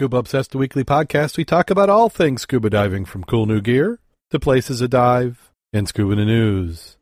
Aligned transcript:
Scuba 0.00 0.16
Obsessed, 0.16 0.52
the 0.52 0.56
weekly 0.56 0.82
podcast. 0.82 1.36
We 1.36 1.44
talk 1.44 1.68
about 1.68 1.90
all 1.90 2.08
things 2.08 2.40
scuba 2.40 2.70
diving 2.70 3.04
from 3.04 3.22
cool 3.22 3.44
new 3.44 3.60
gear 3.60 3.98
to 4.30 4.40
places 4.40 4.78
to 4.78 4.88
dive 4.88 5.52
and 5.74 5.86
scuba 5.86 6.16
news. 6.16 6.96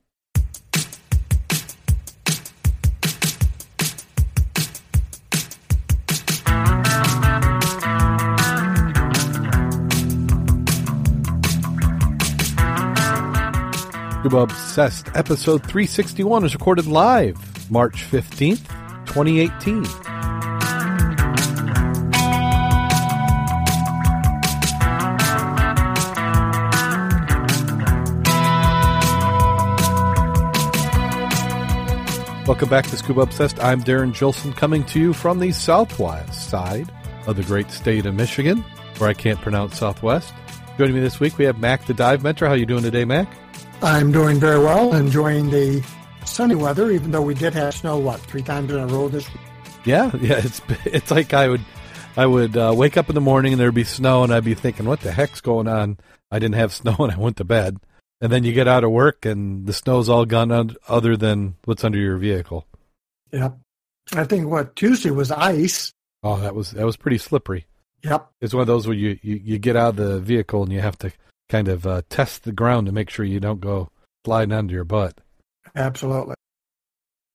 Scuba 14.19 14.39
Obsessed 14.39 15.07
episode 15.15 15.63
361 15.63 16.45
is 16.45 16.53
recorded 16.53 16.89
live 16.89 17.71
March 17.71 18.03
15th, 18.11 18.67
2018. 19.07 20.08
Welcome 32.49 32.71
back 32.71 32.87
to 32.87 32.97
Scuba 32.97 33.21
Obsessed. 33.21 33.63
I'm 33.63 33.85
Darren 33.85 34.19
Gilson 34.19 34.55
coming 34.55 34.83
to 34.85 34.99
you 34.99 35.13
from 35.13 35.39
the 35.39 35.53
southwest 35.53 36.49
side 36.49 36.91
of 37.27 37.37
the 37.37 37.43
great 37.43 37.71
state 37.71 38.07
of 38.07 38.15
Michigan, 38.15 38.65
where 38.97 39.11
I 39.11 39.13
can't 39.13 39.39
pronounce 39.43 39.79
southwest. 39.79 40.33
Joining 40.79 40.95
me 40.95 41.01
this 41.01 41.21
week, 41.21 41.37
we 41.37 41.45
have 41.45 41.59
Mac 41.59 41.85
the 41.85 41.93
Dive 41.93 42.23
Mentor. 42.23 42.49
How 42.49 42.55
you 42.55 42.65
doing 42.65 42.83
today, 42.83 43.05
Mac? 43.05 43.29
I'm 43.83 44.13
doing 44.13 44.41
very 44.41 44.59
well, 44.61 44.95
enjoying 44.95 45.51
the 45.51 45.85
sunny 46.25 46.55
weather, 46.55 46.91
even 46.91 47.11
though 47.11 47.21
we 47.21 47.35
did 47.35 47.53
have 47.53 47.75
snow, 47.75 47.99
what, 47.99 48.19
three 48.19 48.41
times 48.41 48.73
in 48.73 48.79
a 48.79 48.87
row 48.87 49.09
this 49.09 49.29
week? 49.29 49.43
Yeah, 49.85 50.11
yeah. 50.23 50.41
It's 50.43 50.63
it's 50.87 51.11
like 51.11 51.35
I 51.35 51.49
would 51.49 51.61
I 52.17 52.25
would 52.25 52.57
uh, 52.57 52.73
wake 52.75 52.97
up 52.97 53.11
in 53.11 53.15
the 53.15 53.21
morning 53.21 53.53
and 53.53 53.61
there'd 53.61 53.75
be 53.75 53.85
snow, 53.85 54.25
and 54.25 54.33
I'd 54.33 54.45
be 54.45 54.55
thinking, 54.55 54.87
what 54.87 55.01
the 55.01 55.13
heck's 55.13 55.43
going 55.43 55.69
on? 55.69 55.99
I 56.31 56.39
didn't 56.39 56.55
have 56.55 56.73
snow, 56.73 56.97
and 56.99 57.13
I 57.13 57.19
went 57.19 57.37
to 57.37 57.45
bed. 57.45 57.77
And 58.21 58.33
then 58.33 58.45
you 58.45 58.53
get 58.53 58.67
out 58.67 58.85
of 58.85 58.91
work 58.91 59.25
and 59.25 59.67
the 59.67 59.73
snow's 59.73 60.09
all 60.09 60.25
gone 60.25 60.77
other 60.89 61.17
than 61.17 61.55
what's 61.65 61.85
under 61.85 61.99
your 61.99 62.17
vehicle. 62.17 62.67
Yep. 63.33 63.59
I 64.15 64.25
think 64.25 64.49
what 64.49 64.75
Tuesday 64.75 65.11
was 65.11 65.31
ice. 65.31 65.93
Oh, 66.23 66.41
that 66.41 66.55
was 66.55 66.73
that 66.73 66.87
was 66.87 66.97
pretty 66.97 67.19
slippery. 67.19 67.67
Yep. 68.03 68.31
It's 68.41 68.55
one 68.55 68.63
of 68.63 68.67
those 68.67 68.87
where 68.87 68.97
you, 68.97 69.19
you, 69.23 69.37
you 69.37 69.59
get 69.59 69.77
out 69.77 69.91
of 69.91 69.97
the 69.97 70.21
vehicle 70.21 70.63
and 70.63 70.73
you 70.73 70.81
have 70.81 70.99
to 70.99 71.13
kind 71.49 71.69
of 71.69 71.87
uh, 71.87 72.03
test 72.09 72.45
the 72.45 72.53
ground 72.53 72.87
to 72.87 72.93
make 72.93 73.11
sure 73.11 73.25
you 73.25 73.41
don't 73.41 73.61
go 73.61 73.91
sliding 74.25 74.53
under 74.53 74.75
your 74.75 74.85
butt. 74.85 75.21
Absolutely. 75.75 76.35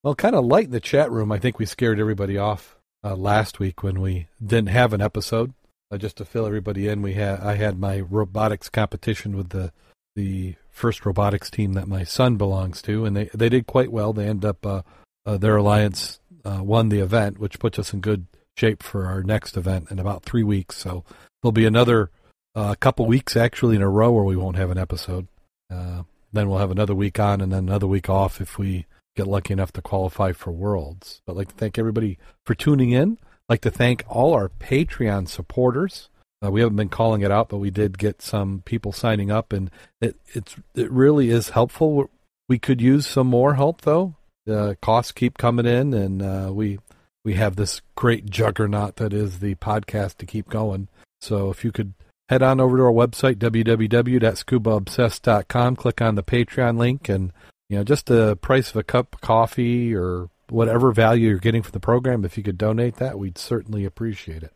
Well, 0.04 0.16
kind 0.16 0.36
of 0.36 0.46
light 0.46 0.66
in 0.66 0.72
the 0.72 0.80
chat 0.80 1.12
room. 1.12 1.32
I 1.32 1.40
think 1.40 1.60
we 1.60 1.66
scared 1.66 2.00
everybody 2.00 2.38
off 2.38 2.78
uh, 3.04 3.16
last 3.16 3.60
week 3.60 3.84
when 3.84 4.02
we 4.02 4.28
didn't 4.46 4.70
have 4.70 4.94
an 4.94 5.02
episode. 5.02 5.54
Uh, 5.92 5.98
just 5.98 6.18
to 6.18 6.26
fill 6.26 6.46
everybody 6.46 6.88
in, 6.88 7.02
we 7.02 7.14
had 7.14 7.40
I 7.40 7.56
had 7.56 7.80
my 7.80 8.00
robotics 8.00 8.68
competition 8.68 9.38
with 9.38 9.50
the 9.50 9.72
the 10.16 10.56
first 10.74 11.06
robotics 11.06 11.50
team 11.50 11.74
that 11.74 11.88
my 11.88 12.04
son 12.04 12.36
belongs 12.36 12.82
to, 12.82 13.06
and 13.06 13.16
they 13.16 13.30
they 13.34 13.48
did 13.48 13.68
quite 13.68 13.92
well. 13.92 14.12
They 14.12 14.28
end 14.28 14.44
up 14.44 14.66
uh, 14.66 14.82
uh, 15.26 15.38
their 15.38 15.56
alliance 15.56 16.20
uh, 16.44 16.60
won 16.62 16.90
the 16.90 17.00
event, 17.00 17.38
which 17.38 17.60
puts 17.60 17.80
us 17.80 17.94
in 17.94 18.02
good 18.02 18.26
shape 18.58 18.84
for 18.84 19.06
our 19.06 19.24
next 19.24 19.56
event 19.56 19.90
in 19.90 20.00
about 20.00 20.24
three 20.24 20.44
weeks. 20.44 20.78
So 20.78 21.06
there'll 21.42 21.52
be 21.54 21.66
another 21.66 22.10
uh, 22.56 22.76
couple 22.76 23.06
weeks 23.06 23.38
actually 23.38 23.76
in 23.76 23.82
a 23.82 23.90
row 23.90 24.12
where 24.12 24.24
we 24.24 24.36
won't 24.36 24.58
have 24.58 24.72
an 24.72 24.78
episode. 24.78 25.28
Uh, 25.72 26.04
then 26.32 26.50
we'll 26.50 26.60
have 26.60 26.72
another 26.72 26.96
week 26.96 27.20
on 27.20 27.42
and 27.42 27.52
then 27.52 27.68
another 27.68 27.88
week 27.88 28.10
off 28.10 28.42
if 28.42 28.58
we 28.58 28.86
get 29.16 29.28
lucky 29.28 29.54
enough 29.54 29.72
to 29.74 29.82
qualify 29.82 30.32
for 30.32 30.52
Worlds. 30.52 31.22
But 31.26 31.34
I'd 31.34 31.38
like 31.38 31.48
to 31.50 31.56
thank 31.56 31.78
everybody 31.78 32.18
for 32.46 32.56
tuning 32.56 32.92
in. 32.92 33.18
I'd 33.22 33.54
like 33.54 33.62
to 33.62 33.72
thank 33.72 34.04
all 34.08 34.34
our 34.34 34.50
Patreon 34.50 35.28
supporters. 35.28 36.10
Uh, 36.44 36.50
we 36.52 36.62
haven't 36.62 36.76
been 36.76 36.90
calling 36.90 37.22
it 37.22 37.32
out, 37.32 37.50
but 37.50 37.58
we 37.58 37.70
did 37.70 37.98
get 37.98 38.22
some 38.22 38.62
people 38.66 38.92
signing 38.92 39.32
up, 39.32 39.54
and 39.54 39.72
it 40.02 40.18
it's 40.34 40.58
it 40.76 40.92
really 40.92 41.30
is 41.30 41.48
helpful. 41.50 42.10
We 42.50 42.60
could 42.60 42.82
use 42.82 43.08
some 43.08 43.28
more 43.28 43.56
help 43.56 43.80
though. 43.82 44.16
The 44.46 44.78
costs 44.82 45.14
keep 45.14 45.38
coming 45.38 45.66
in, 45.66 45.94
and 45.94 46.22
uh, 46.22 46.50
we 46.52 46.80
we 47.24 47.36
have 47.36 47.56
this 47.56 47.80
great 47.96 48.30
juggernaut 48.30 48.98
that 48.98 49.14
is 49.14 49.40
the 49.40 49.56
podcast 49.56 50.18
to 50.18 50.26
keep 50.26 50.50
going. 50.50 50.90
So 51.22 51.50
if 51.50 51.64
you 51.64 51.72
could 51.72 51.94
head 52.28 52.44
on 52.44 52.60
over 52.60 52.76
to 52.78 52.84
our 52.84 52.92
website 52.92 53.36
www.scubaobsessed.com, 53.36 55.76
click 55.78 56.02
on 56.02 56.16
the 56.16 56.24
Patreon 56.24 56.78
link, 56.78 57.08
and 57.08 57.32
you 57.70 57.78
know 57.78 57.86
just 57.86 58.08
the 58.08 58.36
price 58.38 58.72
of 58.72 58.76
a 58.76 58.84
cup 58.84 59.16
of 59.16 59.22
coffee 59.22 59.96
or 59.96 60.30
whatever 60.50 60.92
value 60.92 61.30
you're 61.30 61.40
getting 61.40 61.64
for 61.64 61.72
the 61.72 61.80
program. 61.80 62.26
If 62.26 62.38
you 62.38 62.44
could 62.44 62.58
donate 62.58 62.98
that, 62.98 63.18
we'd 63.18 63.38
certainly 63.38 63.86
appreciate 63.86 64.44
it. 64.44 64.52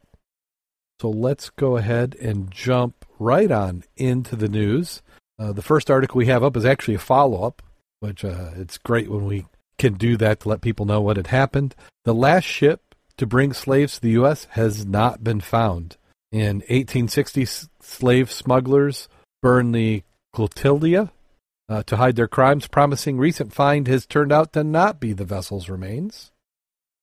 So 1.00 1.10
let's 1.10 1.50
go 1.52 1.78
ahead 1.78 2.16
and 2.20 2.50
jump 2.50 3.06
right 3.20 3.52
on 3.52 3.84
into 3.96 4.36
the 4.36 4.48
news. 4.48 5.02
Uh, 5.40 5.54
the 5.54 5.62
first 5.62 5.92
article 5.92 6.18
we 6.18 6.26
have 6.26 6.44
up 6.44 6.58
is 6.58 6.66
actually 6.66 6.96
a 6.96 7.00
follow 7.00 7.44
up, 7.44 7.62
which 8.00 8.26
uh, 8.26 8.52
it's 8.56 8.78
great 8.80 9.10
when 9.10 9.26
we 9.26 9.46
can 9.78 9.94
do 9.94 10.18
that 10.18 10.40
to 10.40 10.50
let 10.50 10.62
people 10.62 10.86
know 10.86 11.02
what 11.02 11.18
had 11.18 11.28
happened. 11.28 11.76
The 12.04 12.16
last 12.16 12.46
ship 12.46 12.96
to 13.18 13.28
bring 13.28 13.54
slaves 13.54 13.96
to 13.96 14.02
the 14.02 14.12
U.S. 14.12 14.48
has 14.52 14.86
not 14.86 15.24
been 15.24 15.42
found. 15.42 15.98
In 16.32 16.58
1860, 16.68 17.46
slave 17.82 18.32
smugglers 18.32 19.08
burned 19.42 19.76
the 19.76 20.04
Clotilda 20.34 21.12
uh, 21.70 21.84
to 21.84 21.98
hide 21.98 22.16
their 22.16 22.28
crimes. 22.28 22.68
Promising 22.68 23.18
recent 23.18 23.54
find 23.54 23.88
has 23.88 24.06
turned 24.06 24.32
out 24.32 24.54
to 24.54 24.64
not 24.64 25.00
be 25.00 25.14
the 25.14 25.26
vessel's 25.26 25.70
remains. 25.70 26.32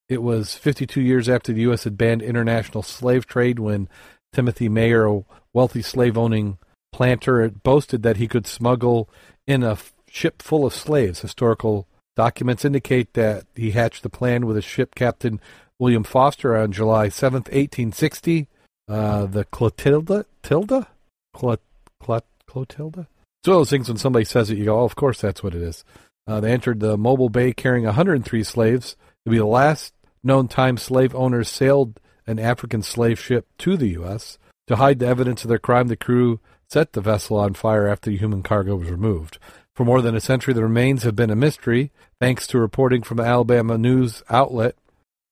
It 0.08 0.22
was 0.22 0.54
52 0.54 1.00
years 1.00 1.28
after 1.28 1.52
the 1.52 1.62
U.S. 1.62 1.84
had 1.84 1.96
banned 1.96 2.22
international 2.22 2.82
slave 2.82 3.26
trade 3.26 3.58
when 3.58 3.88
Timothy 4.32 4.68
Meaher, 4.68 5.20
a 5.20 5.24
wealthy 5.52 5.82
slave 5.82 6.18
owning 6.18 6.58
planter, 6.92 7.48
boasted 7.48 8.02
that 8.02 8.18
he 8.18 8.28
could 8.28 8.46
smuggle 8.46 9.08
in 9.46 9.62
a 9.62 9.78
ship 10.08 10.42
full 10.42 10.66
of 10.66 10.74
slaves. 10.74 11.20
Historical 11.20 11.86
documents 12.16 12.64
indicate 12.64 13.14
that 13.14 13.46
he 13.54 13.70
hatched 13.70 14.02
the 14.02 14.10
plan 14.10 14.46
with 14.46 14.56
his 14.56 14.64
ship 14.64 14.94
captain 14.94 15.40
William 15.78 16.04
Foster 16.04 16.56
on 16.56 16.72
July 16.72 17.08
7th, 17.08 17.50
1860. 17.50 18.48
Uh, 18.86 19.26
the 19.26 19.44
Clotilda? 19.46 20.26
Tilda? 20.42 20.88
Clot, 21.32 21.60
Clot, 22.00 22.24
Clotilda? 22.46 23.08
It's 23.40 23.48
one 23.48 23.56
of 23.56 23.60
those 23.60 23.70
things 23.70 23.88
when 23.88 23.98
somebody 23.98 24.24
says 24.24 24.50
it, 24.50 24.58
you 24.58 24.66
go, 24.66 24.80
oh, 24.80 24.84
of 24.84 24.96
course 24.96 25.20
that's 25.20 25.42
what 25.42 25.54
it 25.54 25.62
is. 25.62 25.84
Uh, 26.26 26.40
they 26.40 26.52
entered 26.52 26.80
the 26.80 26.96
Mobile 26.96 27.28
Bay 27.28 27.52
carrying 27.52 27.84
103 27.84 28.42
slaves. 28.44 28.96
Would 29.24 29.32
be 29.32 29.38
the 29.38 29.46
last 29.46 29.94
known 30.22 30.48
time 30.48 30.76
slave 30.76 31.14
owners 31.14 31.48
sailed 31.48 32.00
an 32.26 32.38
African 32.38 32.82
slave 32.82 33.18
ship 33.18 33.46
to 33.58 33.76
the 33.76 33.88
U.S. 33.90 34.38
To 34.66 34.76
hide 34.76 34.98
the 34.98 35.06
evidence 35.06 35.44
of 35.44 35.48
their 35.48 35.58
crime, 35.58 35.88
the 35.88 35.96
crew 35.96 36.40
set 36.68 36.92
the 36.92 37.00
vessel 37.00 37.36
on 37.36 37.54
fire 37.54 37.86
after 37.86 38.10
the 38.10 38.16
human 38.16 38.42
cargo 38.42 38.76
was 38.76 38.90
removed. 38.90 39.38
For 39.74 39.84
more 39.84 40.00
than 40.00 40.14
a 40.14 40.20
century, 40.20 40.54
the 40.54 40.62
remains 40.62 41.02
have 41.02 41.16
been 41.16 41.30
a 41.30 41.36
mystery, 41.36 41.90
thanks 42.20 42.46
to 42.48 42.58
reporting 42.58 43.02
from 43.02 43.16
the 43.16 43.24
Alabama 43.24 43.76
news 43.76 44.22
outlet 44.30 44.76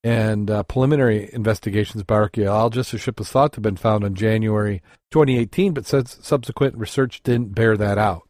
and 0.03 0.51
uh, 0.51 0.63
preliminary 0.63 1.29
investigations 1.31 2.03
by 2.03 2.15
archaeologists. 2.15 2.91
The 2.91 2.97
ship 2.97 3.19
was 3.19 3.29
thought 3.29 3.53
to 3.53 3.57
have 3.57 3.63
been 3.63 3.77
found 3.77 4.03
in 4.03 4.15
January 4.15 4.81
2018, 5.11 5.73
but 5.73 5.85
subsequent 5.85 6.75
research 6.75 7.23
didn't 7.23 7.55
bear 7.55 7.77
that 7.77 7.97
out. 7.97 8.27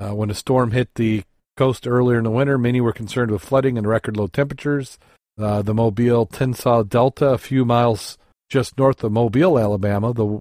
Uh, 0.00 0.14
when 0.14 0.30
a 0.30 0.34
storm 0.34 0.72
hit 0.72 0.94
the 0.94 1.22
coast 1.56 1.86
earlier 1.86 2.18
in 2.18 2.24
the 2.24 2.30
winter, 2.30 2.58
many 2.58 2.80
were 2.80 2.92
concerned 2.92 3.30
with 3.30 3.42
flooding 3.42 3.76
and 3.76 3.86
record 3.86 4.16
low 4.16 4.26
temperatures. 4.26 4.98
Uh, 5.38 5.62
the 5.62 5.74
Mobile 5.74 6.26
Tensaw 6.26 6.88
Delta, 6.88 7.28
a 7.28 7.38
few 7.38 7.64
miles 7.64 8.18
just 8.48 8.76
north 8.76 9.02
of 9.04 9.12
Mobile, 9.12 9.58
Alabama, 9.58 10.12
the 10.12 10.40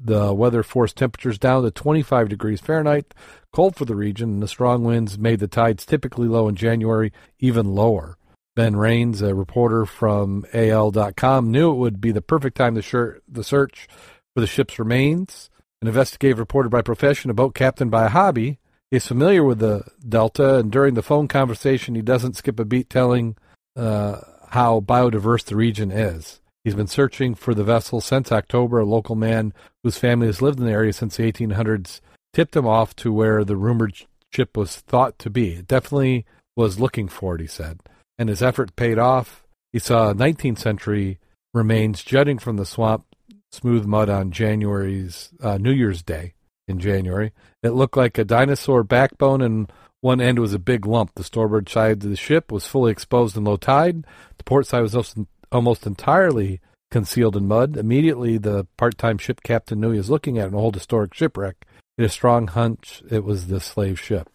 the 0.00 0.32
weather 0.32 0.62
forced 0.62 0.96
temperatures 0.96 1.38
down 1.38 1.62
to 1.62 1.70
25 1.70 2.28
degrees 2.28 2.60
Fahrenheit, 2.60 3.12
cold 3.52 3.76
for 3.76 3.84
the 3.84 3.96
region, 3.96 4.30
and 4.30 4.42
the 4.42 4.48
strong 4.48 4.84
winds 4.84 5.18
made 5.18 5.40
the 5.40 5.48
tides 5.48 5.84
typically 5.84 6.28
low 6.28 6.48
in 6.48 6.54
January 6.54 7.12
even 7.40 7.74
lower. 7.74 8.16
Ben 8.54 8.76
Raines, 8.76 9.22
a 9.22 9.34
reporter 9.34 9.86
from 9.86 10.44
AL.com, 10.52 11.50
knew 11.50 11.70
it 11.70 11.76
would 11.76 12.00
be 12.00 12.10
the 12.10 12.22
perfect 12.22 12.56
time 12.56 12.74
to 12.74 12.82
shir- 12.82 13.20
the 13.28 13.44
search 13.44 13.86
for 14.34 14.40
the 14.40 14.46
ship's 14.46 14.78
remains. 14.78 15.50
An 15.80 15.86
investigative 15.86 16.40
reporter 16.40 16.68
by 16.68 16.82
profession, 16.82 17.30
a 17.30 17.34
boat 17.34 17.54
captain 17.54 17.88
by 17.88 18.08
hobby, 18.08 18.58
is 18.90 19.06
familiar 19.06 19.44
with 19.44 19.58
the 19.58 19.84
Delta, 20.06 20.56
and 20.56 20.70
during 20.70 20.94
the 20.94 21.02
phone 21.02 21.28
conversation, 21.28 21.94
he 21.94 22.02
doesn't 22.02 22.36
skip 22.36 22.58
a 22.58 22.64
beat 22.64 22.88
telling 22.88 23.36
uh, 23.76 24.20
how 24.50 24.80
biodiverse 24.80 25.44
the 25.44 25.56
region 25.56 25.90
is. 25.90 26.40
He's 26.64 26.74
been 26.74 26.86
searching 26.86 27.34
for 27.34 27.54
the 27.54 27.64
vessel 27.64 28.00
since 28.00 28.32
October. 28.32 28.80
A 28.80 28.84
local 28.84 29.14
man 29.14 29.52
whose 29.82 29.98
family 29.98 30.26
has 30.26 30.42
lived 30.42 30.58
in 30.58 30.66
the 30.66 30.72
area 30.72 30.92
since 30.92 31.16
the 31.16 31.30
1800s 31.30 32.00
tipped 32.32 32.56
him 32.56 32.66
off 32.66 32.96
to 32.96 33.12
where 33.12 33.44
the 33.44 33.56
rumored 33.56 33.94
ship 34.32 34.56
was 34.56 34.76
thought 34.76 35.18
to 35.18 35.30
be. 35.30 35.54
It 35.54 35.68
definitely 35.68 36.26
was 36.56 36.80
looking 36.80 37.08
for 37.08 37.34
it, 37.36 37.40
he 37.40 37.46
said. 37.46 37.80
And 38.18 38.28
his 38.28 38.42
effort 38.42 38.76
paid 38.76 38.98
off. 38.98 39.44
He 39.72 39.78
saw 39.78 40.12
19th 40.12 40.58
century 40.58 41.18
remains 41.54 42.02
jutting 42.02 42.38
from 42.38 42.56
the 42.56 42.66
swamp 42.66 43.04
smooth 43.50 43.86
mud 43.86 44.10
on 44.10 44.30
January's 44.30 45.30
uh, 45.42 45.56
New 45.56 45.72
Year's 45.72 46.02
Day 46.02 46.34
in 46.68 46.78
January. 46.78 47.32
It 47.62 47.70
looked 47.70 47.96
like 47.96 48.18
a 48.18 48.24
dinosaur 48.24 48.84
backbone 48.84 49.40
and 49.42 49.72
one 50.00 50.20
end 50.20 50.38
was 50.38 50.54
a 50.54 50.60
big 50.60 50.86
lump. 50.86 51.14
The 51.14 51.24
starboard 51.24 51.68
side 51.68 52.04
of 52.04 52.10
the 52.10 52.16
ship 52.16 52.52
was 52.52 52.66
fully 52.66 52.92
exposed 52.92 53.36
in 53.36 53.44
low 53.44 53.56
tide. 53.56 54.04
The 54.36 54.44
port 54.44 54.66
side 54.66 54.82
was 54.82 55.16
almost 55.50 55.86
entirely 55.86 56.60
concealed 56.90 57.36
in 57.36 57.48
mud. 57.48 57.76
Immediately, 57.76 58.38
the 58.38 58.66
part-time 58.76 59.18
ship 59.18 59.42
captain 59.42 59.80
knew 59.80 59.90
he 59.90 59.98
was 59.98 60.08
looking 60.08 60.38
at 60.38 60.48
an 60.48 60.54
old 60.54 60.74
historic 60.74 61.14
shipwreck. 61.14 61.66
Had 61.98 62.06
a 62.06 62.08
strong 62.08 62.46
hunch 62.46 63.02
it 63.10 63.24
was 63.24 63.48
the 63.48 63.58
slave 63.58 63.98
ship. 63.98 64.28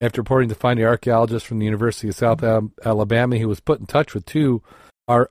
After 0.00 0.20
reporting 0.20 0.48
to 0.48 0.54
finding 0.54 0.86
archaeologists 0.86 1.46
from 1.46 1.58
the 1.58 1.66
University 1.66 2.08
of 2.08 2.14
South 2.14 2.42
Alabama, 2.84 3.36
he 3.36 3.44
was 3.44 3.60
put 3.60 3.80
in 3.80 3.86
touch 3.86 4.14
with 4.14 4.24
two 4.24 4.62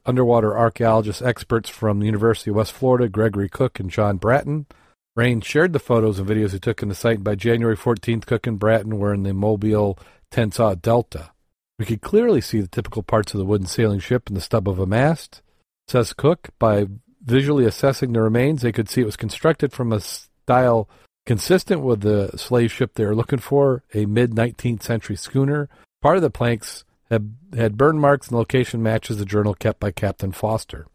underwater 0.05 0.57
archaeologist 0.57 1.21
experts 1.21 1.69
from 1.69 1.99
the 1.99 2.05
University 2.05 2.51
of 2.51 2.57
West 2.57 2.73
Florida, 2.73 3.07
Gregory 3.07 3.47
Cook 3.47 3.79
and 3.79 3.89
John 3.89 4.17
Bratten. 4.17 4.65
Raines 5.15 5.45
shared 5.45 5.73
the 5.73 5.79
photos 5.79 6.19
and 6.19 6.27
videos 6.27 6.51
he 6.51 6.59
took 6.59 6.81
in 6.81 6.89
the 6.89 6.95
site, 6.95 7.23
by 7.23 7.35
January 7.35 7.75
14th, 7.75 8.25
Cook 8.25 8.47
and 8.47 8.59
Bratten 8.59 8.99
were 8.99 9.13
in 9.13 9.23
the 9.23 9.33
Mobile 9.33 9.97
Tensaw 10.31 10.81
Delta. 10.81 11.31
We 11.77 11.85
could 11.85 12.01
clearly 12.01 12.41
see 12.41 12.61
the 12.61 12.67
typical 12.67 13.03
parts 13.03 13.33
of 13.33 13.39
the 13.39 13.45
wooden 13.45 13.67
sailing 13.67 13.99
ship 13.99 14.27
and 14.27 14.37
the 14.37 14.41
stub 14.41 14.67
of 14.67 14.79
a 14.79 14.85
mast. 14.85 15.41
Says 15.87 16.13
Cook, 16.13 16.49
by 16.59 16.87
visually 17.23 17.65
assessing 17.65 18.13
the 18.13 18.21
remains, 18.21 18.61
they 18.61 18.71
could 18.71 18.89
see 18.89 19.01
it 19.01 19.05
was 19.05 19.15
constructed 19.15 19.71
from 19.71 19.91
a 19.91 19.99
style 19.99 20.89
consistent 21.25 21.81
with 21.81 22.01
the 22.01 22.31
slave 22.37 22.71
ship 22.71 22.93
they 22.93 23.05
were 23.05 23.15
looking 23.15 23.39
for, 23.39 23.83
a 23.93 24.05
mid 24.05 24.31
19th 24.31 24.83
century 24.83 25.15
schooner. 25.15 25.69
Part 26.01 26.17
of 26.17 26.21
the 26.21 26.29
planks 26.29 26.83
had, 27.09 27.35
had 27.55 27.77
burn 27.77 27.99
marks 27.99 28.27
and 28.27 28.37
location 28.37 28.83
matches 28.83 29.17
the 29.17 29.25
journal 29.25 29.53
kept 29.53 29.79
by 29.79 29.91
Captain 29.91 30.31
Foster. 30.31 30.87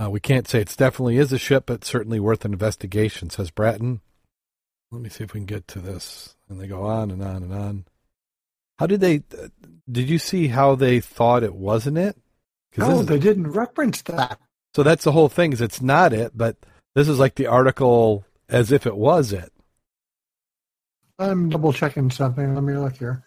Uh, 0.00 0.10
we 0.10 0.20
can't 0.20 0.48
say 0.48 0.60
it 0.60 0.74
definitely 0.76 1.18
is 1.18 1.32
a 1.32 1.38
ship, 1.38 1.64
but 1.66 1.84
certainly 1.84 2.18
worth 2.18 2.44
an 2.44 2.52
investigation, 2.52 3.30
says 3.30 3.50
Bratten. 3.50 4.00
Let 4.90 5.00
me 5.00 5.08
see 5.08 5.24
if 5.24 5.32
we 5.32 5.40
can 5.40 5.46
get 5.46 5.66
to 5.68 5.78
this. 5.78 6.36
And 6.48 6.60
they 6.60 6.66
go 6.66 6.84
on 6.84 7.10
and 7.10 7.22
on 7.22 7.42
and 7.42 7.52
on. 7.52 7.84
How 8.78 8.86
did 8.86 9.00
they? 9.00 9.22
Uh, 9.38 9.48
did 9.90 10.10
you 10.10 10.18
see 10.18 10.48
how 10.48 10.74
they 10.74 11.00
thought 11.00 11.42
it 11.42 11.54
wasn't 11.54 11.98
it? 11.98 12.16
No, 12.76 13.02
they 13.02 13.18
didn't 13.18 13.50
reference 13.50 14.02
that. 14.02 14.38
So 14.74 14.82
that's 14.82 15.04
the 15.04 15.12
whole 15.12 15.28
thing. 15.28 15.52
Is 15.52 15.60
it's 15.60 15.82
not 15.82 16.12
it, 16.12 16.32
but 16.34 16.56
this 16.94 17.08
is 17.08 17.18
like 17.18 17.34
the 17.34 17.46
article 17.46 18.24
as 18.48 18.72
if 18.72 18.86
it 18.86 18.96
was 18.96 19.32
it. 19.32 19.52
I'm 21.18 21.48
double 21.48 21.72
checking 21.72 22.10
something. 22.10 22.54
Let 22.54 22.64
me 22.64 22.74
look 22.74 22.96
here. 22.96 23.24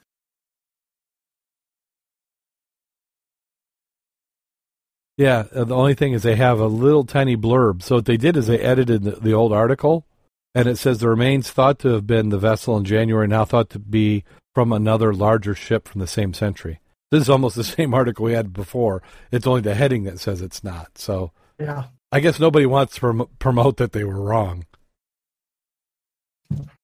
Yeah, 5.18 5.46
uh, 5.54 5.64
the 5.64 5.76
only 5.76 5.94
thing 5.94 6.14
is 6.14 6.24
they 6.24 6.36
have 6.36 6.60
a 6.60 6.68
little 6.68 7.06
tiny 7.06 7.38
blurb. 7.38 7.82
So 7.82 7.96
what 7.96 8.06
they 8.06 8.18
did 8.18 8.36
is 8.36 8.48
they 8.48 8.60
edited 8.60 9.04
the, 9.04 9.12
the 9.12 9.34
old 9.34 9.54
article, 9.54 10.06
and 10.54 10.68
it 10.68 10.78
says 10.78 11.00
the 11.00 11.10
remains 11.10 11.50
thought 11.50 11.80
to 11.80 11.90
have 11.90 12.06
been 12.06 12.30
the 12.30 12.38
vessel 12.38 12.76
in 12.78 12.84
January, 12.84 13.28
now 13.28 13.46
thought 13.46 13.70
to 13.72 13.80
be 13.80 14.24
from 14.54 14.72
another 14.72 15.14
larger 15.14 15.56
ship 15.56 15.88
from 15.88 16.02
the 16.02 16.08
same 16.08 16.34
century. 16.34 16.80
This 17.12 17.22
is 17.22 17.30
almost 17.30 17.56
the 17.56 17.64
same 17.64 17.94
article 17.94 18.26
we 18.26 18.34
had 18.34 18.52
before. 18.52 19.02
It's 19.32 19.48
only 19.48 19.62
the 19.62 19.76
heading 19.76 20.04
that 20.04 20.20
says 20.20 20.42
it's 20.42 20.64
not. 20.64 20.98
So 20.98 21.32
yeah, 21.60 21.86
I 22.12 22.20
guess 22.20 22.40
nobody 22.40 22.66
wants 22.66 22.96
to 22.96 23.00
prom- 23.00 23.30
promote 23.40 23.78
that 23.78 23.94
they 23.94 24.04
were 24.04 24.22
wrong. 24.22 24.66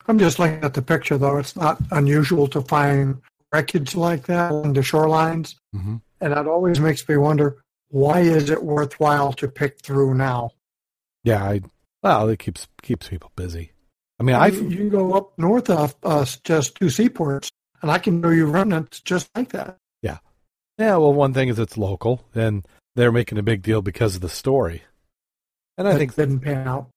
I'm 0.08 0.18
just 0.18 0.40
looking 0.40 0.64
at 0.64 0.74
the 0.74 0.82
picture, 0.82 1.18
though. 1.18 1.38
It's 1.38 1.56
not 1.56 1.80
unusual 1.92 2.48
to 2.48 2.62
find 2.62 3.22
wreckage 3.54 3.96
like 3.96 4.26
that 4.28 4.52
on 4.52 4.74
the 4.74 4.82
shorelines, 4.82 5.56
mm-hmm. 5.76 5.98
and 6.22 6.34
that 6.34 6.48
always 6.48 6.80
makes 6.80 7.08
me 7.08 7.18
wonder 7.18 7.58
why 7.92 8.22
is 8.22 8.50
it 8.50 8.64
worthwhile 8.64 9.34
to 9.34 9.48
pick 9.48 9.82
through 9.82 10.16
now? 10.16 10.52
Yeah, 11.24 11.44
I, 11.44 11.62
well, 12.02 12.30
it 12.30 12.40
keeps 12.40 12.68
keeps 12.82 13.08
people 13.08 13.32
busy. 13.36 13.72
I 14.20 14.24
mean, 14.24 14.36
I 14.36 14.48
you 14.48 14.76
can 14.76 14.90
go 14.90 15.14
up 15.14 15.38
north 15.38 15.70
of 15.70 15.96
us, 16.04 16.38
just 16.38 16.76
two 16.76 16.90
seaports, 16.90 17.52
and 17.82 17.92
I 17.92 18.00
can 18.00 18.22
know 18.22 18.30
you 18.30 18.46
remnants 18.46 19.00
just 19.02 19.30
like 19.36 19.50
that. 19.50 19.78
Yeah. 20.02 20.20
Yeah, 20.78 20.98
well, 20.98 21.14
one 21.14 21.34
thing 21.34 21.50
is 21.50 21.60
it's 21.60 21.78
local, 21.78 22.26
and 22.34 22.66
they're 22.96 23.12
making 23.12 23.38
a 23.38 23.44
big 23.44 23.62
deal 23.62 23.82
because 23.82 24.16
of 24.16 24.22
the 24.22 24.30
story. 24.30 24.84
And 25.78 25.88
I 25.88 25.94
that 25.94 25.98
think 26.00 26.16
didn't 26.16 26.40
pan 26.40 26.68
out. 26.68 26.90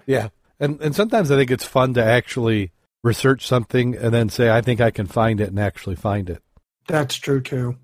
yeah, 0.06 0.28
and 0.58 0.80
and 0.80 0.94
sometimes 0.94 1.30
I 1.30 1.36
think 1.36 1.50
it's 1.50 1.64
fun 1.64 1.94
to 1.94 2.04
actually 2.04 2.72
research 3.02 3.46
something 3.46 3.96
and 3.96 4.12
then 4.12 4.28
say 4.28 4.50
I 4.50 4.60
think 4.60 4.80
I 4.80 4.90
can 4.90 5.06
find 5.06 5.40
it 5.40 5.48
and 5.48 5.58
actually 5.58 5.96
find 5.96 6.28
it. 6.28 6.42
That's 6.86 7.16
true 7.16 7.40
too. 7.40 7.76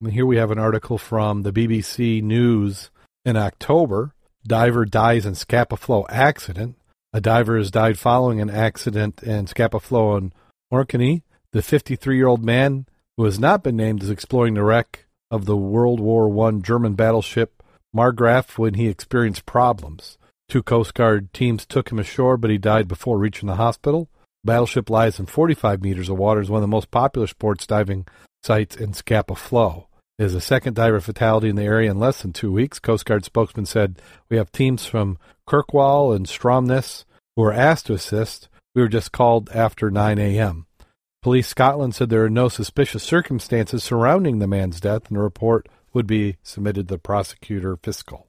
And 0.00 0.12
here 0.12 0.26
we 0.26 0.36
have 0.36 0.52
an 0.52 0.60
article 0.60 0.96
from 0.96 1.42
the 1.42 1.52
BBC 1.52 2.22
News 2.22 2.90
in 3.24 3.36
October. 3.36 4.14
Diver 4.46 4.84
dies 4.84 5.26
in 5.26 5.34
Scapa 5.34 5.76
Flow 5.76 6.06
accident. 6.08 6.76
A 7.12 7.20
diver 7.20 7.58
has 7.58 7.72
died 7.72 7.98
following 7.98 8.40
an 8.40 8.48
accident 8.48 9.24
in 9.24 9.48
Scapa 9.48 9.80
Flow 9.80 10.16
in 10.16 10.32
Orkney. 10.70 11.24
The 11.52 11.62
53 11.62 12.16
year 12.16 12.28
old 12.28 12.44
man, 12.44 12.86
who 13.16 13.24
has 13.24 13.40
not 13.40 13.64
been 13.64 13.74
named, 13.74 14.04
is 14.04 14.10
exploring 14.10 14.54
the 14.54 14.62
wreck 14.62 15.06
of 15.32 15.46
the 15.46 15.56
World 15.56 15.98
War 15.98 16.46
I 16.46 16.52
German 16.60 16.94
battleship 16.94 17.60
Markgraf 17.92 18.56
when 18.56 18.74
he 18.74 18.86
experienced 18.86 19.46
problems. 19.46 20.16
Two 20.48 20.62
Coast 20.62 20.94
Guard 20.94 21.32
teams 21.32 21.66
took 21.66 21.90
him 21.90 21.98
ashore, 21.98 22.36
but 22.36 22.50
he 22.50 22.58
died 22.58 22.86
before 22.86 23.18
reaching 23.18 23.48
the 23.48 23.56
hospital. 23.56 24.08
Battleship 24.44 24.88
lies 24.88 25.18
in 25.18 25.26
45 25.26 25.82
meters 25.82 26.08
of 26.08 26.18
water, 26.18 26.40
is 26.40 26.48
one 26.48 26.58
of 26.58 26.62
the 26.62 26.68
most 26.68 26.92
popular 26.92 27.26
sports 27.26 27.66
diving 27.66 28.06
sites 28.44 28.76
in 28.76 28.92
Scapa 28.92 29.34
Flow. 29.34 29.87
Is 30.18 30.34
a 30.34 30.40
second 30.40 30.74
diver 30.74 31.00
fatality 31.00 31.48
in 31.48 31.54
the 31.54 31.62
area 31.62 31.88
in 31.88 32.00
less 32.00 32.22
than 32.22 32.32
two 32.32 32.50
weeks. 32.50 32.80
Coast 32.80 33.04
Guard 33.04 33.24
spokesman 33.24 33.66
said, 33.66 34.02
We 34.28 34.36
have 34.36 34.50
teams 34.50 34.84
from 34.84 35.16
Kirkwall 35.46 36.12
and 36.12 36.26
Stromness 36.26 37.04
who 37.36 37.42
were 37.42 37.52
asked 37.52 37.86
to 37.86 37.94
assist. 37.94 38.48
We 38.74 38.82
were 38.82 38.88
just 38.88 39.12
called 39.12 39.48
after 39.50 39.92
9 39.92 40.18
a.m. 40.18 40.66
Police 41.22 41.46
Scotland 41.46 41.94
said 41.94 42.10
there 42.10 42.24
are 42.24 42.30
no 42.30 42.48
suspicious 42.48 43.04
circumstances 43.04 43.84
surrounding 43.84 44.40
the 44.40 44.48
man's 44.48 44.80
death, 44.80 45.02
and 45.08 45.16
a 45.16 45.20
report 45.20 45.68
would 45.94 46.08
be 46.08 46.36
submitted 46.42 46.88
to 46.88 46.94
the 46.94 46.98
prosecutor 46.98 47.76
fiscal. 47.76 48.26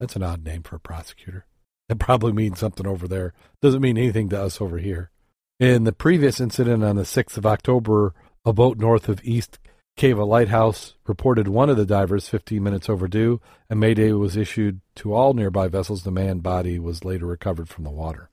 That's 0.00 0.16
an 0.16 0.24
odd 0.24 0.44
name 0.44 0.64
for 0.64 0.74
a 0.74 0.80
prosecutor. 0.80 1.46
It 1.88 2.00
probably 2.00 2.32
means 2.32 2.58
something 2.58 2.86
over 2.86 3.06
there. 3.06 3.32
Doesn't 3.60 3.80
mean 3.80 3.96
anything 3.96 4.28
to 4.30 4.42
us 4.42 4.60
over 4.60 4.78
here. 4.78 5.12
In 5.60 5.84
the 5.84 5.92
previous 5.92 6.40
incident 6.40 6.82
on 6.82 6.96
the 6.96 7.02
6th 7.02 7.36
of 7.36 7.46
October, 7.46 8.12
a 8.44 8.52
boat 8.52 8.78
north 8.78 9.08
of 9.08 9.22
East 9.22 9.60
Cava 9.96 10.24
Lighthouse 10.24 10.94
reported 11.06 11.48
one 11.48 11.68
of 11.68 11.76
the 11.76 11.86
divers 11.86 12.28
15 12.28 12.62
minutes 12.62 12.88
overdue. 12.88 13.40
A 13.70 13.74
mayday 13.74 14.12
was 14.12 14.36
issued 14.36 14.80
to 14.96 15.14
all 15.14 15.34
nearby 15.34 15.68
vessels. 15.68 16.02
The 16.02 16.10
man 16.10 16.38
body 16.38 16.78
was 16.78 17.04
later 17.04 17.26
recovered 17.26 17.68
from 17.68 17.84
the 17.84 17.90
water. 17.90 18.30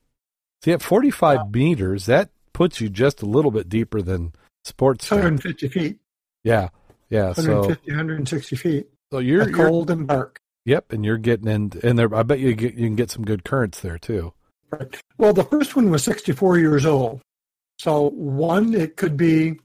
See, 0.62 0.72
at 0.72 0.82
45 0.82 1.38
wow. 1.38 1.50
meters, 1.52 2.06
that 2.06 2.30
puts 2.52 2.80
you 2.80 2.88
just 2.88 3.22
a 3.22 3.26
little 3.26 3.50
bit 3.50 3.68
deeper 3.68 4.02
than 4.02 4.32
sports. 4.64 5.10
150 5.10 5.68
feet. 5.68 5.98
Yeah, 6.44 6.68
yeah. 7.08 7.26
150, 7.28 7.90
so, 7.90 7.96
160 7.96 8.56
feet. 8.56 8.88
So 9.12 9.18
you're 9.18 9.42
a 9.42 9.52
cold 9.52 9.90
and 9.90 10.06
dark. 10.08 10.40
Yep, 10.64 10.92
and 10.92 11.04
you're 11.04 11.18
getting 11.18 11.48
in, 11.48 11.72
and 11.82 11.98
there. 11.98 12.14
I 12.14 12.22
bet 12.22 12.38
you 12.38 12.54
get, 12.54 12.74
you 12.74 12.86
can 12.86 12.96
get 12.96 13.10
some 13.10 13.24
good 13.24 13.44
currents 13.44 13.80
there 13.80 13.98
too. 13.98 14.32
Right. 14.70 15.00
Well, 15.18 15.32
the 15.32 15.44
first 15.44 15.74
one 15.74 15.90
was 15.90 16.04
64 16.04 16.58
years 16.58 16.86
old. 16.86 17.22
So 17.78 18.10
one, 18.10 18.74
it 18.74 18.96
could 18.96 19.16
be, 19.16 19.58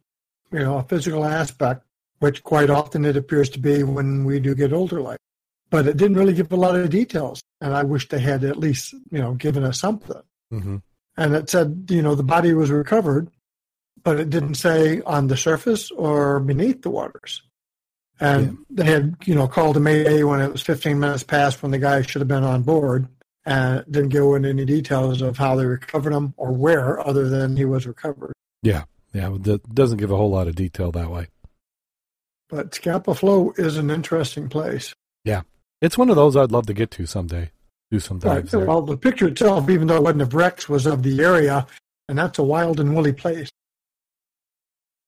you 0.51 0.59
know, 0.59 0.77
a 0.77 0.83
physical 0.83 1.25
aspect, 1.25 1.84
which 2.19 2.43
quite 2.43 2.69
often 2.69 3.05
it 3.05 3.17
appears 3.17 3.49
to 3.51 3.59
be 3.59 3.83
when 3.83 4.25
we 4.25 4.39
do 4.39 4.55
get 4.55 4.73
older, 4.73 5.01
like. 5.01 5.19
But 5.69 5.87
it 5.87 5.97
didn't 5.97 6.17
really 6.17 6.33
give 6.33 6.51
a 6.51 6.55
lot 6.55 6.75
of 6.75 6.89
details, 6.89 7.41
and 7.59 7.73
I 7.73 7.83
wish 7.83 8.07
they 8.07 8.19
had 8.19 8.43
at 8.43 8.57
least, 8.57 8.93
you 9.11 9.19
know, 9.19 9.33
given 9.33 9.63
us 9.63 9.79
something. 9.79 10.21
Mm-hmm 10.53 10.77
and 11.17 11.35
it 11.35 11.49
said 11.49 11.85
you 11.89 12.01
know 12.01 12.15
the 12.15 12.23
body 12.23 12.53
was 12.53 12.69
recovered, 12.69 13.29
but 14.03 14.19
it 14.19 14.29
didn't 14.29 14.55
say 14.55 15.01
on 15.01 15.27
the 15.27 15.37
surface 15.37 15.91
or 15.91 16.39
beneath 16.39 16.81
the 16.81 16.89
waters. 16.89 17.41
And 18.19 18.57
yeah. 18.69 18.83
they 18.83 18.85
had 18.85 19.15
you 19.25 19.35
know 19.35 19.47
called 19.47 19.77
a 19.77 19.79
mayday 19.79 20.23
when 20.23 20.41
it 20.41 20.51
was 20.51 20.61
15 20.61 20.99
minutes 20.99 21.23
past 21.23 21.61
when 21.61 21.71
the 21.71 21.79
guy 21.79 22.01
should 22.01 22.21
have 22.21 22.27
been 22.27 22.43
on 22.43 22.63
board, 22.63 23.07
and 23.45 23.83
didn't 23.89 24.09
go 24.09 24.35
into 24.35 24.49
any 24.49 24.65
details 24.65 25.21
of 25.21 25.37
how 25.37 25.55
they 25.55 25.65
recovered 25.65 26.13
him 26.13 26.33
or 26.37 26.51
where, 26.51 27.05
other 27.05 27.29
than 27.29 27.55
he 27.57 27.65
was 27.65 27.85
recovered. 27.87 28.33
Yeah, 28.61 28.83
yeah, 29.13 29.33
it 29.33 29.73
doesn't 29.73 29.97
give 29.97 30.11
a 30.11 30.17
whole 30.17 30.31
lot 30.31 30.47
of 30.47 30.55
detail 30.55 30.91
that 30.93 31.11
way. 31.11 31.27
But 32.49 32.75
Scapa 32.75 33.15
Flow 33.15 33.53
is 33.57 33.77
an 33.77 33.89
interesting 33.89 34.49
place. 34.49 34.93
Yeah, 35.23 35.41
it's 35.81 35.97
one 35.97 36.09
of 36.09 36.15
those 36.15 36.35
I'd 36.35 36.51
love 36.51 36.67
to 36.67 36.73
get 36.73 36.91
to 36.91 37.05
someday 37.05 37.51
do 37.91 37.99
some 37.99 38.19
dives 38.19 38.53
right. 38.53 38.67
Well, 38.67 38.81
the 38.81 38.97
picture 38.97 39.27
itself, 39.27 39.69
even 39.69 39.87
though 39.87 39.97
it 39.97 40.03
wasn't 40.03 40.23
of 40.23 40.33
Rex, 40.33 40.67
was 40.67 40.85
of 40.85 41.03
the 41.03 41.21
area, 41.21 41.67
and 42.09 42.17
that's 42.17 42.39
a 42.39 42.43
wild 42.43 42.79
and 42.79 42.95
woolly 42.95 43.13
place. 43.13 43.49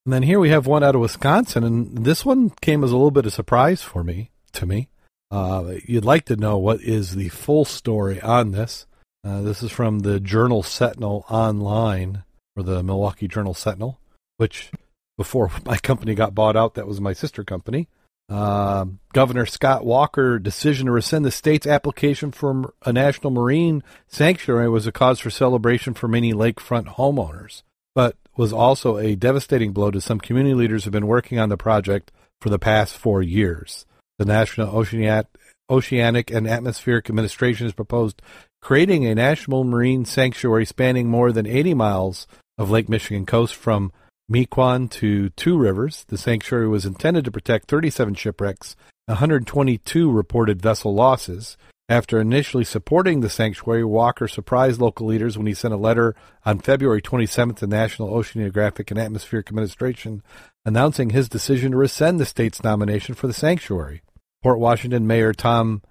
And 0.06 0.14
then 0.14 0.24
here 0.24 0.40
we 0.40 0.50
have 0.50 0.68
one 0.68 0.84
out 0.84 0.96
of 0.96 1.02
Wisconsin, 1.02 1.64
and 1.64 2.06
this 2.06 2.26
one 2.26 2.52
came 2.62 2.84
as 2.84 2.92
a 2.92 2.96
little 2.96 3.12
bit 3.12 3.26
of 3.26 3.34
surprise 3.34 3.82
for 3.82 4.04
me. 4.04 4.32
To 4.54 4.66
me, 4.66 4.88
uh, 5.30 5.74
you'd 5.86 6.06
like 6.06 6.26
to 6.26 6.36
know 6.36 6.58
what 6.58 6.82
is 6.82 7.16
the 7.16 7.30
full 7.30 7.66
story 7.66 8.20
on 8.22 8.52
this. 8.52 8.88
Uh, 9.24 9.42
this 9.42 9.62
is 9.62 9.72
from 9.72 10.00
the 10.00 10.20
Journal 10.20 10.64
Sentinel 10.64 11.26
online, 11.30 12.24
or 12.56 12.64
the 12.64 12.82
Milwaukee 12.82 13.28
Journal 13.28 13.54
Sentinel, 13.54 14.00
which 14.38 14.72
before 15.18 15.52
my 15.66 15.78
company 15.78 16.16
got 16.16 16.36
bought 16.36 16.56
out, 16.56 16.76
that 16.76 16.88
was 16.88 17.02
my 17.02 17.14
sister 17.14 17.44
company. 17.44 17.88
Um, 18.30 19.00
Governor 19.14 19.46
Scott 19.46 19.86
Walker 19.86 20.38
decision 20.38 20.88
to 20.88 20.92
rescind 20.92 21.24
the 21.24 21.32
state's 21.32 21.66
application 21.66 22.32
for 22.32 22.74
a 22.86 22.92
national 22.92 23.32
marine 23.32 23.84
sanctuary 24.08 24.68
was 24.70 24.86
a 24.86 24.92
cause 24.92 25.20
for 25.20 25.30
celebration 25.30 25.94
for 25.94 26.10
many 26.10 26.34
lakefront 26.34 26.96
homeowners, 26.96 27.64
but 27.96 28.18
was 28.36 28.52
also 28.52 28.98
a 28.98 29.16
devastating 29.16 29.72
blow 29.72 29.92
to 29.92 30.02
some 30.02 30.20
community 30.20 30.54
leaders 30.54 30.84
who 30.84 30.88
have 30.88 30.94
been 30.94 31.08
working 31.08 31.40
on 31.40 31.50
the 31.50 31.58
project 31.58 32.12
for 32.42 32.50
the 32.50 32.60
past 32.60 32.98
four 32.98 33.22
years. 33.22 33.86
The 34.20 34.26
National 34.26 34.76
Oceanic, 34.76 35.28
Oceanic 35.70 36.30
and 36.30 36.48
Atmospheric 36.48 37.10
Administration 37.10 37.66
has 37.66 37.74
proposed 37.74 38.22
creating 38.62 39.06
a 39.06 39.16
national 39.16 39.64
marine 39.64 40.04
sanctuary 40.04 40.66
spanning 40.66 41.08
more 41.08 41.32
than 41.32 41.46
80 41.46 41.74
miles 41.76 42.28
of 42.58 42.70
Lake 42.70 42.90
Michigan 42.90 43.26
coast 43.26 43.56
from 43.56 43.92
Mequon 44.32 44.90
to 44.92 45.30
Two 45.30 45.58
Rivers. 45.58 46.06
The 46.08 46.18
sanctuary 46.18 46.68
was 46.68 46.86
intended 46.86 47.26
to 47.26 47.32
protect 47.32 47.70
37 47.70 48.16
shipwrecks, 48.16 48.76
122 49.06 50.12
reported 50.12 50.62
vessel 50.62 50.94
losses. 50.94 51.58
After 51.90 52.20
initially 52.20 52.66
supporting 52.66 53.22
the 53.22 53.30
sanctuary, 53.30 53.86
Walker 53.86 54.28
surprised 54.28 54.82
local 54.82 55.08
leaders 55.08 55.38
when 55.38 55.48
he 55.48 55.54
sent 55.54 55.74
a 55.74 55.78
letter 55.78 56.16
on 56.46 56.60
February 56.60 57.02
27th 57.02 57.58
to 57.58 57.68
National 57.68 58.10
Oceanographic 58.10 58.92
and 58.92 59.00
Atmospheric 59.00 59.48
Administration 59.48 60.22
announcing 60.66 61.12
his 61.12 61.30
decision 61.30 61.72
to 61.72 61.78
rescind 61.78 62.20
the 62.20 62.26
state's 62.26 62.62
nomination 62.62 63.16
for 63.16 63.28
the 63.28 63.34
sanctuary. 63.34 64.02
Port 64.44 64.60
Washington 64.60 65.08
Mayor 65.08 65.32
Tom 65.32 65.82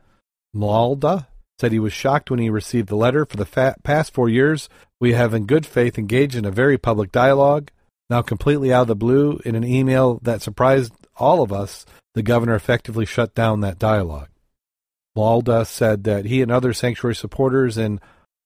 Mlada 0.54 1.28
said 1.58 1.72
he 1.72 1.78
was 1.78 1.94
shocked 1.94 2.30
when 2.30 2.40
he 2.40 2.50
received 2.50 2.90
the 2.90 2.96
letter. 2.96 3.24
For 3.24 3.38
the 3.38 3.46
fa- 3.46 3.76
past 3.82 4.12
four 4.12 4.28
years, 4.28 4.68
we 5.00 5.14
have 5.14 5.32
in 5.32 5.46
good 5.46 5.64
faith 5.64 5.98
engaged 5.98 6.34
in 6.34 6.44
a 6.44 6.50
very 6.50 6.76
public 6.76 7.10
dialogue. 7.10 7.70
Now, 8.08 8.22
completely 8.22 8.72
out 8.72 8.82
of 8.82 8.88
the 8.88 8.96
blue, 8.96 9.40
in 9.44 9.56
an 9.56 9.64
email 9.64 10.20
that 10.22 10.42
surprised 10.42 10.92
all 11.16 11.42
of 11.42 11.52
us, 11.52 11.84
the 12.14 12.22
governor 12.22 12.54
effectively 12.54 13.04
shut 13.04 13.34
down 13.34 13.60
that 13.60 13.78
dialogue. 13.78 14.28
Mlada 15.16 15.66
said 15.66 16.04
that 16.04 16.26
he 16.26 16.42
and 16.42 16.52
other 16.52 16.72
sanctuary 16.72 17.14
supporters 17.14 17.78
in 17.78 18.00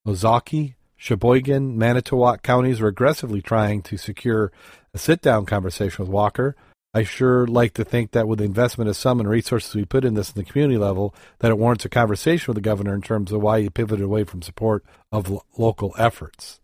Ozaukee, 0.06 0.74
Sheboygan, 0.96 1.76
Manitowoc 1.76 2.42
counties 2.42 2.80
were 2.80 2.88
aggressively 2.88 3.42
trying 3.42 3.82
to 3.82 3.96
secure 3.96 4.52
a 4.94 4.98
sit 4.98 5.20
down 5.20 5.46
conversation 5.46 6.04
with 6.04 6.12
Walker. 6.12 6.56
I 6.92 7.04
sure 7.04 7.46
like 7.46 7.74
to 7.74 7.84
think 7.84 8.10
that 8.12 8.28
with 8.28 8.40
the 8.40 8.44
investment 8.44 8.88
of 8.88 8.96
some 8.96 9.20
and 9.20 9.28
resources 9.28 9.74
we 9.74 9.84
put 9.84 10.04
in 10.04 10.14
this 10.14 10.30
in 10.30 10.34
the 10.34 10.44
community 10.44 10.78
level, 10.78 11.14
that 11.38 11.50
it 11.50 11.58
warrants 11.58 11.84
a 11.84 11.88
conversation 11.88 12.46
with 12.48 12.56
the 12.56 12.68
governor 12.68 12.94
in 12.94 13.02
terms 13.02 13.32
of 13.32 13.40
why 13.40 13.60
he 13.60 13.70
pivoted 13.70 14.04
away 14.04 14.24
from 14.24 14.42
support 14.42 14.84
of 15.12 15.30
lo- 15.30 15.44
local 15.56 15.94
efforts. 15.98 16.59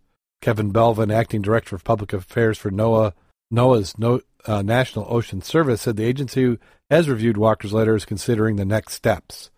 Kevin 0.47 0.73
Belvin, 0.73 1.13
acting 1.13 1.43
director 1.43 1.75
of 1.75 1.83
public 1.83 2.13
affairs 2.13 2.57
for 2.57 2.71
NOAA, 2.71 3.15
NOAA's 3.53 3.99
no, 3.99 4.21
uh, 4.45 4.63
National 4.63 5.05
Ocean 5.11 5.43
Service, 5.43 5.81
said 5.81 5.97
the 5.97 6.05
agency 6.05 6.57
has 6.89 7.09
reviewed 7.09 7.37
Walker's 7.37 7.73
letter 7.73 7.97
is 7.97 8.05
considering 8.05 8.55
the 8.55 8.65
next 8.65 8.93
steps. 8.93 9.51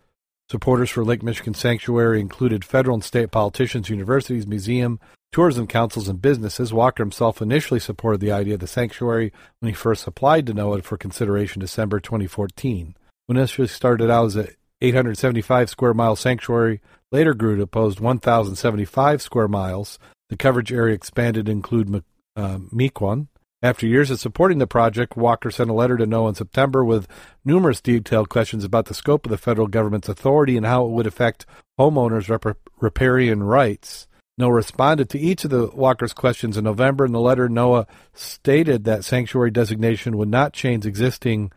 Supporters 0.49 0.89
for 0.89 1.05
Lake 1.05 1.21
Michigan 1.21 1.53
Sanctuary 1.53 2.19
included 2.19 2.65
federal 2.65 2.95
and 2.95 3.03
state 3.03 3.29
politicians, 3.29 3.91
universities, 3.91 4.47
museum, 4.47 4.99
tourism 5.31 5.67
councils, 5.67 6.07
and 6.07 6.23
businesses. 6.23 6.73
Walker 6.73 7.03
himself 7.03 7.39
initially 7.39 7.79
supported 7.79 8.19
the 8.19 8.31
idea 8.31 8.55
of 8.55 8.59
the 8.59 8.65
sanctuary 8.65 9.31
when 9.59 9.69
he 9.69 9.75
first 9.75 10.07
applied 10.07 10.47
to 10.47 10.55
NOAA 10.55 10.83
for 10.83 10.97
consideration 10.97 11.59
December 11.59 11.99
2014. 11.99 12.95
When 13.27 13.37
initially 13.37 13.67
started 13.67 14.09
out 14.09 14.25
as 14.25 14.37
a 14.37 14.47
875 14.81 15.69
square 15.69 15.93
mile 15.93 16.15
sanctuary, 16.15 16.81
later 17.11 17.35
grew 17.35 17.57
to 17.57 17.67
post 17.67 18.01
1,075 18.01 19.21
square 19.21 19.47
miles. 19.47 19.99
The 20.29 20.37
coverage 20.37 20.71
area 20.71 20.95
expanded 20.95 21.47
to 21.47 21.51
include 21.51 22.03
uh, 22.35 22.59
Mequon, 22.73 23.27
after 23.61 23.85
years 23.85 24.09
of 24.09 24.19
supporting 24.21 24.59
the 24.59 24.67
project, 24.67 25.17
Walker 25.17 25.51
sent 25.51 25.69
a 25.69 25.73
letter 25.73 25.97
to 25.97 26.07
NOAA 26.07 26.29
in 26.29 26.35
September 26.35 26.85
with 26.85 27.07
numerous 27.43 27.81
detailed 27.81 28.29
questions 28.29 28.63
about 28.63 28.85
the 28.85 28.93
scope 28.93 29.25
of 29.25 29.31
the 29.31 29.37
federal 29.37 29.67
government's 29.67 30.07
authority 30.07 30.55
and 30.55 30.65
how 30.65 30.85
it 30.85 30.91
would 30.91 31.05
affect 31.05 31.45
homeowners' 31.77 32.29
rep- 32.29 32.57
riparian 32.79 33.43
rights. 33.43 34.07
NOAA 34.39 34.55
responded 34.55 35.09
to 35.09 35.19
each 35.19 35.43
of 35.43 35.49
the 35.49 35.67
Walker's 35.73 36.13
questions 36.13 36.55
in 36.55 36.63
November. 36.63 37.05
In 37.05 37.11
the 37.11 37.19
letter, 37.19 37.49
NOAA 37.49 37.85
stated 38.13 38.85
that 38.85 39.03
sanctuary 39.03 39.51
designation 39.51 40.17
would 40.17 40.29
not 40.29 40.53
change 40.53 40.85
existing 40.85 41.51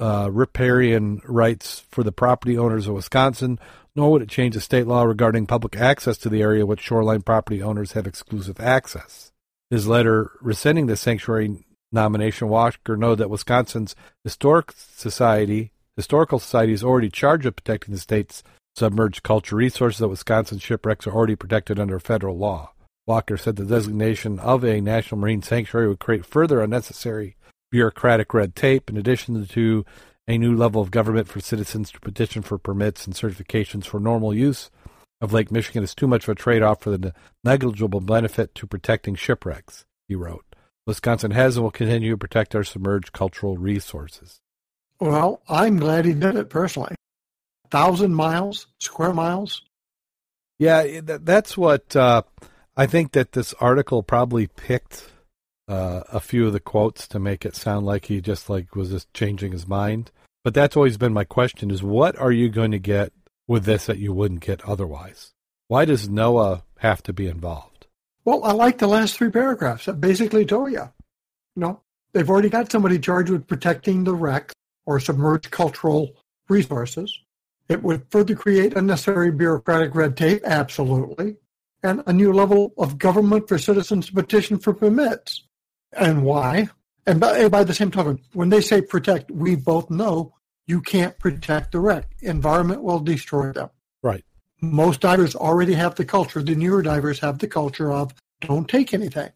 uh, 0.00 0.28
riparian 0.32 1.22
rights 1.24 1.84
for 1.92 2.02
the 2.02 2.10
property 2.10 2.58
owners 2.58 2.88
of 2.88 2.94
Wisconsin, 2.94 3.60
nor 3.96 4.12
would 4.12 4.22
it 4.22 4.28
change 4.28 4.54
the 4.54 4.60
state 4.60 4.86
law 4.86 5.02
regarding 5.02 5.46
public 5.46 5.76
access 5.76 6.18
to 6.18 6.28
the 6.28 6.42
area 6.42 6.66
which 6.66 6.80
shoreline 6.80 7.22
property 7.22 7.62
owners 7.62 7.92
have 7.92 8.06
exclusive 8.06 8.60
access 8.60 9.32
his 9.70 9.88
letter 9.88 10.32
rescinding 10.40 10.86
the 10.86 10.96
sanctuary 10.96 11.64
nomination, 11.92 12.48
Walker 12.48 12.96
noted 12.96 13.18
that 13.18 13.30
Wisconsin's 13.30 13.96
Historic 14.22 14.72
Society, 14.72 15.72
Historical 15.96 16.38
Society 16.38 16.72
is 16.72 16.84
already 16.84 17.08
charged 17.08 17.44
with 17.44 17.56
protecting 17.56 17.94
the 17.94 18.00
state's 18.00 18.42
submerged 18.76 19.22
cultural 19.22 19.58
resources 19.58 20.00
that 20.00 20.08
Wisconsin 20.08 20.58
shipwrecks 20.58 21.06
are 21.06 21.12
already 21.12 21.34
protected 21.34 21.80
under 21.80 21.98
federal 21.98 22.36
law. 22.36 22.72
Walker 23.06 23.36
said 23.36 23.56
the 23.56 23.64
designation 23.64 24.38
of 24.38 24.64
a 24.64 24.80
national 24.80 25.20
marine 25.20 25.42
sanctuary 25.42 25.88
would 25.88 26.00
create 26.00 26.26
further 26.26 26.60
unnecessary 26.60 27.36
bureaucratic 27.70 28.34
red 28.34 28.54
tape 28.54 28.90
in 28.90 28.96
addition 28.96 29.46
to 29.46 29.84
a 30.28 30.38
new 30.38 30.56
level 30.56 30.82
of 30.82 30.90
government 30.90 31.28
for 31.28 31.40
citizens 31.40 31.90
to 31.92 32.00
petition 32.00 32.42
for 32.42 32.58
permits 32.58 33.06
and 33.06 33.14
certifications 33.14 33.84
for 33.84 34.00
normal 34.00 34.34
use 34.34 34.70
of 35.20 35.32
Lake 35.32 35.50
Michigan 35.50 35.82
is 35.82 35.94
too 35.94 36.06
much 36.06 36.24
of 36.24 36.30
a 36.30 36.34
trade 36.34 36.62
off 36.62 36.82
for 36.82 36.96
the 36.96 37.14
negligible 37.42 38.00
benefit 38.00 38.54
to 38.54 38.66
protecting 38.66 39.14
shipwrecks, 39.14 39.84
he 40.08 40.14
wrote. 40.14 40.44
Wisconsin 40.86 41.30
has 41.32 41.56
and 41.56 41.64
will 41.64 41.70
continue 41.70 42.10
to 42.10 42.18
protect 42.18 42.54
our 42.54 42.64
submerged 42.64 43.12
cultural 43.12 43.56
resources. 43.56 44.40
Well, 45.00 45.42
I'm 45.48 45.78
glad 45.78 46.04
he 46.04 46.14
did 46.14 46.36
it 46.36 46.48
personally. 46.48 46.94
Thousand 47.70 48.14
miles, 48.14 48.68
square 48.78 49.12
miles. 49.12 49.62
Yeah, 50.58 51.00
that's 51.02 51.56
what 51.56 51.94
uh, 51.96 52.22
I 52.76 52.86
think 52.86 53.12
that 53.12 53.32
this 53.32 53.52
article 53.54 54.02
probably 54.02 54.46
picked 54.46 55.10
uh, 55.68 56.02
a 56.12 56.20
few 56.20 56.46
of 56.46 56.52
the 56.52 56.60
quotes 56.60 57.08
to 57.08 57.18
make 57.18 57.44
it 57.44 57.56
sound 57.56 57.86
like 57.86 58.06
he 58.06 58.20
just 58.20 58.48
like 58.48 58.74
was 58.74 58.90
just 58.90 59.12
changing 59.12 59.52
his 59.52 59.66
mind. 59.66 60.10
But 60.44 60.54
that's 60.54 60.76
always 60.76 60.96
been 60.96 61.12
my 61.12 61.24
question: 61.24 61.70
is 61.70 61.82
what 61.82 62.16
are 62.18 62.32
you 62.32 62.48
going 62.48 62.70
to 62.70 62.78
get 62.78 63.12
with 63.46 63.64
this 63.64 63.86
that 63.86 63.98
you 63.98 64.12
wouldn't 64.12 64.40
get 64.40 64.64
otherwise? 64.64 65.32
Why 65.68 65.84
does 65.84 66.08
NOAA 66.08 66.62
have 66.78 67.02
to 67.04 67.12
be 67.12 67.26
involved? 67.26 67.86
Well, 68.24 68.44
I 68.44 68.52
like 68.52 68.78
the 68.78 68.86
last 68.86 69.16
three 69.16 69.30
paragraphs. 69.30 69.86
That 69.86 70.00
basically 70.00 70.44
told 70.44 70.72
you. 70.72 70.88
You 71.56 71.60
know, 71.60 71.80
they've 72.12 72.28
already 72.28 72.48
got 72.48 72.70
somebody 72.70 72.98
charged 72.98 73.30
with 73.30 73.46
protecting 73.46 74.04
the 74.04 74.14
wreck 74.14 74.52
or 74.84 75.00
submerged 75.00 75.50
cultural 75.50 76.14
resources. 76.48 77.18
It 77.68 77.82
would 77.82 78.06
further 78.10 78.36
create 78.36 78.76
unnecessary 78.76 79.32
bureaucratic 79.32 79.94
red 79.94 80.16
tape, 80.16 80.42
absolutely, 80.44 81.36
and 81.82 82.02
a 82.06 82.12
new 82.12 82.32
level 82.32 82.72
of 82.78 82.98
government 82.98 83.48
for 83.48 83.58
citizens 83.58 84.06
to 84.06 84.12
petition 84.12 84.58
for 84.58 84.72
permits. 84.72 85.42
And 85.92 86.24
why? 86.24 86.68
And 87.06 87.20
by, 87.20 87.48
by 87.48 87.64
the 87.64 87.74
same 87.74 87.90
token, 87.90 88.20
when 88.32 88.48
they 88.48 88.60
say 88.60 88.80
protect, 88.82 89.30
we 89.30 89.54
both 89.54 89.90
know 89.90 90.34
you 90.66 90.80
can't 90.80 91.18
protect 91.18 91.72
the 91.72 91.80
wreck. 91.80 92.10
Environment 92.20 92.82
will 92.82 92.98
destroy 92.98 93.52
them. 93.52 93.70
Right. 94.02 94.24
Most 94.60 95.00
divers 95.00 95.36
already 95.36 95.74
have 95.74 95.94
the 95.94 96.04
culture. 96.04 96.42
The 96.42 96.54
newer 96.54 96.82
divers 96.82 97.20
have 97.20 97.38
the 97.38 97.46
culture 97.46 97.92
of 97.92 98.12
don't 98.40 98.68
take 98.68 98.92
anything. 98.92 99.30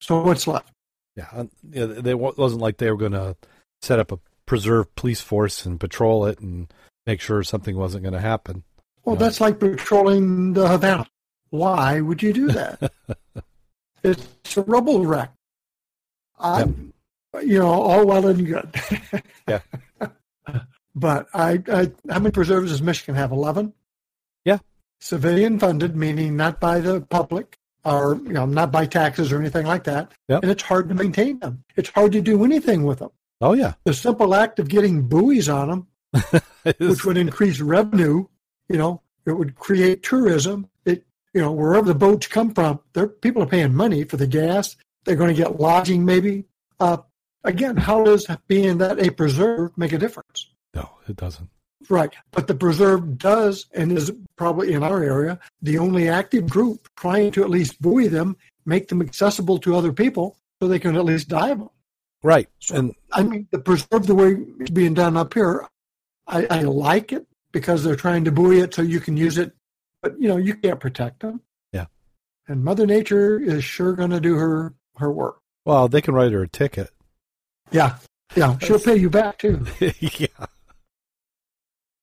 So 0.00 0.22
what's 0.22 0.46
left? 0.46 0.70
Yeah, 1.16 1.44
it 1.72 2.18
wasn't 2.18 2.60
like 2.60 2.78
they 2.78 2.90
were 2.90 2.96
going 2.96 3.12
to 3.12 3.36
set 3.82 4.00
up 4.00 4.10
a 4.10 4.18
preserve 4.46 4.94
police 4.96 5.20
force 5.20 5.64
and 5.64 5.78
patrol 5.78 6.26
it 6.26 6.40
and 6.40 6.72
make 7.06 7.20
sure 7.20 7.42
something 7.42 7.76
wasn't 7.76 8.02
going 8.02 8.14
to 8.14 8.20
happen. 8.20 8.64
Well, 9.04 9.16
uh, 9.16 9.18
that's 9.18 9.40
like 9.40 9.60
patrolling 9.60 10.54
the 10.54 10.66
Havana. 10.66 11.06
Why 11.50 12.00
would 12.00 12.22
you 12.22 12.32
do 12.32 12.48
that? 12.48 12.92
it's 14.02 14.56
a 14.56 14.62
rubble 14.62 15.06
wreck. 15.06 15.30
I'm, 16.38 16.92
yep. 17.32 17.44
you 17.44 17.58
know, 17.58 17.70
all 17.70 18.06
well 18.06 18.26
and 18.26 18.46
good. 18.46 18.74
yeah. 19.48 19.60
But 20.94 21.26
I, 21.34 21.62
I, 21.68 21.92
how 22.08 22.20
many 22.20 22.30
preserves 22.30 22.70
does 22.70 22.82
Michigan 22.82 23.16
have? 23.16 23.32
Eleven. 23.32 23.72
Yeah. 24.44 24.58
Civilian 25.00 25.58
funded, 25.58 25.96
meaning 25.96 26.36
not 26.36 26.60
by 26.60 26.80
the 26.80 27.00
public 27.00 27.58
or 27.84 28.18
you 28.24 28.32
know 28.32 28.46
not 28.46 28.72
by 28.72 28.86
taxes 28.86 29.32
or 29.32 29.40
anything 29.40 29.66
like 29.66 29.84
that. 29.84 30.12
Yep. 30.28 30.42
And 30.42 30.52
it's 30.52 30.62
hard 30.62 30.88
to 30.88 30.94
maintain 30.94 31.38
them. 31.40 31.64
It's 31.76 31.90
hard 31.90 32.12
to 32.12 32.20
do 32.20 32.44
anything 32.44 32.84
with 32.84 33.00
them. 33.00 33.10
Oh 33.40 33.52
yeah. 33.52 33.74
The 33.84 33.94
simple 33.94 34.34
act 34.34 34.58
of 34.58 34.68
getting 34.68 35.08
buoys 35.08 35.48
on 35.48 35.68
them, 35.68 36.42
which 36.78 37.04
would 37.04 37.18
increase 37.18 37.60
revenue, 37.60 38.26
you 38.68 38.78
know, 38.78 39.02
it 39.26 39.32
would 39.32 39.56
create 39.56 40.02
tourism. 40.02 40.68
It 40.84 41.04
you 41.32 41.40
know 41.40 41.52
wherever 41.52 41.86
the 41.86 41.94
boats 41.94 42.26
come 42.26 42.54
from, 42.54 42.80
there 42.92 43.08
people 43.08 43.42
are 43.42 43.46
paying 43.46 43.74
money 43.74 44.04
for 44.04 44.16
the 44.16 44.26
gas. 44.26 44.76
They're 45.04 45.16
going 45.16 45.34
to 45.34 45.42
get 45.42 45.60
lodging 45.60 46.04
maybe. 46.04 46.44
Uh, 46.80 46.98
again, 47.44 47.76
how 47.76 48.04
does 48.04 48.26
being 48.48 48.78
that 48.78 48.98
a 48.98 49.10
preserve 49.10 49.76
make 49.76 49.92
a 49.92 49.98
difference? 49.98 50.50
No, 50.74 50.90
it 51.08 51.16
doesn't. 51.16 51.48
Right. 51.88 52.12
But 52.30 52.46
the 52.46 52.54
preserve 52.54 53.18
does 53.18 53.66
and 53.74 53.92
is 53.92 54.12
probably 54.36 54.72
in 54.72 54.82
our 54.82 55.02
area 55.02 55.38
the 55.60 55.78
only 55.78 56.08
active 56.08 56.48
group 56.48 56.88
trying 56.96 57.30
to 57.32 57.42
at 57.42 57.50
least 57.50 57.80
buoy 57.80 58.08
them, 58.08 58.36
make 58.64 58.88
them 58.88 59.02
accessible 59.02 59.58
to 59.58 59.76
other 59.76 59.92
people 59.92 60.38
so 60.60 60.68
they 60.68 60.78
can 60.78 60.96
at 60.96 61.04
least 61.04 61.28
dive 61.28 61.58
them. 61.58 61.70
Right. 62.22 62.48
So, 62.58 62.76
and 62.76 62.94
I 63.12 63.22
mean, 63.22 63.46
the 63.50 63.58
preserve 63.58 64.06
the 64.06 64.14
way 64.14 64.36
it's 64.60 64.70
being 64.70 64.94
done 64.94 65.16
up 65.16 65.34
here, 65.34 65.66
I, 66.26 66.46
I 66.50 66.60
like 66.62 67.12
it 67.12 67.26
because 67.52 67.84
they're 67.84 67.96
trying 67.96 68.24
to 68.24 68.32
buoy 68.32 68.60
it 68.60 68.74
so 68.74 68.80
you 68.80 68.98
can 68.98 69.16
use 69.16 69.36
it, 69.36 69.52
but 70.00 70.18
you 70.18 70.28
know, 70.28 70.38
you 70.38 70.54
can't 70.54 70.80
protect 70.80 71.20
them. 71.20 71.42
Yeah. 71.72 71.86
And 72.48 72.64
Mother 72.64 72.86
Nature 72.86 73.38
is 73.38 73.62
sure 73.62 73.92
going 73.92 74.10
to 74.10 74.20
do 74.20 74.36
her, 74.36 74.72
her 74.96 75.10
work. 75.10 75.38
Well, 75.64 75.88
they 75.88 76.00
can 76.00 76.14
write 76.14 76.32
her 76.32 76.42
a 76.42 76.48
ticket. 76.48 76.90
Yeah. 77.70 77.96
Yeah. 78.34 78.58
She'll 78.58 78.78
pay 78.78 78.96
you 78.96 79.10
back 79.10 79.38
too. 79.38 79.66
yeah. 79.80 80.46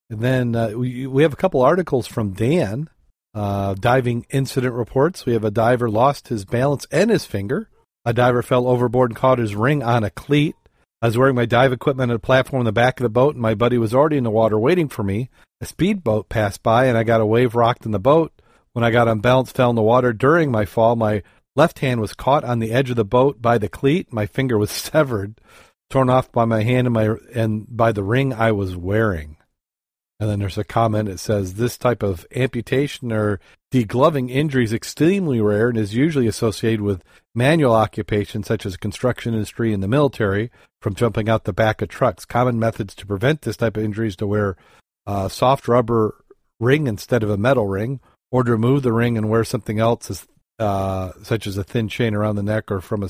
And 0.09 0.19
then 0.19 0.55
uh, 0.55 0.69
we 0.71 1.07
we 1.07 1.23
have 1.23 1.33
a 1.33 1.37
couple 1.37 1.61
articles 1.61 2.05
from 2.05 2.33
Dan, 2.33 2.89
uh, 3.33 3.75
diving 3.75 4.25
incident 4.29 4.73
reports. 4.73 5.25
We 5.25 5.33
have 5.33 5.45
a 5.45 5.51
diver 5.51 5.89
lost 5.89 6.27
his 6.27 6.43
balance 6.43 6.85
and 6.91 7.09
his 7.09 7.25
finger. 7.25 7.69
A 8.03 8.13
diver 8.13 8.41
fell 8.41 8.67
overboard 8.67 9.11
and 9.11 9.17
caught 9.17 9.39
his 9.39 9.55
ring 9.55 9.83
on 9.83 10.03
a 10.03 10.09
cleat. 10.09 10.55
I 11.01 11.07
was 11.07 11.17
wearing 11.17 11.35
my 11.35 11.45
dive 11.45 11.71
equipment 11.71 12.11
on 12.11 12.15
a 12.15 12.19
platform 12.19 12.61
in 12.61 12.65
the 12.65 12.71
back 12.71 12.99
of 12.99 13.03
the 13.03 13.09
boat, 13.09 13.35
and 13.35 13.41
my 13.41 13.55
buddy 13.55 13.77
was 13.77 13.93
already 13.93 14.17
in 14.17 14.23
the 14.23 14.29
water 14.29 14.59
waiting 14.59 14.89
for 14.89 15.03
me. 15.03 15.29
A 15.61 15.65
speedboat 15.65 16.27
passed 16.27 16.61
by, 16.61 16.85
and 16.85 16.97
I 16.97 17.03
got 17.03 17.21
a 17.21 17.25
wave 17.25 17.55
rocked 17.55 17.85
in 17.85 17.91
the 17.91 17.99
boat. 17.99 18.33
When 18.73 18.83
I 18.83 18.91
got 18.91 19.07
unbalanced, 19.07 19.55
fell 19.55 19.69
in 19.69 19.75
the 19.75 19.81
water. 19.81 20.13
During 20.13 20.51
my 20.51 20.65
fall, 20.65 20.95
my 20.95 21.23
left 21.55 21.79
hand 21.79 22.01
was 22.01 22.13
caught 22.13 22.43
on 22.43 22.59
the 22.59 22.71
edge 22.71 22.89
of 22.89 22.95
the 22.95 23.05
boat 23.05 23.41
by 23.41 23.57
the 23.57 23.69
cleat. 23.69 24.11
My 24.11 24.25
finger 24.25 24.57
was 24.57 24.71
severed, 24.71 25.39
torn 25.89 26.09
off 26.09 26.31
by 26.31 26.45
my 26.45 26.63
hand 26.63 26.87
and 26.87 26.93
my 26.93 27.15
and 27.33 27.65
by 27.69 27.91
the 27.91 28.03
ring 28.03 28.33
I 28.33 28.51
was 28.51 28.75
wearing. 28.75 29.37
And 30.19 30.29
then 30.29 30.37
there's 30.37 30.59
a 30.59 30.63
comment 30.63 31.09
that 31.09 31.19
says 31.19 31.55
this 31.55 31.79
type 31.79 32.03
of 32.03 32.27
amputation 32.35 33.11
or 33.11 33.39
degloving 33.73 34.29
injury 34.29 34.63
is 34.63 34.71
extremely 34.71 35.41
rare 35.41 35.69
and 35.69 35.77
is 35.79 35.95
usually 35.95 36.27
associated 36.27 36.81
with 36.81 37.03
manual 37.33 37.73
occupations 37.73 38.45
such 38.45 38.63
as 38.63 38.77
construction 38.77 39.33
industry 39.33 39.73
and 39.73 39.81
the 39.81 39.87
military 39.87 40.51
from 40.79 40.93
jumping 40.93 41.27
out 41.27 41.45
the 41.45 41.53
back 41.53 41.81
of 41.81 41.89
trucks. 41.89 42.23
Common 42.23 42.59
methods 42.59 42.93
to 42.95 43.07
prevent 43.07 43.41
this 43.41 43.57
type 43.57 43.77
of 43.77 43.83
injuries 43.83 44.15
to 44.17 44.27
wear 44.27 44.57
a 45.07 45.27
soft 45.27 45.67
rubber 45.67 46.23
ring 46.59 46.85
instead 46.85 47.23
of 47.23 47.31
a 47.31 47.37
metal 47.37 47.65
ring 47.65 47.99
or 48.31 48.43
to 48.43 48.51
remove 48.51 48.83
the 48.83 48.93
ring 48.93 49.17
and 49.17 49.27
wear 49.27 49.43
something 49.43 49.79
else 49.79 50.27
uh, 50.61 51.11
such 51.23 51.47
as 51.47 51.57
a 51.57 51.63
thin 51.63 51.87
chain 51.87 52.13
around 52.13 52.35
the 52.35 52.43
neck 52.43 52.71
or 52.71 52.79
from 52.79 53.03
a 53.03 53.09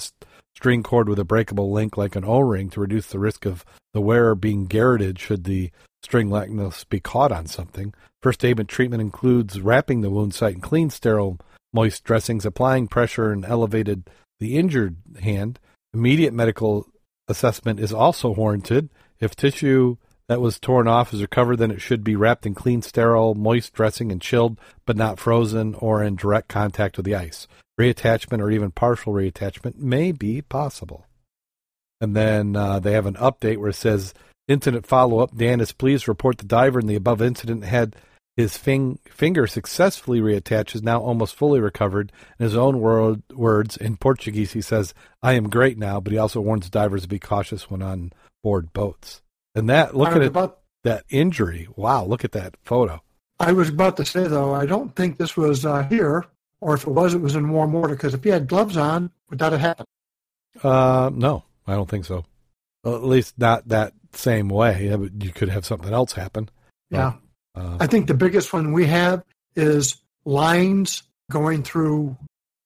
string 0.55 0.83
cord 0.83 1.09
with 1.09 1.19
a 1.19 1.25
breakable 1.25 1.71
link 1.71 1.97
like 1.97 2.15
an 2.15 2.23
O-ring 2.23 2.69
to 2.69 2.79
reduce 2.79 3.07
the 3.07 3.19
risk 3.19 3.45
of 3.45 3.65
the 3.93 4.01
wearer 4.01 4.35
being 4.35 4.65
garroted 4.65 5.19
should 5.19 5.43
the 5.43 5.69
string 6.01 6.29
likeness 6.29 6.83
be 6.85 6.99
caught 6.99 7.31
on 7.31 7.45
something. 7.45 7.93
First 8.21 8.45
aid 8.45 8.65
treatment 8.67 9.01
includes 9.01 9.59
wrapping 9.59 10.01
the 10.01 10.09
wound 10.09 10.33
site 10.33 10.55
in 10.55 10.61
clean, 10.61 10.89
sterile, 10.89 11.39
moist 11.73 12.03
dressings, 12.03 12.45
applying 12.45 12.87
pressure 12.87 13.31
and 13.31 13.45
elevated 13.45 14.09
the 14.39 14.57
injured 14.57 14.97
hand. 15.21 15.59
Immediate 15.93 16.33
medical 16.33 16.87
assessment 17.27 17.79
is 17.79 17.91
also 17.91 18.29
warranted. 18.29 18.89
If 19.19 19.35
tissue 19.35 19.97
that 20.31 20.39
was 20.39 20.59
torn 20.59 20.87
off 20.87 21.13
is 21.13 21.21
recovered, 21.21 21.57
then 21.57 21.71
it 21.71 21.81
should 21.81 22.05
be 22.05 22.15
wrapped 22.15 22.45
in 22.45 22.55
clean, 22.55 22.81
sterile, 22.81 23.35
moist 23.35 23.73
dressing 23.73 24.13
and 24.13 24.21
chilled, 24.21 24.57
but 24.85 24.95
not 24.95 25.19
frozen 25.19 25.73
or 25.75 26.01
in 26.01 26.15
direct 26.15 26.47
contact 26.47 26.95
with 26.95 27.05
the 27.05 27.15
ice. 27.15 27.49
Reattachment 27.77 28.39
or 28.39 28.49
even 28.49 28.71
partial 28.71 29.11
reattachment 29.11 29.75
may 29.75 30.13
be 30.13 30.41
possible. 30.41 31.05
And 31.99 32.15
then 32.15 32.55
uh, 32.55 32.79
they 32.79 32.93
have 32.93 33.07
an 33.07 33.15
update 33.15 33.57
where 33.57 33.71
it 33.71 33.75
says 33.75 34.13
Incident 34.47 34.85
follow 34.85 35.19
up 35.19 35.35
Dan 35.35 35.59
is 35.59 35.73
pleased 35.73 36.05
to 36.05 36.11
report 36.11 36.37
the 36.37 36.45
diver 36.45 36.79
in 36.79 36.87
the 36.87 36.95
above 36.95 37.21
incident 37.21 37.65
had 37.65 37.97
his 38.37 38.55
fing- 38.55 38.99
finger 39.09 39.45
successfully 39.45 40.21
reattached, 40.21 40.75
is 40.75 40.81
now 40.81 41.01
almost 41.01 41.35
fully 41.35 41.59
recovered. 41.59 42.13
In 42.39 42.45
his 42.45 42.55
own 42.55 42.79
word, 42.79 43.21
words, 43.33 43.75
in 43.75 43.97
Portuguese, 43.97 44.53
he 44.53 44.61
says, 44.61 44.93
I 45.21 45.33
am 45.33 45.49
great 45.49 45.77
now, 45.77 45.99
but 45.99 46.13
he 46.13 46.17
also 46.17 46.39
warns 46.39 46.69
divers 46.69 47.01
to 47.01 47.09
be 47.09 47.19
cautious 47.19 47.69
when 47.69 47.81
on 47.81 48.13
board 48.41 48.71
boats. 48.71 49.21
And 49.55 49.69
that, 49.69 49.95
look 49.95 50.09
at 50.09 50.21
it, 50.21 50.27
about, 50.27 50.59
that 50.83 51.03
injury. 51.09 51.67
Wow, 51.75 52.05
look 52.05 52.23
at 52.23 52.31
that 52.33 52.55
photo. 52.63 53.01
I 53.39 53.51
was 53.53 53.69
about 53.69 53.97
to 53.97 54.05
say, 54.05 54.27
though, 54.27 54.53
I 54.53 54.65
don't 54.65 54.95
think 54.95 55.17
this 55.17 55.35
was 55.35 55.65
uh, 55.65 55.83
here, 55.83 56.25
or 56.61 56.75
if 56.75 56.83
it 56.83 56.91
was, 56.91 57.13
it 57.13 57.21
was 57.21 57.35
in 57.35 57.49
warm 57.49 57.73
water, 57.73 57.95
because 57.95 58.13
if 58.13 58.23
he 58.23 58.29
had 58.29 58.47
gloves 58.47 58.77
on, 58.77 59.11
would 59.29 59.39
that 59.39 59.51
have 59.51 59.61
happened? 59.61 59.87
Uh, 60.63 61.09
no, 61.13 61.43
I 61.65 61.73
don't 61.73 61.89
think 61.89 62.05
so. 62.05 62.25
Well, 62.83 62.95
at 62.95 63.03
least 63.03 63.37
not 63.37 63.67
that 63.69 63.93
same 64.13 64.47
way. 64.49 64.87
You 65.19 65.31
could 65.31 65.49
have 65.49 65.65
something 65.65 65.93
else 65.93 66.13
happen. 66.13 66.49
Yeah. 66.89 67.13
uh, 67.55 67.77
I 67.79 67.87
think 67.87 68.07
the 68.07 68.13
biggest 68.13 68.53
one 68.53 68.73
we 68.73 68.85
have 68.87 69.23
is 69.55 69.95
lines 70.25 71.03
going 71.31 71.63
through 71.63 72.17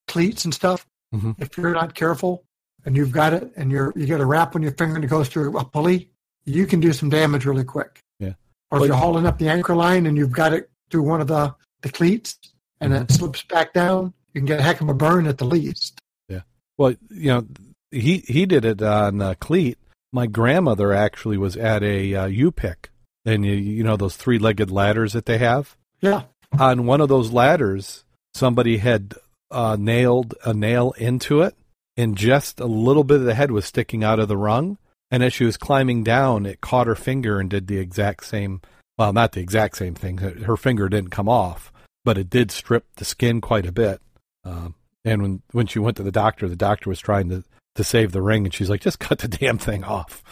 cleats 0.07 0.45
and 0.45 0.53
stuff. 0.53 0.85
Mm-hmm. 1.13 1.31
If 1.37 1.57
you're 1.57 1.73
not 1.73 1.93
careful 1.93 2.43
and 2.85 2.97
you've 2.97 3.11
got 3.11 3.33
it 3.33 3.51
and 3.55 3.71
you're 3.71 3.93
you 3.95 4.05
get 4.05 4.19
a 4.19 4.25
wrap 4.25 4.55
on 4.55 4.61
your 4.61 4.73
finger 4.73 4.95
and 4.95 5.03
it 5.03 5.07
goes 5.07 5.29
through 5.29 5.57
a 5.57 5.63
pulley, 5.63 6.09
you 6.45 6.65
can 6.65 6.79
do 6.79 6.93
some 6.93 7.09
damage 7.09 7.45
really 7.45 7.63
quick. 7.63 7.99
Yeah. 8.19 8.33
Or 8.71 8.79
if 8.79 8.87
you're 8.87 8.95
holding 8.95 9.25
up 9.25 9.37
the 9.39 9.49
anchor 9.49 9.75
line 9.75 10.05
and 10.05 10.17
you've 10.17 10.31
got 10.31 10.53
it 10.53 10.69
through 10.89 11.03
one 11.03 11.21
of 11.21 11.27
the, 11.27 11.53
the 11.81 11.89
cleats 11.89 12.37
and 12.81 12.93
mm-hmm. 12.93 13.03
it 13.03 13.11
slips 13.11 13.43
back 13.43 13.73
down, 13.73 14.13
you 14.33 14.41
can 14.41 14.45
get 14.45 14.59
a 14.59 14.63
heck 14.63 14.81
of 14.81 14.89
a 14.89 14.93
burn 14.93 15.27
at 15.27 15.37
the 15.37 15.45
least. 15.45 15.99
Yeah. 16.29 16.41
Well, 16.77 16.95
you 17.09 17.29
know, 17.29 17.47
he 17.91 18.17
he 18.27 18.45
did 18.45 18.65
it 18.65 18.81
on 18.81 19.21
a 19.21 19.35
cleat 19.35 19.77
my 20.15 20.27
grandmother 20.27 20.93
actually 20.93 21.37
was 21.37 21.57
at 21.57 21.83
a 21.83 22.15
uh, 22.15 22.25
U-pick, 22.25 22.89
and 23.25 23.45
you, 23.45 23.51
you 23.51 23.83
know 23.83 23.97
those 23.97 24.15
three-legged 24.15 24.71
ladders 24.71 25.11
that 25.11 25.25
they 25.25 25.37
have. 25.39 25.75
Yeah. 25.99 26.23
On 26.57 26.85
one 26.85 27.01
of 27.01 27.09
those 27.09 27.33
ladders, 27.33 28.05
somebody 28.33 28.77
had 28.77 29.15
uh, 29.51 29.75
nailed 29.77 30.33
a 30.45 30.53
nail 30.53 30.93
into 30.97 31.41
it, 31.41 31.55
and 31.97 32.17
just 32.17 32.61
a 32.61 32.65
little 32.65 33.03
bit 33.03 33.17
of 33.17 33.25
the 33.25 33.35
head 33.35 33.51
was 33.51 33.65
sticking 33.65 34.05
out 34.05 34.19
of 34.19 34.29
the 34.29 34.37
rung. 34.37 34.77
And 35.11 35.23
as 35.23 35.33
she 35.33 35.45
was 35.45 35.57
climbing 35.57 36.03
down, 36.03 36.45
it 36.45 36.61
caught 36.61 36.87
her 36.87 36.95
finger 36.95 37.39
and 37.39 37.49
did 37.49 37.67
the 37.67 37.77
exact 37.77 38.25
same. 38.25 38.61
Well, 38.97 39.13
not 39.13 39.33
the 39.33 39.41
exact 39.41 39.77
same 39.77 39.93
thing. 39.93 40.17
Her 40.17 40.57
finger 40.57 40.89
didn't 40.89 41.11
come 41.11 41.29
off, 41.29 41.71
but 42.03 42.17
it 42.17 42.29
did 42.29 42.51
strip 42.51 42.85
the 42.95 43.05
skin 43.05 43.41
quite 43.41 43.65
a 43.65 43.71
bit. 43.71 44.01
Um, 44.43 44.75
and 45.03 45.21
when 45.21 45.41
when 45.51 45.67
she 45.67 45.79
went 45.79 45.97
to 45.97 46.03
the 46.03 46.11
doctor, 46.11 46.49
the 46.49 46.55
doctor 46.55 46.89
was 46.89 46.99
trying 46.99 47.29
to 47.29 47.43
to 47.75 47.83
save 47.83 48.11
the 48.11 48.21
ring, 48.21 48.45
and 48.45 48.53
she's 48.53 48.69
like, 48.69 48.81
"Just 48.81 48.99
cut 48.99 49.19
the 49.19 49.27
damn 49.39 49.57
thing 49.57 49.83
off." 49.83 50.23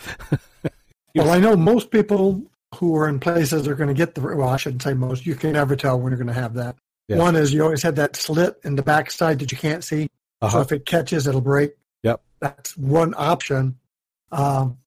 well, 1.16 1.30
I 1.30 1.40
know 1.40 1.56
most 1.56 1.92
people 1.92 2.42
who 2.76 2.96
are 2.96 3.08
in 3.08 3.20
places 3.20 3.68
are 3.68 3.76
going 3.76 3.90
to 3.90 3.94
get 3.94 4.16
the. 4.16 4.22
Well, 4.22 4.50
I 4.50 4.58
shouldn't 4.58 4.82
say 4.82 4.94
most. 4.94 5.26
You 5.26 5.36
can 5.36 5.54
never 5.54 5.76
tell 5.76 6.00
when 6.00 6.12
you're 6.12 6.18
going 6.18 6.28
to 6.28 6.34
have 6.34 6.56
that. 6.56 6.76
Yeah. 7.08 7.18
One 7.18 7.36
is 7.36 7.54
you 7.54 7.64
always 7.64 7.84
have 7.84 7.96
that 7.96 8.16
slit 8.16 8.60
in 8.64 8.76
the 8.76 8.84
backside 8.84 9.40
that 9.40 9.52
you 9.52 9.58
can't 9.58 9.84
see, 9.84 10.10
uh-huh. 10.42 10.58
so 10.58 10.62
if 10.62 10.72
it 10.72 10.86
catches, 10.86 11.28
it'll 11.28 11.42
break. 11.42 11.74
Yep, 12.04 12.22
that's 12.40 12.78
one 12.78 13.14
option. 13.18 13.78
Um, 14.34 14.78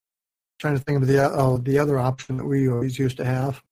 trying 0.59 0.77
to 0.77 0.81
think 0.83 1.03
of 1.03 1.09
the 1.09 1.23
uh, 1.23 1.59
the 1.59 1.79
other 1.79 1.99
option 1.99 2.37
that 2.39 2.45
we 2.45 2.69
always 2.69 2.99
used 2.99 3.17
to 3.19 3.25
have. 3.25 3.63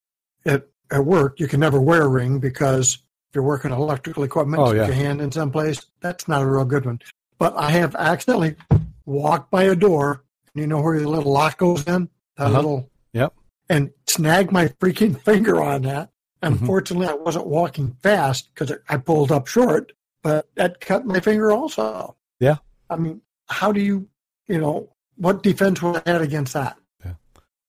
At 0.44 0.66
at 0.90 1.04
work, 1.04 1.40
you 1.40 1.48
can 1.48 1.60
never 1.60 1.80
wear 1.80 2.02
a 2.02 2.08
ring 2.08 2.38
because 2.38 2.94
if 2.94 3.34
you're 3.34 3.44
working 3.44 3.72
electrical 3.72 4.22
equipment, 4.22 4.62
oh, 4.62 4.72
yeah. 4.72 4.86
your 4.86 4.94
hand 4.94 5.20
in 5.20 5.32
some 5.32 5.50
place. 5.50 5.84
That's 6.00 6.28
not 6.28 6.42
a 6.42 6.46
real 6.46 6.64
good 6.64 6.86
one 6.86 7.00
but 7.38 7.56
I 7.56 7.70
have 7.72 7.94
accidentally 7.94 8.56
walked 9.04 9.50
by 9.50 9.64
a 9.64 9.76
door. 9.76 10.24
You 10.54 10.66
know 10.66 10.80
where 10.80 10.98
the 10.98 11.08
little 11.08 11.32
lock 11.32 11.58
goes 11.58 11.84
in? 11.86 12.08
That 12.36 12.46
uh-huh. 12.46 12.56
little. 12.56 12.90
Yep. 13.12 13.34
And 13.68 13.90
snagged 14.06 14.52
my 14.52 14.68
freaking 14.68 15.20
finger 15.24 15.62
on 15.62 15.82
that. 15.82 16.10
Mm-hmm. 16.42 16.54
Unfortunately, 16.54 17.06
mm-hmm. 17.06 17.20
I 17.20 17.22
wasn't 17.22 17.46
walking 17.46 17.96
fast 18.02 18.48
because 18.54 18.76
I 18.88 18.96
pulled 18.96 19.32
up 19.32 19.46
short, 19.46 19.92
but 20.22 20.48
that 20.54 20.80
cut 20.80 21.04
my 21.06 21.20
finger 21.20 21.52
also. 21.52 22.16
Yeah. 22.40 22.56
I 22.88 22.96
mean, 22.96 23.20
how 23.46 23.72
do 23.72 23.80
you, 23.80 24.08
you 24.46 24.58
know, 24.58 24.93
what 25.16 25.42
defense 25.42 25.82
would 25.82 26.02
I 26.06 26.10
have 26.10 26.22
against 26.22 26.52
that? 26.54 26.76
Yeah. 27.04 27.14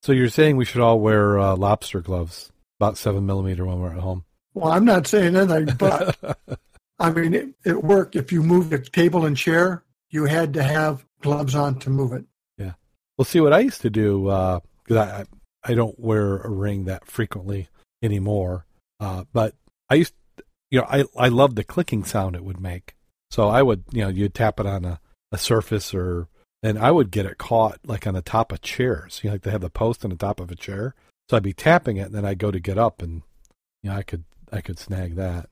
So 0.04 0.12
you're 0.12 0.30
saying 0.30 0.58
we 0.58 0.66
should 0.66 0.82
all 0.82 1.00
wear 1.00 1.40
uh, 1.40 1.56
lobster 1.56 2.02
gloves, 2.02 2.52
about 2.80 2.98
seven 2.98 3.26
millimeter 3.26 3.66
when 3.66 3.80
we're 3.80 3.94
at 3.94 4.00
home? 4.00 4.26
Well, 4.54 4.72
I'm 4.72 4.86
not 4.86 5.08
saying 5.08 5.36
anything, 5.36 5.76
but 5.78 6.18
I 7.00 7.12
mean, 7.12 7.34
it, 7.34 7.50
it 7.66 7.84
worked. 7.84 8.16
If 8.16 8.32
you 8.32 8.42
moved 8.42 8.74
a 8.74 8.80
table 8.80 9.26
and 9.26 9.36
chair, 9.36 9.84
you 10.10 10.26
had 10.26 10.54
to 10.54 10.64
have 10.64 11.06
gloves 11.22 11.56
on 11.56 11.80
to 11.80 11.90
move 11.90 12.14
it. 12.14 12.26
Yeah. 12.58 12.74
Well, 13.18 13.26
see 13.26 13.42
what 13.42 13.54
I 13.54 13.60
used 13.60 13.82
to 13.82 13.90
do 13.90 14.24
because 14.24 14.98
uh, 14.98 15.26
I 15.66 15.72
I 15.72 15.74
don't 15.74 16.00
wear 16.00 16.38
a 16.38 16.50
ring 16.50 16.86
that 16.86 17.06
frequently 17.06 17.68
anymore. 18.02 18.66
Uh, 19.00 19.26
but 19.34 19.56
I 19.90 19.96
used, 19.96 20.14
you 20.72 20.80
know, 20.80 20.88
I 20.90 21.06
I 21.18 21.28
loved 21.28 21.58
the 21.58 21.64
clicking 21.64 22.04
sound 22.04 22.36
it 22.36 22.46
would 22.46 22.60
make. 22.60 22.96
So 23.32 23.50
I 23.50 23.62
would, 23.62 23.84
you 23.92 24.02
know, 24.02 24.10
you'd 24.10 24.34
tap 24.34 24.60
it 24.60 24.66
on 24.66 24.86
a, 24.86 25.00
a 25.32 25.38
surface 25.38 25.94
or, 25.94 26.28
and 26.66 26.80
I 26.80 26.92
would 26.92 27.12
get 27.12 27.26
it 27.26 27.38
caught 27.38 27.80
like 27.86 28.08
on 28.08 28.14
the 28.14 28.22
top 28.22 28.52
of 28.52 28.62
chairs. 28.62 29.20
You 29.24 29.30
know, 29.30 29.36
like 29.36 29.44
they 29.44 29.52
have 29.52 29.62
the 29.62 29.70
post 29.70 30.04
on 30.04 30.12
the 30.12 30.18
top 30.18 30.40
of 30.40 30.52
a 30.52 30.56
chair. 30.56 30.96
So 31.30 31.38
I'd 31.38 31.44
be 31.44 31.54
tapping 31.54 31.98
it, 31.98 32.08
and 32.08 32.16
then 32.16 32.26
I'd 32.26 32.38
go 32.38 32.52
to 32.52 32.60
get 32.60 32.78
up, 32.78 33.02
and 33.02 33.24
you 33.82 33.90
know, 33.90 33.96
I 33.96 34.04
could 34.04 34.24
I 34.52 34.62
could 34.62 34.78
snag 34.78 35.16
that 35.16 35.50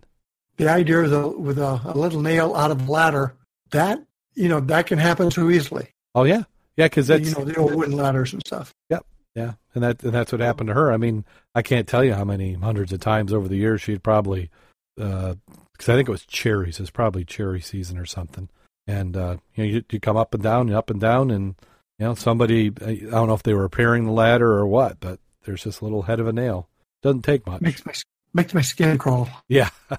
the 0.58 0.69
idea 0.69 0.99
of 0.99 1.10
the, 1.10 1.28
with 1.28 1.58
a, 1.58 1.82
a, 1.86 1.97
little 1.97 2.21
nail 2.21 2.56
out 2.56 2.71
of 2.71 2.88
a 2.88 2.91
ladder, 2.91 3.34
that, 3.71 4.04
you 4.36 4.49
know, 4.49 4.60
that 4.60 4.88
can 4.88 4.99
happen 4.99 5.30
too 5.30 5.52
easily. 5.52 5.89
Oh, 6.15 6.23
yeah. 6.23 6.43
Yeah, 6.78 6.86
because 6.86 7.08
that's. 7.08 7.30
You 7.30 7.36
know, 7.36 7.45
the 7.45 7.56
old 7.56 7.76
wooden 7.76 7.95
ladders 7.95 8.34
and 8.34 8.41
stuff. 8.45 8.73
Yep. 8.89 9.06
Yeah. 9.36 9.54
And, 9.73 9.84
that, 9.84 10.04
and 10.04 10.13
that's 10.13 10.32
what 10.32 10.41
happened 10.41 10.67
to 10.67 10.73
her. 10.73 10.91
I 10.91 10.97
mean, 10.97 11.26
I 11.56 11.62
can't 11.62 11.88
tell 11.88 12.04
you 12.04 12.13
how 12.13 12.23
many 12.23 12.54
hundreds 12.54 12.93
of 12.93 12.99
times 12.99 13.34
over 13.34 13.47
the 13.47 13.56
years 13.56 13.82
she'd 13.82 14.04
probably, 14.04 14.49
because 14.95 15.10
uh, 15.89 15.91
I 15.91 15.95
think 15.95 16.08
it 16.08 16.12
was 16.12 16.26
cherries. 16.26 16.80
It's 16.80 16.89
probably 16.89 17.26
cherry 17.26 17.62
season 17.62 17.97
or 17.97 18.06
something. 18.06 18.49
And, 18.86 19.15
uh, 19.15 19.38
you 19.56 19.63
know, 19.63 19.69
you, 19.69 19.84
you 19.91 20.00
come 20.00 20.17
up 20.17 20.34
and 20.34 20.43
down, 20.43 20.67
and 20.67 20.76
up 20.76 20.89
and 20.89 21.00
down, 21.00 21.32
and, 21.32 21.56
you 21.98 22.06
know, 22.06 22.15
somebody, 22.15 22.72
I 22.82 22.96
don't 22.96 23.28
know 23.28 23.34
if 23.34 23.43
they 23.43 23.54
were 23.54 23.62
repairing 23.62 24.06
the 24.06 24.12
ladder 24.12 24.52
or 24.52 24.67
what, 24.67 25.00
but 25.00 25.19
there's 25.46 25.63
this 25.63 25.82
little 25.82 26.04
head 26.04 26.19
of 26.19 26.28
a 26.28 26.34
nail. 26.34 26.67
Doesn't 27.02 27.22
take 27.22 27.46
much. 27.46 27.62
Makes 27.62 27.86
my, 27.86 27.93
makes 28.34 28.54
my 28.54 28.62
skin 28.62 28.98
crawl. 28.98 29.30
Yeah. 29.48 29.69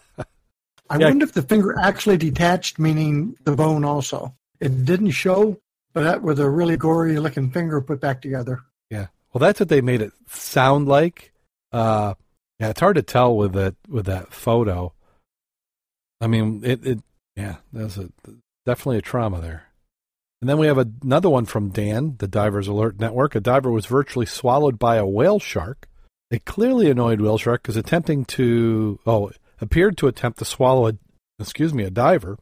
I 0.90 0.98
yeah. 0.98 1.08
wonder 1.08 1.24
if 1.24 1.32
the 1.32 1.42
finger 1.42 1.78
actually 1.78 2.18
detached, 2.18 2.78
meaning 2.78 3.36
the 3.44 3.56
bone 3.56 3.84
also. 3.84 4.34
It 4.60 4.84
didn't 4.84 5.10
show, 5.12 5.58
but 5.92 6.02
that 6.02 6.22
was 6.22 6.38
a 6.38 6.48
really 6.48 6.76
gory 6.76 7.18
looking 7.18 7.50
finger 7.50 7.80
put 7.80 8.00
back 8.00 8.20
together. 8.20 8.60
Yeah. 8.90 9.06
Well, 9.32 9.40
that's 9.40 9.60
what 9.60 9.68
they 9.68 9.80
made 9.80 10.02
it 10.02 10.12
sound 10.28 10.86
like. 10.86 11.32
Uh, 11.72 12.14
yeah, 12.60 12.68
it's 12.68 12.80
hard 12.80 12.96
to 12.96 13.02
tell 13.02 13.36
with 13.36 13.52
that 13.54 13.74
with 13.88 14.06
that 14.06 14.32
photo. 14.32 14.92
I 16.20 16.28
mean, 16.28 16.62
it, 16.64 16.86
it 16.86 17.00
yeah, 17.34 17.56
there's 17.72 17.98
a 17.98 18.10
definitely 18.66 18.98
a 18.98 19.02
trauma 19.02 19.40
there. 19.40 19.64
And 20.40 20.48
then 20.48 20.58
we 20.58 20.66
have 20.66 20.78
another 20.78 21.30
one 21.30 21.46
from 21.46 21.70
Dan, 21.70 22.16
the 22.18 22.28
Divers 22.28 22.68
Alert 22.68 23.00
Network. 23.00 23.34
A 23.34 23.40
diver 23.40 23.70
was 23.70 23.86
virtually 23.86 24.26
swallowed 24.26 24.78
by 24.78 24.96
a 24.96 25.06
whale 25.06 25.38
shark. 25.38 25.88
A 26.30 26.38
clearly 26.38 26.90
annoyed 26.90 27.20
whale 27.20 27.38
shark 27.38 27.68
is 27.68 27.76
attempting 27.76 28.24
to 28.26 28.98
oh 29.06 29.30
appeared 29.60 29.96
to 29.98 30.06
attempt 30.06 30.38
to 30.40 30.44
swallow 30.44 30.88
a 30.88 30.94
excuse 31.38 31.72
me 31.72 31.84
a 31.84 31.90
diver. 31.90 32.38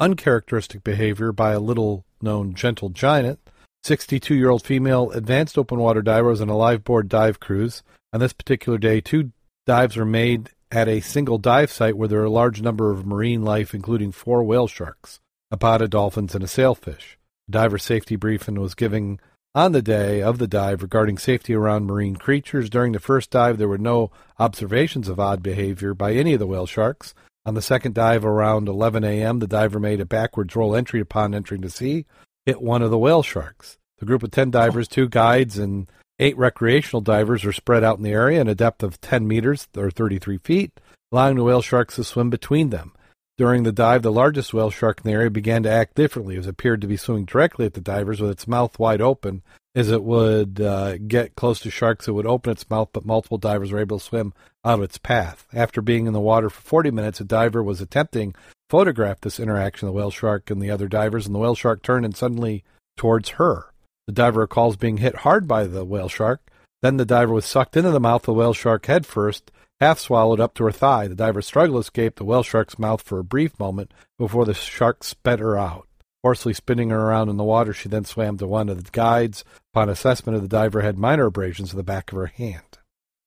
Uncharacteristic 0.00 0.82
behavior 0.82 1.32
by 1.32 1.52
a 1.52 1.60
little 1.60 2.04
known 2.20 2.54
gentle 2.54 2.88
giant. 2.88 3.38
62 3.84 4.34
year 4.34 4.50
old 4.50 4.64
female 4.64 5.10
advanced 5.12 5.56
open 5.56 5.78
water 5.78 6.02
diver 6.02 6.28
was 6.28 6.40
on 6.40 6.48
a 6.48 6.56
live 6.56 6.84
board 6.84 7.08
dive 7.08 7.38
cruise. 7.38 7.82
On 8.12 8.20
this 8.20 8.32
particular 8.32 8.78
day, 8.78 9.00
two 9.00 9.32
dives 9.66 9.96
were 9.96 10.04
made 10.04 10.50
at 10.70 10.88
a 10.88 11.00
single 11.00 11.38
dive 11.38 11.70
site 11.70 11.96
where 11.96 12.08
there 12.08 12.20
are 12.20 12.24
a 12.24 12.30
large 12.30 12.60
number 12.62 12.90
of 12.90 13.06
marine 13.06 13.42
life, 13.42 13.74
including 13.74 14.12
four 14.12 14.42
whale 14.42 14.66
sharks, 14.66 15.20
a 15.50 15.56
pod 15.56 15.82
of 15.82 15.90
dolphins, 15.90 16.34
and 16.34 16.44
a 16.44 16.48
sailfish. 16.48 17.18
A 17.48 17.52
diver 17.52 17.78
safety 17.78 18.16
briefing 18.16 18.60
was 18.60 18.74
given 18.74 19.20
on 19.54 19.72
the 19.72 19.82
day 19.82 20.22
of 20.22 20.38
the 20.38 20.46
dive 20.46 20.82
regarding 20.82 21.18
safety 21.18 21.54
around 21.54 21.86
marine 21.86 22.16
creatures. 22.16 22.70
During 22.70 22.92
the 22.92 23.00
first 23.00 23.30
dive, 23.30 23.58
there 23.58 23.68
were 23.68 23.78
no 23.78 24.10
observations 24.38 25.08
of 25.08 25.18
odd 25.18 25.42
behavior 25.42 25.94
by 25.94 26.12
any 26.12 26.34
of 26.34 26.40
the 26.40 26.46
whale 26.46 26.66
sharks. 26.66 27.14
On 27.46 27.54
the 27.54 27.62
second 27.62 27.94
dive 27.94 28.24
around 28.24 28.68
11 28.68 29.04
a.m., 29.04 29.38
the 29.38 29.46
diver 29.46 29.80
made 29.80 30.00
a 30.00 30.04
backwards 30.04 30.54
roll 30.54 30.76
entry 30.76 31.00
upon 31.00 31.34
entering 31.34 31.62
the 31.62 31.70
sea, 31.70 32.04
hit 32.44 32.60
one 32.60 32.82
of 32.82 32.90
the 32.90 32.98
whale 32.98 33.22
sharks. 33.22 33.78
The 33.98 34.06
group 34.06 34.22
of 34.22 34.30
10 34.30 34.50
divers, 34.50 34.86
two 34.86 35.08
guides, 35.08 35.58
and 35.58 35.90
eight 36.18 36.36
recreational 36.36 37.00
divers 37.00 37.44
were 37.44 37.52
spread 37.52 37.82
out 37.82 37.96
in 37.96 38.04
the 38.04 38.12
area 38.12 38.40
in 38.40 38.48
a 38.48 38.54
depth 38.54 38.82
of 38.82 39.00
10 39.00 39.26
meters 39.26 39.66
or 39.76 39.90
33 39.90 40.38
feet, 40.38 40.78
allowing 41.10 41.36
the 41.36 41.42
whale 41.42 41.62
sharks 41.62 41.96
to 41.96 42.04
swim 42.04 42.28
between 42.28 42.70
them. 42.70 42.92
During 43.38 43.62
the 43.62 43.70
dive, 43.70 44.02
the 44.02 44.10
largest 44.10 44.52
whale 44.52 44.70
shark 44.70 45.00
in 45.02 45.08
the 45.08 45.14
area 45.14 45.30
began 45.30 45.62
to 45.62 45.70
act 45.70 45.94
differently. 45.94 46.36
It 46.36 46.46
appeared 46.46 46.80
to 46.80 46.88
be 46.88 46.96
swimming 46.96 47.24
directly 47.24 47.66
at 47.66 47.74
the 47.74 47.80
divers 47.80 48.20
with 48.20 48.32
its 48.32 48.48
mouth 48.48 48.76
wide 48.80 49.00
open. 49.00 49.42
As 49.76 49.92
it 49.92 50.02
would 50.02 50.60
uh, 50.60 50.98
get 50.98 51.36
close 51.36 51.60
to 51.60 51.70
sharks, 51.70 52.08
it 52.08 52.12
would 52.12 52.26
open 52.26 52.50
its 52.50 52.68
mouth, 52.68 52.88
but 52.92 53.06
multiple 53.06 53.38
divers 53.38 53.70
were 53.70 53.78
able 53.78 54.00
to 54.00 54.04
swim 54.04 54.34
out 54.64 54.80
of 54.80 54.82
its 54.82 54.98
path. 54.98 55.46
After 55.54 55.80
being 55.80 56.08
in 56.08 56.14
the 56.14 56.20
water 56.20 56.50
for 56.50 56.60
40 56.60 56.90
minutes, 56.90 57.20
a 57.20 57.24
diver 57.24 57.62
was 57.62 57.80
attempting 57.80 58.32
to 58.32 58.38
photograph 58.70 59.20
this 59.20 59.38
interaction 59.38 59.86
of 59.86 59.94
the 59.94 59.96
whale 59.96 60.10
shark 60.10 60.50
and 60.50 60.60
the 60.60 60.72
other 60.72 60.88
divers, 60.88 61.26
and 61.26 61.34
the 61.34 61.38
whale 61.38 61.54
shark 61.54 61.82
turned 61.82 62.04
and 62.04 62.16
suddenly 62.16 62.64
towards 62.96 63.28
her. 63.30 63.66
The 64.08 64.14
diver 64.14 64.40
recalls 64.40 64.76
being 64.76 64.96
hit 64.96 65.16
hard 65.16 65.46
by 65.46 65.68
the 65.68 65.84
whale 65.84 66.08
shark. 66.08 66.40
Then 66.82 66.96
the 66.96 67.04
diver 67.04 67.32
was 67.32 67.46
sucked 67.46 67.76
into 67.76 67.92
the 67.92 68.00
mouth 68.00 68.22
of 68.22 68.26
the 68.26 68.32
whale 68.34 68.52
shark 68.52 68.86
head 68.86 69.06
first, 69.06 69.52
half 69.80 69.98
swallowed 69.98 70.40
up 70.40 70.54
to 70.54 70.64
her 70.64 70.72
thigh. 70.72 71.08
The 71.08 71.14
diver 71.14 71.42
struggled 71.42 71.76
to 71.76 71.80
escape 71.86 72.16
the 72.16 72.24
whale 72.24 72.42
shark's 72.42 72.78
mouth 72.78 73.02
for 73.02 73.18
a 73.18 73.24
brief 73.24 73.58
moment 73.58 73.92
before 74.18 74.44
the 74.44 74.54
shark 74.54 75.04
spat 75.04 75.38
her 75.38 75.56
out. 75.58 75.86
Forcefully 76.22 76.54
spinning 76.54 76.90
her 76.90 77.00
around 77.00 77.28
in 77.28 77.36
the 77.36 77.44
water, 77.44 77.72
she 77.72 77.88
then 77.88 78.04
swam 78.04 78.38
to 78.38 78.46
one 78.46 78.68
of 78.68 78.82
the 78.82 78.90
guides. 78.90 79.44
Upon 79.72 79.88
assessment 79.88 80.36
of 80.36 80.42
the 80.42 80.48
diver 80.48 80.80
had 80.80 80.98
minor 80.98 81.26
abrasions 81.26 81.70
to 81.70 81.76
the 81.76 81.84
back 81.84 82.10
of 82.10 82.18
her 82.18 82.26
hand. 82.26 82.78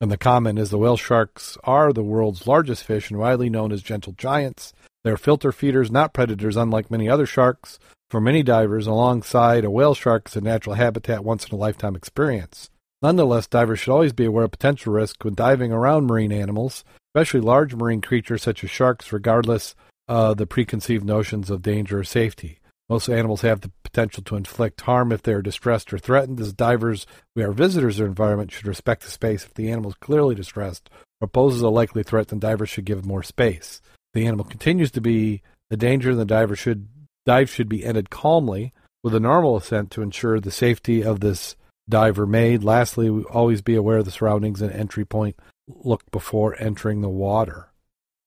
And 0.02 0.12
the 0.12 0.18
comment 0.18 0.60
is 0.60 0.72
the 0.72 0.78
whale 0.78 0.98
sharks 0.98 1.58
are 1.64 1.94
the 1.94 2.04
world's 2.04 2.48
largest 2.48 2.84
fish 2.84 3.10
and 3.10 3.20
widely 3.20 3.50
known 3.50 3.72
as 3.72 3.82
gentle 3.82 4.14
giants. 4.14 4.74
They're 5.04 5.18
filter 5.18 5.52
feeders, 5.52 5.92
not 5.92 6.14
predators, 6.14 6.58
unlike 6.58 6.92
many 6.92 7.08
other 7.08 7.26
sharks. 7.26 7.80
For 8.10 8.20
many 8.20 8.44
divers, 8.44 8.88
alongside 8.88 9.64
a 9.64 9.72
whale 9.72 9.94
shark 9.94 10.28
is 10.28 10.36
a 10.36 10.42
natural 10.42 10.76
habitat 10.76 11.24
once 11.24 11.46
in 11.46 11.56
a 11.56 11.58
lifetime 11.58 11.96
experience. 11.96 12.70
Nonetheless, 13.02 13.48
divers 13.48 13.80
should 13.80 13.92
always 13.92 14.14
be 14.14 14.26
aware 14.26 14.46
of 14.46 14.52
potential 14.52 14.94
risk 14.94 15.24
when 15.24 15.34
diving 15.34 15.72
around 15.72 16.06
marine 16.06 16.32
animals, 16.32 16.84
especially 17.10 17.42
large 17.42 17.74
marine 17.74 18.02
creatures 18.02 18.44
such 18.44 18.64
as 18.64 18.70
sharks, 18.70 19.12
regardless 19.12 19.76
of 20.08 20.38
the 20.38 20.46
preconceived 20.46 21.04
notions 21.04 21.50
of 21.50 21.62
danger 21.62 22.00
or 22.00 22.04
safety. 22.04 22.60
Most 22.90 23.10
animals 23.10 23.42
have 23.42 23.62
the 23.62 23.72
potential 23.84 24.22
to 24.24 24.36
inflict 24.36 24.82
harm 24.82 25.12
if 25.12 25.24
they 25.24 25.34
are 25.34 25.42
distressed 25.42 25.94
or 25.94 25.98
threatened. 25.98 26.40
As 26.42 26.54
divers, 26.54 27.08
we 27.36 27.44
are 27.44 27.54
visitors 27.54 27.96
to 27.96 28.02
their 28.02 28.08
environment, 28.08 28.52
should 28.52 28.68
respect 28.68 29.04
the 29.04 29.10
space. 29.10 29.46
If 29.46 29.54
the 29.54 29.72
animal 29.72 29.92
is 29.92 29.98
clearly 30.02 30.36
distressed 30.36 30.90
or 31.22 31.28
poses 31.28 31.62
a 31.62 31.70
likely 31.70 32.04
threat, 32.04 32.28
then 32.28 32.40
divers 32.40 32.70
should 32.70 32.86
give 32.86 33.06
more 33.06 33.24
space. 33.24 33.82
If 33.84 34.22
the 34.22 34.28
animal 34.28 34.46
continues 34.46 34.92
to 34.92 35.02
be 35.02 35.42
a 35.72 35.78
danger, 35.78 36.14
the 36.14 36.26
diver 36.26 36.56
should 36.56 36.88
dive 37.26 37.50
should 37.50 37.70
be 37.70 37.86
ended 37.86 38.10
calmly 38.10 38.74
with 39.04 39.16
a 39.16 39.20
normal 39.20 39.56
ascent 39.56 39.90
to 39.92 40.02
ensure 40.02 40.40
the 40.40 40.52
safety 40.52 41.02
of 41.04 41.22
this 41.22 41.56
diver 41.90 42.26
made. 42.26 42.64
Lastly, 42.64 43.10
always 43.10 43.62
be 43.62 43.76
aware 43.76 43.98
of 43.98 44.06
the 44.06 44.12
surroundings 44.12 44.62
and 44.62 44.72
entry 44.72 45.06
point. 45.06 45.36
Look 45.68 46.10
before 46.12 46.56
entering 46.60 47.02
the 47.02 47.10
water. 47.10 47.70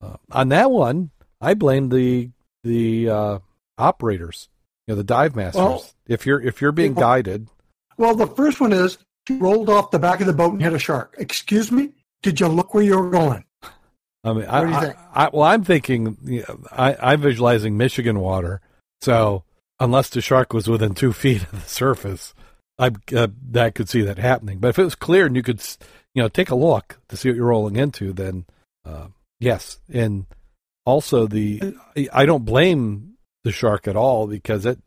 Uh, 0.01 0.17
on 0.31 0.49
that 0.51 0.71
one, 0.71 1.11
I 1.41 1.55
blame 1.55 1.89
the 1.89 2.31
the 2.63 3.09
uh, 3.11 3.39
operators 3.79 4.49
you 4.87 4.93
know, 4.93 4.97
the 4.97 5.05
dive 5.05 5.35
masters. 5.35 5.61
Well, 5.61 5.85
if 6.07 6.27
you're 6.27 6.41
if 6.41 6.61
you're 6.61 6.73
being 6.73 6.95
well, 6.95 7.07
guided. 7.07 7.49
Well, 7.97 8.15
the 8.15 8.27
first 8.27 8.61
one 8.61 8.73
is 8.73 8.99
she 9.27 9.37
rolled 9.37 9.71
off 9.71 9.91
the 9.91 9.99
back 9.99 10.21
of 10.21 10.27
the 10.27 10.33
boat 10.33 10.53
and 10.53 10.63
hit 10.63 10.73
a 10.73 10.79
shark. 10.79 11.15
Excuse 11.19 11.73
me? 11.73 11.91
Did 12.23 12.41
you 12.41 12.49
look 12.49 12.75
where 12.75 12.83
you 12.83 12.99
were 12.99 13.11
going? 13.11 13.45
I 14.25 14.33
mean, 14.33 14.47
I, 14.47 14.63
I, 14.63 14.95
I, 15.15 15.31
well, 15.33 15.43
I'm 15.43 15.65
thinking, 15.65 16.17
you 16.25 16.45
know, 16.49 16.61
I, 16.73 16.97
I'm 16.99 17.21
visualizing 17.21 17.77
Michigan 17.77 18.21
water. 18.21 18.63
So 19.03 19.45
unless 19.79 20.09
the 20.09 20.23
shark 20.23 20.55
was 20.55 20.67
within 20.67 20.95
two 20.95 21.13
feet 21.15 21.43
of 21.43 21.53
the 21.53 21.69
surface, 21.69 22.35
I 22.79 22.91
uh, 23.15 23.29
that 23.51 23.75
could 23.75 23.89
see 23.89 24.03
that 24.03 24.19
happening. 24.19 24.59
But 24.59 24.69
if 24.69 24.79
it 24.79 24.85
was 24.85 24.95
clear 24.95 25.27
and 25.27 25.37
you 25.37 25.43
could, 25.43 25.63
you 26.15 26.23
know, 26.23 26.29
take 26.29 26.51
a 26.51 26.57
look 26.57 26.99
to 27.09 27.17
see 27.17 27.29
what 27.29 27.37
you're 27.37 27.47
rolling 27.47 27.77
into, 27.77 28.13
then 28.13 28.47
uh, 28.85 29.09
yes. 29.41 29.79
And 29.93 30.27
also 30.85 31.27
the, 31.27 31.75
I 32.13 32.27
don't 32.27 32.45
blame 32.45 33.15
the 33.45 33.53
shark 33.53 33.87
at 33.87 33.97
all 33.97 34.27
because 34.27 34.67
it, 34.67 34.79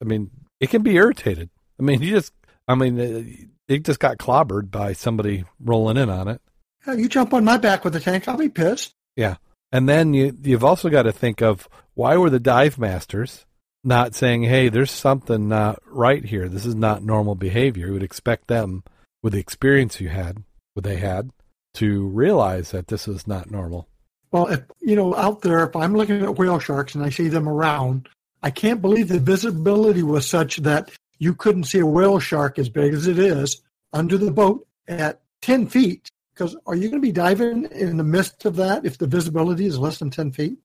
I 0.00 0.04
mean, 0.04 0.30
it 0.60 0.70
can 0.70 0.82
be 0.82 0.96
irritated. 0.96 1.50
I 1.80 1.82
mean, 1.82 2.02
you 2.02 2.10
just, 2.10 2.32
I 2.68 2.74
mean, 2.74 3.50
it 3.68 3.84
just 3.84 4.00
got 4.00 4.18
clobbered 4.18 4.70
by 4.70 4.92
somebody 4.92 5.44
rolling 5.60 5.96
in 5.96 6.10
on 6.10 6.28
it. 6.28 6.40
Yeah, 6.86 6.94
you 6.94 7.08
jump 7.08 7.32
on 7.32 7.44
my 7.44 7.58
back 7.58 7.84
with 7.84 7.96
a 7.96 8.00
tank, 8.00 8.28
I'll 8.28 8.36
be 8.36 8.48
pissed. 8.48 8.92
Yeah. 9.16 9.36
And 9.70 9.88
then 9.88 10.12
you, 10.14 10.36
you've 10.42 10.64
also 10.64 10.90
got 10.90 11.04
to 11.04 11.12
think 11.12 11.40
of 11.40 11.68
why 11.94 12.16
were 12.16 12.30
the 12.30 12.40
dive 12.40 12.78
masters 12.78 13.46
not 13.84 14.14
saying, 14.14 14.42
hey, 14.44 14.68
there's 14.68 14.90
something 14.90 15.48
not 15.48 15.80
right 15.86 16.24
here. 16.24 16.48
This 16.48 16.66
is 16.66 16.74
not 16.74 17.02
normal 17.02 17.34
behavior. 17.34 17.86
You 17.86 17.92
would 17.94 18.02
expect 18.02 18.48
them, 18.48 18.84
with 19.22 19.32
the 19.32 19.40
experience 19.40 20.00
you 20.00 20.08
had, 20.08 20.42
what 20.74 20.84
they 20.84 20.96
had, 20.96 21.30
to 21.74 22.06
realize 22.08 22.70
that 22.70 22.88
this 22.88 23.08
is 23.08 23.26
not 23.26 23.50
normal. 23.50 23.88
Well, 24.30 24.46
if 24.46 24.62
you 24.80 24.96
know, 24.96 25.14
out 25.14 25.42
there, 25.42 25.64
if 25.64 25.76
I'm 25.76 25.94
looking 25.94 26.22
at 26.22 26.38
whale 26.38 26.58
sharks 26.58 26.94
and 26.94 27.04
I 27.04 27.10
see 27.10 27.28
them 27.28 27.48
around, 27.48 28.08
I 28.42 28.50
can't 28.50 28.82
believe 28.82 29.08
the 29.08 29.20
visibility 29.20 30.02
was 30.02 30.26
such 30.26 30.56
that 30.58 30.90
you 31.18 31.34
couldn't 31.34 31.64
see 31.64 31.78
a 31.78 31.86
whale 31.86 32.18
shark 32.18 32.58
as 32.58 32.68
big 32.68 32.94
as 32.94 33.06
it 33.06 33.18
is 33.18 33.62
under 33.92 34.16
the 34.16 34.30
boat 34.30 34.66
at 34.88 35.20
10 35.42 35.68
feet. 35.68 36.08
Because 36.34 36.56
are 36.66 36.74
you 36.74 36.88
going 36.88 37.00
to 37.00 37.06
be 37.06 37.12
diving 37.12 37.66
in 37.66 37.98
the 37.98 38.04
midst 38.04 38.44
of 38.46 38.56
that 38.56 38.86
if 38.86 38.96
the 38.96 39.06
visibility 39.06 39.66
is 39.66 39.78
less 39.78 39.98
than 39.98 40.10
10 40.10 40.32
feet? 40.32 40.58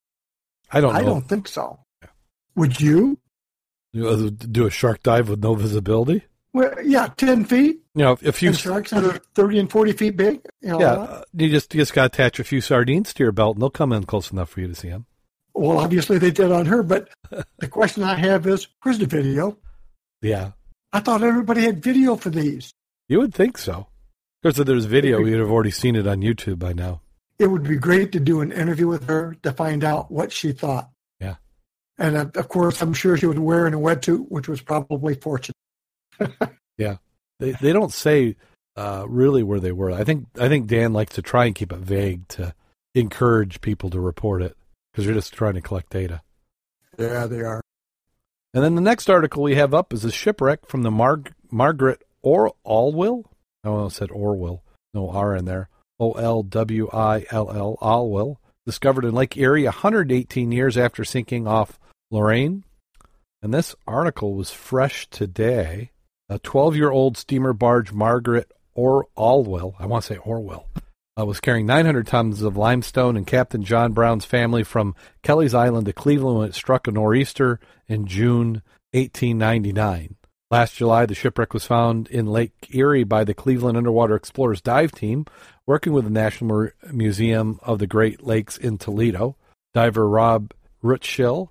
I 0.72 0.82
don't 0.82 0.94
know. 0.94 1.00
I 1.00 1.04
don't 1.04 1.28
think 1.28 1.48
so. 1.48 1.80
Would 2.58 2.82
you? 2.82 3.20
you 3.94 4.32
Do 4.32 4.66
a 4.66 4.72
shark 4.72 5.04
dive 5.04 5.30
with 5.30 5.42
no 5.42 5.54
visibility? 5.54 6.24
Well, 6.54 6.74
yeah, 6.84 7.08
10 7.16 7.46
feet. 7.46 7.82
You 7.94 8.04
know, 8.04 8.18
if 8.20 8.42
you 8.42 8.50
and 8.50 8.58
sharks 8.58 8.90
that 8.90 9.04
are 9.04 9.20
30 9.36 9.60
and 9.60 9.72
40 9.72 9.92
feet 9.94 10.18
big. 10.18 10.42
You 10.62 10.70
know, 10.70 10.80
yeah, 10.80 10.94
uh, 10.94 11.24
you 11.34 11.50
just 11.50 11.74
you 11.76 11.82
just 11.82 11.94
got 11.94 12.12
to 12.12 12.16
attach 12.16 12.40
a 12.40 12.44
few 12.44 12.60
sardines 12.60 13.14
to 13.14 13.24
your 13.24 13.32
belt, 13.32 13.56
and 13.56 13.62
they'll 13.62 13.70
come 13.70 13.94
in 13.94 14.06
close 14.06 14.32
enough 14.32 14.50
for 14.50 14.62
you 14.62 14.68
to 14.68 14.76
see 14.76 14.90
them. 14.90 15.06
Well, 15.54 15.78
obviously 15.78 16.18
they 16.18 16.32
did 16.32 16.52
on 16.52 16.66
her, 16.66 16.82
but 16.82 17.10
the 17.60 17.68
question 17.68 18.02
I 18.02 18.16
have 18.16 18.48
is, 18.48 18.68
where's 18.82 18.98
the 18.98 19.06
video? 19.06 19.58
Yeah, 20.24 20.52
I 20.92 21.00
thought 21.00 21.22
everybody 21.22 21.62
had 21.62 21.84
video 21.84 22.16
for 22.16 22.32
these. 22.32 22.74
You 23.08 23.20
would 23.20 23.36
think 23.36 23.60
so. 23.60 23.88
Because 24.42 24.60
if 24.60 24.66
there's 24.66 24.86
video, 24.86 25.20
you'd 25.20 25.40
have 25.40 25.50
already 25.50 25.72
seen 25.72 25.96
it 25.96 26.08
on 26.08 26.22
YouTube 26.22 26.58
by 26.60 26.74
now. 26.74 27.02
It 27.38 27.48
would 27.48 27.64
be 27.64 27.78
great 27.78 28.12
to 28.14 28.20
do 28.20 28.42
an 28.42 28.52
interview 28.52 28.88
with 28.88 29.06
her 29.06 29.36
to 29.44 29.52
find 29.52 29.84
out 29.84 30.12
what 30.12 30.32
she 30.32 30.52
thought. 30.52 30.90
And 31.98 32.16
uh, 32.16 32.26
of 32.36 32.48
course, 32.48 32.82
I'm 32.82 32.94
sure 32.94 33.18
she 33.18 33.26
was 33.26 33.40
wearing 33.40 33.74
a 33.74 33.80
wetsuit, 33.80 34.26
which 34.30 34.48
was 34.48 34.62
probably 34.62 35.16
fortunate. 35.16 35.56
yeah. 36.78 36.98
They 37.40 37.52
they 37.52 37.74
don't 37.74 37.94
say 37.94 38.36
uh, 38.76 39.06
really 39.08 39.44
where 39.44 39.60
they 39.60 39.72
were. 39.72 39.92
I 39.92 40.04
think 40.04 40.28
I 40.40 40.48
think 40.48 40.68
Dan 40.68 40.94
likes 40.94 41.16
to 41.16 41.22
try 41.22 41.46
and 41.46 41.56
keep 41.56 41.72
it 41.72 41.80
vague 41.80 42.28
to 42.30 42.54
encourage 42.96 43.62
people 43.62 43.90
to 43.92 44.00
report 44.00 44.42
it 44.42 44.56
because 44.92 45.06
you're 45.06 45.16
just 45.16 45.34
trying 45.34 45.56
to 45.56 45.62
collect 45.62 45.90
data. 45.90 46.22
Yeah, 46.98 47.28
they 47.28 47.42
are. 47.42 47.62
And 48.54 48.64
then 48.64 48.76
the 48.76 48.82
next 48.82 49.10
article 49.10 49.44
we 49.44 49.56
have 49.56 49.74
up 49.74 49.94
is 49.94 50.04
a 50.04 50.12
shipwreck 50.12 50.68
from 50.68 50.84
the 50.84 50.92
Mar- 50.92 51.24
Margaret 51.52 52.02
or 52.22 52.54
Olwill. 52.66 53.26
I 53.64 53.70
almost 53.70 53.98
said 53.98 54.10
Orwell. 54.10 54.64
No 54.94 55.10
R 55.10 55.36
in 55.36 55.46
there. 55.46 55.70
O 56.00 56.14
L 56.14 56.44
W 56.44 56.90
I 56.92 57.26
L 57.30 57.52
L 57.52 57.78
Olwill. 57.82 58.38
Discovered 58.66 59.06
in 59.06 59.14
Lake 59.14 59.38
Erie 59.38 59.64
118 59.64 60.52
years 60.52 60.78
after 60.78 61.04
sinking 61.04 61.48
off 61.48 61.80
Lorain. 62.12 62.64
And 63.42 63.54
this 63.54 63.76
article 63.86 64.34
was 64.34 64.52
fresh 64.52 65.08
today. 65.10 65.92
A 66.30 66.40
12 66.40 66.76
year 66.76 66.90
old 66.90 67.18
steamer 67.18 67.54
barge, 67.54 67.94
Margaret 67.94 68.52
or 68.74 69.08
Orwell, 69.16 69.76
I 69.80 69.86
want 69.86 70.04
to 70.04 70.14
say 70.14 70.20
Orwell, 70.20 70.68
uh, 71.20 71.26
was 71.26 71.40
carrying 71.40 71.66
900 71.66 72.06
tons 72.06 72.42
of 72.42 72.58
limestone, 72.58 73.18
and 73.18 73.26
Captain 73.26 73.64
John 73.64 73.94
Brown's 73.94 74.26
family 74.26 74.64
from 74.64 74.96
Kelly's 75.24 75.54
Island 75.54 75.86
to 75.88 75.94
Cleveland 75.94 76.40
when 76.40 76.50
it 76.50 76.56
struck 76.56 76.88
a 76.88 76.92
nor'easter 76.92 77.60
in 77.88 78.06
June 78.06 78.62
1899. 78.92 80.16
Last 80.50 80.76
July, 80.76 81.06
the 81.06 81.16
shipwreck 81.16 81.54
was 81.54 81.66
found 81.66 82.08
in 82.08 82.26
Lake 82.26 82.70
Erie 82.70 83.04
by 83.04 83.24
the 83.24 83.34
Cleveland 83.34 83.78
Underwater 83.78 84.16
Explorers 84.16 84.62
dive 84.62 84.92
team, 84.92 85.26
working 85.66 85.92
with 85.92 86.06
the 86.06 86.10
National 86.10 86.70
Museum 86.92 87.60
of 87.64 87.80
the 87.80 87.88
Great 87.88 88.24
Lakes 88.24 88.58
in 88.58 88.78
Toledo. 88.78 89.36
Diver 89.74 90.08
Rob 90.08 90.54
Ruschak 90.84 91.50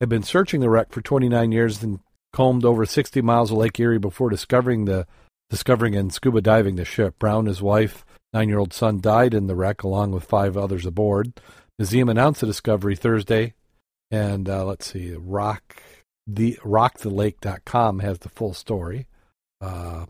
had 0.00 0.08
been 0.08 0.22
searching 0.22 0.60
the 0.60 0.70
wreck 0.70 0.92
for 0.92 1.00
29 1.00 1.52
years 1.52 1.82
and 1.82 2.00
combed 2.32 2.64
over 2.64 2.84
60 2.84 3.20
miles 3.22 3.50
of 3.50 3.58
Lake 3.58 3.78
Erie 3.80 3.98
before 3.98 4.30
discovering 4.30 4.84
the 4.84 5.06
discovering 5.48 5.94
and 5.94 6.12
scuba 6.12 6.40
diving 6.40 6.76
the 6.76 6.84
ship. 6.84 7.18
Brown, 7.18 7.46
his 7.46 7.62
wife, 7.62 8.04
nine-year-old 8.32 8.72
son 8.72 9.00
died 9.00 9.32
in 9.32 9.46
the 9.46 9.54
wreck 9.54 9.82
along 9.82 10.10
with 10.10 10.24
five 10.24 10.56
others 10.56 10.84
aboard. 10.84 11.40
Museum 11.78 12.08
announced 12.08 12.40
the 12.40 12.46
discovery 12.46 12.96
Thursday, 12.96 13.54
and 14.10 14.48
uh, 14.48 14.64
let's 14.64 14.92
see, 14.92 15.14
Rock 15.14 15.82
the 16.26 16.58
RockTheLake.com 16.64 18.00
has 18.00 18.18
the 18.18 18.28
full 18.28 18.52
story. 18.52 19.06
Uh, 19.60 20.06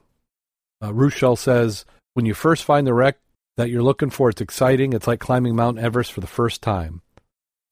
uh, 0.80 0.90
Ruschak 0.90 1.38
says 1.38 1.84
when 2.14 2.26
you 2.26 2.34
first 2.34 2.64
find 2.64 2.86
the 2.86 2.94
wreck 2.94 3.18
that 3.56 3.70
you're 3.70 3.82
looking 3.82 4.10
for, 4.10 4.30
it's 4.30 4.40
exciting. 4.40 4.92
It's 4.92 5.06
like 5.06 5.20
climbing 5.20 5.56
Mount 5.56 5.78
Everest 5.78 6.12
for 6.12 6.20
the 6.20 6.26
first 6.26 6.62
time. 6.62 7.02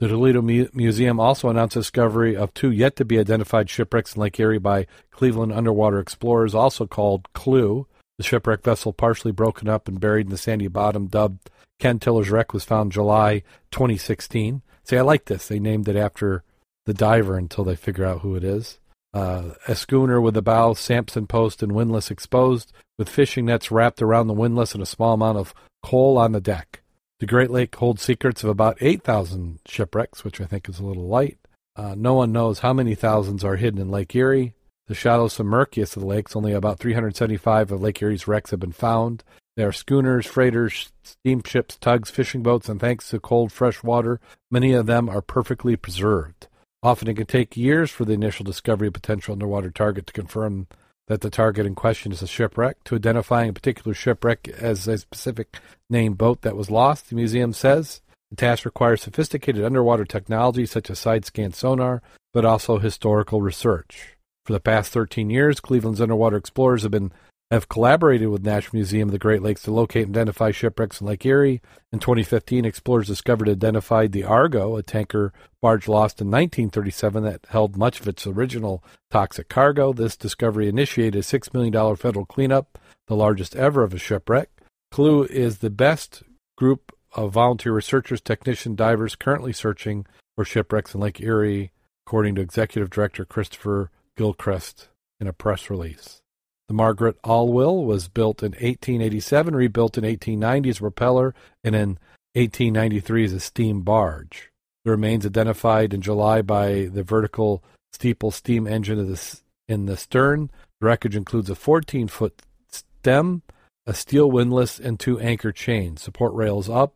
The 0.05 0.11
Toledo 0.11 0.43
Mu- 0.43 0.69
Museum 0.75 1.19
also 1.19 1.49
announced 1.49 1.73
discovery 1.73 2.37
of 2.37 2.53
two 2.53 2.71
yet 2.71 2.95
to 2.97 3.07
be 3.07 3.19
identified 3.19 3.71
shipwrecks 3.71 4.15
in 4.15 4.21
Lake 4.21 4.39
Erie 4.39 4.59
by 4.59 4.87
Cleveland 5.11 5.51
underwater 5.51 5.99
explorers, 5.99 6.55
also 6.55 6.87
called 6.87 7.33
Clue. 7.33 7.87
The 8.19 8.25
shipwreck 8.25 8.63
vessel, 8.63 8.93
partially 8.93 9.33
broken 9.33 9.67
up 9.67 9.89
and 9.89 9.99
buried 9.99 10.27
in 10.27 10.31
the 10.31 10.37
sandy 10.37 10.69
bottom, 10.69 11.07
dubbed 11.07 11.49
Ken 11.81 11.99
Tiller's 11.99 12.29
wreck, 12.29 12.53
was 12.53 12.67
found 12.67 12.93
July 12.93 13.45
2016. 13.71 14.61
See, 14.83 14.97
I 14.99 15.01
like 15.01 15.25
this. 15.25 15.49
They 15.49 15.59
named 15.59 15.89
it 15.89 15.97
after 15.97 16.45
the 16.85 16.93
diver 16.93 17.39
until 17.39 17.65
they 17.65 17.75
figure 17.75 18.05
out 18.05 18.21
who 18.21 18.37
it 18.37 18.45
is. 18.45 18.81
Uh, 19.15 19.53
a 19.67 19.75
schooner 19.75 20.21
with 20.21 20.35
the 20.35 20.43
bow, 20.43 20.75
Samson 20.75 21.27
post, 21.27 21.63
and 21.63 21.73
windlass 21.73 22.11
exposed, 22.11 22.75
with 22.99 23.09
fishing 23.09 23.47
nets 23.47 23.71
wrapped 23.71 24.03
around 24.03 24.27
the 24.27 24.35
windlass 24.35 24.75
and 24.75 24.83
a 24.83 24.87
small 24.87 25.15
amount 25.15 25.39
of 25.39 25.55
coal 25.83 26.19
on 26.19 26.33
the 26.33 26.43
deck. 26.43 26.83
The 27.25 27.29
Great 27.29 27.51
Lake 27.51 27.75
holds 27.77 28.03
secrets 28.03 28.45
of 28.45 28.51
about 28.51 28.77
8,000 28.83 29.61
shipwrecks, 29.65 30.25
which 30.25 30.43
I 30.43 30.45
think 30.45 30.69
is 30.69 30.79
a 30.79 30.85
little 30.85 31.09
light. 31.09 31.39
Uh, 31.75 31.95
no 31.97 32.13
one 32.13 32.33
knows 32.33 32.59
how 32.59 32.75
many 32.75 32.95
thousands 32.95 33.43
are 33.43 33.57
hidden 33.57 33.81
in 33.81 33.91
Lake 33.91 34.15
Erie. 34.15 34.53
The 34.89 34.95
shallowest 34.95 35.41
and 35.41 35.49
murkiest 35.49 35.97
of 35.97 36.03
the 36.03 36.07
lakes, 36.07 36.37
only 36.37 36.53
about 36.53 36.81
375 36.81 37.73
of 37.73 37.81
Lake 37.81 38.03
Erie's 38.03 38.29
wrecks 38.29 38.51
have 38.51 38.61
been 38.61 38.73
found. 38.73 39.25
There 39.57 39.67
are 39.67 39.73
schooners, 39.73 40.27
freighters, 40.27 40.93
steamships, 41.03 41.79
tugs, 41.79 42.11
fishing 42.11 42.43
boats, 42.43 42.69
and 42.69 42.79
thanks 42.79 43.09
to 43.09 43.21
cold, 43.21 43.53
fresh 43.53 43.83
water, 43.83 44.21
many 44.51 44.75
of 44.75 44.85
them 44.85 45.09
are 45.09 45.23
perfectly 45.23 45.77
preserved. 45.77 46.49
Often 46.83 47.09
it 47.09 47.15
can 47.15 47.25
take 47.25 47.57
years 47.57 47.91
for 47.91 48.05
the 48.05 48.13
initial 48.13 48.45
discovery 48.45 48.89
of 48.89 48.93
potential 48.93 49.33
underwater 49.33 49.71
target 49.71 50.07
to 50.09 50.13
confirm 50.13 50.67
that 51.09 51.21
the 51.21 51.31
target 51.31 51.67
in 51.67 51.75
question 51.75 52.13
is 52.13 52.23
a 52.23 52.27
shipwreck. 52.27 52.83
To 52.85 52.95
identifying 52.95 53.51
a 53.51 53.53
particular 53.53 53.95
shipwreck 53.95 54.49
as 54.49 54.89
a 54.89 54.99
specific 54.99 55.59
named 55.91 56.19
boat 56.19 56.43
that 56.43 56.57
was 56.57 56.71
lost, 56.71 57.09
the 57.09 57.17
museum 57.17 57.53
says 57.53 58.01
the 58.31 58.37
task 58.37 58.65
requires 58.65 59.03
sophisticated 59.03 59.65
underwater 59.65 60.05
technology 60.05 60.67
such 60.67 60.91
as 60.91 60.99
side 60.99 61.25
scan 61.25 61.53
sonar, 61.53 62.03
but 62.33 62.45
also 62.45 62.79
historical 62.79 63.43
research. 63.43 64.17
For 64.47 64.53
the 64.53 64.61
past 64.61 64.93
13 64.93 65.31
years, 65.31 65.61
Cleveland's 65.61 66.01
underwater 66.01 66.37
explorers 66.37 66.83
have 66.83 66.91
been 66.91 67.13
have 67.51 67.69
collaborated 67.69 68.29
with 68.29 68.45
National 68.45 68.77
Museum 68.79 69.09
of 69.09 69.13
the 69.13 69.19
Great 69.19 69.43
Lakes 69.43 69.63
to 69.63 69.73
locate 69.73 70.07
and 70.07 70.17
identify 70.17 70.51
shipwrecks 70.51 71.01
in 71.01 71.07
Lake 71.07 71.25
Erie. 71.27 71.61
In 71.93 71.99
2015, 71.99 72.65
explorers 72.65 73.07
discovered 73.07 73.49
and 73.49 73.57
identified 73.63 74.13
the 74.13 74.25
Argo, 74.25 74.77
a 74.77 74.83
tanker 74.83 75.33
barge 75.61 75.87
lost 75.87 76.21
in 76.21 76.29
1937 76.29 77.23
that 77.25 77.47
held 77.51 77.77
much 77.77 78.01
of 78.01 78.09
its 78.09 78.27
original 78.27 78.83
toxic 79.11 79.49
cargo. 79.49 79.93
This 79.93 80.17
discovery 80.17 80.69
initiated 80.69 81.17
a 81.17 81.19
$6 81.23 81.53
million 81.55 81.97
federal 81.97 82.27
cleanup, 82.27 82.79
the 83.07 83.17
largest 83.17 83.55
ever 83.55 83.83
of 83.83 83.93
a 83.93 83.99
shipwreck. 83.99 84.51
Clue 84.91 85.25
is 85.25 85.59
the 85.59 85.71
best 85.71 86.23
group 86.57 86.93
of 87.13 87.33
volunteer 87.33 87.73
researchers, 87.73 88.21
technician 88.21 88.75
divers 88.75 89.17
currently 89.17 89.53
searching 89.53 90.07
for 90.35 90.45
shipwrecks 90.45 90.95
in 90.95 91.01
Lake 91.01 91.21
Erie, 91.21 91.73
according 92.07 92.35
to 92.35 92.41
Executive 92.41 92.91
Director 92.91 93.25
Christopher 93.25 93.91
Gilchrist 94.17 94.89
in 95.21 95.27
a 95.27 95.33
press 95.33 95.71
release. 95.71 96.21
The 96.69 96.75
Margaret 96.75 97.21
Olwill 97.23 97.85
was 97.85 98.09
built 98.09 98.43
in 98.43 98.53
1887, 98.53 99.55
rebuilt 99.55 99.99
in 99.99 100.05
1890 100.05 100.71
as 100.71 100.79
a 100.79 100.81
propeller, 100.81 101.35
and 101.63 101.75
in 101.75 101.99
1893 102.35 103.25
as 103.25 103.33
a 103.33 103.41
steam 103.41 103.83
barge. 103.83 104.51
The 104.85 104.91
remains 104.91 105.27
identified 105.27 105.95
in 105.95 106.01
July 106.01 106.43
by 106.43 106.87
the 106.87 107.03
vertical 107.03 107.63
steeple 107.93 108.31
steam 108.31 108.67
engine 108.67 108.99
the, 109.07 109.41
in 109.69 109.87
the 109.87 109.97
stern. 109.97 110.51
The 110.81 110.87
wreckage 110.87 111.17
includes 111.17 111.49
a 111.51 111.55
14 111.55 112.09
foot 112.09 112.43
stem, 112.69 113.43
a 113.87 113.95
steel 113.95 114.31
windlass, 114.31 114.81
and 114.81 114.99
two 114.99 115.21
anchor 115.21 115.53
chains. 115.53 116.03
Support 116.03 116.35
rails 116.35 116.69
up 116.69 116.95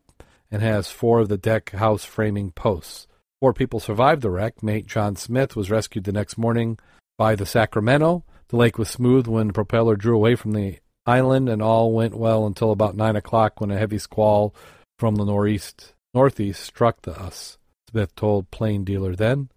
and 0.51 0.61
has 0.61 0.89
four 0.89 1.19
of 1.19 1.29
the 1.29 1.37
deck 1.37 1.71
house 1.71 2.03
framing 2.03 2.51
posts. 2.51 3.07
Four 3.39 3.53
people 3.53 3.79
survived 3.79 4.21
the 4.21 4.29
wreck. 4.29 4.61
Mate 4.61 4.87
John 4.87 5.15
Smith 5.15 5.55
was 5.55 5.71
rescued 5.71 6.03
the 6.03 6.11
next 6.11 6.37
morning 6.37 6.77
by 7.17 7.35
the 7.35 7.45
Sacramento. 7.45 8.23
The 8.49 8.57
lake 8.57 8.77
was 8.77 8.89
smooth 8.89 9.27
when 9.27 9.47
the 9.47 9.53
propeller 9.53 9.95
drew 9.95 10.15
away 10.15 10.35
from 10.35 10.53
the 10.53 10.79
island, 11.05 11.49
and 11.49 11.61
all 11.61 11.93
went 11.93 12.15
well 12.15 12.45
until 12.45 12.71
about 12.71 12.95
nine 12.95 13.15
o'clock 13.15 13.61
when 13.61 13.71
a 13.71 13.77
heavy 13.77 13.99
squall 13.99 14.53
from 14.97 15.15
the 15.15 15.25
northeast 15.25 15.93
northeast 16.13 16.63
struck 16.63 17.03
the 17.03 17.19
us. 17.19 17.57
Smith 17.89 18.15
told 18.15 18.51
Plain 18.51 18.83
Dealer 18.83 19.15
then. 19.15 19.49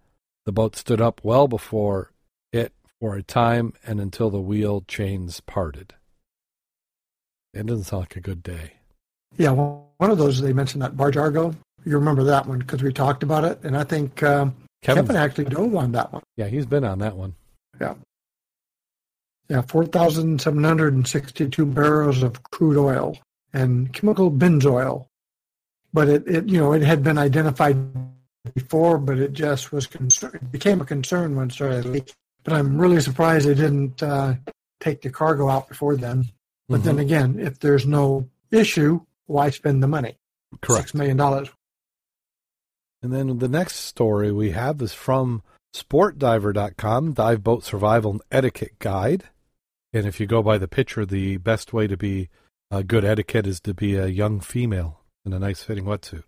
The 0.45 0.51
boat 0.51 0.75
stood 0.75 1.01
up 1.01 1.21
well 1.23 1.47
before 1.47 2.11
it 2.51 2.73
for 2.99 3.15
a 3.15 3.23
time 3.23 3.73
and 3.85 3.99
until 3.99 4.29
the 4.29 4.41
wheel 4.41 4.83
chains 4.87 5.39
parted. 5.39 5.93
It 7.53 7.65
doesn't 7.65 7.85
sound 7.85 8.03
like 8.03 8.15
a 8.15 8.21
good 8.21 8.43
day. 8.43 8.73
Yeah, 9.37 9.51
well, 9.51 9.91
one 9.97 10.11
of 10.11 10.17
those 10.17 10.41
they 10.41 10.53
mentioned 10.53 10.81
that 10.83 10.97
barge 10.97 11.17
Argo. 11.17 11.55
You 11.85 11.97
remember 11.97 12.23
that 12.23 12.45
one 12.45 12.59
because 12.59 12.83
we 12.83 12.93
talked 12.93 13.23
about 13.23 13.43
it, 13.43 13.59
and 13.63 13.75
I 13.75 13.83
think 13.83 14.21
um, 14.23 14.55
Kevin 14.81 15.15
actually 15.15 15.45
dove 15.45 15.75
on 15.75 15.91
that 15.93 16.13
one. 16.13 16.23
Yeah, 16.37 16.47
he's 16.47 16.65
been 16.65 16.83
on 16.83 16.99
that 16.99 17.15
one. 17.15 17.35
Yeah. 17.81 17.95
Yeah, 19.53 19.61
4,762 19.61 21.65
barrels 21.67 22.23
of 22.23 22.41
crude 22.41 22.75
oil 22.75 23.19
and 23.53 23.93
chemical 23.93 24.31
benzol. 24.31 25.05
But 25.93 26.09
it, 26.09 26.27
it, 26.27 26.49
you 26.49 26.57
know, 26.57 26.73
it 26.73 26.81
had 26.81 27.03
been 27.03 27.19
identified 27.19 27.77
before, 28.55 28.97
but 28.97 29.19
it 29.19 29.33
just 29.33 29.71
was 29.71 29.85
concern, 29.85 30.31
it 30.33 30.51
became 30.51 30.81
a 30.81 30.85
concern 30.85 31.35
when 31.35 31.49
it 31.49 31.53
started 31.53 31.85
leaking. 31.85 32.15
But 32.43 32.53
I'm 32.53 32.81
really 32.81 32.99
surprised 32.99 33.47
they 33.47 33.53
didn't 33.53 34.01
uh, 34.01 34.33
take 34.79 35.03
the 35.03 35.11
cargo 35.11 35.49
out 35.49 35.69
before 35.69 35.97
then. 35.97 36.29
But 36.67 36.77
mm-hmm. 36.77 36.85
then 36.87 36.97
again, 36.97 37.39
if 37.39 37.59
there's 37.59 37.85
no 37.85 38.27
issue, 38.49 39.01
why 39.27 39.51
spend 39.51 39.83
the 39.83 39.87
money? 39.87 40.17
Correct. 40.61 40.85
Six 40.85 40.95
million 40.95 41.17
dollars. 41.17 41.47
And 43.03 43.13
then 43.13 43.37
the 43.37 43.47
next 43.47 43.75
story 43.75 44.31
we 44.31 44.49
have 44.49 44.81
is 44.81 44.95
from 44.95 45.43
sportdiver.com, 45.75 47.13
dive 47.13 47.43
boat 47.43 47.63
survival 47.63 48.19
etiquette 48.31 48.79
guide. 48.79 49.25
And 49.93 50.07
if 50.07 50.19
you 50.19 50.25
go 50.25 50.41
by 50.41 50.57
the 50.57 50.67
picture, 50.67 51.05
the 51.05 51.37
best 51.37 51.71
way 51.71 51.87
to 51.87 51.95
be 51.95 52.29
a 52.71 52.83
good 52.83 53.05
etiquette 53.05 53.45
is 53.45 53.59
to 53.61 53.73
be 53.73 53.95
a 53.95 54.07
young 54.07 54.39
female 54.39 55.01
in 55.25 55.33
a 55.33 55.39
nice 55.39 55.61
fitting 55.61 55.85
wetsuit. 55.85 56.23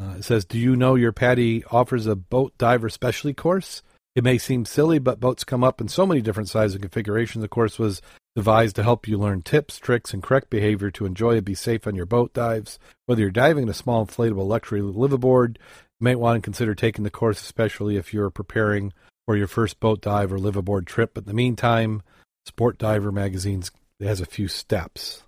Uh, 0.00 0.14
it 0.18 0.24
says, 0.24 0.44
Do 0.44 0.58
you 0.58 0.76
know 0.76 0.94
your 0.94 1.12
PADI 1.12 1.64
offers 1.70 2.06
a 2.06 2.16
boat 2.16 2.56
diver 2.58 2.88
specialty 2.88 3.34
course? 3.34 3.82
It 4.14 4.24
may 4.24 4.38
seem 4.38 4.64
silly, 4.64 4.98
but 4.98 5.20
boats 5.20 5.42
come 5.42 5.64
up 5.64 5.80
in 5.80 5.88
so 5.88 6.06
many 6.06 6.20
different 6.20 6.50
sizes 6.50 6.74
and 6.74 6.82
configurations. 6.82 7.42
The 7.42 7.48
course 7.48 7.78
was 7.78 8.02
devised 8.36 8.76
to 8.76 8.82
help 8.82 9.08
you 9.08 9.18
learn 9.18 9.42
tips, 9.42 9.78
tricks, 9.78 10.12
and 10.12 10.22
correct 10.22 10.50
behavior 10.50 10.90
to 10.92 11.06
enjoy 11.06 11.36
and 11.36 11.44
be 11.44 11.54
safe 11.54 11.86
on 11.86 11.94
your 11.94 12.06
boat 12.06 12.32
dives. 12.34 12.78
Whether 13.06 13.22
you're 13.22 13.30
diving 13.30 13.64
in 13.64 13.68
a 13.68 13.74
small 13.74 14.06
inflatable 14.06 14.46
luxury 14.46 14.80
liveaboard, 14.80 15.56
you 15.56 16.04
might 16.04 16.18
want 16.18 16.36
to 16.36 16.44
consider 16.44 16.74
taking 16.74 17.04
the 17.04 17.10
course, 17.10 17.40
especially 17.40 17.96
if 17.96 18.12
you're 18.12 18.30
preparing 18.30 18.92
for 19.26 19.36
your 19.36 19.46
first 19.46 19.80
boat 19.80 20.02
dive 20.02 20.32
or 20.32 20.38
liveaboard 20.38 20.84
trip. 20.84 21.12
But 21.14 21.24
in 21.24 21.28
the 21.28 21.34
meantime, 21.34 22.02
Sport 22.46 22.78
Diver 22.78 23.12
magazines 23.12 23.70
has 24.00 24.20
a 24.20 24.26
few 24.26 24.48
steps. 24.48 25.22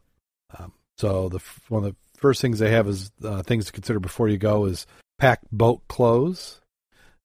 Um, 0.58 0.72
so 0.98 1.28
the 1.28 1.40
one 1.68 1.84
of 1.84 1.90
the 1.90 1.96
first 2.18 2.40
things 2.40 2.58
they 2.58 2.70
have 2.70 2.88
is 2.88 3.10
uh, 3.22 3.42
things 3.42 3.66
to 3.66 3.72
consider 3.72 4.00
before 4.00 4.28
you 4.28 4.38
go 4.38 4.64
is 4.64 4.86
pack 5.18 5.40
boat 5.52 5.86
clothes, 5.88 6.60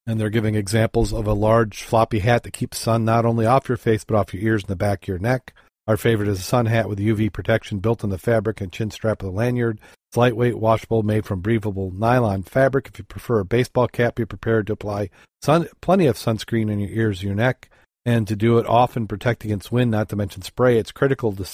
and 0.05 0.19
they're 0.19 0.29
giving 0.29 0.55
examples 0.55 1.13
of 1.13 1.27
a 1.27 1.33
large 1.33 1.83
floppy 1.83 2.19
hat 2.19 2.43
that 2.43 2.53
keeps 2.53 2.79
sun 2.79 3.05
not 3.05 3.25
only 3.25 3.45
off 3.45 3.69
your 3.69 3.77
face 3.77 4.03
but 4.03 4.15
off 4.15 4.33
your 4.33 4.43
ears 4.43 4.63
and 4.63 4.69
the 4.69 4.75
back 4.75 5.03
of 5.03 5.07
your 5.07 5.19
neck. 5.19 5.53
Our 5.87 5.97
favorite 5.97 6.29
is 6.29 6.39
a 6.39 6.43
sun 6.43 6.67
hat 6.67 6.87
with 6.87 6.99
UV 6.99 7.33
protection 7.33 7.79
built 7.79 8.03
in 8.03 8.11
the 8.11 8.19
fabric 8.19 8.61
and 8.61 8.71
chin 8.71 8.91
strap 8.91 9.23
of 9.23 9.25
the 9.25 9.35
lanyard. 9.35 9.79
It's 10.09 10.17
lightweight, 10.17 10.59
washable, 10.59 11.01
made 11.01 11.25
from 11.25 11.41
breathable 11.41 11.89
nylon 11.91 12.43
fabric. 12.43 12.87
If 12.87 12.99
you 12.99 13.05
prefer 13.05 13.39
a 13.39 13.45
baseball 13.45 13.87
cap, 13.87 14.13
be 14.13 14.25
prepared 14.25 14.67
to 14.67 14.73
apply 14.73 15.09
sun, 15.41 15.67
plenty 15.81 16.05
of 16.05 16.15
sunscreen 16.15 16.69
in 16.69 16.79
your 16.79 16.91
ears 16.91 17.23
your 17.23 17.33
neck, 17.33 17.71
and 18.09 18.27
to 18.27 18.35
do 18.35 18.57
it 18.57 18.65
often, 18.65 19.07
protect 19.07 19.45
against 19.45 19.71
wind, 19.71 19.91
not 19.91 20.09
to 20.09 20.15
mention 20.15 20.41
spray. 20.41 20.77
It's 20.77 20.91
critical 20.91 21.31
to 21.33 21.47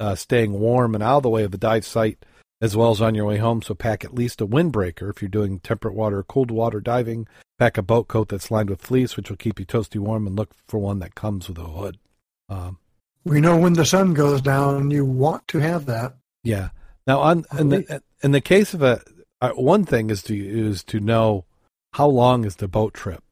uh, 0.00 0.14
staying 0.14 0.52
warm 0.52 0.94
and 0.94 1.02
out 1.02 1.18
of 1.18 1.22
the 1.24 1.28
way 1.28 1.42
of 1.44 1.50
the 1.50 1.58
dive 1.58 1.84
site 1.84 2.24
as 2.60 2.74
well 2.74 2.90
as 2.90 3.00
on 3.00 3.14
your 3.14 3.26
way 3.26 3.36
home. 3.36 3.60
So 3.62 3.74
pack 3.74 4.04
at 4.04 4.14
least 4.14 4.40
a 4.40 4.46
windbreaker 4.46 5.10
if 5.10 5.20
you're 5.20 5.28
doing 5.28 5.60
temperate 5.60 5.94
water 5.94 6.18
or 6.18 6.24
cold 6.24 6.50
water 6.50 6.80
diving. 6.80 7.28
Pack 7.58 7.76
a 7.76 7.82
boat 7.82 8.08
coat 8.08 8.28
that's 8.28 8.50
lined 8.50 8.70
with 8.70 8.80
fleece, 8.80 9.16
which 9.16 9.28
will 9.28 9.36
keep 9.36 9.60
you 9.60 9.66
toasty 9.66 9.98
warm, 9.98 10.26
and 10.26 10.34
look 10.34 10.50
for 10.66 10.78
one 10.78 10.98
that 11.00 11.14
comes 11.14 11.48
with 11.48 11.58
a 11.58 11.64
hood. 11.64 11.98
Um, 12.48 12.78
we 13.24 13.40
know 13.40 13.56
when 13.58 13.74
the 13.74 13.84
sun 13.84 14.14
goes 14.14 14.40
down, 14.40 14.90
you 14.90 15.04
want 15.04 15.46
to 15.48 15.58
have 15.58 15.86
that. 15.86 16.16
Yeah. 16.42 16.70
Now, 17.06 17.20
on 17.20 17.44
in 17.58 17.68
the 17.68 18.02
in 18.22 18.32
the 18.32 18.40
case 18.40 18.74
of 18.74 18.82
a 18.82 19.02
uh, 19.40 19.50
one 19.50 19.84
thing 19.84 20.10
is 20.10 20.22
to 20.24 20.36
is 20.36 20.82
to 20.84 21.00
know 21.00 21.44
how 21.92 22.06
long 22.06 22.44
is 22.44 22.56
the 22.56 22.68
boat 22.68 22.94
trip. 22.94 23.22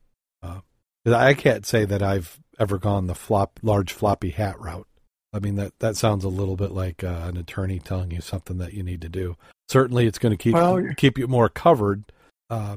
Uh, 0.43 0.61
I 1.07 1.35
can't 1.35 1.65
say 1.65 1.85
that 1.85 2.03
I've 2.03 2.41
ever 2.59 2.79
gone 2.79 3.07
the 3.07 3.15
flop 3.15 3.59
large 3.63 3.93
floppy 3.93 4.31
hat 4.31 4.61
route. 4.61 4.87
I 5.33 5.39
mean 5.39 5.57
that 5.57 5.79
that 5.81 5.97
sounds 5.97 6.25
a 6.25 6.29
little 6.29 6.57
bit 6.57 6.73
like 6.73 7.05
uh, 7.05 7.25
an 7.25 7.37
attorney 7.37 7.79
telling 7.79 8.11
you 8.11 8.21
something 8.21 8.59
that 8.59 8.73
you 8.73 8.83
need 8.83 9.03
to 9.03 9.09
do. 9.09 9.37
Certainly, 9.69 10.07
it's 10.07 10.19
going 10.19 10.31
to 10.31 10.43
keep 10.43 10.55
well, 10.55 10.83
keep 10.97 11.19
you 11.19 11.27
more 11.27 11.49
covered, 11.49 12.05
uh, 12.49 12.77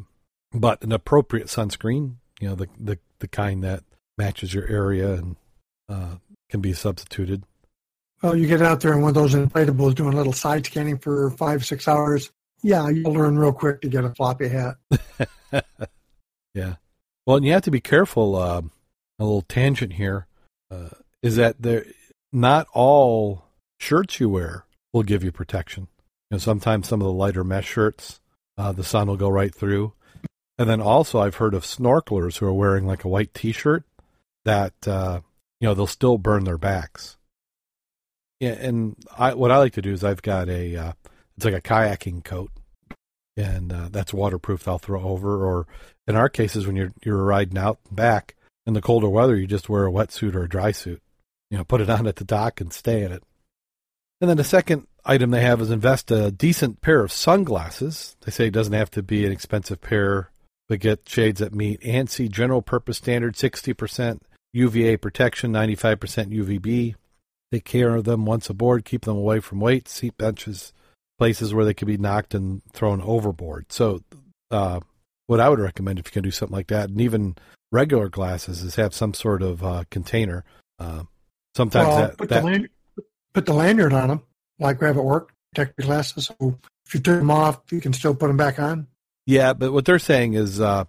but 0.52 0.84
an 0.84 0.92
appropriate 0.92 1.48
sunscreen, 1.48 2.15
you 2.39 2.50
know, 2.50 2.56
the 2.56 2.68
the 2.80 3.00
the 3.20 3.28
kind 3.28 3.63
that 3.63 3.84
matches 4.18 4.54
your 4.54 4.68
area 4.68 5.13
and 5.13 5.36
uh, 5.88 6.15
can 6.50 6.62
be 6.62 6.74
substituted. 6.74 7.44
Well, 8.22 8.36
you 8.36 8.48
get 8.48 8.62
out 8.62 8.82
there 8.82 8.94
in 8.94 9.02
one 9.02 9.10
of 9.10 9.15
those 9.15 9.34
inflatables 9.34 9.96
doing 9.96 10.13
a 10.13 10.18
little 10.18 10.34
side 10.34 10.65
scanning 10.65 10.98
for 10.98 11.30
five 11.32 11.65
six 11.65 11.88
hours. 11.88 12.32
Yeah, 12.62 12.89
you'll 12.89 13.13
learn 13.13 13.38
real 13.38 13.54
quick 13.54 13.82
to 13.82 13.88
get 13.88 14.04
a 14.04 14.13
floppy 14.13 14.50
hat. 14.50 14.76
yeah. 16.54 16.76
Well, 17.26 17.38
and 17.38 17.46
you 17.46 17.54
have 17.54 17.62
to 17.63 17.72
be 17.72 17.80
careful. 17.80 18.36
A 19.20 19.24
little 19.24 19.42
tangent 19.42 19.94
here 19.94 20.28
uh, 20.72 20.90
is 21.22 21.36
that 21.36 21.62
there 21.62 21.86
not 22.32 22.68
all 22.74 23.44
shirts 23.80 24.20
you 24.20 24.30
wear 24.30 24.66
will 24.94 25.04
give 25.04 25.24
you 25.24 25.32
protection. 25.32 25.88
You 26.30 26.36
know, 26.36 26.38
sometimes 26.38 26.88
some 26.88 27.02
of 27.02 27.06
the 27.06 27.14
lighter 27.14 27.44
mesh 27.44 27.68
shirts, 27.68 28.20
uh, 28.58 28.72
the 28.72 28.84
sun 28.84 29.08
will 29.08 29.18
go 29.18 29.30
right 29.30 29.54
through. 29.54 29.94
And 30.58 30.70
then 30.70 30.82
also, 30.82 31.20
I've 31.20 31.36
heard 31.36 31.54
of 31.54 31.64
snorkelers 31.64 32.38
who 32.38 32.46
are 32.46 32.54
wearing 32.54 32.86
like 32.86 33.04
a 33.04 33.08
white 33.08 33.34
T-shirt 33.34 33.84
that 34.46 34.74
uh, 34.88 35.22
you 35.60 35.68
know 35.68 35.74
they'll 35.74 35.88
still 35.88 36.18
burn 36.18 36.44
their 36.44 36.58
backs. 36.58 37.18
Yeah, 38.40 38.52
and 38.52 38.96
I, 39.18 39.34
what 39.34 39.52
I 39.52 39.58
like 39.58 39.74
to 39.74 39.82
do 39.82 39.94
is 39.94 40.04
I've 40.04 40.22
got 40.22 40.50
a 40.50 40.76
uh, 40.76 40.92
it's 41.38 41.46
like 41.46 41.54
a 41.54 41.62
kayaking 41.62 42.24
coat, 42.24 42.52
and 43.38 43.72
uh, 43.72 43.88
that's 43.90 44.14
waterproof. 44.14 44.68
I'll 44.68 44.80
throw 44.80 45.02
over, 45.02 45.46
or 45.46 45.68
in 46.08 46.16
our 46.16 46.30
cases, 46.30 46.68
when 46.68 46.76
you're 46.76 46.94
you're 47.04 47.24
riding 47.24 47.58
out 47.58 47.80
and 47.88 47.96
back 47.96 48.36
in 48.70 48.74
the 48.74 48.82
colder 48.82 49.10
weather, 49.10 49.36
you 49.36 49.46
just 49.46 49.68
wear 49.68 49.86
a 49.86 49.92
wetsuit 49.92 50.34
or 50.34 50.44
a 50.44 50.50
dry 50.50 50.72
suit 50.72 51.02
you 51.50 51.58
know, 51.58 51.64
put 51.64 51.82
it 51.82 51.90
on 51.90 52.08
at 52.08 52.18
the 52.18 52.26
dock 52.26 52.62
and 52.62 52.72
stay 52.72 53.04
in 53.04 53.12
it. 53.12 53.24
And 54.22 54.30
then 54.30 54.38
the 54.38 54.44
second 54.44 54.88
item 55.06 55.32
they 55.32 55.42
have 55.42 55.62
is 55.62 55.72
invest 55.72 56.12
a 56.12 56.32
decent 56.32 56.82
pair 56.82 57.02
of 57.02 57.12
sunglasses. 57.12 58.16
They 58.22 58.32
say 58.32 58.48
it 58.48 58.54
doesn't 58.54 58.74
have 58.74 58.92
to 58.92 59.04
be 59.04 59.26
an 59.26 59.32
expensive 59.32 59.82
pair, 59.82 60.32
but 60.68 60.80
get 60.80 61.08
shades 61.08 61.40
that 61.40 61.56
meet 61.56 61.82
ANSI 61.82 62.30
general 62.30 62.62
purpose 62.62 62.98
standard 62.98 63.36
60% 63.36 64.20
UVA 64.52 64.98
protection, 64.98 65.54
95% 65.54 65.98
UVB. 66.32 66.96
Take 67.52 67.66
care 67.66 67.96
of 67.96 68.04
them 68.04 68.26
once 68.26 68.50
aboard, 68.50 68.86
keep 68.86 69.06
them 69.06 69.18
away 69.18 69.40
from 69.40 69.60
weights, 69.60 69.92
seat 69.92 70.18
benches, 70.18 70.74
places 71.18 71.54
where 71.54 71.66
they 71.66 71.74
could 71.74 71.88
be 71.88 71.98
knocked 71.98 72.36
and 72.36 72.62
thrown 72.74 73.02
overboard. 73.02 73.72
So, 73.72 74.04
uh, 74.52 74.82
what 75.26 75.40
I 75.40 75.50
would 75.50 75.60
recommend 75.60 76.00
if 76.00 76.08
you 76.08 76.12
can 76.12 76.24
do 76.24 76.32
something 76.32 76.56
like 76.56 76.68
that, 76.68 76.90
and 76.90 77.02
even 77.02 77.36
regular 77.72 78.10
glasses, 78.10 78.64
is 78.64 78.76
have 78.76 78.94
some 78.94 79.14
sort 79.14 79.42
of 79.42 79.64
uh, 79.64 79.84
container. 79.90 80.44
Uh, 80.78 81.04
Sometimes 81.56 81.88
well, 81.88 81.98
that, 81.98 82.18
put, 82.18 82.30
that... 82.30 82.42
The 82.42 82.46
lanyard, 82.46 82.72
put 83.34 83.46
the 83.46 83.54
lanyard 83.54 83.92
on 83.92 84.08
them, 84.08 84.22
like 84.60 84.80
we 84.80 84.88
have 84.88 84.98
at 84.98 85.04
work, 85.04 85.34
protect 85.52 85.78
your 85.78 85.88
glasses. 85.88 86.26
So 86.28 86.60
if 86.86 86.94
you 86.94 87.00
took 87.00 87.20
them 87.20 87.32
off, 87.32 87.60
you 87.72 87.82
can 87.82 87.92
still 87.92 88.16
put 88.16 88.28
them 88.28 88.38
back 88.38 88.60
on. 88.60 88.88
Yeah, 89.26 89.54
but 89.54 89.74
what 89.74 89.86
they're 89.86 90.00
saying 90.00 90.36
is, 90.36 90.62
uh, 90.62 90.86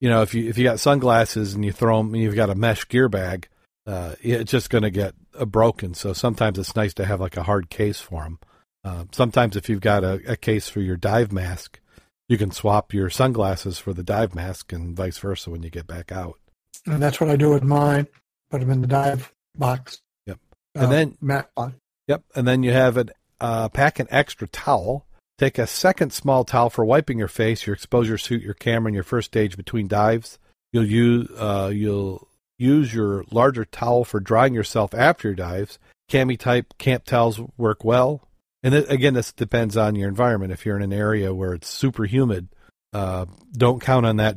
you 0.00 0.08
know, 0.08 0.22
if 0.22 0.32
you 0.32 0.48
if 0.48 0.58
you 0.58 0.64
got 0.64 0.80
sunglasses 0.80 1.54
and 1.54 1.64
you 1.64 1.72
throw 1.72 1.98
them, 1.98 2.14
and 2.14 2.22
you've 2.22 2.36
got 2.36 2.50
a 2.50 2.54
mesh 2.54 2.88
gear 2.88 3.08
bag, 3.08 3.48
uh, 3.86 4.14
it's 4.22 4.50
just 4.50 4.70
going 4.70 4.82
to 4.82 4.90
get 4.90 5.14
uh, 5.38 5.44
broken. 5.44 5.92
So 5.94 6.12
sometimes 6.12 6.58
it's 6.58 6.76
nice 6.76 6.94
to 6.94 7.04
have 7.04 7.20
like 7.20 7.36
a 7.36 7.42
hard 7.42 7.68
case 7.68 8.00
for 8.00 8.22
them. 8.22 8.38
Uh, 8.84 9.04
sometimes 9.12 9.56
if 9.56 9.68
you've 9.68 9.80
got 9.80 10.04
a, 10.04 10.20
a 10.26 10.36
case 10.36 10.68
for 10.68 10.80
your 10.80 10.96
dive 10.96 11.32
mask, 11.32 11.80
you 12.28 12.38
can 12.38 12.50
swap 12.50 12.92
your 12.92 13.10
sunglasses 13.10 13.78
for 13.78 13.92
the 13.92 14.02
dive 14.02 14.34
mask 14.34 14.72
and 14.72 14.96
vice 14.96 15.18
versa 15.18 15.50
when 15.50 15.62
you 15.62 15.70
get 15.70 15.86
back 15.86 16.10
out. 16.10 16.38
And 16.86 17.02
that's 17.02 17.20
what 17.20 17.30
I 17.30 17.36
do 17.36 17.50
with 17.50 17.62
mine. 17.62 18.06
Put 18.50 18.60
them 18.60 18.70
in 18.70 18.80
the 18.80 18.86
dive 18.86 19.32
box. 19.56 20.00
Yep. 20.26 20.38
And 20.74 20.84
uh, 20.84 20.88
then 20.88 21.18
mat 21.20 21.50
box. 21.54 21.74
Yep. 22.08 22.22
And 22.34 22.46
then 22.46 22.62
you 22.62 22.72
have 22.72 22.96
it. 22.96 23.10
Uh, 23.40 23.68
pack 23.68 23.98
an 23.98 24.06
extra 24.10 24.48
towel. 24.48 25.06
Take 25.38 25.58
a 25.58 25.66
second 25.66 26.12
small 26.12 26.44
towel 26.44 26.70
for 26.70 26.84
wiping 26.84 27.18
your 27.18 27.28
face, 27.28 27.66
your 27.66 27.74
exposure 27.74 28.16
suit, 28.16 28.42
your 28.42 28.54
camera, 28.54 28.88
and 28.88 28.94
your 28.94 29.04
first 29.04 29.26
stage 29.26 29.56
between 29.56 29.88
dives. 29.88 30.38
You'll 30.72 30.86
use 30.86 31.28
uh, 31.36 31.70
you'll 31.74 32.28
use 32.58 32.94
your 32.94 33.24
larger 33.30 33.64
towel 33.64 34.04
for 34.04 34.20
drying 34.20 34.54
yourself 34.54 34.94
after 34.94 35.28
your 35.28 35.34
dives. 35.34 35.78
Cami 36.10 36.38
type 36.38 36.74
camp 36.78 37.04
towels 37.04 37.40
work 37.58 37.84
well. 37.84 38.25
And 38.66 38.74
again, 38.74 39.14
this 39.14 39.32
depends 39.32 39.76
on 39.76 39.94
your 39.94 40.08
environment. 40.08 40.50
If 40.50 40.66
you're 40.66 40.74
in 40.74 40.82
an 40.82 40.92
area 40.92 41.32
where 41.32 41.54
it's 41.54 41.68
super 41.68 42.04
humid, 42.04 42.48
uh, 42.92 43.26
don't 43.52 43.80
count 43.80 44.04
on 44.04 44.16
that 44.16 44.34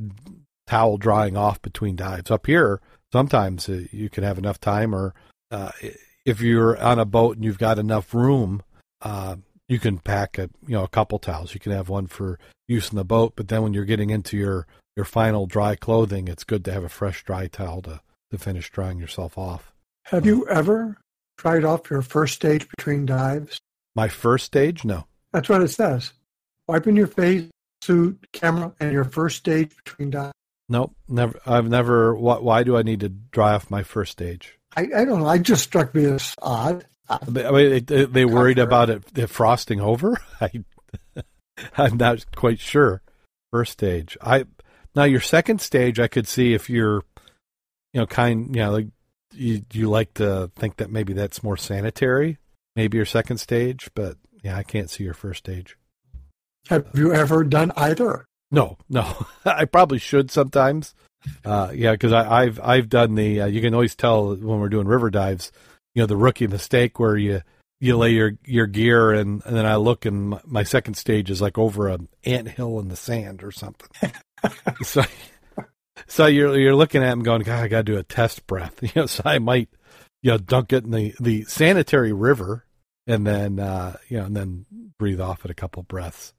towel 0.68 0.98
drying 0.98 1.36
off 1.36 1.60
between 1.64 1.96
dives. 1.96 2.30
Up 2.30 2.46
here, 2.46 2.80
sometimes 3.12 3.68
uh, 3.68 3.86
you 3.92 4.08
can 4.08 4.24
have 4.24 4.38
enough 4.38 4.60
time, 4.60 4.94
or 4.94 5.16
uh, 5.50 5.72
if 6.28 6.42
you're 6.42 6.80
on 6.80 7.00
a 7.00 7.06
boat 7.06 7.38
and 7.38 7.44
you've 7.44 7.58
got 7.58 7.80
enough 7.80 8.14
room, 8.14 8.62
uh, 9.02 9.38
you 9.68 9.80
can 9.80 9.98
pack 9.98 10.38
a 10.38 10.48
you 10.68 10.76
know 10.76 10.84
a 10.84 10.90
couple 10.90 11.18
towels. 11.18 11.56
You 11.56 11.60
can 11.60 11.72
have 11.72 11.90
one 11.90 12.06
for 12.06 12.38
use 12.68 12.92
in 12.92 12.98
the 12.98 13.04
boat, 13.04 13.34
but 13.36 13.48
then 13.48 13.64
when 13.64 13.74
you're 13.74 13.84
getting 13.84 14.12
into 14.12 14.38
your 14.38 14.68
your 14.96 15.06
final 15.06 15.48
dry 15.48 15.76
clothing, 15.76 16.28
it's 16.28 16.44
good 16.44 16.64
to 16.66 16.72
have 16.72 16.84
a 16.84 16.90
fresh 16.90 17.24
dry 17.24 17.48
towel 17.48 17.82
to 17.82 18.00
to 18.30 18.38
finish 18.38 18.70
drying 18.70 19.00
yourself 19.00 19.40
off. 19.40 19.74
Have 20.04 20.28
you 20.28 20.48
ever 20.48 20.98
tried 21.40 21.64
off 21.64 21.90
your 21.90 22.04
first 22.04 22.36
stage 22.36 22.68
between 22.78 23.08
dives? 23.08 23.60
My 24.00 24.08
first 24.08 24.46
stage, 24.46 24.86
no. 24.86 25.08
That's 25.34 25.50
what 25.50 25.62
it 25.62 25.68
says. 25.68 26.14
Wiping 26.70 26.96
your 26.96 27.08
face, 27.08 27.50
suit, 27.82 28.26
camera, 28.32 28.74
and 28.80 28.94
your 28.94 29.04
first 29.04 29.36
stage 29.36 29.76
between 29.84 30.12
dives. 30.12 30.32
Nope, 30.70 30.96
never. 31.10 31.38
I've 31.46 31.68
never. 31.68 32.16
Why, 32.16 32.38
why 32.38 32.64
do 32.64 32.78
I 32.78 32.82
need 32.82 33.02
to 33.02 33.10
dry 33.10 33.56
off 33.56 33.70
my 33.70 33.84
first 33.84 34.14
stage? 34.14 34.58
I, 34.78 34.88
I 34.96 35.04
don't 35.04 35.20
know. 35.20 35.28
I 35.28 35.38
just 35.38 35.64
struck 35.64 35.94
me 35.94 36.06
as 36.06 36.34
odd. 36.42 36.86
I 37.10 37.52
mean, 37.52 37.84
they, 37.84 38.06
they 38.06 38.24
worried 38.24 38.58
about 38.58 38.90
it, 38.90 39.04
it 39.18 39.28
frosting 39.28 39.82
over. 39.82 40.18
I, 40.40 40.64
I'm 41.78 41.98
not 41.98 42.26
quite 42.34 42.62
sure. 42.62 43.02
First 43.52 43.74
stage. 43.74 44.18
I 44.22 44.46
now 44.96 45.04
your 45.04 45.20
second 45.20 45.60
stage. 45.60 46.00
I 46.00 46.08
could 46.08 46.26
see 46.26 46.54
if 46.54 46.70
you're, 46.70 47.04
you 47.92 48.00
know, 48.00 48.06
kind. 48.08 48.56
You 48.56 48.62
know, 48.62 48.72
like 48.72 48.88
you 49.34 49.66
you 49.74 49.90
like 49.90 50.14
to 50.14 50.52
think 50.56 50.78
that 50.78 50.90
maybe 50.90 51.12
that's 51.12 51.44
more 51.44 51.58
sanitary. 51.58 52.38
Maybe 52.80 52.96
your 52.96 53.06
second 53.06 53.40
stage, 53.40 53.90
but 53.94 54.16
yeah, 54.42 54.56
I 54.56 54.64
can't 54.64 54.90
see 54.90 55.04
your 55.04 55.14
first 55.14 55.40
stage. 55.40 55.78
Have 56.70 56.88
you 56.94 57.14
ever 57.14 57.44
done 57.44 57.74
either? 57.76 58.24
No, 58.52 58.78
no. 58.88 59.26
I 59.46 59.66
probably 59.66 59.98
should 59.98 60.32
sometimes. 60.32 60.96
Uh, 61.44 61.74
yeah, 61.76 61.92
because 61.92 62.14
I've 62.14 62.58
I've 62.62 62.88
done 62.88 63.16
the. 63.16 63.42
Uh, 63.42 63.46
you 63.48 63.60
can 63.60 63.74
always 63.74 63.98
tell 63.98 64.34
when 64.34 64.62
we're 64.62 64.70
doing 64.70 64.88
river 64.88 65.10
dives. 65.10 65.52
You 65.94 66.04
know, 66.04 66.06
the 66.06 66.16
rookie 66.16 66.48
mistake 66.48 67.02
where 67.02 67.18
you 67.18 67.42
you 67.82 67.98
lay 67.98 68.12
your 68.12 68.38
your 68.46 68.66
gear 68.66 69.12
and, 69.12 69.44
and 69.46 69.58
then 69.58 69.66
I 69.66 69.76
look 69.76 70.06
and 70.06 70.30
my, 70.30 70.42
my 70.46 70.64
second 70.64 70.94
stage 70.94 71.30
is 71.30 71.42
like 71.42 71.58
over 71.58 71.90
an 71.90 72.08
ant 72.24 72.48
hill 72.48 72.80
in 72.80 72.88
the 72.88 72.96
sand 72.96 73.44
or 73.44 73.52
something. 73.52 74.14
so 74.84 75.04
so 76.08 76.28
you're 76.28 76.58
you're 76.58 76.76
looking 76.78 77.04
at 77.04 77.12
him 77.12 77.24
going, 77.24 77.42
God, 77.42 77.62
I 77.62 77.68
got 77.68 77.80
to 77.80 77.92
do 77.92 77.98
a 77.98 78.04
test 78.04 78.48
breath. 78.48 78.76
You 78.82 78.92
know, 78.96 79.06
so 79.06 79.24
I 79.26 79.40
might 79.40 79.68
you 80.22 80.32
know 80.32 80.38
dunk 80.38 80.72
it 80.72 80.86
in 80.86 80.92
the 80.92 81.14
the 81.20 81.44
sanitary 81.44 82.14
river 82.14 82.66
and 83.10 83.26
then 83.26 83.60
uh, 83.60 83.98
you 84.08 84.18
know 84.18 84.26
and 84.26 84.36
then 84.36 84.66
breathe 84.98 85.20
off 85.20 85.44
at 85.44 85.52
a 85.52 85.56
couple 85.56 85.84
breaths. 85.84 86.34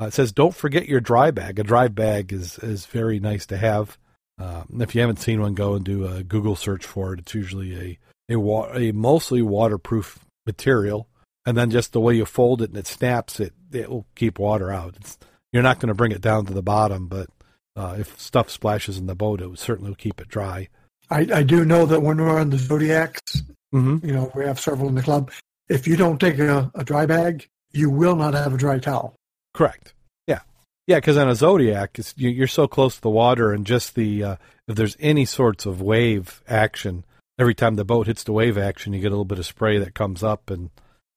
Uh, 0.00 0.06
it 0.06 0.12
says, 0.12 0.32
"Don't 0.32 0.54
forget 0.54 0.88
your 0.88 1.00
dry 1.00 1.30
bag. 1.30 1.58
A 1.58 1.64
dry 1.64 1.88
bag 1.88 2.32
is 2.32 2.58
is 2.58 2.84
very 2.84 3.18
nice 3.20 3.46
to 3.46 3.56
have. 3.56 3.96
Uh, 4.38 4.64
if 4.80 4.94
you 4.94 5.00
haven't 5.00 5.20
seen 5.20 5.40
one, 5.40 5.54
go 5.54 5.74
and 5.74 5.84
do 5.84 6.06
a 6.06 6.22
Google 6.22 6.56
search 6.56 6.84
for 6.84 7.14
it. 7.14 7.20
It's 7.20 7.34
usually 7.34 7.98
a 8.28 8.34
a, 8.34 8.38
wa- 8.38 8.70
a 8.74 8.92
mostly 8.92 9.40
waterproof 9.40 10.18
material, 10.44 11.08
and 11.46 11.56
then 11.56 11.70
just 11.70 11.92
the 11.92 12.00
way 12.00 12.14
you 12.14 12.26
fold 12.26 12.60
it 12.60 12.70
and 12.70 12.78
it 12.78 12.86
snaps, 12.86 13.40
it 13.40 13.54
it 13.72 13.88
will 13.88 14.06
keep 14.16 14.38
water 14.38 14.72
out. 14.72 14.96
It's, 14.96 15.16
you're 15.52 15.62
not 15.62 15.80
going 15.80 15.88
to 15.88 15.94
bring 15.94 16.12
it 16.12 16.20
down 16.20 16.44
to 16.46 16.52
the 16.52 16.62
bottom, 16.62 17.06
but 17.06 17.28
uh, 17.76 17.96
if 17.98 18.20
stuff 18.20 18.50
splashes 18.50 18.98
in 18.98 19.06
the 19.06 19.14
boat, 19.14 19.40
it 19.40 19.46
will 19.46 19.56
certainly 19.56 19.94
keep 19.94 20.20
it 20.20 20.28
dry. 20.28 20.68
I, 21.08 21.28
I 21.32 21.42
do 21.44 21.64
know 21.64 21.86
that 21.86 22.02
when 22.02 22.18
we're 22.18 22.38
on 22.38 22.50
the 22.50 22.58
Zodiacs, 22.58 23.42
mm-hmm. 23.72 24.04
you 24.04 24.12
know, 24.12 24.30
we 24.34 24.44
have 24.44 24.58
several 24.58 24.88
in 24.88 24.96
the 24.96 25.02
club. 25.02 25.30
If 25.68 25.86
you 25.86 25.96
don't 25.96 26.20
take 26.20 26.38
a, 26.38 26.70
a 26.74 26.84
dry 26.84 27.06
bag, 27.06 27.48
you 27.72 27.90
will 27.90 28.16
not 28.16 28.34
have 28.34 28.54
a 28.54 28.56
dry 28.56 28.78
towel. 28.78 29.14
Correct. 29.54 29.94
Yeah. 30.26 30.40
Yeah, 30.86 30.96
because 30.96 31.16
on 31.16 31.28
a 31.28 31.34
Zodiac, 31.34 31.98
you're 32.16 32.46
so 32.46 32.68
close 32.68 32.96
to 32.96 33.02
the 33.02 33.10
water, 33.10 33.52
and 33.52 33.66
just 33.66 33.94
the 33.94 34.22
uh, 34.22 34.36
if 34.68 34.76
there's 34.76 34.96
any 35.00 35.24
sorts 35.24 35.66
of 35.66 35.80
wave 35.80 36.42
action, 36.48 37.04
every 37.38 37.54
time 37.54 37.76
the 37.76 37.84
boat 37.84 38.06
hits 38.06 38.24
the 38.24 38.32
wave 38.32 38.58
action, 38.58 38.92
you 38.92 39.00
get 39.00 39.08
a 39.08 39.10
little 39.10 39.24
bit 39.24 39.38
of 39.38 39.46
spray 39.46 39.78
that 39.78 39.94
comes 39.94 40.22
up, 40.22 40.50
and 40.50 40.70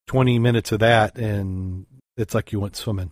20 0.08 0.40
minutes 0.40 0.72
of 0.72 0.80
that, 0.80 1.18
and 1.18 1.86
it's 2.18 2.34
like 2.34 2.52
you 2.52 2.60
went 2.60 2.76
swimming. 2.76 3.12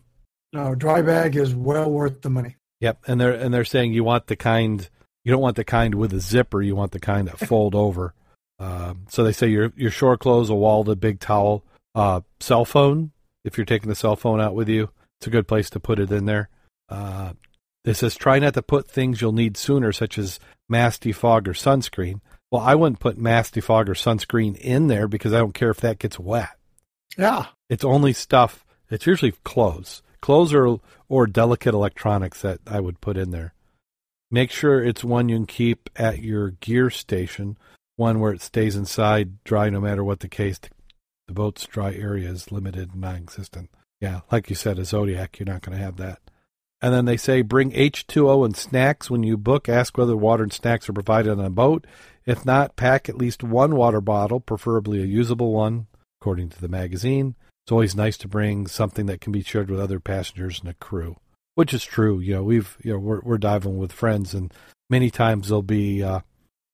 No, 0.53 0.73
dry 0.73 1.01
bag 1.01 1.35
is 1.35 1.53
well 1.53 1.91
worth 1.91 2.21
the 2.21 2.29
money. 2.29 2.55
Yep, 2.81 3.03
and 3.07 3.19
they're 3.19 3.33
and 3.33 3.53
they're 3.53 3.65
saying 3.65 3.93
you 3.93 4.03
want 4.03 4.27
the 4.27 4.35
kind 4.35 4.89
you 5.23 5.31
don't 5.31 5.41
want 5.41 5.57
the 5.57 5.63
kind 5.63 5.95
with 5.95 6.13
a 6.13 6.19
zipper. 6.19 6.61
You 6.61 6.75
want 6.75 6.91
the 6.91 6.99
kind 6.99 7.27
that 7.27 7.39
fold 7.39 7.75
over. 7.75 8.13
Um, 8.59 9.05
so 9.09 9.23
they 9.23 9.31
say 9.31 9.47
your 9.47 9.71
your 9.75 9.91
shore 9.91 10.17
clothes, 10.17 10.49
a 10.49 10.55
wallet, 10.55 10.89
a 10.89 10.95
big 10.95 11.19
towel, 11.19 11.63
uh, 11.95 12.21
cell 12.39 12.65
phone. 12.65 13.11
If 13.43 13.57
you're 13.57 13.65
taking 13.65 13.89
the 13.89 13.95
cell 13.95 14.15
phone 14.15 14.41
out 14.41 14.55
with 14.55 14.67
you, 14.67 14.89
it's 15.19 15.27
a 15.27 15.31
good 15.31 15.47
place 15.47 15.69
to 15.71 15.79
put 15.79 15.99
it 15.99 16.11
in 16.11 16.25
there. 16.25 16.49
Uh, 16.89 17.33
it 17.85 17.95
says 17.95 18.15
try 18.15 18.39
not 18.39 18.53
to 18.55 18.61
put 18.61 18.89
things 18.89 19.21
you'll 19.21 19.31
need 19.31 19.57
sooner, 19.57 19.91
such 19.91 20.17
as 20.17 20.39
mask 20.67 21.03
defog 21.03 21.47
or 21.47 21.53
sunscreen. 21.53 22.19
Well, 22.51 22.61
I 22.61 22.75
wouldn't 22.75 22.99
put 22.99 23.17
mask 23.17 23.53
defog 23.53 23.87
or 23.89 23.93
sunscreen 23.93 24.57
in 24.57 24.87
there 24.87 25.07
because 25.07 25.33
I 25.33 25.39
don't 25.39 25.53
care 25.53 25.69
if 25.69 25.81
that 25.81 25.99
gets 25.99 26.19
wet. 26.19 26.49
Yeah, 27.17 27.47
It's 27.69 27.83
only 27.83 28.13
stuff. 28.13 28.65
It's 28.89 29.07
usually 29.07 29.33
clothes, 29.43 30.01
clothes 30.21 30.53
or 30.53 30.79
or 31.09 31.27
delicate 31.27 31.73
electronics 31.73 32.41
that 32.41 32.59
I 32.67 32.79
would 32.79 33.01
put 33.01 33.17
in 33.17 33.31
there. 33.31 33.53
Make 34.29 34.51
sure 34.51 34.83
it's 34.83 35.03
one 35.03 35.29
you 35.29 35.37
can 35.37 35.45
keep 35.45 35.89
at 35.95 36.19
your 36.19 36.51
gear 36.51 36.89
station, 36.89 37.57
one 37.97 38.21
where 38.21 38.31
it 38.31 38.41
stays 38.41 38.75
inside 38.75 39.43
dry 39.43 39.69
no 39.69 39.81
matter 39.81 40.03
what 40.03 40.21
the 40.21 40.29
case. 40.29 40.59
The 41.27 41.33
boat's 41.33 41.65
dry 41.65 41.93
area 41.93 42.29
is 42.29 42.51
limited 42.51 42.93
and 42.93 43.01
non-existent. 43.01 43.69
Yeah, 43.99 44.21
like 44.31 44.49
you 44.49 44.55
said, 44.55 44.79
a 44.79 44.85
Zodiac, 44.85 45.37
you're 45.37 45.47
not 45.47 45.61
going 45.61 45.77
to 45.77 45.83
have 45.83 45.97
that. 45.97 46.19
And 46.81 46.93
then 46.93 47.05
they 47.05 47.17
say 47.17 47.41
bring 47.41 47.71
H2O 47.71 48.45
and 48.45 48.55
snacks 48.55 49.09
when 49.09 49.23
you 49.23 49.35
book. 49.35 49.67
Ask 49.67 49.97
whether 49.97 50.15
water 50.15 50.43
and 50.43 50.53
snacks 50.53 50.87
are 50.87 50.93
provided 50.93 51.31
on 51.31 51.43
a 51.43 51.49
boat. 51.49 51.85
If 52.25 52.45
not, 52.45 52.75
pack 52.75 53.09
at 53.09 53.17
least 53.17 53.43
one 53.43 53.75
water 53.75 53.99
bottle, 53.99 54.39
preferably 54.39 55.01
a 55.01 55.05
usable 55.05 55.53
one, 55.53 55.87
according 56.21 56.49
to 56.49 56.61
the 56.61 56.67
magazine. 56.67 57.35
It's 57.65 57.71
always 57.71 57.95
nice 57.95 58.17
to 58.19 58.27
bring 58.27 58.67
something 58.67 59.07
that 59.07 59.21
can 59.21 59.31
be 59.31 59.41
shared 59.41 59.69
with 59.69 59.79
other 59.79 59.99
passengers 59.99 60.59
and 60.59 60.69
a 60.69 60.75
crew, 60.75 61.17
which 61.55 61.73
is 61.73 61.83
true. 61.83 62.19
You 62.19 62.35
know, 62.35 62.43
we've 62.43 62.77
you 62.83 62.93
know 62.93 62.99
we're 62.99 63.21
we're 63.21 63.37
diving 63.37 63.77
with 63.77 63.91
friends, 63.91 64.33
and 64.33 64.53
many 64.89 65.09
times 65.09 65.47
there'll 65.47 65.63
be 65.63 66.03
uh, 66.03 66.21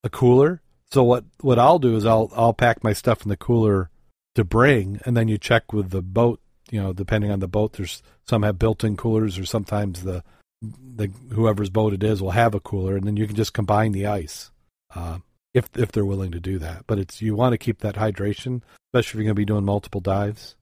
a 0.04 0.10
cooler. 0.10 0.60
So 0.94 1.02
what 1.02 1.24
what 1.40 1.58
I'll 1.58 1.80
do 1.80 1.96
is 1.96 2.06
I'll 2.06 2.30
I'll 2.36 2.52
pack 2.52 2.84
my 2.84 2.92
stuff 2.92 3.24
in 3.24 3.28
the 3.28 3.36
cooler 3.36 3.90
to 4.36 4.44
bring, 4.44 5.00
and 5.04 5.16
then 5.16 5.26
you 5.26 5.38
check 5.38 5.72
with 5.72 5.90
the 5.90 6.02
boat. 6.02 6.40
You 6.70 6.80
know, 6.80 6.92
depending 6.92 7.32
on 7.32 7.40
the 7.40 7.48
boat, 7.48 7.72
there's 7.72 8.00
some 8.28 8.44
have 8.44 8.60
built-in 8.60 8.96
coolers, 8.96 9.36
or 9.36 9.44
sometimes 9.44 10.04
the 10.04 10.22
the 10.62 11.10
whoever's 11.32 11.68
boat 11.68 11.94
it 11.94 12.04
is 12.04 12.22
will 12.22 12.30
have 12.30 12.54
a 12.54 12.60
cooler, 12.60 12.96
and 12.96 13.08
then 13.08 13.16
you 13.16 13.26
can 13.26 13.34
just 13.34 13.52
combine 13.52 13.90
the 13.90 14.06
ice. 14.06 14.52
Uh, 14.94 15.18
if 15.52 15.68
if 15.76 15.90
they're 15.90 16.04
willing 16.04 16.30
to 16.30 16.38
do 16.38 16.60
that, 16.60 16.84
but 16.86 17.00
it's 17.00 17.20
you 17.20 17.34
want 17.34 17.54
to 17.54 17.58
keep 17.58 17.80
that 17.80 17.96
hydration, 17.96 18.62
especially 18.92 19.00
if 19.00 19.14
you're 19.14 19.24
going 19.24 19.28
to 19.30 19.34
be 19.34 19.44
doing 19.44 19.64
multiple 19.64 20.00
dives. 20.00 20.54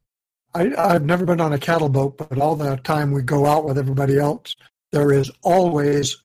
I, 0.54 0.72
I've 0.78 1.04
never 1.04 1.26
been 1.26 1.42
on 1.42 1.52
a 1.52 1.58
cattle 1.58 1.90
boat, 1.90 2.16
but 2.16 2.38
all 2.38 2.56
the 2.56 2.76
time 2.76 3.12
we 3.12 3.20
go 3.20 3.44
out 3.44 3.66
with 3.66 3.76
everybody 3.76 4.18
else, 4.18 4.56
there 4.92 5.12
is 5.12 5.30
always 5.42 6.16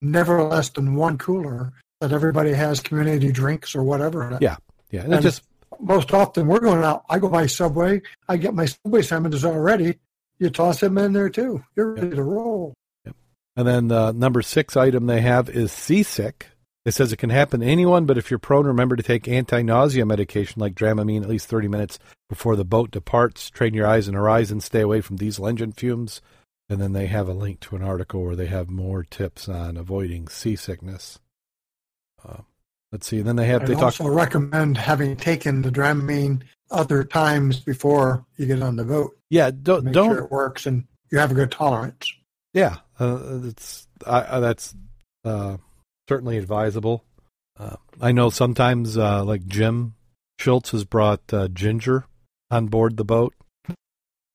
never 0.00 0.40
less 0.44 0.68
than 0.68 0.94
one 0.94 1.18
cooler 1.18 1.72
that 2.00 2.12
everybody 2.12 2.52
has 2.52 2.80
community 2.80 3.32
drinks 3.32 3.74
or 3.74 3.82
whatever. 3.82 4.38
Yeah, 4.40 4.56
yeah, 4.90 5.02
and, 5.02 5.14
And- 5.14 5.22
just 5.22 5.42
Most 5.80 6.12
often 6.14 6.46
we're 6.46 6.60
going 6.60 6.82
out. 6.82 7.04
I 7.10 7.18
go 7.18 7.28
by 7.28 7.46
Subway. 7.46 8.00
I 8.28 8.36
get 8.36 8.54
my 8.54 8.66
Subway 8.66 9.02
sandwiches 9.02 9.44
already. 9.44 9.98
You 10.38 10.50
toss 10.50 10.80
them 10.80 10.98
in 10.98 11.12
there 11.12 11.28
too. 11.28 11.64
You're 11.74 11.94
ready 11.94 12.10
to 12.16 12.22
roll. 12.22 12.74
Yep. 13.04 13.16
And 13.56 13.66
then 13.66 13.88
the 13.88 14.12
number 14.12 14.42
six 14.42 14.76
item 14.76 15.06
they 15.06 15.20
have 15.20 15.48
is 15.48 15.72
seasick. 15.72 16.48
It 16.84 16.92
says 16.92 17.12
it 17.12 17.16
can 17.16 17.30
happen 17.30 17.60
to 17.60 17.66
anyone, 17.66 18.06
but 18.06 18.16
if 18.16 18.30
you're 18.30 18.38
prone, 18.38 18.64
remember 18.66 18.94
to 18.94 19.02
take 19.02 19.26
anti-nausea 19.26 20.06
medication 20.06 20.60
like 20.60 20.74
Dramamine 20.74 21.22
at 21.22 21.28
least 21.28 21.48
30 21.48 21.66
minutes 21.66 21.98
before 22.28 22.54
the 22.54 22.64
boat 22.64 22.92
departs. 22.92 23.50
Train 23.50 23.74
your 23.74 23.88
eyes 23.88 24.06
and 24.06 24.16
horizon. 24.16 24.60
Stay 24.60 24.82
away 24.82 25.00
from 25.00 25.16
diesel 25.16 25.48
engine 25.48 25.72
fumes. 25.72 26.20
And 26.68 26.80
then 26.80 26.92
they 26.92 27.06
have 27.06 27.28
a 27.28 27.32
link 27.32 27.60
to 27.60 27.76
an 27.76 27.82
article 27.82 28.22
where 28.22 28.36
they 28.36 28.46
have 28.46 28.70
more 28.70 29.02
tips 29.02 29.48
on 29.48 29.76
avoiding 29.76 30.28
seasickness. 30.28 31.18
Uh, 32.26 32.42
let's 32.92 33.06
see. 33.06 33.22
Then 33.22 33.36
they 33.36 33.46
have 33.46 33.66
they 33.66 33.74
talk. 33.74 33.84
also 33.84 34.08
recommend 34.08 34.76
having 34.76 35.16
taken 35.16 35.62
the 35.62 35.70
Dramamine 35.70 36.42
other 36.70 37.04
times 37.04 37.60
before 37.60 38.24
you 38.36 38.46
get 38.46 38.62
on 38.62 38.76
the 38.76 38.84
boat. 38.84 39.16
Yeah, 39.30 39.50
don't 39.50 39.84
Make 39.84 39.94
don't 39.94 40.10
sure 40.10 40.24
it 40.24 40.30
works 40.30 40.66
and 40.66 40.84
you 41.10 41.18
have 41.18 41.30
a 41.30 41.34
good 41.34 41.50
tolerance. 41.50 42.12
Yeah, 42.52 42.76
uh, 42.98 43.40
it's 43.44 43.86
I, 44.06 44.36
I, 44.36 44.40
that's 44.40 44.74
uh, 45.24 45.58
certainly 46.08 46.38
advisable. 46.38 47.04
Uh, 47.58 47.76
I 48.00 48.12
know 48.12 48.30
sometimes, 48.30 48.98
uh, 48.98 49.24
like 49.24 49.46
Jim 49.46 49.94
Schultz 50.38 50.70
has 50.70 50.84
brought 50.84 51.32
uh, 51.32 51.48
ginger 51.48 52.04
on 52.50 52.66
board 52.66 52.96
the 52.96 53.04
boat. 53.04 53.34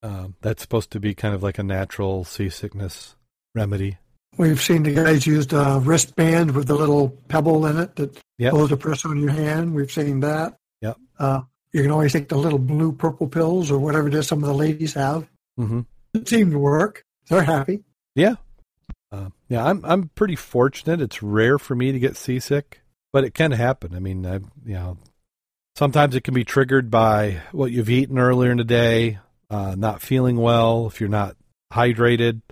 Um, 0.02 0.34
that's 0.40 0.62
supposed 0.62 0.90
to 0.92 1.00
be 1.00 1.14
kind 1.14 1.34
of 1.34 1.42
like 1.42 1.58
a 1.58 1.62
natural 1.62 2.24
seasickness 2.24 3.14
remedy. 3.54 3.98
We've 4.38 4.60
seen 4.60 4.82
the 4.82 4.94
guys 4.94 5.26
used 5.26 5.52
a 5.52 5.80
wristband 5.84 6.52
with 6.52 6.70
a 6.70 6.74
little 6.74 7.10
pebble 7.28 7.66
in 7.66 7.78
it 7.78 7.96
that 7.96 8.18
Yep. 8.38 8.52
holds 8.52 8.72
a 8.72 8.76
press 8.76 9.04
on 9.04 9.20
your 9.20 9.30
hand. 9.30 9.74
We've 9.74 9.90
seen 9.92 10.20
that. 10.20 10.56
Yep. 10.80 10.96
Uh, 11.18 11.42
you 11.72 11.82
can 11.82 11.90
always 11.90 12.12
take 12.12 12.28
the 12.28 12.36
little 12.38 12.58
blue 12.58 12.92
purple 12.92 13.28
pills 13.28 13.70
or 13.70 13.78
whatever 13.78 14.08
it 14.08 14.14
is 14.14 14.26
some 14.26 14.42
of 14.42 14.48
the 14.48 14.54
ladies 14.54 14.94
have. 14.94 15.28
hmm 15.56 15.80
It 16.14 16.28
seemed 16.28 16.52
to 16.52 16.58
work. 16.58 17.04
They're 17.28 17.42
happy. 17.42 17.84
Yeah, 18.14 18.34
uh, 19.12 19.28
yeah. 19.48 19.64
I'm 19.64 19.84
I'm 19.84 20.08
pretty 20.14 20.36
fortunate. 20.36 21.00
It's 21.00 21.22
rare 21.22 21.58
for 21.58 21.74
me 21.74 21.92
to 21.92 21.98
get 21.98 22.16
seasick, 22.16 22.80
but 23.12 23.24
it 23.24 23.32
can 23.34 23.52
happen. 23.52 23.94
I 23.94 24.00
mean, 24.00 24.26
I 24.26 24.34
you 24.66 24.74
know, 24.74 24.98
sometimes 25.76 26.14
it 26.16 26.24
can 26.24 26.34
be 26.34 26.44
triggered 26.44 26.90
by 26.90 27.42
what 27.52 27.70
you've 27.70 27.88
eaten 27.88 28.18
earlier 28.18 28.50
in 28.50 28.58
the 28.58 28.64
day, 28.64 29.18
uh, 29.50 29.74
not 29.78 30.02
feeling 30.02 30.36
well, 30.36 30.86
if 30.88 31.00
you're 31.00 31.08
not 31.08 31.36
hydrated, 31.72 32.42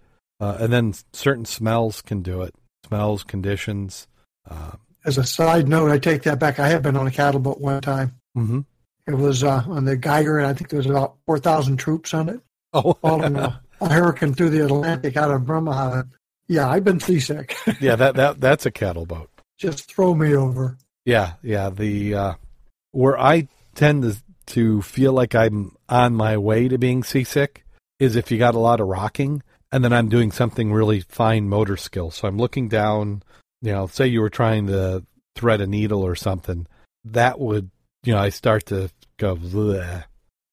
uh, 0.40 0.56
and 0.60 0.72
then 0.72 0.94
certain 1.12 1.44
smells 1.44 2.00
can 2.02 2.22
do 2.22 2.42
it. 2.42 2.54
Smells, 2.86 3.22
conditions. 3.24 4.06
Uh, 4.50 4.72
As 5.04 5.18
a 5.18 5.24
side 5.24 5.68
note, 5.68 5.90
I 5.90 5.98
take 5.98 6.22
that 6.24 6.38
back. 6.38 6.58
I 6.58 6.68
have 6.68 6.82
been 6.82 6.96
on 6.96 7.06
a 7.06 7.10
cattle 7.10 7.40
boat 7.40 7.60
one 7.60 7.80
time. 7.82 8.14
hmm 8.34 8.60
It 9.06 9.14
was 9.14 9.44
uh, 9.44 9.62
on 9.68 9.84
the 9.84 9.96
Geiger, 9.96 10.38
and 10.38 10.46
I 10.46 10.54
think 10.54 10.70
there 10.70 10.78
was 10.78 10.86
about 10.86 11.16
4,000 11.26 11.76
troops 11.76 12.14
on 12.14 12.28
it, 12.28 12.40
Oh, 12.72 12.92
following 13.02 13.36
a, 13.36 13.60
a 13.80 13.88
hurricane 13.92 14.34
through 14.34 14.50
the 14.50 14.64
Atlantic 14.64 15.16
out 15.16 15.30
of 15.30 15.42
Bremerhaven. 15.44 16.10
Yeah, 16.48 16.68
I've 16.68 16.84
been 16.84 16.98
seasick. 17.00 17.56
yeah. 17.80 17.94
That 17.94 18.16
that 18.16 18.40
that's 18.40 18.66
a 18.66 18.72
cattle 18.72 19.06
boat. 19.06 19.30
Just 19.56 19.88
throw 19.92 20.14
me 20.14 20.34
over. 20.34 20.78
Yeah, 21.04 21.34
yeah. 21.44 21.70
The 21.70 22.14
uh, 22.14 22.34
where 22.90 23.16
I 23.16 23.46
tend 23.76 24.02
to 24.02 24.16
to 24.54 24.82
feel 24.82 25.12
like 25.12 25.36
I'm 25.36 25.76
on 25.88 26.14
my 26.14 26.36
way 26.38 26.66
to 26.66 26.76
being 26.76 27.04
seasick 27.04 27.64
is 28.00 28.16
if 28.16 28.32
you 28.32 28.38
got 28.38 28.56
a 28.56 28.58
lot 28.58 28.80
of 28.80 28.88
rocking, 28.88 29.44
and 29.72 29.84
then 29.84 29.92
I'm 29.92 30.08
doing 30.08 30.32
something 30.32 30.72
really 30.72 31.00
fine 31.00 31.48
motor 31.48 31.76
skill. 31.76 32.10
So 32.10 32.26
I'm 32.28 32.38
looking 32.38 32.68
down. 32.68 33.22
You 33.62 33.72
know, 33.72 33.86
say 33.86 34.06
you 34.06 34.20
were 34.20 34.30
trying 34.30 34.66
to 34.68 35.04
thread 35.36 35.60
a 35.60 35.66
needle 35.66 36.02
or 36.02 36.14
something. 36.14 36.66
That 37.04 37.38
would, 37.38 37.70
you 38.04 38.12
know, 38.14 38.20
I 38.20 38.30
start 38.30 38.66
to 38.66 38.90
go, 39.18 39.36
Bleh, 39.36 40.04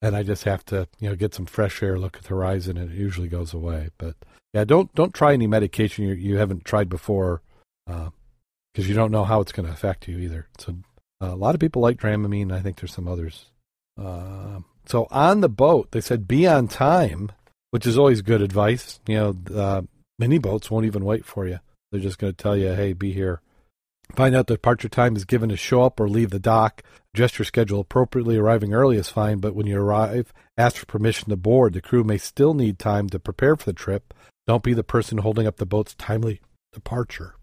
and 0.02 0.16
I 0.16 0.24
just 0.24 0.44
have 0.44 0.66
to, 0.66 0.88
you 1.00 1.10
know, 1.10 1.16
get 1.16 1.34
some 1.34 1.46
fresh 1.46 1.82
air, 1.82 1.98
look 1.98 2.18
at 2.18 2.24
the 2.24 2.30
horizon, 2.30 2.78
and 2.78 2.92
it 2.92 2.98
usually 2.98 3.30
goes 3.30 3.54
away. 3.54 3.90
But 3.98 4.16
yeah, 4.54 4.66
don't 4.66 4.94
don't 4.96 5.14
try 5.14 5.34
any 5.34 5.48
medication 5.48 6.06
you 6.06 6.14
you 6.14 6.38
haven't 6.38 6.66
tried 6.66 6.90
before. 6.90 7.42
Uh, 7.90 8.10
because 8.78 8.88
you 8.88 8.94
don't 8.94 9.12
know 9.12 9.24
how 9.24 9.42
it's 9.42 9.52
going 9.52 9.66
to 9.66 9.74
affect 9.74 10.08
you 10.08 10.20
either. 10.20 10.46
So 10.60 10.76
uh, 11.20 11.34
a 11.34 11.36
lot 11.36 11.56
of 11.56 11.60
people 11.60 11.82
like 11.82 11.98
Dramamine. 11.98 12.52
I 12.52 12.62
think 12.62 12.78
there's 12.78 12.94
some 12.94 13.08
others. 13.08 13.48
Uh, 14.00 14.60
so 14.86 15.08
on 15.10 15.42
the 15.42 15.50
boat, 15.50 15.90
they 15.90 16.02
said 16.02 16.28
be 16.28 16.46
on 16.46 16.68
time, 16.68 17.32
which 17.72 17.86
is 17.86 17.98
always 17.98 18.22
good 18.22 18.42
advice. 18.42 19.00
You 19.08 19.16
know, 19.16 19.36
uh, 19.56 19.82
many 20.20 20.38
boats 20.38 20.72
won't 20.72 20.86
even 20.86 21.06
wait 21.06 21.26
for 21.26 21.48
you. 21.48 21.60
They're 21.92 22.02
just 22.02 22.20
going 22.20 22.34
to 22.34 22.44
tell 22.44 22.58
you, 22.58 22.74
"Hey, 22.74 22.94
be 22.94 23.14
here." 23.14 23.42
Find 24.16 24.36
out 24.36 24.48
the 24.48 24.54
departure 24.54 24.90
time 24.90 25.16
is 25.16 25.26
given 25.26 25.50
to 25.50 25.58
show 25.58 25.84
up 25.84 26.00
or 26.00 26.08
leave 26.08 26.30
the 26.30 26.40
dock. 26.40 26.82
Adjust 27.14 27.40
your 27.40 27.46
schedule 27.46 27.82
appropriately. 27.82 28.38
Arriving 28.38 28.74
early 28.74 28.98
is 28.98 29.10
fine, 29.10 29.40
but 29.40 29.54
when 29.54 29.68
you 29.68 29.80
arrive, 29.80 30.34
ask 30.58 30.78
for 30.78 30.86
permission 30.86 31.30
to 31.30 31.36
board. 31.36 31.74
The 31.74 31.82
crew 31.82 32.04
may 32.04 32.18
still 32.18 32.54
need 32.54 32.80
time 32.80 33.10
to 33.10 33.20
prepare 33.20 33.56
for 33.56 33.66
the 33.66 33.74
trip. 33.74 34.14
Don't 34.48 34.64
be 34.64 34.74
the 34.74 34.84
person 34.84 35.20
holding 35.20 35.46
up 35.46 35.58
the 35.58 35.66
boat's 35.66 35.94
timely 35.96 36.42
departure. 36.72 37.36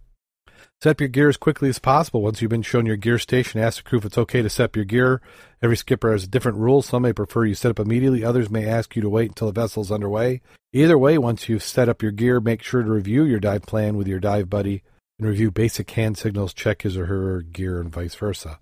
Set 0.82 0.90
up 0.90 1.00
your 1.00 1.08
gear 1.08 1.28
as 1.28 1.36
quickly 1.36 1.68
as 1.68 1.78
possible. 1.78 2.20
Once 2.20 2.42
you've 2.42 2.50
been 2.50 2.62
shown 2.62 2.84
your 2.84 2.96
gear 2.96 3.18
station, 3.18 3.60
ask 3.60 3.82
the 3.82 3.88
crew 3.88 3.98
if 3.98 4.04
it's 4.04 4.18
okay 4.18 4.42
to 4.42 4.50
set 4.50 4.64
up 4.64 4.76
your 4.76 4.84
gear. 4.84 5.22
Every 5.62 5.76
skipper 5.76 6.12
has 6.12 6.28
different 6.28 6.58
rules. 6.58 6.86
Some 6.86 7.02
may 7.02 7.12
prefer 7.12 7.46
you 7.46 7.54
set 7.54 7.70
up 7.70 7.78
immediately. 7.78 8.22
Others 8.22 8.50
may 8.50 8.66
ask 8.66 8.94
you 8.94 9.00
to 9.02 9.08
wait 9.08 9.30
until 9.30 9.50
the 9.50 9.60
vessel's 9.60 9.90
underway. 9.90 10.42
Either 10.72 10.98
way, 10.98 11.16
once 11.16 11.48
you've 11.48 11.62
set 11.62 11.88
up 11.88 12.02
your 12.02 12.12
gear, 12.12 12.40
make 12.40 12.62
sure 12.62 12.82
to 12.82 12.90
review 12.90 13.24
your 13.24 13.40
dive 13.40 13.62
plan 13.62 13.96
with 13.96 14.06
your 14.06 14.20
dive 14.20 14.50
buddy 14.50 14.82
and 15.18 15.28
review 15.28 15.50
basic 15.50 15.90
hand 15.92 16.18
signals, 16.18 16.52
check 16.52 16.82
his 16.82 16.96
or 16.96 17.06
her 17.06 17.42
gear, 17.42 17.80
and 17.80 17.92
vice 17.92 18.14
versa. 18.14 18.58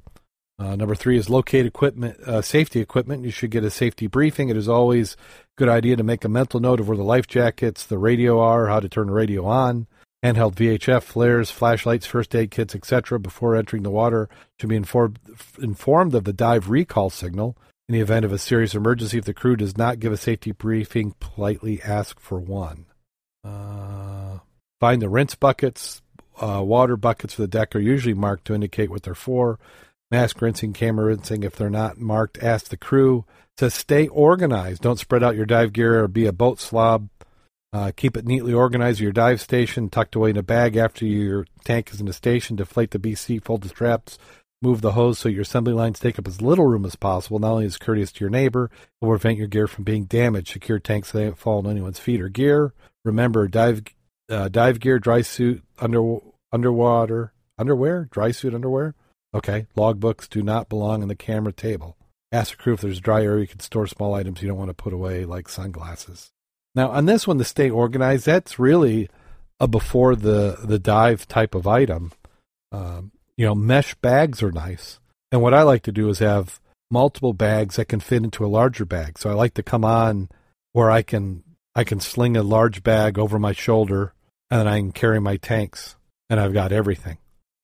Uh, 0.58 0.76
number 0.76 0.94
three 0.94 1.16
is 1.16 1.30
locate 1.30 1.66
equipment, 1.66 2.20
uh, 2.20 2.42
safety 2.42 2.80
equipment. 2.80 3.24
You 3.24 3.30
should 3.30 3.50
get 3.50 3.64
a 3.64 3.70
safety 3.70 4.06
briefing. 4.06 4.48
It 4.48 4.56
is 4.56 4.68
always 4.68 5.14
a 5.14 5.16
good 5.56 5.68
idea 5.68 5.96
to 5.96 6.04
make 6.04 6.24
a 6.24 6.28
mental 6.28 6.60
note 6.60 6.78
of 6.78 6.86
where 6.86 6.96
the 6.96 7.02
life 7.02 7.26
jackets, 7.26 7.84
the 7.84 7.98
radio 7.98 8.38
are, 8.38 8.68
how 8.68 8.78
to 8.78 8.88
turn 8.88 9.08
the 9.08 9.12
radio 9.12 9.44
on, 9.46 9.86
handheld 10.22 10.54
VHF, 10.54 11.02
flares, 11.02 11.50
flashlights, 11.50 12.06
first 12.06 12.34
aid 12.34 12.50
kits, 12.50 12.74
etc. 12.74 13.18
Before 13.18 13.56
entering 13.56 13.82
the 13.82 13.90
water, 13.90 14.28
should 14.58 14.68
be 14.68 14.76
informed 14.76 15.18
informed 15.60 16.14
of 16.14 16.24
the 16.24 16.32
dive 16.32 16.70
recall 16.70 17.10
signal. 17.10 17.56
In 17.88 17.94
the 17.94 18.00
event 18.00 18.24
of 18.24 18.32
a 18.32 18.38
serious 18.38 18.74
emergency, 18.74 19.18
if 19.18 19.24
the 19.24 19.34
crew 19.34 19.56
does 19.56 19.76
not 19.76 19.98
give 19.98 20.12
a 20.12 20.16
safety 20.16 20.52
briefing, 20.52 21.14
politely 21.18 21.82
ask 21.82 22.20
for 22.20 22.38
one. 22.38 22.86
Uh, 23.44 24.38
find 24.80 25.02
the 25.02 25.08
rinse 25.08 25.34
buckets. 25.34 26.00
Uh, 26.40 26.62
water 26.64 26.96
buckets 26.96 27.34
for 27.34 27.42
the 27.42 27.48
deck 27.48 27.74
are 27.74 27.80
usually 27.80 28.14
marked 28.14 28.46
to 28.46 28.54
indicate 28.54 28.88
what 28.88 29.02
they're 29.02 29.14
for. 29.14 29.58
Mask 30.10 30.40
rinsing, 30.40 30.72
camera 30.72 31.06
rinsing, 31.06 31.42
if 31.42 31.56
they're 31.56 31.70
not 31.70 31.98
marked, 31.98 32.42
ask 32.42 32.68
the 32.68 32.76
crew. 32.76 33.24
to 33.56 33.68
stay 33.68 34.08
organized. 34.08 34.82
Don't 34.82 34.98
spread 34.98 35.22
out 35.22 35.36
your 35.36 35.44
dive 35.44 35.72
gear 35.72 36.02
or 36.02 36.08
be 36.08 36.26
a 36.26 36.32
boat 36.32 36.58
slob. 36.58 37.08
Uh, 37.72 37.90
keep 37.96 38.16
it 38.16 38.26
neatly 38.26 38.52
organized 38.52 39.00
your 39.00 39.12
dive 39.12 39.40
station, 39.40 39.88
tucked 39.88 40.14
away 40.14 40.30
in 40.30 40.36
a 40.36 40.42
bag 40.42 40.76
after 40.76 41.06
your 41.06 41.46
tank 41.64 41.90
is 41.92 42.00
in 42.00 42.06
the 42.06 42.12
station. 42.12 42.56
Deflate 42.56 42.90
the 42.90 42.98
BC, 42.98 43.42
fold 43.42 43.62
the 43.62 43.68
straps, 43.68 44.18
move 44.60 44.82
the 44.82 44.92
hose 44.92 45.18
so 45.18 45.28
your 45.28 45.42
assembly 45.42 45.72
lines 45.72 45.98
take 45.98 46.18
up 46.18 46.28
as 46.28 46.42
little 46.42 46.66
room 46.66 46.84
as 46.84 46.96
possible. 46.96 47.38
Not 47.38 47.52
only 47.52 47.66
is 47.66 47.78
courteous 47.78 48.12
to 48.12 48.20
your 48.20 48.30
neighbor, 48.30 48.70
it 48.74 49.04
will 49.04 49.12
prevent 49.12 49.38
your 49.38 49.46
gear 49.46 49.66
from 49.66 49.84
being 49.84 50.04
damaged. 50.04 50.52
Secure 50.52 50.78
tanks 50.78 51.12
so 51.12 51.18
they 51.18 51.24
don't 51.24 51.38
fall 51.38 51.58
on 51.58 51.70
anyone's 51.70 51.98
feet 51.98 52.20
or 52.20 52.28
gear. 52.28 52.74
Remember, 53.04 53.48
dive 53.48 53.82
uh, 54.28 54.48
dive 54.48 54.78
gear, 54.78 54.98
dry 54.98 55.22
suit, 55.22 55.62
under 55.78 56.18
underwater 56.52 57.32
underwear, 57.58 58.08
dry 58.10 58.30
suit 58.30 58.54
underwear. 58.54 58.94
Okay, 59.34 59.66
logbooks 59.76 60.28
do 60.28 60.42
not 60.42 60.68
belong 60.68 61.02
on 61.02 61.08
the 61.08 61.16
camera 61.16 61.52
table. 61.52 61.96
Ask 62.30 62.50
the 62.50 62.62
crew 62.62 62.74
if 62.74 62.80
there's 62.80 62.98
a 62.98 63.02
dry 63.02 63.22
area 63.22 63.42
you 63.42 63.46
can 63.46 63.60
store 63.60 63.86
small 63.86 64.14
items 64.14 64.42
you 64.42 64.48
don't 64.48 64.58
want 64.58 64.70
to 64.70 64.74
put 64.74 64.92
away, 64.92 65.24
like 65.24 65.48
sunglasses. 65.48 66.30
Now, 66.74 66.90
on 66.90 67.06
this 67.06 67.26
one, 67.26 67.38
the 67.38 67.44
stay 67.44 67.70
organized, 67.70 68.26
that's 68.26 68.58
really 68.58 69.08
a 69.60 69.68
before 69.68 70.16
the, 70.16 70.58
the 70.64 70.78
dive 70.78 71.28
type 71.28 71.54
of 71.54 71.66
item. 71.66 72.12
Um, 72.70 73.12
you 73.36 73.46
know, 73.46 73.54
mesh 73.54 73.94
bags 73.96 74.42
are 74.42 74.52
nice. 74.52 74.98
And 75.30 75.42
what 75.42 75.54
I 75.54 75.62
like 75.62 75.82
to 75.84 75.92
do 75.92 76.08
is 76.08 76.18
have 76.18 76.60
multiple 76.90 77.32
bags 77.32 77.76
that 77.76 77.86
can 77.86 78.00
fit 78.00 78.22
into 78.22 78.44
a 78.44 78.48
larger 78.48 78.84
bag. 78.84 79.18
So 79.18 79.30
I 79.30 79.32
like 79.32 79.54
to 79.54 79.62
come 79.62 79.84
on 79.84 80.28
where 80.72 80.90
I 80.90 81.02
can 81.02 81.42
I 81.74 81.84
can 81.84 82.00
sling 82.00 82.36
a 82.36 82.42
large 82.42 82.82
bag 82.82 83.18
over 83.18 83.38
my 83.38 83.52
shoulder 83.52 84.12
and 84.50 84.60
then 84.60 84.68
I 84.68 84.78
can 84.78 84.92
carry 84.92 85.20
my 85.20 85.38
tanks 85.38 85.96
and 86.28 86.38
I've 86.38 86.52
got 86.52 86.70
everything. 86.70 87.16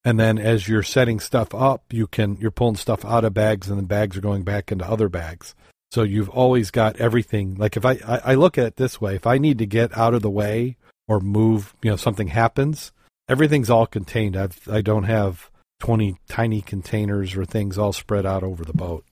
And 0.04 0.18
then 0.18 0.38
as 0.38 0.66
you're 0.66 0.82
setting 0.82 1.20
stuff 1.20 1.54
up, 1.54 1.84
you 1.92 2.06
can 2.06 2.38
you're 2.40 2.50
pulling 2.50 2.76
stuff 2.76 3.04
out 3.04 3.24
of 3.24 3.34
bags 3.34 3.68
and 3.68 3.78
the 3.78 3.82
bags 3.82 4.16
are 4.16 4.22
going 4.22 4.44
back 4.44 4.72
into 4.72 4.88
other 4.88 5.10
bags. 5.10 5.54
So 5.90 6.02
you've 6.02 6.28
always 6.28 6.70
got 6.70 6.96
everything. 6.96 7.54
Like 7.54 7.76
if 7.76 7.84
I, 7.84 7.92
I, 8.06 8.20
I 8.24 8.34
look 8.34 8.58
at 8.58 8.66
it 8.66 8.76
this 8.76 9.00
way, 9.00 9.14
if 9.14 9.26
I 9.26 9.38
need 9.38 9.58
to 9.58 9.66
get 9.66 9.96
out 9.96 10.14
of 10.14 10.22
the 10.22 10.30
way 10.30 10.76
or 11.06 11.20
move, 11.20 11.74
you 11.82 11.90
know, 11.90 11.96
something 11.96 12.28
happens, 12.28 12.92
everything's 13.28 13.70
all 13.70 13.86
contained. 13.86 14.36
I've 14.36 14.68
I 14.68 14.82
don't 14.82 15.04
have 15.04 15.50
twenty 15.80 16.16
tiny 16.28 16.60
containers 16.60 17.36
or 17.36 17.44
things 17.44 17.78
all 17.78 17.92
spread 17.92 18.26
out 18.26 18.42
over 18.42 18.64
the 18.64 18.74
boat. 18.74 19.04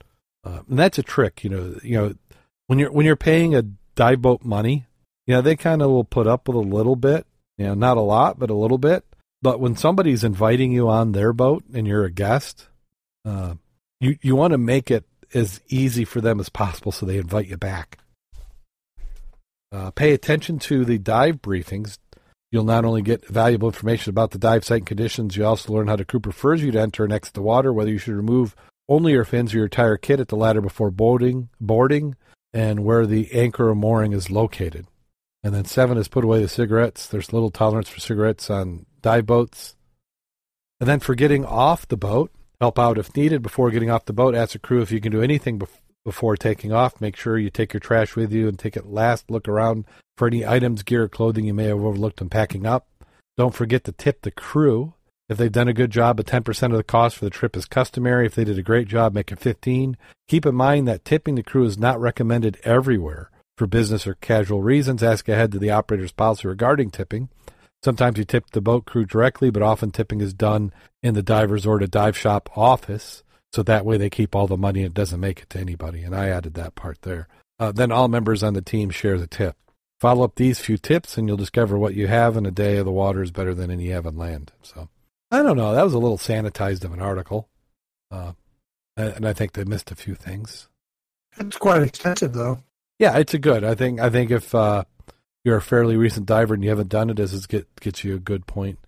Uh, 0.45 0.61
and 0.69 0.79
that's 0.79 0.99
a 0.99 1.03
trick, 1.03 1.43
you 1.43 1.51
know. 1.51 1.79
You 1.83 1.97
know, 1.97 2.15
when 2.67 2.79
you're 2.79 2.93
when 2.93 3.07
you're 3.07 3.17
paying 3.17 3.55
a 3.55 3.63
dive 3.95 4.21
boat 4.21 4.45
money, 4.45 4.87
you 5.27 5.35
know, 5.35 5.41
they 5.41 5.57
kind 5.57 5.83
of 5.83 5.91
will 5.91 6.05
put 6.05 6.27
up 6.27 6.47
with 6.47 6.57
a 6.57 6.61
little 6.61 6.97
bit, 6.97 7.27
you 7.59 7.67
know, 7.67 7.75
not 7.75 7.97
a 7.97 8.03
lot, 8.03 8.39
but 8.39 8.51
a 8.51 8.55
little 8.55 8.79
bit. 8.79 9.05
But 9.43 9.61
when 9.61 9.77
somebody's 9.77 10.25
inviting 10.25 10.73
you 10.73 10.89
on 10.89 11.13
their 11.13 11.33
boat 11.33 11.65
and 11.73 11.87
you're 11.87 12.05
a 12.05 12.11
guest, 12.11 12.69
uh, 13.25 13.55
you 14.01 14.19
you 14.21 14.37
want 14.37 14.53
to 14.53 14.59
make 14.59 14.91
it 14.91 15.05
as 15.37 15.61
easy 15.69 16.05
for 16.05 16.21
them 16.21 16.41
as 16.41 16.49
possible 16.49 16.91
so 16.91 17.07
they 17.07 17.19
invite 17.19 17.49
you 17.49 17.57
back. 17.57 17.99
Uh, 19.71 19.91
pay 19.91 20.13
attention 20.13 20.59
to 20.59 20.85
the 20.85 20.99
dive 20.99 21.43
briefings. 21.43 21.99
You'll 22.51 22.65
not 22.65 22.85
only 22.85 23.03
get 23.03 23.27
valuable 23.27 23.69
information 23.69 24.11
about 24.11 24.31
the 24.31 24.39
dive 24.39 24.65
site 24.65 24.79
and 24.79 24.87
conditions, 24.87 25.37
you 25.37 25.45
also 25.45 25.73
learn 25.73 25.89
how 25.89 25.97
the 25.97 26.05
crew 26.05 26.21
prefers 26.21 26.63
you 26.63 26.71
to 26.73 26.81
enter 26.81 27.05
and 27.05 27.13
exit 27.13 27.35
the 27.35 27.43
water, 27.43 27.73
whether 27.73 27.91
you 27.91 27.99
should 27.99 28.15
remove 28.15 28.57
only 28.89 29.13
your 29.13 29.25
fins 29.25 29.53
or 29.53 29.59
your 29.59 29.67
entire 29.67 29.97
kit 29.97 30.21
at 30.21 30.29
the 30.29 30.37
ladder 30.37 30.61
before 30.61 30.91
boarding, 30.91 31.49
boarding, 31.61 32.17
and 32.55 32.85
where 32.85 33.05
the 33.07 33.31
anchor 33.33 33.69
or 33.69 33.75
mooring 33.75 34.13
is 34.13 34.31
located. 34.31 34.87
And 35.43 35.55
then 35.55 35.65
seven 35.65 35.99
is 35.99 36.09
put 36.09 36.25
away 36.25 36.41
the 36.41 36.49
cigarettes. 36.49 37.07
There's 37.07 37.33
little 37.33 37.51
tolerance 37.51 37.89
for 37.89 38.01
cigarettes 38.01 38.49
on 38.49 38.87
dive 39.03 39.27
boats. 39.27 39.77
And 40.81 40.89
then 40.89 41.01
for 41.01 41.15
getting 41.15 41.45
off 41.45 41.89
the 41.89 41.97
boat, 41.97 42.31
help 42.61 42.79
out 42.79 42.99
if 42.99 43.17
needed 43.17 43.43
before 43.43 43.71
getting 43.71 43.91
off 43.91 44.05
the 44.05 44.13
boat. 44.13 44.35
Ask 44.35 44.53
the 44.53 44.59
crew 44.59 44.83
if 44.83 44.91
you 44.91 45.01
can 45.01 45.13
do 45.13 45.23
anything 45.23 45.59
bef- 45.59 45.81
before 46.05 46.37
taking 46.37 46.73
off. 46.73 47.01
Make 47.01 47.17
sure 47.17 47.39
you 47.39 47.51
take 47.51 47.73
your 47.73 47.81
trash 47.81 48.17
with 48.17 48.33
you 48.33 48.49
and 48.49 48.59
take 48.59 48.77
it 48.77 48.87
last. 48.87 49.31
Look 49.31 49.49
around 49.49 49.85
for 50.17 50.27
any 50.27 50.47
items, 50.47 50.83
gear, 50.83 51.05
or 51.05 51.09
clothing 51.09 51.45
you 51.45 51.55
may 51.55 51.65
have 51.65 51.79
overlooked 51.79 52.21
when 52.21 52.29
packing 52.29 52.67
up. 52.67 52.87
Don't 53.37 53.55
forget 53.55 53.85
to 53.85 53.93
tip 53.93 54.23
the 54.23 54.31
crew. 54.31 54.95
If 55.29 55.39
they've 55.39 55.51
done 55.51 55.69
a 55.69 55.75
good 55.75 55.91
job, 55.91 56.21
a 56.21 56.23
10% 56.23 56.63
of 56.71 56.77
the 56.77 56.85
cost 56.85 57.17
for 57.17 57.25
the 57.25 57.31
trip 57.31 57.57
is 57.57 57.67
customary. 57.67 58.27
If 58.27 58.37
they 58.37 58.45
did 58.45 58.59
a 58.59 58.63
great 58.63 58.87
job, 58.87 59.13
make 59.13 59.33
it 59.33 59.41
15. 59.41 59.97
Keep 60.29 60.47
in 60.47 60.55
mind 60.55 60.87
that 60.87 61.05
tipping 61.05 61.35
the 61.35 61.43
crew 61.43 61.65
is 61.65 61.77
not 61.77 62.01
recommended 62.01 62.59
everywhere. 62.63 63.31
For 63.59 63.67
business 63.67 64.07
or 64.07 64.15
casual 64.15 64.63
reasons, 64.63 65.03
ask 65.03 65.29
ahead 65.29 65.51
to 65.53 65.59
the 65.59 65.71
operator's 65.71 66.13
policy 66.13 66.47
regarding 66.47 66.91
tipping. 66.91 67.31
Sometimes 67.87 68.19
you 68.19 68.25
tip 68.25 68.51
the 68.51 68.61
boat 68.61 68.85
crew 68.85 69.05
directly, 69.05 69.49
but 69.49 69.63
often 69.63 69.93
tipping 69.93 70.21
is 70.21 70.35
done 70.35 70.73
in 71.05 71.15
the 71.15 71.23
dive 71.23 71.53
resort 71.53 71.85
or 71.85 71.87
dive 71.87 72.19
shop 72.19 72.51
office. 72.59 73.23
So 73.53 73.63
that 73.63 73.87
way 73.87 73.97
they 73.97 74.11
keep 74.11 74.35
all 74.35 74.49
the 74.49 74.57
money 74.57 74.81
and 74.81 74.89
it 74.89 74.95
doesn't 74.95 75.21
make 75.21 75.43
it 75.43 75.51
to 75.51 75.61
anybody. 75.61 76.03
And 76.03 76.13
I 76.13 76.27
added 76.27 76.55
that 76.55 76.75
part 76.75 77.03
there. 77.03 77.29
Uh, 77.61 77.71
then 77.71 77.93
all 77.93 78.09
members 78.09 78.43
on 78.43 78.55
the 78.55 78.61
team 78.61 78.91
share 78.91 79.19
the 79.19 79.29
tip. 79.29 79.55
Follow 80.01 80.25
up 80.25 80.35
these 80.35 80.59
few 80.59 80.79
tips 80.79 81.17
and 81.17 81.29
you'll 81.29 81.37
discover 81.37 81.79
what 81.79 81.95
you 81.95 82.09
have 82.09 82.37
in 82.37 82.45
a 82.45 82.51
day 82.51 82.79
of 82.79 82.87
the 82.87 82.91
water 82.91 83.23
is 83.23 83.31
better 83.31 83.55
than 83.55 83.71
any 83.71 83.85
you 83.85 83.93
have 83.93 84.05
on 84.05 84.17
land. 84.17 84.51
So 84.63 84.89
I 85.31 85.45
don't 85.45 85.57
know. 85.57 85.73
That 85.73 85.85
was 85.85 85.95
a 85.95 86.01
little 86.01 86.19
sanitized 86.19 86.83
of 86.83 86.93
an 86.93 87.01
article. 87.01 87.49
Uh, 88.11 88.33
and 88.97 89.29
I 89.29 89.33
think 89.33 89.53
they 89.53 89.63
missed 89.63 89.93
a 89.93 89.95
few 89.95 90.17
things. 90.17 90.69
It's 91.39 91.57
quite 91.57 91.83
extensive, 91.83 92.33
though. 92.33 92.65
Yeah, 92.99 93.17
it's 93.17 93.35
a 93.35 93.39
good. 93.39 93.63
I 93.63 93.77
think. 93.77 94.01
I 94.01 94.11
think 94.11 94.33
if 94.33 94.57
uh, 94.57 94.83
you're 95.47 95.57
a 95.57 95.63
fairly 95.63 95.97
recent 95.97 96.27
diver 96.27 96.55
and 96.55 96.65
you 96.65 96.71
haven't 96.71 96.89
done 96.89 97.09
it, 97.09 97.21
as 97.21 97.47
get 97.47 97.69
gets 97.81 98.03
you 98.03 98.17
a 98.17 98.19
good 98.19 98.49
point. 98.49 98.81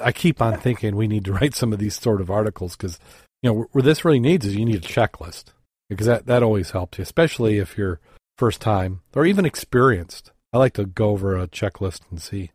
I 0.00 0.12
keep 0.12 0.40
on 0.40 0.58
thinking 0.60 0.94
we 0.94 1.08
need 1.08 1.24
to 1.24 1.32
write 1.32 1.56
some 1.56 1.72
of 1.72 1.80
these 1.80 1.96
sort 1.96 2.20
of 2.20 2.30
articles 2.30 2.76
because 2.76 3.00
you 3.42 3.50
know 3.50 3.66
where 3.72 3.82
this 3.82 4.04
really 4.04 4.20
needs 4.20 4.46
is 4.46 4.54
you 4.54 4.64
need 4.64 4.76
a 4.76 4.88
checklist 4.88 5.46
because 5.90 6.06
that 6.06 6.26
that 6.26 6.44
always 6.44 6.70
helps 6.70 6.98
you, 6.98 7.02
especially 7.02 7.58
if 7.58 7.76
you're 7.76 7.98
first 8.38 8.60
time 8.60 9.00
or 9.12 9.26
even 9.26 9.44
experienced. 9.44 10.30
I 10.52 10.58
like 10.58 10.74
to 10.74 10.86
go 10.86 11.10
over 11.10 11.36
a 11.36 11.48
checklist 11.48 12.02
and 12.12 12.22
see. 12.22 12.52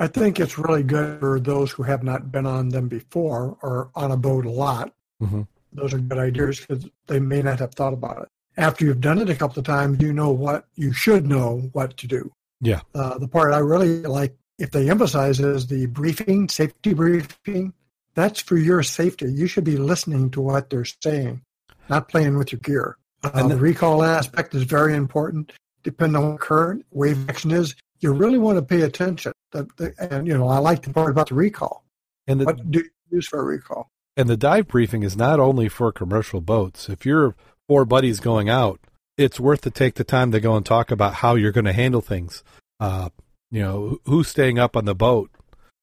I 0.00 0.08
think 0.08 0.40
it's 0.40 0.58
really 0.58 0.82
good 0.82 1.20
for 1.20 1.38
those 1.38 1.70
who 1.70 1.84
have 1.84 2.02
not 2.02 2.32
been 2.32 2.46
on 2.46 2.70
them 2.70 2.88
before 2.88 3.56
or 3.62 3.90
on 3.94 4.10
a 4.10 4.16
boat 4.16 4.44
a 4.44 4.50
lot. 4.50 4.92
Mm-hmm. 5.22 5.42
Those 5.72 5.94
are 5.94 5.98
good 5.98 6.18
ideas 6.18 6.60
because 6.60 6.88
they 7.06 7.20
may 7.20 7.42
not 7.42 7.60
have 7.60 7.74
thought 7.74 7.92
about 7.92 8.22
it. 8.22 8.28
After 8.56 8.84
you've 8.84 9.00
done 9.00 9.20
it 9.20 9.30
a 9.30 9.36
couple 9.36 9.60
of 9.60 9.66
times, 9.66 10.02
you 10.02 10.12
know 10.12 10.32
what 10.32 10.66
you 10.74 10.92
should 10.92 11.28
know 11.28 11.70
what 11.72 11.96
to 11.98 12.08
do. 12.08 12.32
Yeah. 12.60 12.80
Uh, 12.94 13.18
the 13.18 13.28
part 13.28 13.52
I 13.52 13.58
really 13.58 14.02
like, 14.02 14.36
if 14.58 14.70
they 14.70 14.90
emphasize, 14.90 15.40
is 15.40 15.66
the 15.66 15.86
briefing, 15.86 16.48
safety 16.48 16.94
briefing. 16.94 17.72
That's 18.14 18.40
for 18.40 18.56
your 18.56 18.82
safety. 18.82 19.32
You 19.32 19.46
should 19.46 19.64
be 19.64 19.76
listening 19.76 20.30
to 20.30 20.40
what 20.40 20.70
they're 20.70 20.84
saying, 20.84 21.42
not 21.88 22.08
playing 22.08 22.36
with 22.36 22.52
your 22.52 22.60
gear. 22.60 22.96
Uh, 23.22 23.30
and 23.34 23.50
the, 23.50 23.54
the 23.54 23.60
recall 23.60 24.02
aspect 24.02 24.54
is 24.54 24.64
very 24.64 24.94
important. 24.94 25.52
Depending 25.84 26.16
on 26.16 26.32
what 26.32 26.40
current 26.40 26.84
wave 26.90 27.28
action 27.30 27.52
is, 27.52 27.76
you 28.00 28.12
really 28.12 28.38
want 28.38 28.56
to 28.58 28.62
pay 28.62 28.82
attention. 28.82 29.32
And 29.52 30.26
you 30.26 30.36
know, 30.36 30.48
I 30.48 30.58
like 30.58 30.82
the 30.82 30.92
part 30.92 31.10
about 31.10 31.28
the 31.28 31.34
recall. 31.34 31.84
And 32.26 32.40
the, 32.40 32.44
what 32.44 32.70
do 32.70 32.80
you 32.80 32.90
use 33.10 33.28
for 33.28 33.40
a 33.40 33.44
recall? 33.44 33.90
And 34.16 34.28
the 34.28 34.36
dive 34.36 34.66
briefing 34.66 35.04
is 35.04 35.16
not 35.16 35.38
only 35.38 35.68
for 35.68 35.92
commercial 35.92 36.40
boats. 36.40 36.88
If 36.88 37.06
you're 37.06 37.36
four 37.68 37.84
buddies 37.84 38.18
going 38.18 38.48
out, 38.48 38.80
it's 39.18 39.40
worth 39.40 39.62
to 39.62 39.70
take 39.70 39.96
the 39.96 40.04
time 40.04 40.32
to 40.32 40.40
go 40.40 40.56
and 40.56 40.64
talk 40.64 40.90
about 40.90 41.14
how 41.14 41.34
you're 41.34 41.52
going 41.52 41.64
to 41.64 41.72
handle 41.72 42.00
things. 42.00 42.44
Uh, 42.78 43.10
you 43.50 43.60
know, 43.60 43.98
who's 44.04 44.28
staying 44.28 44.58
up 44.58 44.76
on 44.76 44.84
the 44.84 44.94
boat 44.94 45.30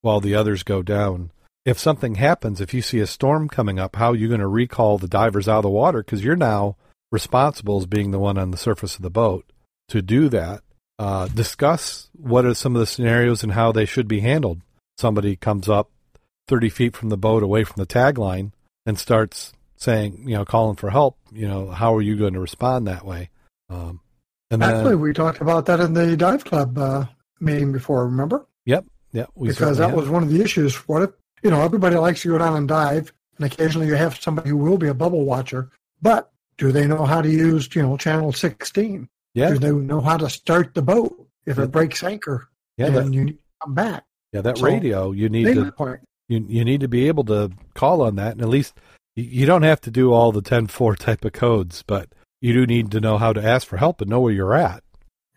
while 0.01 0.21
the 0.21 0.33
others 0.33 0.63
go 0.63 0.81
down. 0.81 1.31
If 1.65 1.77
something 1.77 2.15
happens, 2.15 2.61
if 2.61 2.73
you 2.73 2.81
see 2.81 2.99
a 2.99 3.07
storm 3.07 3.49
coming 3.49 3.79
up, 3.79 3.97
how 3.97 4.11
are 4.11 4.15
you 4.15 4.27
going 4.27 4.39
to 4.39 4.47
recall 4.47 4.97
the 4.97 5.07
divers 5.07 5.49
out 5.49 5.57
of 5.57 5.63
the 5.63 5.69
water? 5.69 6.01
Because 6.01 6.23
you're 6.23 6.35
now 6.35 6.77
responsible 7.11 7.79
as 7.79 7.85
being 7.85 8.11
the 8.11 8.19
one 8.19 8.37
on 8.37 8.51
the 8.51 8.57
surface 8.57 8.95
of 8.95 9.01
the 9.01 9.09
boat 9.09 9.45
to 9.89 10.01
do 10.01 10.29
that. 10.29 10.61
Uh, 10.97 11.27
discuss 11.27 12.09
what 12.13 12.45
are 12.45 12.53
some 12.53 12.75
of 12.75 12.79
the 12.79 12.85
scenarios 12.85 13.43
and 13.43 13.51
how 13.51 13.71
they 13.71 13.85
should 13.85 14.07
be 14.07 14.21
handled. 14.21 14.61
Somebody 14.97 15.35
comes 15.35 15.67
up 15.67 15.89
30 16.47 16.69
feet 16.69 16.95
from 16.95 17.09
the 17.09 17.17
boat 17.17 17.43
away 17.43 17.65
from 17.65 17.81
the 17.81 17.87
tagline 17.87 18.51
and 18.85 18.97
starts 18.97 19.51
saying, 19.77 20.23
you 20.27 20.35
know, 20.35 20.45
calling 20.45 20.75
for 20.75 20.89
help, 20.89 21.17
you 21.31 21.47
know, 21.47 21.69
how 21.69 21.95
are 21.95 22.01
you 22.01 22.15
going 22.15 22.33
to 22.33 22.39
respond 22.39 22.87
that 22.87 23.05
way? 23.05 23.29
Um, 23.69 23.99
and 24.51 24.63
Actually, 24.63 24.91
then, 24.91 24.99
we 25.01 25.13
talked 25.13 25.41
about 25.41 25.65
that 25.65 25.79
in 25.79 25.93
the 25.93 26.15
dive 26.15 26.45
club 26.45 26.77
uh, 26.77 27.05
meeting 27.39 27.71
before. 27.71 28.05
Remember? 28.05 28.45
Yep. 28.65 28.85
Yep. 29.13 29.29
because 29.41 29.77
that 29.77 29.89
have. 29.89 29.97
was 29.97 30.09
one 30.09 30.23
of 30.23 30.29
the 30.29 30.41
issues. 30.41 30.75
What 30.87 31.03
if 31.03 31.09
you 31.41 31.49
know 31.49 31.61
everybody 31.61 31.95
likes 31.95 32.21
to 32.23 32.29
go 32.29 32.37
down 32.37 32.57
and 32.57 32.67
dive, 32.67 33.13
and 33.37 33.45
occasionally 33.45 33.87
you 33.87 33.95
have 33.95 34.21
somebody 34.21 34.49
who 34.49 34.57
will 34.57 34.77
be 34.77 34.87
a 34.87 34.93
bubble 34.93 35.23
watcher, 35.23 35.69
but 36.01 36.31
do 36.57 36.71
they 36.71 36.85
know 36.85 37.05
how 37.05 37.21
to 37.21 37.29
use 37.29 37.73
you 37.73 37.81
know 37.81 37.95
channel 37.95 38.33
sixteen? 38.33 39.07
Yeah. 39.33 39.51
Do 39.51 39.59
they 39.59 39.71
know 39.71 40.01
how 40.01 40.17
to 40.17 40.29
start 40.29 40.73
the 40.73 40.81
boat 40.81 41.27
if 41.45 41.57
yeah. 41.57 41.63
it 41.63 41.71
breaks 41.71 42.03
anchor? 42.03 42.49
Yeah. 42.77 42.89
Then 42.89 43.13
you 43.13 43.23
need 43.23 43.37
to 43.37 43.43
come 43.63 43.73
back. 43.73 44.03
Yeah, 44.33 44.41
that 44.41 44.57
so, 44.57 44.65
radio 44.65 45.11
you 45.11 45.29
need 45.29 45.53
to 45.53 45.71
point. 45.71 46.01
you 46.27 46.45
you 46.47 46.65
need 46.65 46.81
to 46.81 46.89
be 46.89 47.07
able 47.07 47.23
to 47.25 47.51
call 47.73 48.01
on 48.01 48.17
that, 48.17 48.33
and 48.33 48.41
at 48.41 48.49
least 48.49 48.73
you 49.15 49.45
don't 49.45 49.63
have 49.63 49.81
to 49.81 49.91
do 49.91 50.11
all 50.13 50.31
the 50.31 50.41
10-4 50.41 50.97
type 50.97 51.23
of 51.25 51.33
codes, 51.33 51.83
but 51.87 52.09
you 52.41 52.53
do 52.53 52.65
need 52.65 52.91
to 52.91 52.99
know 52.99 53.17
how 53.17 53.33
to 53.33 53.43
ask 53.43 53.65
for 53.67 53.77
help 53.77 54.01
and 54.01 54.09
know 54.09 54.19
where 54.19 54.33
you're 54.33 54.53
at. 54.55 54.83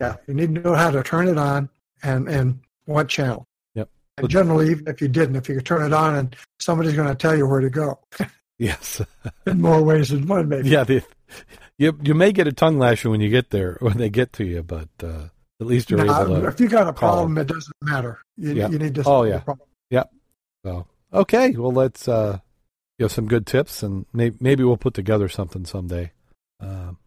Yeah, 0.01 0.17
you 0.27 0.35
need 0.35 0.55
to 0.55 0.61
know 0.61 0.75
how 0.75 0.91
to 0.91 1.03
turn 1.03 1.29
it 1.29 1.39
on 1.39 1.69
and 2.03 2.29
and 2.29 2.61
what 2.85 3.09
channel. 3.09 3.47
Yep. 3.75 3.89
And 4.19 4.29
generally, 4.29 4.71
even 4.71 4.87
if 4.89 5.01
you 5.01 5.09
didn't, 5.09 5.37
if 5.37 5.49
you 5.49 5.57
could 5.57 5.67
turn 5.67 5.85
it 5.85 5.93
on 5.93 6.15
and 6.17 6.37
somebody's 6.61 6.95
going 6.95 7.09
to 7.09 7.15
tell 7.15 7.37
you 7.37 7.47
where 7.47 7.61
to 7.61 7.71
go. 7.71 7.99
Yes. 8.61 9.01
in 9.47 9.61
more 9.61 9.81
ways 9.85 10.09
than 10.09 10.27
one, 10.27 10.49
maybe. 10.49 10.69
Yeah, 10.69 10.83
the, 10.83 11.01
you 11.79 11.97
you 12.03 12.13
may 12.13 12.33
get 12.33 12.49
a 12.49 12.53
tongue 12.53 12.77
lashing 12.77 13.09
when 13.13 13.21
you 13.21 13.29
get 13.29 13.51
there 13.51 13.77
when 13.81 13.99
they 13.99 14.11
get 14.11 14.33
to 14.33 14.45
you, 14.45 14.65
but 14.65 14.89
uh, 15.01 15.29
at 15.61 15.67
least 15.69 15.91
you're 15.91 16.05
Nah, 16.05 16.23
able 16.23 16.41
to. 16.41 16.49
if 16.49 16.59
you 16.59 16.69
got 16.69 16.89
a 16.89 16.93
call 16.93 17.19
problem, 17.19 17.39
it 17.39 17.47
doesn't 17.47 17.73
matter. 17.83 18.19
You, 18.37 18.55
Yeah. 18.55 18.69
you 18.69 18.81
need 18.81 18.97
to. 18.97 19.03
Oh, 19.03 19.05
solve 19.05 19.27
the 19.27 19.31
yeah. 19.31 19.55
Yep. 19.91 20.11
So 20.65 20.87
okay, 21.13 21.51
well 21.53 21.71
let's 21.71 22.09
uh, 22.09 22.41
you 22.99 23.05
have 23.05 23.13
some 23.13 23.29
good 23.29 23.47
tips, 23.47 23.83
and 23.83 24.07
may, 24.13 24.33
maybe 24.41 24.65
we'll 24.65 24.77
put 24.77 24.95
together 24.95 25.29
something 25.29 25.65
someday. 25.65 26.11
Um, 26.61 26.99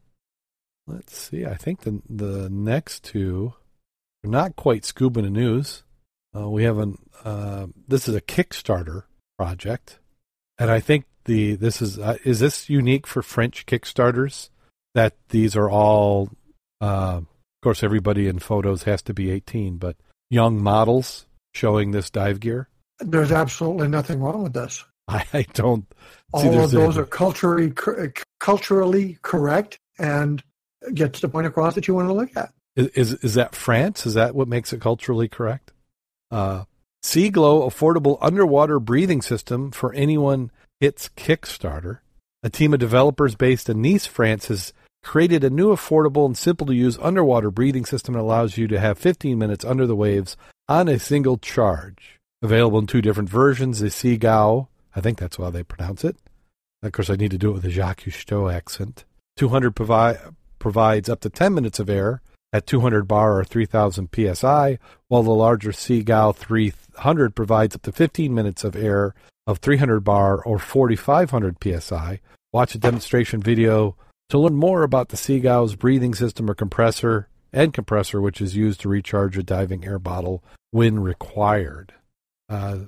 let's 0.87 1.17
see. 1.17 1.45
I 1.45 1.55
think 1.55 1.81
the 1.81 2.01
the 2.09 2.49
next 2.49 3.03
two 3.03 3.53
are 4.23 4.29
not 4.29 4.55
quite 4.55 4.85
scuba 4.85 5.21
news. 5.21 5.83
Uh, 6.35 6.49
we 6.49 6.63
have 6.63 6.77
an 6.77 6.97
uh, 7.25 7.67
this 7.87 8.07
is 8.07 8.15
a 8.15 8.21
Kickstarter 8.21 9.03
project, 9.37 9.99
and 10.57 10.71
I 10.71 10.79
think 10.79 11.05
the 11.25 11.55
this 11.55 11.81
is 11.81 11.99
uh, 11.99 12.17
is 12.23 12.39
this 12.39 12.69
unique 12.69 13.05
for 13.05 13.21
French 13.21 13.65
Kickstarters 13.65 14.49
that 14.95 15.15
these 15.29 15.55
are 15.55 15.69
all. 15.69 16.29
Uh, 16.79 17.21
of 17.21 17.63
course, 17.63 17.83
everybody 17.83 18.27
in 18.27 18.39
photos 18.39 18.83
has 18.83 19.03
to 19.03 19.13
be 19.13 19.29
18, 19.29 19.77
but 19.77 19.95
young 20.31 20.63
models 20.63 21.27
showing 21.53 21.91
this 21.91 22.09
dive 22.09 22.39
gear. 22.39 22.69
There's 22.99 23.31
absolutely 23.31 23.87
nothing 23.87 24.19
wrong 24.19 24.41
with 24.41 24.53
this. 24.53 24.83
I, 25.07 25.25
I 25.33 25.45
don't. 25.53 25.85
All 26.33 26.63
of 26.63 26.71
those 26.71 26.97
are 26.97 27.05
culturally 27.05 27.73
culturally 28.39 29.17
correct 29.21 29.79
and 29.99 30.41
gets 30.93 31.19
the 31.19 31.29
point 31.29 31.47
across 31.47 31.75
that 31.75 31.87
you 31.87 31.93
want 31.93 32.07
to 32.07 32.13
look 32.13 32.35
at. 32.35 32.53
Is, 32.75 32.87
is 32.89 33.13
is 33.15 33.33
that 33.35 33.55
France? 33.55 34.05
Is 34.05 34.13
that 34.13 34.33
what 34.33 34.47
makes 34.47 34.71
it 34.71 34.81
culturally 34.81 35.27
correct? 35.27 35.73
Uh, 36.29 36.63
Seagow 37.03 37.67
affordable 37.67 38.17
underwater 38.21 38.79
breathing 38.79 39.21
system 39.21 39.71
for 39.71 39.93
anyone 39.93 40.51
hits 40.79 41.09
Kickstarter. 41.09 41.99
A 42.43 42.49
team 42.49 42.73
of 42.73 42.79
developers 42.79 43.35
based 43.35 43.69
in 43.69 43.81
Nice, 43.81 44.05
France, 44.05 44.47
has 44.47 44.73
created 45.03 45.43
a 45.43 45.49
new 45.49 45.69
affordable 45.69 46.25
and 46.25 46.37
simple 46.37 46.67
to 46.67 46.73
use 46.73 46.97
underwater 46.99 47.51
breathing 47.51 47.85
system 47.85 48.13
that 48.13 48.21
allows 48.21 48.57
you 48.57 48.67
to 48.67 48.79
have 48.79 48.97
15 48.97 49.37
minutes 49.37 49.65
under 49.65 49.85
the 49.85 49.95
waves 49.95 50.37
on 50.69 50.87
a 50.87 50.99
single 50.99 51.37
charge. 51.37 52.19
Available 52.41 52.79
in 52.79 52.87
two 52.87 53.01
different 53.01 53.29
versions: 53.29 53.79
the 53.79 53.87
Seagow, 53.87 54.67
I 54.95 55.01
think 55.01 55.19
that's 55.19 55.37
how 55.37 55.49
they 55.49 55.63
pronounce 55.63 56.03
it. 56.03 56.17
Of 56.83 56.91
course, 56.91 57.09
I 57.09 57.15
need 57.15 57.31
to 57.31 57.37
do 57.37 57.51
it 57.51 57.53
with 57.53 57.65
a 57.65 57.69
Jacques 57.69 58.03
Cousteau 58.03 58.51
accent. 58.51 59.05
200 59.37 59.75
provi- 59.75 60.19
provides 60.59 61.09
up 61.09 61.21
to 61.21 61.29
10 61.29 61.53
minutes 61.53 61.79
of 61.79 61.89
air 61.89 62.21
at 62.53 62.67
200 62.67 63.07
bar 63.07 63.37
or 63.37 63.43
3000 63.43 64.09
psi, 64.13 64.77
while 65.07 65.23
the 65.23 65.31
larger 65.31 65.71
Seagow 65.71 66.35
300 66.35 67.35
provides 67.35 67.75
up 67.75 67.81
to 67.83 67.91
15 67.91 68.33
minutes 68.33 68.63
of 68.63 68.75
air 68.75 69.13
of 69.47 69.59
300 69.59 70.01
bar 70.01 70.41
or 70.43 70.59
4500 70.59 71.57
psi. 71.63 72.19
Watch 72.51 72.75
a 72.75 72.79
demonstration 72.79 73.41
video 73.41 73.95
to 74.29 74.37
learn 74.37 74.55
more 74.55 74.83
about 74.83 75.09
the 75.09 75.17
Seagow's 75.17 75.75
breathing 75.75 76.13
system 76.13 76.49
or 76.49 76.53
compressor 76.53 77.29
and 77.53 77.73
compressor, 77.73 78.21
which 78.21 78.41
is 78.41 78.55
used 78.55 78.81
to 78.81 78.89
recharge 78.89 79.37
a 79.37 79.43
diving 79.43 79.85
air 79.85 79.99
bottle 79.99 80.43
when 80.71 80.99
required. 80.99 81.93
Uh, 82.49 82.79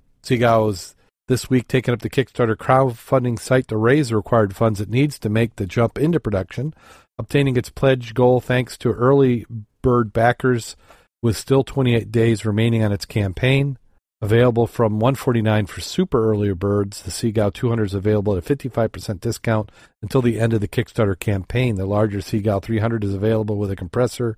this 1.27 1.49
week 1.49 1.67
taking 1.67 1.93
up 1.93 2.01
the 2.01 2.09
Kickstarter 2.09 2.55
crowdfunding 2.55 3.39
site 3.39 3.67
to 3.69 3.77
raise 3.77 4.09
the 4.09 4.15
required 4.15 4.55
funds 4.55 4.81
it 4.81 4.89
needs 4.89 5.17
to 5.19 5.29
make 5.29 5.55
the 5.55 5.65
jump 5.65 5.97
into 5.97 6.19
production, 6.19 6.73
obtaining 7.17 7.55
its 7.55 7.69
pledge 7.69 8.13
goal 8.13 8.41
thanks 8.41 8.77
to 8.77 8.91
early 8.91 9.45
bird 9.81 10.11
backers 10.11 10.75
with 11.21 11.37
still 11.37 11.63
28 11.63 12.11
days 12.11 12.45
remaining 12.45 12.83
on 12.83 12.91
its 12.91 13.05
campaign. 13.05 13.77
Available 14.21 14.67
from 14.67 14.99
149 14.99 15.65
for 15.65 15.81
super 15.81 16.31
earlier 16.31 16.55
birds, 16.55 17.01
the 17.01 17.11
Seagull 17.11 17.51
200 17.51 17.83
is 17.83 17.93
available 17.93 18.37
at 18.37 18.49
a 18.49 18.55
55% 18.55 19.19
discount 19.19 19.69
until 20.01 20.21
the 20.21 20.39
end 20.39 20.53
of 20.53 20.61
the 20.61 20.67
Kickstarter 20.67 21.19
campaign. 21.19 21.75
The 21.75 21.85
larger 21.85 22.21
Seagull 22.21 22.61
300 22.61 23.03
is 23.03 23.13
available 23.13 23.57
with 23.57 23.69
a 23.69 23.75
compressor 23.75 24.37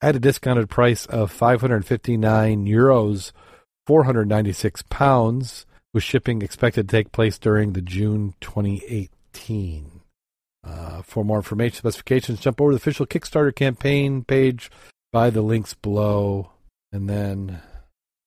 at 0.00 0.16
a 0.16 0.20
discounted 0.20 0.70
price 0.70 1.04
of 1.06 1.30
559 1.30 2.66
euros, 2.66 3.32
496 3.86 4.82
pounds, 4.88 5.66
with 5.96 6.04
shipping 6.04 6.42
expected 6.42 6.86
to 6.86 6.92
take 6.94 7.10
place 7.10 7.38
during 7.38 7.72
the 7.72 7.80
June 7.80 8.34
2018. 8.42 10.02
Uh, 10.62 11.00
for 11.00 11.24
more 11.24 11.38
information, 11.38 11.78
specifications, 11.78 12.38
jump 12.38 12.60
over 12.60 12.72
to 12.72 12.74
the 12.76 12.82
official 12.82 13.06
Kickstarter 13.06 13.54
campaign 13.54 14.22
page 14.22 14.70
by 15.10 15.30
the 15.30 15.40
links 15.40 15.72
below, 15.72 16.50
and 16.92 17.08
then 17.08 17.62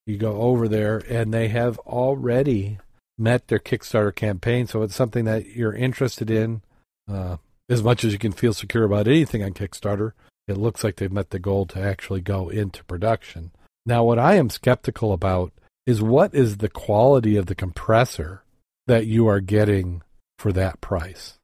you 0.07 0.17
go 0.17 0.41
over 0.41 0.67
there, 0.67 0.97
and 1.07 1.31
they 1.31 1.49
have 1.49 1.77
already 1.79 2.79
met 3.19 3.49
their 3.49 3.59
Kickstarter 3.59 4.15
campaign. 4.15 4.65
So 4.65 4.81
it's 4.81 4.95
something 4.95 5.25
that 5.25 5.55
you're 5.55 5.75
interested 5.75 6.31
in. 6.31 6.63
Uh, 7.07 7.37
as 7.69 7.83
much 7.83 8.03
as 8.03 8.13
you 8.13 8.17
can 8.17 8.31
feel 8.31 8.53
secure 8.53 8.83
about 8.83 9.07
anything 9.07 9.43
on 9.43 9.53
Kickstarter, 9.53 10.13
it 10.47 10.57
looks 10.57 10.83
like 10.83 10.95
they've 10.95 11.11
met 11.11 11.29
the 11.29 11.37
goal 11.37 11.67
to 11.67 11.79
actually 11.79 12.21
go 12.21 12.49
into 12.49 12.83
production. 12.85 13.51
Now, 13.85 14.03
what 14.03 14.17
I 14.17 14.37
am 14.37 14.49
skeptical 14.49 15.13
about 15.13 15.53
is 15.85 16.01
what 16.01 16.33
is 16.33 16.57
the 16.57 16.69
quality 16.69 17.35
of 17.35 17.47
the 17.47 17.55
compressor 17.55 18.43
that 18.87 19.05
you 19.05 19.27
are 19.27 19.39
getting 19.39 20.01
for 20.37 20.51
that 20.51 20.81
price? 20.81 21.37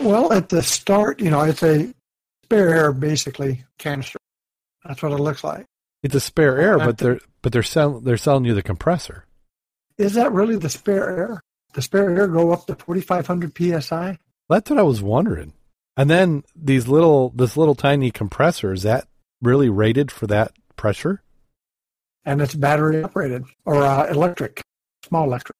Well, 0.00 0.32
at 0.32 0.48
the 0.48 0.62
start, 0.62 1.20
you 1.20 1.30
know, 1.30 1.42
it's 1.42 1.62
a 1.62 1.92
spare 2.44 2.74
air 2.74 2.92
basically 2.92 3.64
canister. 3.78 4.18
That's 4.84 5.02
what 5.02 5.12
it 5.12 5.20
looks 5.20 5.44
like. 5.44 5.66
It's 6.02 6.14
a 6.14 6.20
spare 6.20 6.58
air, 6.58 6.78
but 6.78 6.98
they're 6.98 7.20
but 7.42 7.52
they're 7.52 7.62
selling 7.62 8.04
they're 8.04 8.16
selling 8.16 8.44
you 8.44 8.54
the 8.54 8.62
compressor. 8.62 9.24
Is 9.96 10.14
that 10.14 10.32
really 10.32 10.56
the 10.56 10.70
spare 10.70 11.10
air? 11.10 11.40
The 11.74 11.82
spare 11.82 12.16
air 12.16 12.28
go 12.28 12.52
up 12.52 12.66
to 12.66 12.76
4,500 12.76 13.82
psi? 13.82 14.18
That's 14.48 14.70
what 14.70 14.78
I 14.78 14.82
was 14.82 15.02
wondering. 15.02 15.52
And 15.96 16.08
then 16.08 16.44
these 16.54 16.86
little 16.86 17.30
this 17.30 17.56
little 17.56 17.74
tiny 17.74 18.10
compressor 18.10 18.72
is 18.72 18.84
that 18.84 19.08
really 19.42 19.68
rated 19.68 20.10
for 20.10 20.26
that 20.28 20.52
pressure? 20.76 21.22
And 22.28 22.42
it's 22.42 22.54
battery 22.54 23.02
operated 23.02 23.44
or 23.64 23.82
uh, 23.82 24.06
electric, 24.06 24.62
small 25.02 25.24
electric. 25.24 25.56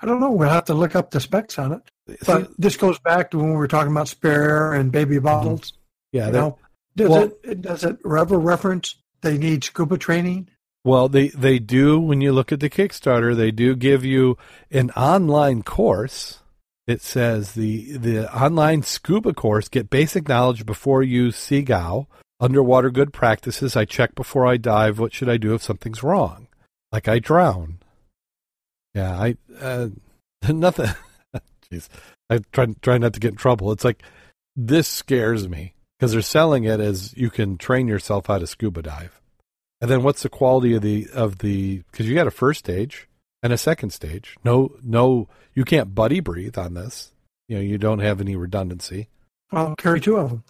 I 0.00 0.06
don't 0.06 0.20
know. 0.20 0.32
We'll 0.32 0.48
have 0.48 0.64
to 0.66 0.74
look 0.74 0.96
up 0.96 1.12
the 1.12 1.20
specs 1.20 1.56
on 1.58 1.72
it. 1.72 2.18
But 2.26 2.50
this 2.58 2.76
goes 2.76 2.98
back 2.98 3.30
to 3.30 3.38
when 3.38 3.50
we 3.50 3.56
were 3.56 3.68
talking 3.68 3.92
about 3.92 4.08
spare 4.08 4.42
air 4.50 4.72
and 4.74 4.90
baby 4.90 5.18
bottles. 5.20 5.72
yeah, 6.12 6.30
that- 6.30 6.32
know, 6.32 6.58
does 6.96 7.08
well- 7.08 7.30
it 7.44 7.62
does 7.62 7.84
it 7.84 7.98
ever 8.04 8.38
reference 8.38 8.96
they 9.20 9.38
need 9.38 9.62
scuba 9.62 9.96
training? 9.98 10.48
Well, 10.84 11.08
they 11.08 11.28
they 11.28 11.58
do 11.60 12.00
when 12.00 12.20
you 12.20 12.32
look 12.32 12.50
at 12.50 12.60
the 12.60 12.70
Kickstarter, 12.70 13.36
they 13.36 13.50
do 13.52 13.76
give 13.76 14.04
you 14.04 14.36
an 14.70 14.90
online 14.92 15.62
course. 15.62 16.40
It 16.88 17.02
says 17.02 17.52
the 17.52 17.98
the 17.98 18.34
online 18.34 18.82
scuba 18.82 19.32
course 19.32 19.68
get 19.68 19.90
basic 19.90 20.28
knowledge 20.28 20.66
before 20.66 21.02
you 21.02 21.30
seagull, 21.30 22.08
underwater 22.40 22.90
good 22.90 23.12
practices. 23.12 23.76
I 23.76 23.84
check 23.84 24.14
before 24.14 24.46
I 24.46 24.56
dive. 24.56 24.98
What 24.98 25.12
should 25.12 25.28
I 25.28 25.36
do 25.36 25.54
if 25.54 25.62
something's 25.62 26.02
wrong? 26.02 26.48
Like 26.92 27.08
I 27.08 27.18
drown. 27.18 27.78
Yeah, 28.94 29.18
I 29.18 29.36
uh, 29.60 29.88
nothing. 30.48 30.90
Jeez, 31.70 31.88
I 32.30 32.40
try 32.52 32.66
try 32.80 32.98
not 32.98 33.14
to 33.14 33.20
get 33.20 33.32
in 33.32 33.36
trouble. 33.36 33.72
It's 33.72 33.84
like 33.84 34.02
this 34.56 34.88
scares 34.88 35.48
me 35.48 35.74
because 35.98 36.12
they're 36.12 36.22
selling 36.22 36.64
it 36.64 36.80
as 36.80 37.16
you 37.16 37.30
can 37.30 37.58
train 37.58 37.88
yourself 37.88 38.26
how 38.26 38.38
to 38.38 38.46
scuba 38.46 38.82
dive. 38.82 39.20
And 39.80 39.90
then 39.90 40.02
what's 40.02 40.22
the 40.22 40.28
quality 40.28 40.74
of 40.74 40.82
the 40.82 41.08
of 41.12 41.38
the 41.38 41.82
because 41.90 42.08
you 42.08 42.14
got 42.14 42.26
a 42.26 42.32
first 42.32 42.60
stage 42.60 43.08
and 43.42 43.52
a 43.52 43.58
second 43.58 43.90
stage. 43.90 44.36
No, 44.44 44.72
no, 44.82 45.28
you 45.54 45.64
can't 45.64 45.94
buddy 45.94 46.20
breathe 46.20 46.58
on 46.58 46.74
this. 46.74 47.12
You 47.48 47.56
know, 47.56 47.62
you 47.62 47.78
don't 47.78 48.00
have 48.00 48.20
any 48.20 48.36
redundancy. 48.36 49.08
I'll 49.52 49.76
carry 49.76 50.00
two 50.00 50.16
of 50.16 50.30
them. 50.30 50.44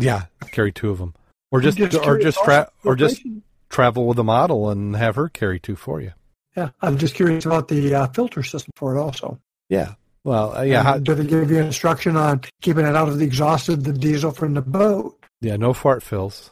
Yeah, 0.00 0.26
carry 0.52 0.72
two 0.72 0.90
of 0.90 0.98
them, 0.98 1.14
or 1.50 1.60
just, 1.60 1.80
I'm 1.80 2.08
or 2.08 2.18
just 2.18 2.38
tra- 2.42 2.70
or 2.84 2.96
just 2.96 3.22
travel 3.68 4.06
with 4.06 4.18
a 4.18 4.24
model 4.24 4.70
and 4.70 4.94
have 4.96 5.16
her 5.16 5.28
carry 5.28 5.58
two 5.58 5.76
for 5.76 6.00
you. 6.00 6.12
yeah. 6.56 6.70
I'm 6.80 6.98
just 6.98 7.14
curious 7.14 7.46
about 7.46 7.68
the 7.68 7.94
uh, 7.94 8.06
filter 8.08 8.42
system 8.42 8.72
for 8.76 8.96
it 8.96 9.00
also. 9.00 9.40
Yeah. 9.68 9.94
Well, 10.24 10.56
uh, 10.56 10.62
yeah, 10.62 10.82
how, 10.82 10.98
do 10.98 11.14
they 11.14 11.24
give 11.24 11.50
you 11.50 11.58
instruction 11.58 12.16
on 12.16 12.42
keeping 12.60 12.84
it 12.84 12.96
out 12.96 13.08
of 13.08 13.18
the 13.18 13.24
exhaust 13.24 13.68
of 13.68 13.84
the 13.84 13.92
diesel 13.92 14.32
from 14.32 14.54
the 14.54 14.62
boat? 14.62 15.16
yeah, 15.40 15.56
no 15.56 15.72
fart 15.72 16.02
fills, 16.02 16.50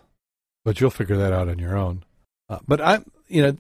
but 0.65 0.81
you'll 0.81 0.91
figure 0.91 1.17
that 1.17 1.33
out 1.33 1.49
on 1.49 1.59
your 1.59 1.77
own. 1.77 2.05
Uh, 2.49 2.59
but 2.69 2.81
I'm, 2.81 3.11
you 3.27 3.43
know, 3.43 3.57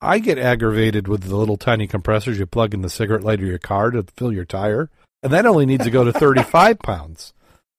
I 0.00 0.18
get 0.18 0.38
aggravated 0.38 1.06
with 1.06 1.22
the 1.22 1.36
little 1.36 1.56
tiny 1.56 1.86
compressors 1.86 2.38
you 2.38 2.46
plug 2.46 2.74
in 2.74 2.82
the 2.82 2.90
cigarette 2.90 3.22
lighter 3.22 3.44
of 3.44 3.48
your 3.48 3.58
car 3.58 3.90
to 3.90 4.04
fill 4.16 4.32
your 4.32 4.44
tire, 4.44 4.90
and 5.22 5.32
that 5.32 5.46
only 5.46 5.66
needs 5.66 5.84
to 5.84 5.90
go 5.90 6.04
to 6.04 6.12
35 6.12 6.78
pounds. 6.80 7.32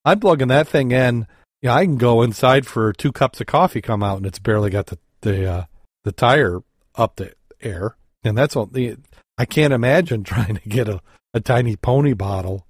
I'm 0.05 0.19
plugging 0.19 0.49
that 0.49 0.67
thing 0.67 0.91
in. 0.91 1.27
Yeah, 1.61 1.73
I 1.73 1.85
can 1.85 1.97
go 1.97 2.21
inside 2.21 2.67
for 2.67 2.93
two 2.93 3.11
cups 3.11 3.41
of 3.41 3.47
coffee, 3.47 3.81
come 3.81 4.03
out, 4.03 4.17
and 4.17 4.25
it's 4.25 4.39
barely 4.39 4.69
got 4.69 4.87
the 4.87 4.99
the 5.21 5.51
uh, 5.51 5.65
the 6.03 6.11
tire 6.11 6.61
up 6.95 7.15
the 7.15 7.33
air, 7.61 7.97
and 8.23 8.37
that's 8.37 8.55
all. 8.55 8.67
The 8.67 8.97
I 9.37 9.45
can't 9.45 9.73
imagine 9.73 10.23
trying 10.23 10.55
to 10.55 10.69
get 10.69 10.87
a, 10.87 11.01
a 11.33 11.39
tiny 11.39 11.75
pony 11.75 12.13
bottle 12.13 12.65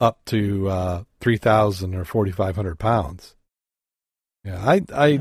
up 0.00 0.24
to 0.26 0.68
uh, 0.68 1.02
3,000 1.20 1.94
or 1.94 2.04
4,500 2.04 2.78
pounds. 2.78 3.34
Yeah, 4.44 4.62
I, 4.64 4.82
I. 4.94 5.20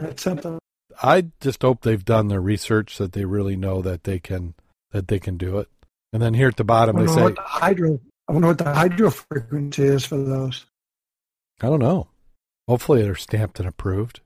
I 1.01 1.27
just 1.41 1.61
hope 1.61 1.81
they've 1.81 2.03
done 2.03 2.27
their 2.27 2.41
research 2.41 2.97
that 2.97 3.11
they 3.11 3.25
really 3.25 3.55
know 3.55 3.83
that 3.83 4.03
they 4.03 4.17
can 4.17 4.55
that 4.91 5.07
they 5.07 5.19
can 5.19 5.37
do 5.37 5.59
it. 5.59 5.67
And 6.11 6.21
then 6.21 6.33
here 6.33 6.47
at 6.47 6.55
the 6.55 6.63
bottom 6.63 6.95
they 6.95 7.05
say, 7.05 7.21
what 7.21 7.35
the 7.35 7.41
hydro. 7.41 7.99
I 8.27 8.31
wonder 8.31 8.47
what 8.47 8.57
the 8.57 8.73
hydro 8.73 9.11
frequency 9.11 9.83
is 9.83 10.05
for 10.05 10.17
those. 10.17 10.65
I 11.61 11.67
don't 11.67 11.79
know. 11.79 12.07
Hopefully 12.67 13.01
they're 13.01 13.15
stamped 13.15 13.59
and 13.59 13.67
approved. 13.67 14.19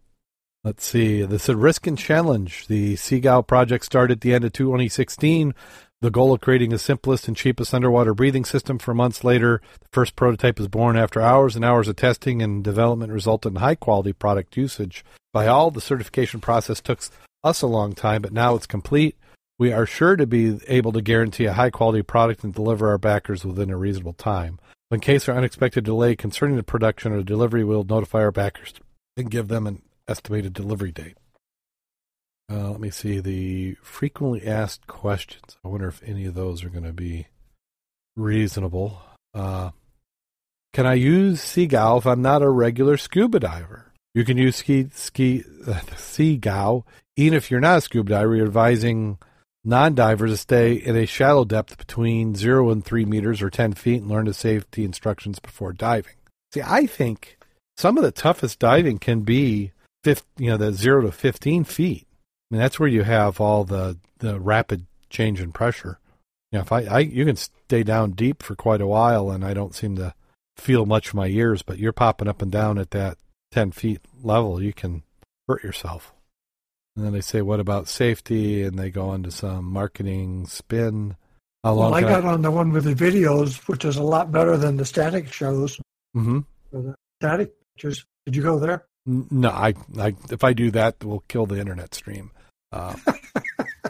Let's 0.64 0.86
see. 0.86 1.24
This 1.24 1.48
is 1.48 1.56
Risk 1.56 1.88
and 1.88 1.98
Challenge. 1.98 2.68
The 2.68 2.96
Seagull 2.96 3.44
project 3.44 3.86
started 3.86 4.18
at 4.18 4.22
the 4.22 4.34
end 4.34 4.44
of 4.44 4.54
2016. 4.54 5.56
The 6.02 6.12
goal 6.12 6.34
of 6.34 6.42
creating 6.42 6.72
the 6.72 6.80
simplest 6.80 7.28
and 7.28 7.38
cheapest 7.38 7.74
underwater 7.74 8.14
breathing 8.14 8.44
system 8.44 8.80
for 8.80 8.94
months 8.94 9.24
later. 9.24 9.62
The 9.80 9.88
first 9.94 10.16
prototype 10.16 10.60
was 10.60 10.68
born 10.68 10.98
after 10.98 11.22
hours 11.22 11.56
and 11.56 11.64
hours 11.64 11.88
of 11.88 11.96
testing 11.96 12.42
and 12.42 12.64
development 12.64 13.14
resulted 13.14 13.54
in 13.54 13.60
high 13.60 13.76
quality 13.76 14.12
product 14.12 14.58
usage. 14.58 15.06
By 15.32 15.48
all, 15.48 15.72
the 15.72 15.80
certification 15.80 16.42
process 16.42 16.82
took 16.82 17.02
us 17.44 17.62
a 17.62 17.68
long 17.68 17.94
time, 17.94 18.24
but 18.24 18.34
now 18.34 18.56
it's 18.56 18.68
complete. 18.68 19.16
We 19.58 19.72
are 19.72 19.86
sure 19.86 20.16
to 20.16 20.28
be 20.28 20.60
able 20.68 20.92
to 20.92 21.02
guarantee 21.02 21.46
a 21.46 21.54
high 21.54 21.70
quality 21.70 22.02
product 22.02 22.44
and 22.44 22.54
deliver 22.54 22.90
our 22.90 22.98
backers 22.98 23.46
within 23.46 23.70
a 23.70 23.78
reasonable 23.78 24.14
time. 24.14 24.60
In 24.92 25.00
case 25.00 25.30
of 25.30 25.38
unexpected 25.38 25.86
delay 25.86 26.18
concerning 26.18 26.58
the 26.58 26.64
production 26.64 27.14
or 27.14 27.24
delivery, 27.24 27.64
we'll 27.64 27.86
notify 27.86 28.20
our 28.20 28.32
backers 28.32 28.74
and 29.16 29.32
give 29.32 29.48
them 29.48 29.66
an 29.66 29.82
estimated 30.06 30.52
delivery 30.52 30.92
date. 30.92 31.16
Uh, 32.52 32.72
let 32.72 32.82
me 32.82 32.90
see 32.90 33.22
the 33.22 33.76
frequently 33.82 34.46
asked 34.46 34.88
questions. 34.88 35.58
I 35.64 35.70
wonder 35.70 35.88
if 35.88 36.04
any 36.04 36.26
of 36.26 36.34
those 36.34 36.66
are 36.66 36.70
going 36.70 36.84
to 36.84 36.92
be 36.92 37.28
reasonable. 38.18 39.02
Uh, 39.34 39.72
can 40.74 40.86
I 40.86 40.96
use 40.96 41.42
Seagull 41.42 42.00
if 42.00 42.06
I'm 42.06 42.22
not 42.22 42.42
a 42.42 42.50
regular 42.50 42.98
scuba 42.98 43.40
diver? 43.40 43.94
You 44.14 44.26
can 44.26 44.38
use 44.38 44.58
ski 44.58 44.90
ski 44.94 45.46
uh, 45.68 45.80
Seagull 45.96 46.86
even 47.16 47.38
if 47.38 47.50
you're 47.50 47.62
not 47.62 47.78
a 47.78 47.82
scuba 47.82 48.10
diver. 48.10 48.36
You're 48.36 48.48
advising 48.48 49.20
non-divers 49.64 50.32
to 50.32 50.38
stay 50.38 50.74
in 50.74 50.96
a 50.96 51.06
shallow 51.06 51.46
depth 51.46 51.78
between 51.78 52.36
zero 52.36 52.70
and 52.72 52.84
three 52.84 53.06
meters 53.06 53.42
or 53.42 53.50
ten 53.50 53.74
feet 53.74 54.02
and 54.02 54.10
learn 54.10 54.26
the 54.26 54.34
safety 54.34 54.84
instructions 54.84 55.40
before 55.40 55.74
diving. 55.74 56.16
See, 56.54 56.62
I 56.62 56.86
think 56.86 57.38
some 57.78 57.98
of 57.98 58.04
the 58.04 58.12
toughest 58.12 58.60
diving 58.60 59.00
can 59.00 59.22
be, 59.22 59.72
50, 60.04 60.44
you 60.44 60.50
know, 60.50 60.58
the 60.58 60.74
zero 60.74 61.02
to 61.02 61.12
fifteen 61.12 61.64
feet. 61.64 62.08
I 62.10 62.56
mean, 62.56 62.62
that's 62.62 62.80
where 62.80 62.90
you 62.90 63.04
have 63.04 63.40
all 63.40 63.64
the 63.64 63.98
the 64.20 64.40
rapid 64.40 64.86
change 65.10 65.40
in 65.40 65.52
pressure. 65.52 66.00
You 66.52 66.58
know, 66.58 66.64
if 66.64 66.72
I, 66.72 66.84
I 66.84 67.00
you 67.00 67.26
can 67.26 67.36
stay 67.36 67.84
down 67.84 68.12
deep 68.12 68.44
for 68.44 68.56
quite 68.56 68.82
a 68.82 68.88
while, 68.88 69.30
and 69.30 69.46
I 69.46 69.54
don't 69.54 69.76
seem 69.76 69.96
to 69.98 70.14
feel 70.58 70.86
much 70.86 71.10
of 71.10 71.14
my 71.16 71.28
ears. 71.28 71.62
But 71.62 71.78
you're 71.78 71.94
popping 71.94 72.28
up 72.28 72.42
and 72.42 72.52
down 72.52 72.78
at 72.78 72.92
that 72.92 73.18
ten 73.52 73.72
feet 73.72 74.02
level, 74.24 74.62
you 74.62 74.74
can 74.74 75.04
hurt 75.48 75.64
yourself. 75.64 76.14
And 76.96 77.06
then 77.06 77.14
they 77.14 77.22
say, 77.22 77.42
"What 77.42 77.60
about 77.60 77.88
safety?" 77.88 78.64
And 78.64 78.78
they 78.78 78.90
go 78.92 79.14
into 79.14 79.32
some 79.32 79.66
marketing 79.66 80.46
spin. 80.48 81.16
How 81.64 81.74
long? 81.74 81.92
Well, 81.92 82.00
I 82.06 82.08
got 82.08 82.26
on 82.26 82.42
the 82.42 82.52
one 82.52 82.72
with 82.72 82.84
the 82.84 82.94
videos, 82.96 83.68
which 83.68 83.86
is 83.86 83.98
a 83.98 84.04
lot 84.04 84.32
better 84.32 84.58
than 84.58 84.78
the 84.78 84.86
static 84.86 85.32
shows 85.32 85.80
hmm 86.14 86.40
the 86.72 86.96
static 87.22 87.54
pictures. 87.76 88.06
Did 88.26 88.36
you 88.36 88.44
go 88.44 88.60
there? 88.60 88.86
No, 89.06 89.50
I, 89.50 89.74
I, 90.00 90.16
if 90.30 90.44
I 90.44 90.54
do 90.54 90.70
that, 90.72 91.04
we'll 91.04 91.24
kill 91.28 91.46
the 91.46 91.60
internet 91.60 91.94
stream. 91.96 92.32
Uh, 92.72 92.96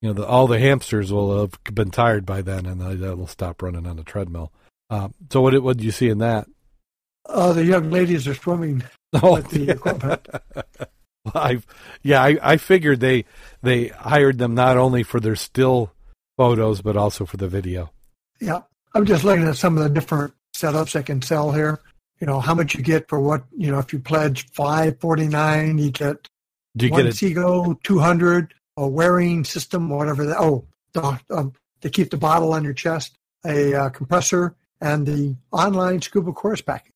you 0.00 0.08
know, 0.08 0.12
the, 0.14 0.26
all 0.26 0.46
the 0.46 0.58
hamsters 0.58 1.12
will 1.12 1.40
have 1.40 1.52
been 1.74 1.90
tired 1.90 2.24
by 2.24 2.40
then, 2.42 2.64
and 2.66 2.80
they- 2.80 2.94
they'll 2.94 3.26
stop 3.26 3.62
running 3.62 3.86
on 3.86 3.96
the 3.96 4.04
treadmill. 4.04 4.52
Uh, 4.90 5.08
so, 5.30 5.40
what, 5.42 5.60
what 5.62 5.76
did 5.76 5.84
you 5.84 5.90
see 5.90 6.08
in 6.08 6.18
that? 6.18 6.46
Uh, 7.26 7.52
the 7.52 7.64
young 7.64 7.90
ladies 7.90 8.26
are 8.28 8.34
swimming. 8.34 8.82
Oh, 9.22 9.34
With 9.34 9.48
the 9.50 9.60
yeah. 9.60 9.72
equipment. 9.74 10.26
I, 11.34 11.60
yeah, 12.02 12.22
I, 12.22 12.38
I 12.42 12.56
figured 12.56 13.00
they 13.00 13.24
they 13.62 13.88
hired 13.88 14.38
them 14.38 14.54
not 14.54 14.76
only 14.76 15.02
for 15.02 15.20
their 15.20 15.36
still 15.36 15.92
photos 16.36 16.82
but 16.82 16.96
also 16.96 17.24
for 17.24 17.36
the 17.36 17.48
video. 17.48 17.90
Yeah, 18.40 18.62
I'm 18.94 19.06
just 19.06 19.24
looking 19.24 19.46
at 19.46 19.56
some 19.56 19.76
of 19.76 19.84
the 19.84 19.90
different 19.90 20.34
setups 20.54 20.92
they 20.92 21.02
can 21.02 21.22
sell 21.22 21.52
here. 21.52 21.80
You 22.20 22.26
know, 22.26 22.40
how 22.40 22.54
much 22.54 22.74
you 22.74 22.82
get 22.82 23.08
for 23.08 23.20
what, 23.20 23.44
you 23.56 23.70
know, 23.70 23.78
if 23.78 23.92
you 23.92 23.98
pledge 23.98 24.46
549, 24.52 25.78
you 25.78 25.90
get 25.90 26.28
Do 26.76 26.86
you 26.86 26.92
one 26.92 27.02
get 27.02 27.08
it? 27.10 27.14
Seagow 27.16 27.82
200, 27.82 28.54
a 28.76 28.86
wearing 28.86 29.44
system, 29.44 29.88
whatever 29.88 30.24
that. 30.26 30.38
Oh, 30.38 30.64
the, 30.92 31.20
um, 31.30 31.52
to 31.80 31.90
keep 31.90 32.10
the 32.10 32.16
bottle 32.16 32.52
on 32.52 32.64
your 32.64 32.72
chest, 32.72 33.16
a 33.44 33.74
uh, 33.74 33.88
compressor, 33.90 34.54
and 34.80 35.06
the 35.06 35.36
online 35.50 36.00
scuba 36.00 36.32
course 36.32 36.62
package. 36.62 36.92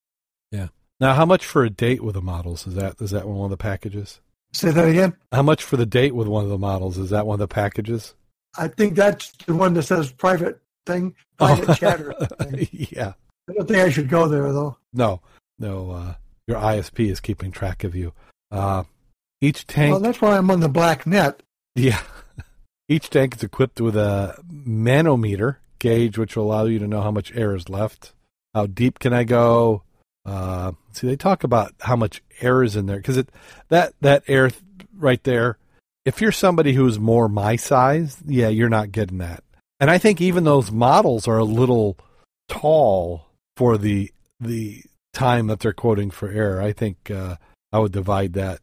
Now, 0.99 1.13
how 1.13 1.25
much 1.25 1.45
for 1.45 1.63
a 1.63 1.69
date 1.69 2.03
with 2.03 2.15
the 2.15 2.21
models? 2.21 2.67
Is 2.67 2.75
that 2.75 2.99
is 3.01 3.11
that 3.11 3.27
one 3.27 3.45
of 3.45 3.49
the 3.51 3.57
packages? 3.57 4.19
Say 4.53 4.71
that 4.71 4.87
again. 4.87 5.15
How 5.31 5.43
much 5.43 5.63
for 5.63 5.77
the 5.77 5.85
date 5.85 6.15
with 6.15 6.27
one 6.27 6.43
of 6.43 6.49
the 6.49 6.57
models? 6.57 6.97
Is 6.97 7.11
that 7.11 7.25
one 7.27 7.35
of 7.35 7.39
the 7.39 7.53
packages? 7.53 8.15
I 8.57 8.67
think 8.67 8.95
that's 8.95 9.31
the 9.45 9.55
one 9.55 9.73
that 9.75 9.83
says 9.83 10.11
private 10.11 10.59
thing, 10.85 11.15
private 11.37 11.69
Oh. 11.69 11.73
chatter. 11.75 12.13
Thing. 12.41 12.67
yeah. 12.71 13.13
I 13.49 13.53
don't 13.53 13.67
think 13.67 13.79
I 13.79 13.89
should 13.89 14.09
go 14.09 14.27
there 14.27 14.51
though. 14.51 14.77
No, 14.93 15.21
no. 15.59 15.91
Uh, 15.91 16.13
your 16.47 16.57
ISP 16.59 17.09
is 17.11 17.19
keeping 17.19 17.51
track 17.51 17.83
of 17.83 17.95
you. 17.95 18.11
Uh, 18.51 18.83
each 19.39 19.67
tank, 19.67 19.91
Well, 19.91 19.99
that's 20.01 20.19
why 20.21 20.35
I'm 20.37 20.49
on 20.51 20.59
the 20.59 20.67
black 20.69 21.05
net. 21.07 21.41
yeah, 21.75 22.01
each 22.89 23.09
tank 23.11 23.35
is 23.35 23.43
equipped 23.43 23.79
with 23.79 23.95
a 23.95 24.35
manometer 24.51 25.59
gauge, 25.77 26.17
which 26.17 26.35
will 26.35 26.45
allow 26.45 26.65
you 26.65 26.79
to 26.79 26.87
know 26.87 27.01
how 27.01 27.11
much 27.11 27.31
air 27.35 27.55
is 27.55 27.69
left. 27.69 28.13
How 28.55 28.65
deep 28.65 28.97
can 28.99 29.13
I 29.13 29.23
go? 29.23 29.83
Uh, 30.29 30.73
see, 30.91 31.07
they 31.07 31.15
talk 31.15 31.43
about 31.43 31.73
how 31.81 31.95
much 31.95 32.21
air 32.39 32.61
is 32.61 32.75
in 32.75 32.85
there 32.85 32.97
because 32.97 33.17
it 33.17 33.29
that 33.69 33.93
that 34.01 34.23
air 34.27 34.49
th- 34.49 34.61
right 34.95 35.23
there. 35.23 35.57
If 36.05 36.21
you're 36.21 36.31
somebody 36.31 36.73
who's 36.73 36.99
more 36.99 37.27
my 37.27 37.55
size, 37.55 38.17
yeah, 38.25 38.47
you're 38.47 38.69
not 38.69 38.91
getting 38.91 39.17
that. 39.17 39.43
And 39.79 39.89
I 39.89 39.97
think 39.97 40.21
even 40.21 40.43
those 40.43 40.71
models 40.71 41.27
are 41.27 41.39
a 41.39 41.43
little 41.43 41.97
tall 42.47 43.25
for 43.57 43.77
the 43.77 44.11
the 44.39 44.83
time 45.13 45.47
that 45.47 45.61
they're 45.61 45.73
quoting 45.73 46.11
for 46.11 46.29
air. 46.29 46.61
I 46.61 46.73
think 46.73 47.09
uh, 47.09 47.37
I 47.73 47.79
would 47.79 47.91
divide 47.91 48.33
that. 48.33 48.59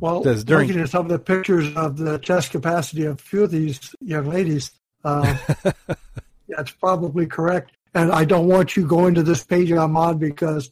Well, 0.00 0.22
Says 0.22 0.44
during- 0.44 0.68
looking 0.68 0.82
at 0.82 0.90
some 0.90 1.06
of 1.06 1.10
the 1.10 1.18
pictures 1.18 1.74
of 1.74 1.96
the 1.96 2.18
chest 2.18 2.50
capacity 2.50 3.06
of 3.06 3.18
a 3.18 3.22
few 3.22 3.44
of 3.44 3.50
these 3.50 3.94
young 4.00 4.28
ladies, 4.28 4.70
uh, 5.04 5.36
that's 6.48 6.70
probably 6.72 7.26
correct. 7.26 7.72
And 7.94 8.12
I 8.12 8.26
don't 8.26 8.46
want 8.46 8.76
you 8.76 8.86
going 8.86 9.14
to 9.14 9.22
this 9.22 9.42
page 9.42 9.72
I'm 9.72 9.96
on 9.96 10.18
because 10.18 10.70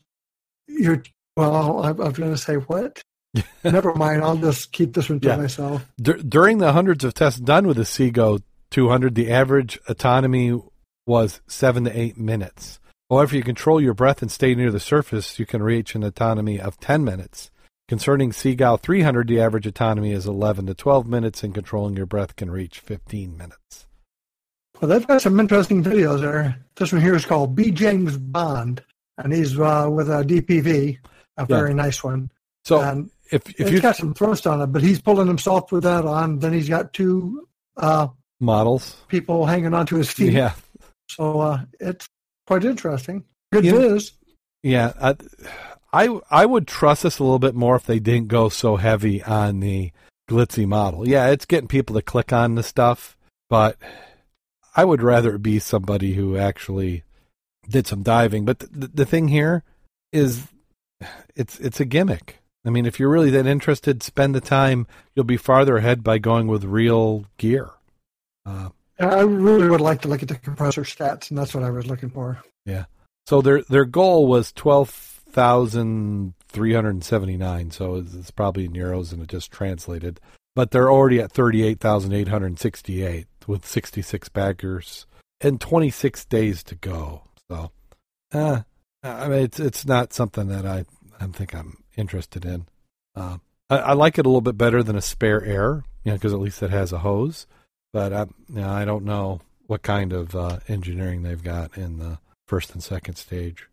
you're, 0.68 1.02
well, 1.36 1.82
I, 1.82 1.88
I 1.88 1.92
was 1.92 2.18
going 2.18 2.30
to 2.32 2.36
say 2.38 2.54
what? 2.56 3.00
Never 3.64 3.94
mind. 3.94 4.22
I'll 4.22 4.36
just 4.36 4.72
keep 4.72 4.94
this 4.94 5.08
one 5.08 5.20
to 5.20 5.28
Yeah. 5.28 5.36
myself. 5.36 5.84
Dur- 6.00 6.22
during 6.22 6.58
the 6.58 6.72
hundreds 6.72 7.04
of 7.04 7.14
tests 7.14 7.40
done 7.40 7.66
with 7.66 7.76
the 7.76 7.82
Seagow 7.84 8.42
200, 8.70 9.14
the 9.14 9.30
average 9.30 9.78
autonomy 9.88 10.60
was 11.06 11.40
seven 11.46 11.84
to 11.84 11.98
eight 11.98 12.16
minutes. 12.18 12.78
However, 13.10 13.36
you 13.36 13.42
control 13.42 13.80
your 13.80 13.94
breath 13.94 14.22
and 14.22 14.30
stay 14.32 14.54
near 14.54 14.70
the 14.72 14.80
surface, 14.80 15.38
you 15.38 15.46
can 15.46 15.62
reach 15.62 15.94
an 15.94 16.02
autonomy 16.02 16.58
of 16.60 16.78
10 16.80 17.04
minutes. 17.04 17.50
Concerning 17.88 18.32
Seagull 18.32 18.78
300, 18.78 19.28
the 19.28 19.40
average 19.40 19.64
autonomy 19.66 20.10
is 20.10 20.26
11 20.26 20.66
to 20.66 20.74
12 20.74 21.06
minutes, 21.06 21.44
and 21.44 21.54
controlling 21.54 21.96
your 21.96 22.06
breath 22.06 22.34
can 22.34 22.50
reach 22.50 22.80
15 22.80 23.36
minutes. 23.36 23.86
Well, 24.80 24.88
they've 24.88 25.06
got 25.06 25.22
some 25.22 25.38
interesting 25.38 25.84
videos 25.84 26.20
there. 26.20 26.58
This 26.74 26.92
one 26.92 27.00
here 27.00 27.14
is 27.14 27.24
called 27.24 27.54
B. 27.54 27.70
James 27.70 28.16
Bond, 28.18 28.82
and 29.18 29.32
he's 29.32 29.58
uh, 29.58 29.88
with 29.90 30.08
a 30.10 30.24
DPV, 30.24 30.98
a 31.36 31.46
very 31.46 31.74
nice 31.74 32.02
one. 32.02 32.30
So, 32.64 32.80
and 32.80 33.10
if 33.30 33.48
if 33.60 33.70
you 33.70 33.80
got 33.80 33.96
some 33.96 34.14
thrust 34.14 34.46
on 34.46 34.60
it, 34.60 34.66
but 34.66 34.82
he's 34.82 35.00
pulling 35.00 35.26
himself 35.26 35.72
with 35.72 35.84
that 35.84 36.04
on. 36.04 36.38
Then 36.38 36.52
he's 36.52 36.68
got 36.68 36.92
two 36.92 37.48
uh, 37.76 38.08
models, 38.40 38.96
people 39.08 39.46
hanging 39.46 39.74
onto 39.74 39.96
his 39.96 40.10
feet. 40.10 40.32
yeah, 40.32 40.52
So 41.10 41.40
uh, 41.40 41.60
it's 41.80 42.08
quite 42.46 42.64
interesting. 42.64 43.24
Good 43.52 43.64
Yeah. 43.64 43.72
viz. 43.72 44.12
Yeah, 44.62 44.92
I, 45.00 45.16
I 45.92 46.20
I 46.30 46.46
would 46.46 46.66
trust 46.66 47.04
this 47.04 47.18
a 47.18 47.22
little 47.24 47.38
bit 47.38 47.54
more 47.54 47.76
if 47.76 47.86
they 47.86 48.00
didn't 48.00 48.28
go 48.28 48.48
so 48.48 48.76
heavy 48.76 49.22
on 49.22 49.60
the 49.60 49.92
glitzy 50.28 50.66
model. 50.66 51.06
Yeah, 51.06 51.28
it's 51.30 51.44
getting 51.44 51.68
people 51.68 51.94
to 51.94 52.02
click 52.02 52.32
on 52.32 52.56
the 52.56 52.62
stuff, 52.62 53.16
but 53.48 53.76
I 54.76 54.84
would 54.84 55.02
rather 55.02 55.36
it 55.36 55.42
be 55.42 55.58
somebody 55.60 56.14
who 56.14 56.36
actually 56.36 57.04
did 57.68 57.86
some 57.86 58.02
diving. 58.02 58.44
But 58.44 58.60
the, 58.60 58.90
the 58.92 59.06
thing 59.06 59.28
here 59.28 59.62
is, 60.12 60.46
it's 61.34 61.58
it's 61.60 61.80
a 61.80 61.84
gimmick. 61.84 62.38
I 62.64 62.70
mean, 62.70 62.86
if 62.86 62.98
you're 62.98 63.10
really 63.10 63.30
that 63.30 63.46
interested, 63.46 64.02
spend 64.02 64.34
the 64.34 64.40
time. 64.40 64.86
You'll 65.14 65.24
be 65.24 65.36
farther 65.36 65.76
ahead 65.76 66.02
by 66.02 66.18
going 66.18 66.48
with 66.48 66.64
real 66.64 67.26
gear. 67.38 67.70
Uh, 68.44 68.70
I 68.98 69.20
really 69.20 69.68
would 69.68 69.80
like 69.80 70.02
to 70.02 70.08
look 70.08 70.22
at 70.22 70.28
the 70.28 70.36
compressor 70.36 70.82
stats, 70.82 71.30
and 71.30 71.38
that's 71.38 71.54
what 71.54 71.62
I 71.62 71.70
was 71.70 71.86
looking 71.86 72.10
for. 72.10 72.42
Yeah. 72.64 72.86
So 73.26 73.42
their 73.42 73.62
their 73.62 73.84
goal 73.84 74.26
was 74.26 74.52
twelve 74.52 74.90
thousand 74.90 76.34
three 76.48 76.72
hundred 76.72 77.04
seventy 77.04 77.36
nine. 77.36 77.70
So 77.70 77.96
it's, 77.96 78.14
it's 78.14 78.30
probably 78.30 78.64
in 78.64 78.72
euros 78.72 79.12
and 79.12 79.22
it 79.22 79.28
just 79.28 79.52
translated. 79.52 80.18
But 80.54 80.70
they're 80.70 80.90
already 80.90 81.20
at 81.20 81.32
thirty 81.32 81.62
eight 81.62 81.80
thousand 81.80 82.14
eight 82.14 82.28
hundred 82.28 82.58
sixty 82.58 83.04
eight 83.04 83.26
with 83.46 83.66
sixty 83.66 84.00
six 84.00 84.28
backers 84.28 85.06
and 85.40 85.60
twenty 85.60 85.90
six 85.90 86.24
days 86.24 86.62
to 86.64 86.74
go. 86.74 87.22
So, 87.50 87.70
uh, 88.32 88.62
I 89.02 89.28
mean, 89.28 89.42
it's 89.42 89.60
it's 89.60 89.86
not 89.86 90.12
something 90.12 90.48
that 90.48 90.66
I 90.66 90.84
I 91.20 91.26
think 91.26 91.54
I'm 91.54 91.82
interested 91.96 92.44
in. 92.44 92.66
Uh, 93.14 93.38
I, 93.70 93.78
I, 93.78 93.92
like 93.94 94.18
it 94.18 94.26
a 94.26 94.28
little 94.28 94.42
bit 94.42 94.58
better 94.58 94.82
than 94.82 94.96
a 94.96 95.02
spare 95.02 95.42
air, 95.42 95.82
you 96.04 96.12
know, 96.12 96.14
because 96.14 96.32
at 96.32 96.40
least 96.40 96.62
it 96.62 96.70
has 96.70 96.92
a 96.92 96.98
hose. 96.98 97.46
But 97.92 98.12
I, 98.12 98.20
you 98.48 98.60
know, 98.60 98.68
I 98.68 98.84
don't 98.84 99.04
know 99.04 99.40
what 99.66 99.82
kind 99.82 100.12
of 100.12 100.36
uh, 100.36 100.58
engineering 100.68 101.22
they've 101.22 101.42
got 101.42 101.76
in 101.76 101.98
the 101.98 102.18
first 102.46 102.72
and 102.72 102.82
second 102.82 103.16
stage. 103.16 103.66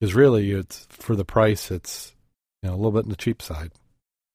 Because 0.00 0.14
really, 0.14 0.50
it's 0.52 0.86
for 0.90 1.14
the 1.14 1.24
price, 1.24 1.70
it's 1.70 2.14
you 2.62 2.68
know 2.68 2.74
a 2.74 2.76
little 2.76 2.92
bit 2.92 3.04
on 3.04 3.10
the 3.10 3.16
cheap 3.16 3.42
side. 3.42 3.72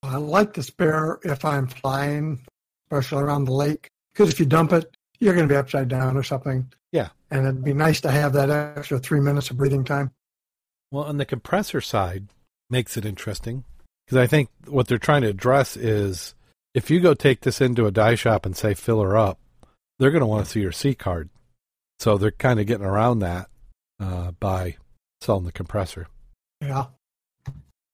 I 0.04 0.18
like 0.18 0.54
the 0.54 0.64
spare 0.64 1.20
if 1.24 1.44
I'm 1.44 1.68
flying, 1.68 2.46
especially 2.86 3.24
around 3.24 3.46
the 3.46 3.54
lake, 3.54 3.90
because 4.14 4.30
if 4.30 4.40
you 4.40 4.46
dump 4.46 4.72
it, 4.72 4.96
you're 5.20 5.34
going 5.34 5.48
to 5.48 5.54
be 5.54 5.58
upside 5.58 5.88
down 5.88 6.18
or 6.18 6.24
something. 6.24 6.72
Yeah, 6.92 7.10
and 7.32 7.46
it'd 7.46 7.64
be 7.64 7.74
nice 7.74 8.02
to 8.02 8.12
have 8.12 8.34
that 8.34 8.50
extra 8.50 9.00
three 9.00 9.20
minutes 9.20 9.50
of 9.50 9.58
breathing 9.58 9.84
time. 9.84 10.12
Well, 10.92 11.04
on 11.04 11.18
the 11.18 11.26
compressor 11.26 11.82
side, 11.82 12.28
makes 12.70 12.98
it 12.98 13.06
interesting 13.06 13.64
because 14.06 14.18
I 14.18 14.28
think 14.28 14.50
what 14.68 14.88
they're 14.88 14.98
trying 14.98 15.22
to 15.22 15.30
address 15.30 15.76
is 15.76 16.34
if 16.74 16.90
you 16.90 17.00
go 17.00 17.14
take 17.14 17.42
this 17.42 17.62
into 17.62 17.86
a 17.86 17.92
die 17.92 18.16
shop 18.16 18.46
and 18.46 18.56
say 18.56 18.74
fill 18.74 19.02
her 19.02 19.18
up, 19.18 19.40
they're 20.00 20.12
going 20.12 20.22
to 20.22 20.28
want 20.28 20.46
to 20.46 20.52
see 20.52 20.62
your 20.62 20.72
C 20.72 20.94
card. 20.94 21.30
So 22.00 22.18
they're 22.18 22.32
kind 22.32 22.60
of 22.60 22.68
getting 22.68 22.86
around 22.86 23.20
that 23.20 23.50
uh, 24.00 24.32
by 24.32 24.78
selling 25.22 25.46
the 25.46 25.52
compressor. 25.52 26.08
Yeah. 26.62 26.86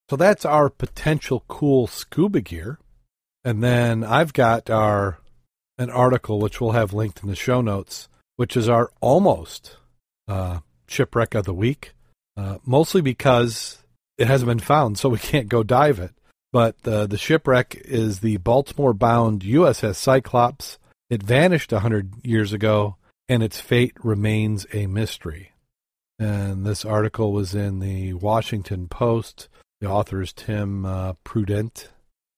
So 0.10 0.18
that's 0.18 0.46
our 0.46 0.70
potential 0.70 1.46
cool 1.48 1.88
scuba 1.88 2.42
gear. 2.42 2.80
And 3.46 3.64
then 3.64 4.04
I've 4.04 4.34
got 4.34 4.70
our 4.70 5.20
an 5.78 5.90
article 5.90 6.40
which 6.40 6.62
we'll 6.62 6.72
have 6.72 6.94
linked 6.94 7.24
in 7.24 7.30
the 7.30 7.36
show 7.36 7.62
notes, 7.62 8.10
which 8.36 8.56
is 8.56 8.70
our 8.70 8.92
almost 9.02 9.78
uh, 10.28 10.60
shipwreck 10.88 11.36
of 11.36 11.46
the 11.46 11.54
week. 11.54 11.94
Uh, 12.36 12.58
mostly 12.66 13.02
because 13.02 13.84
it 14.18 14.28
hasn't 14.28 14.48
been 14.48 14.60
found, 14.60 14.98
so 14.98 15.10
we 15.10 15.18
can't 15.20 15.50
go 15.50 15.64
dive 15.64 16.00
it. 16.00 16.14
But 16.52 16.76
uh, 16.86 17.08
the 17.08 17.18
shipwreck 17.18 17.76
is 17.84 18.20
the 18.20 18.38
Baltimore 18.38 18.94
bound 18.94 19.42
USS 19.42 19.96
Cyclops. 19.96 20.78
It 21.10 21.24
vanished 21.24 21.72
100 21.72 22.26
years 22.26 22.54
ago, 22.54 22.96
and 23.28 23.42
its 23.42 23.60
fate 23.60 23.94
remains 24.04 24.66
a 24.72 24.88
mystery. 24.88 25.52
And 26.20 26.66
this 26.66 26.86
article 26.86 27.34
was 27.34 27.56
in 27.56 27.80
the 27.80 28.14
Washington 28.14 28.88
Post. 28.88 29.50
The 29.82 29.90
author 29.90 30.22
is 30.22 30.32
Tim 30.32 30.86
uh, 30.86 31.14
Prudente. 31.26 31.88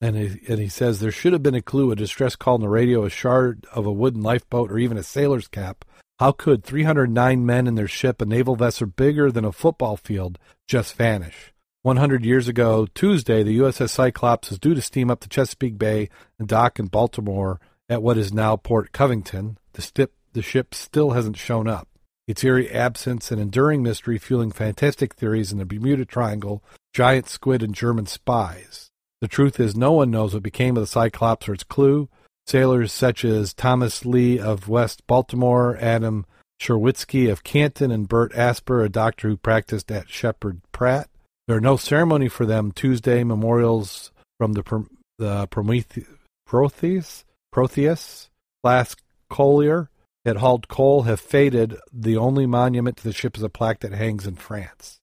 And 0.02 0.16
he, 0.16 0.40
and 0.48 0.60
he 0.60 0.68
says 0.68 1.00
there 1.00 1.12
should 1.12 1.34
have 1.34 1.44
been 1.44 1.56
a 1.56 1.62
clue, 1.62 1.92
a 1.92 1.96
distress 1.96 2.36
call 2.36 2.56
on 2.56 2.62
the 2.62 2.70
radio, 2.70 3.06
a 3.06 3.10
shard 3.10 3.66
of 3.72 3.86
a 3.86 3.92
wooden 3.92 4.22
lifeboat, 4.22 4.72
or 4.72 4.78
even 4.78 4.98
a 4.98 5.04
sailor's 5.04 5.48
cap. 5.48 5.86
How 6.20 6.32
could 6.32 6.64
309 6.64 7.46
men 7.46 7.68
in 7.68 7.76
their 7.76 7.88
ship, 7.88 8.22
a 8.22 8.26
naval 8.26 8.56
vessel 8.56 8.88
bigger 8.88 9.32
than 9.32 9.46
a 9.46 9.52
football 9.52 9.98
field, 9.98 10.38
just 10.68 10.96
vanish? 10.96 11.54
100 11.82 12.26
years 12.26 12.48
ago, 12.48 12.88
Tuesday, 12.96 13.44
the 13.44 13.60
USS 13.60 13.92
Cyclops 13.92 14.50
was 14.50 14.58
due 14.58 14.74
to 14.74 14.82
steam 14.82 15.12
up 15.12 15.20
to 15.20 15.30
Chesapeake 15.30 15.78
Bay 15.78 16.10
and 16.40 16.48
dock 16.48 16.80
in 16.80 16.88
Baltimore 16.88 17.60
at 17.88 18.02
what 18.02 18.18
is 18.18 18.34
now 18.34 18.56
Port 18.56 18.92
Covington. 18.92 19.58
The, 19.74 19.82
stip, 19.82 20.14
the 20.34 20.42
ship 20.42 20.74
still 20.74 21.12
hasn't 21.12 21.38
shown 21.38 21.68
up. 21.68 21.88
Its 22.28 22.44
eerie 22.44 22.72
absence 22.72 23.30
and 23.30 23.40
enduring 23.40 23.84
mystery 23.84 24.18
fueling 24.18 24.52
fantastic 24.52 25.14
theories 25.14 25.52
in 25.52 25.60
the 25.60 25.66
Bermuda 25.66 26.06
Triangle, 26.06 26.64
giant 26.92 27.30
squid, 27.30 27.62
and 27.62 27.76
German 27.76 28.08
spies. 28.08 28.90
The 29.22 29.28
truth 29.28 29.60
is, 29.60 29.76
no 29.76 29.92
one 29.92 30.12
knows 30.12 30.34
what 30.34 30.44
became 30.44 30.78
of 30.78 30.82
the 30.82 30.88
Cyclops 30.88 31.48
or 31.48 31.54
its 31.54 31.64
clue. 31.64 32.10
Sailors 32.48 32.92
such 32.92 33.26
as 33.26 33.54
Thomas 33.54 34.06
Lee 34.06 34.40
of 34.40 34.68
West 34.68 35.06
Baltimore, 35.08 35.78
Adam 35.80 36.26
Sherwitsky 36.62 37.32
of 37.32 37.44
Canton, 37.44 37.92
and 37.92 38.08
Bert 38.08 38.36
Asper, 38.36 38.84
a 38.84 38.90
doctor 38.90 39.30
who 39.30 39.38
practiced 39.38 39.92
at 39.92 40.10
Sheppard 40.10 40.62
Pratt, 40.72 41.10
there 41.48 41.58
are 41.58 41.62
no 41.62 41.78
ceremony 41.78 42.28
for 42.28 42.46
them. 42.46 42.72
Tuesday 42.72 43.24
memorials 43.24 44.12
from 44.38 44.54
the 44.54 44.88
the 45.18 45.48
Prometheus, 45.48 46.08
Protheus, 46.50 47.24
Protheus, 47.54 48.30
Class 48.64 48.96
Collier 49.30 49.90
at 50.26 50.38
hauled 50.38 50.68
coal 50.68 51.04
have 51.04 51.20
faded. 51.20 51.78
The 51.94 52.18
only 52.18 52.46
monument 52.46 52.98
to 52.98 53.04
the 53.04 53.14
ship 53.14 53.38
is 53.38 53.44
a 53.44 53.50
plaque 53.50 53.82
that 53.82 53.94
hangs 53.94 54.26
in 54.26 54.36
France. 54.36 55.00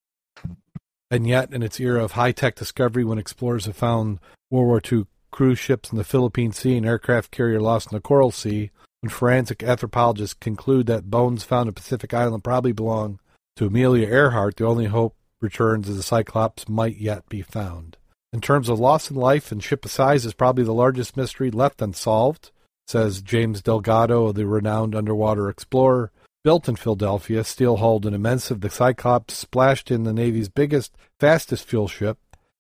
And 1.13 1.27
yet, 1.27 1.53
in 1.53 1.63
its 1.63 1.79
era 1.79 2.03
of 2.03 2.13
high 2.13 2.33
tech 2.33 2.55
discovery, 2.55 3.05
when 3.05 3.19
explorers 3.19 3.67
have 3.67 3.77
found 3.77 4.19
World 4.51 4.67
War 4.67 4.81
II 4.91 5.07
cruise 5.31 5.59
ships 5.59 5.93
in 5.93 5.99
the 5.99 6.05
Philippine 6.05 6.53
Sea 6.53 6.79
and 6.79 6.87
aircraft 6.87 7.31
carrier 7.31 7.61
lost 7.61 7.93
in 7.93 7.97
the 7.97 8.01
Coral 8.01 8.31
Sea, 8.31 8.71
when 9.03 9.11
forensic 9.11 9.63
anthropologists 9.63 10.33
conclude 10.33 10.87
that 10.87 11.11
bones 11.11 11.45
found 11.45 11.69
in 11.69 11.75
Pacific 11.75 12.15
Island 12.15 12.43
probably 12.43 12.73
belong 12.73 13.21
to 13.57 13.67
Amelia 13.67 14.07
Earhart, 14.07 14.57
the 14.57 14.65
only 14.65 14.87
hope 14.87 15.15
returns 15.43 15.87
as 15.87 15.99
the 15.99 16.03
Cyclops 16.03 16.67
might 16.67 16.97
yet 16.97 17.29
be 17.29 17.43
found. 17.43 17.99
In 18.33 18.41
terms 18.41 18.71
of 18.71 18.81
loss 18.81 19.11
in 19.11 19.17
life 19.17 19.53
and 19.53 19.63
ship 19.63 19.87
size 19.87 20.25
is 20.25 20.33
probably 20.33 20.65
the 20.65 20.73
largest 20.73 21.19
mystery 21.19 21.51
left 21.51 21.83
unsolved, 21.83 22.53
says 22.87 23.21
James 23.21 23.61
Delgado, 23.61 24.33
the 24.33 24.47
renowned 24.47 24.95
underwater 24.95 25.51
explorer. 25.51 26.11
Built 26.45 26.69
in 26.69 26.75
Philadelphia, 26.75 27.45
steel-hulled 27.45 28.05
and 28.05 28.17
immense, 28.17 28.51
of 28.51 28.63
the 28.63 28.71
Cyclops 28.71 29.35
splashed 29.35 29.93
in 29.93 30.03
the 30.03 30.13
Navy's 30.13 30.49
biggest, 30.49 30.93
fastest 31.21 31.69
fuel 31.69 31.87
ship. 31.87 32.19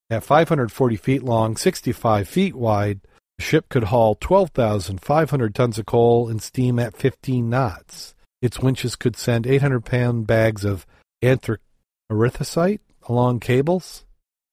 At 0.08 0.22
540 0.22 0.94
feet 0.96 1.24
long, 1.24 1.56
65 1.56 2.28
feet 2.28 2.54
wide, 2.54 3.00
the 3.38 3.44
ship 3.44 3.68
could 3.68 3.84
haul 3.84 4.14
12,500 4.14 5.54
tons 5.54 5.78
of 5.78 5.86
coal 5.86 6.28
and 6.28 6.40
steam 6.40 6.78
at 6.78 6.96
15 6.96 7.50
knots. 7.50 8.14
Its 8.40 8.60
winches 8.60 8.94
could 8.94 9.16
send 9.16 9.46
800-pound 9.46 10.28
bags 10.28 10.64
of 10.64 10.86
anthracite 11.20 12.80
along 13.08 13.40
cables. 13.40 14.04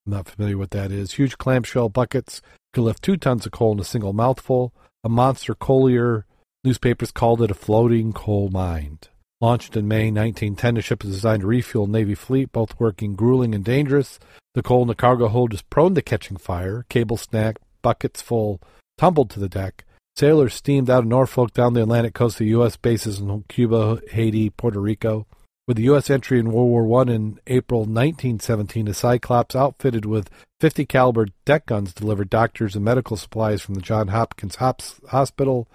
I'm 0.08 0.14
not 0.14 0.28
familiar 0.28 0.58
with 0.58 0.72
that 0.72 0.92
is. 0.92 1.14
Huge 1.14 1.38
clamshell 1.38 1.90
buckets 1.90 2.42
could 2.74 2.82
lift 2.82 3.04
two 3.04 3.16
tons 3.16 3.46
of 3.46 3.52
coal 3.52 3.74
in 3.74 3.80
a 3.80 3.84
single 3.84 4.14
mouthful. 4.14 4.74
A 5.04 5.10
monster 5.10 5.54
collier. 5.54 6.26
Newspapers 6.64 7.12
called 7.12 7.44
it 7.44 7.52
a 7.52 7.54
floating 7.54 8.12
coal 8.12 8.50
mine. 8.50 8.98
Launched 9.42 9.78
in 9.78 9.88
May 9.88 10.12
1910, 10.12 10.76
the 10.76 10.82
ship 10.82 11.04
is 11.06 11.12
designed 11.12 11.42
to 11.42 11.48
refuel 11.48 11.88
Navy 11.88 12.14
fleet, 12.14 12.52
both 12.52 12.78
working 12.78 13.16
grueling 13.16 13.56
and 13.56 13.64
dangerous. 13.64 14.20
The 14.54 14.62
coal 14.62 14.82
in 14.82 14.90
the 14.90 14.96
cargo 14.96 15.30
hold 15.30 15.54
is 15.54 15.62
prone 15.62 15.96
to 15.96 16.02
catching 16.02 16.36
fire. 16.36 16.86
Cable 16.90 17.16
snapped, 17.16 17.62
buckets 17.82 18.22
full 18.22 18.60
tumbled 18.98 19.30
to 19.30 19.40
the 19.40 19.48
deck. 19.48 19.86
Sailors 20.18 20.54
steamed 20.54 20.90
out 20.90 21.04
of 21.04 21.08
Norfolk 21.08 21.54
down 21.54 21.74
the 21.74 21.84
Atlantic 21.84 22.14
coast 22.14 22.40
to 22.40 22.46
U.S. 22.46 22.76
bases 22.76 23.20
in 23.20 23.46
Cuba, 23.48 24.02
Haiti, 24.12 24.50
Puerto 24.50 24.82
Rico. 24.82 25.26
With 25.66 25.78
the 25.78 25.84
U.S. 25.84 26.10
entry 26.10 26.40
in 26.40 26.52
World 26.52 26.70
War 26.70 27.02
I 27.02 27.14
in 27.14 27.40
April 27.48 27.82
1917, 27.82 28.86
the 28.86 28.94
Cyclops, 28.94 29.56
outfitted 29.56 30.04
with 30.04 30.30
50 30.60 30.86
caliber 30.86 31.28
deck 31.46 31.68
guns, 31.68 31.94
delivered 31.94 32.30
doctors 32.30 32.76
and 32.76 32.84
medical 32.84 33.16
supplies 33.16 33.62
from 33.62 33.76
the 33.76 33.82
Johns 33.82 34.10
Hopkins 34.10 34.56
Hospital 34.56 35.70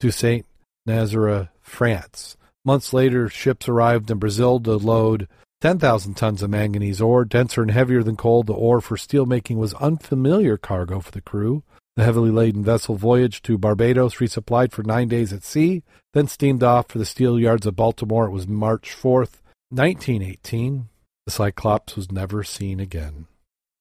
to 0.00 0.10
Saint 0.10 0.46
Nazaire, 0.86 1.50
France. 1.60 2.38
Months 2.64 2.92
later, 2.92 3.28
ships 3.28 3.68
arrived 3.68 4.10
in 4.10 4.18
Brazil 4.18 4.60
to 4.60 4.76
load 4.76 5.28
10,000 5.60 6.14
tons 6.14 6.42
of 6.42 6.50
manganese 6.50 7.00
ore, 7.00 7.24
denser 7.24 7.62
and 7.62 7.70
heavier 7.70 8.02
than 8.02 8.16
coal. 8.16 8.42
The 8.42 8.52
ore 8.52 8.80
for 8.80 8.96
steelmaking 8.96 9.56
was 9.56 9.74
unfamiliar 9.74 10.56
cargo 10.56 11.00
for 11.00 11.10
the 11.10 11.20
crew. 11.20 11.62
The 11.96 12.04
heavily 12.04 12.30
laden 12.30 12.64
vessel 12.64 12.96
voyaged 12.96 13.44
to 13.46 13.58
Barbados, 13.58 14.16
resupplied 14.16 14.72
for 14.72 14.82
nine 14.82 15.08
days 15.08 15.32
at 15.32 15.44
sea, 15.44 15.82
then 16.14 16.28
steamed 16.28 16.62
off 16.62 16.88
for 16.88 16.98
the 16.98 17.04
steel 17.04 17.38
yards 17.38 17.66
of 17.66 17.76
Baltimore. 17.76 18.26
It 18.26 18.30
was 18.30 18.46
March 18.46 18.94
4th, 18.94 19.40
1918, 19.70 20.88
the 21.26 21.30
Cyclops 21.30 21.94
was 21.94 22.10
never 22.10 22.42
seen 22.42 22.80
again. 22.80 23.26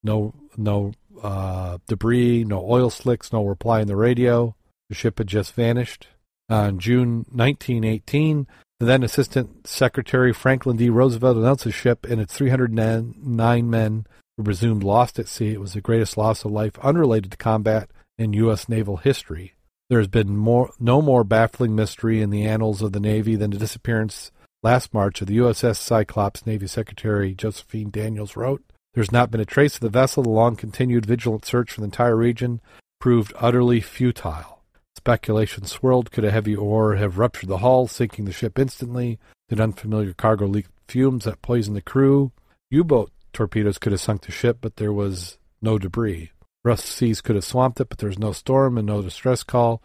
No, 0.04 0.36
no 0.56 0.94
uh, 1.22 1.80
debris, 1.88 2.44
no 2.44 2.64
oil 2.64 2.92
slicks, 2.92 3.34
no 3.34 3.44
reply 3.44 3.82
in 3.82 3.88
the 3.88 3.96
radio. 3.96 4.56
The 4.90 4.96
ship 4.96 5.18
had 5.18 5.28
just 5.28 5.54
vanished. 5.54 6.08
On 6.48 6.78
June 6.78 7.26
1918, 7.32 8.44
the 8.44 8.52
then 8.88 9.04
Assistant 9.04 9.68
Secretary 9.68 10.32
Franklin 10.32 10.78
D. 10.78 10.90
Roosevelt 10.90 11.38
announced 11.38 11.66
the 11.66 11.72
ship 11.72 12.06
and 12.06 12.22
its 12.22 12.34
309 12.36 13.70
men 13.70 14.08
were 14.38 14.44
presumed 14.44 14.84
lost 14.84 15.20
at 15.20 15.28
sea. 15.28 15.54
It 15.54 15.60
was 15.60 15.74
the 15.74 15.82
greatest 15.82 16.18
loss 16.18 16.46
of 16.46 16.52
life 16.52 16.80
unrelated 16.80 17.32
to 17.32 17.38
combat 17.38 17.90
in 18.18 18.34
U.S. 18.34 18.70
naval 18.70 18.98
history. 18.98 19.56
There 19.90 20.00
has 20.00 20.08
been 20.08 20.38
more, 20.38 20.72
no 20.80 21.02
more 21.02 21.24
baffling 21.24 21.76
mystery 21.76 22.22
in 22.22 22.30
the 22.30 22.46
annals 22.46 22.82
of 22.82 22.94
the 22.94 23.00
Navy 23.00 23.36
than 23.36 23.52
the 23.52 23.58
disappearance 23.58 24.32
Last 24.62 24.94
March, 24.94 25.22
of 25.22 25.28
the 25.28 25.38
USS 25.38 25.78
Cyclops, 25.78 26.46
Navy 26.46 26.68
Secretary 26.68 27.34
Josephus 27.34 27.86
Daniels 27.92 28.36
wrote, 28.36 28.62
There's 28.94 29.12
not 29.12 29.32
been 29.32 29.40
a 29.40 29.46
trace 29.46 29.76
of 29.76 29.80
the 29.80 29.90
vessel. 29.90 30.22
The 30.22 30.30
long 30.30 30.58
continued 30.58 31.06
vigilant 31.06 31.46
search 31.46 31.72
for 31.72 31.80
the 31.80 31.86
entire 31.86 32.18
region 32.18 32.60
proved 33.00 33.32
utterly 33.38 33.80
futile. 33.80 34.59
Speculation 35.00 35.64
swirled. 35.64 36.12
Could 36.12 36.26
a 36.26 36.30
heavy 36.30 36.54
ore 36.54 36.98
have 36.98 37.18
ruptured 37.18 37.48
the 37.48 37.60
hull, 37.60 37.88
sinking 37.88 38.26
the 38.26 38.34
ship 38.34 38.60
instantly? 38.60 39.18
Did 39.48 39.62
unfamiliar 39.62 40.12
cargo 40.12 40.46
leak 40.46 40.66
fumes 40.90 41.24
that 41.24 41.42
poisoned 41.42 41.78
the 41.78 41.82
crew? 41.82 42.34
U 42.70 42.84
boat 42.84 43.10
torpedoes 43.32 43.78
could 43.78 43.94
have 43.94 44.02
sunk 44.02 44.24
the 44.24 44.34
ship, 44.34 44.58
but 44.60 44.76
there 44.76 44.92
was 44.92 45.38
no 45.62 45.80
debris. 45.80 46.32
Rough 46.66 46.82
seas 46.82 47.22
could 47.22 47.38
have 47.38 47.46
swamped 47.46 47.80
it, 47.80 47.88
but 47.88 48.00
there 48.00 48.10
was 48.10 48.20
no 48.20 48.34
storm 48.34 48.78
and 48.78 48.86
no 48.86 49.02
distress 49.02 49.42
call. 49.42 49.82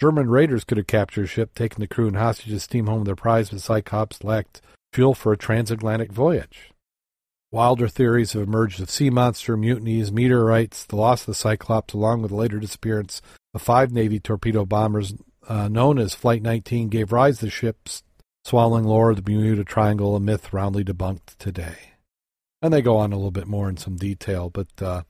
German 0.00 0.30
raiders 0.30 0.64
could 0.64 0.78
have 0.78 0.86
captured 0.86 1.24
a 1.24 1.26
ship, 1.26 1.54
taken 1.54 1.82
the 1.82 1.86
crew 1.86 2.06
and 2.06 2.16
hostages, 2.16 2.62
steam 2.62 2.86
home 2.86 3.04
their 3.04 3.14
prize, 3.14 3.50
but 3.50 3.60
Cyclops 3.60 4.24
lacked 4.24 4.62
fuel 4.94 5.12
for 5.12 5.34
a 5.34 5.36
transatlantic 5.36 6.10
voyage. 6.10 6.70
Wilder 7.52 7.86
theories 7.86 8.32
have 8.32 8.42
emerged 8.42 8.80
of 8.80 8.90
sea 8.90 9.10
monster, 9.10 9.58
mutinies, 9.58 10.10
meteorites, 10.10 10.86
the 10.86 10.96
loss 10.96 11.20
of 11.20 11.26
the 11.26 11.34
Cyclops, 11.34 11.92
along 11.92 12.22
with 12.22 12.30
the 12.30 12.36
later 12.36 12.58
disappearance 12.58 13.20
of 13.54 13.62
five 13.62 13.92
Navy 13.92 14.20
torpedo 14.20 14.66
bombers 14.66 15.14
uh, 15.48 15.68
known 15.68 15.98
as 15.98 16.14
Flight 16.14 16.42
19, 16.42 16.88
gave 16.88 17.12
rise 17.12 17.38
to 17.38 17.46
the 17.46 17.50
ship's 17.50 18.02
swallowing 18.44 18.84
lore 18.84 19.10
of 19.10 19.16
the 19.16 19.22
Bermuda 19.22 19.64
Triangle, 19.64 20.16
a 20.16 20.20
myth 20.20 20.52
roundly 20.52 20.84
debunked 20.84 21.36
today. 21.38 21.76
And 22.60 22.72
they 22.72 22.82
go 22.82 22.96
on 22.96 23.12
a 23.12 23.16
little 23.16 23.30
bit 23.30 23.46
more 23.46 23.68
in 23.68 23.76
some 23.76 23.96
detail, 23.96 24.50
but 24.50 24.68
uh, 24.80 25.02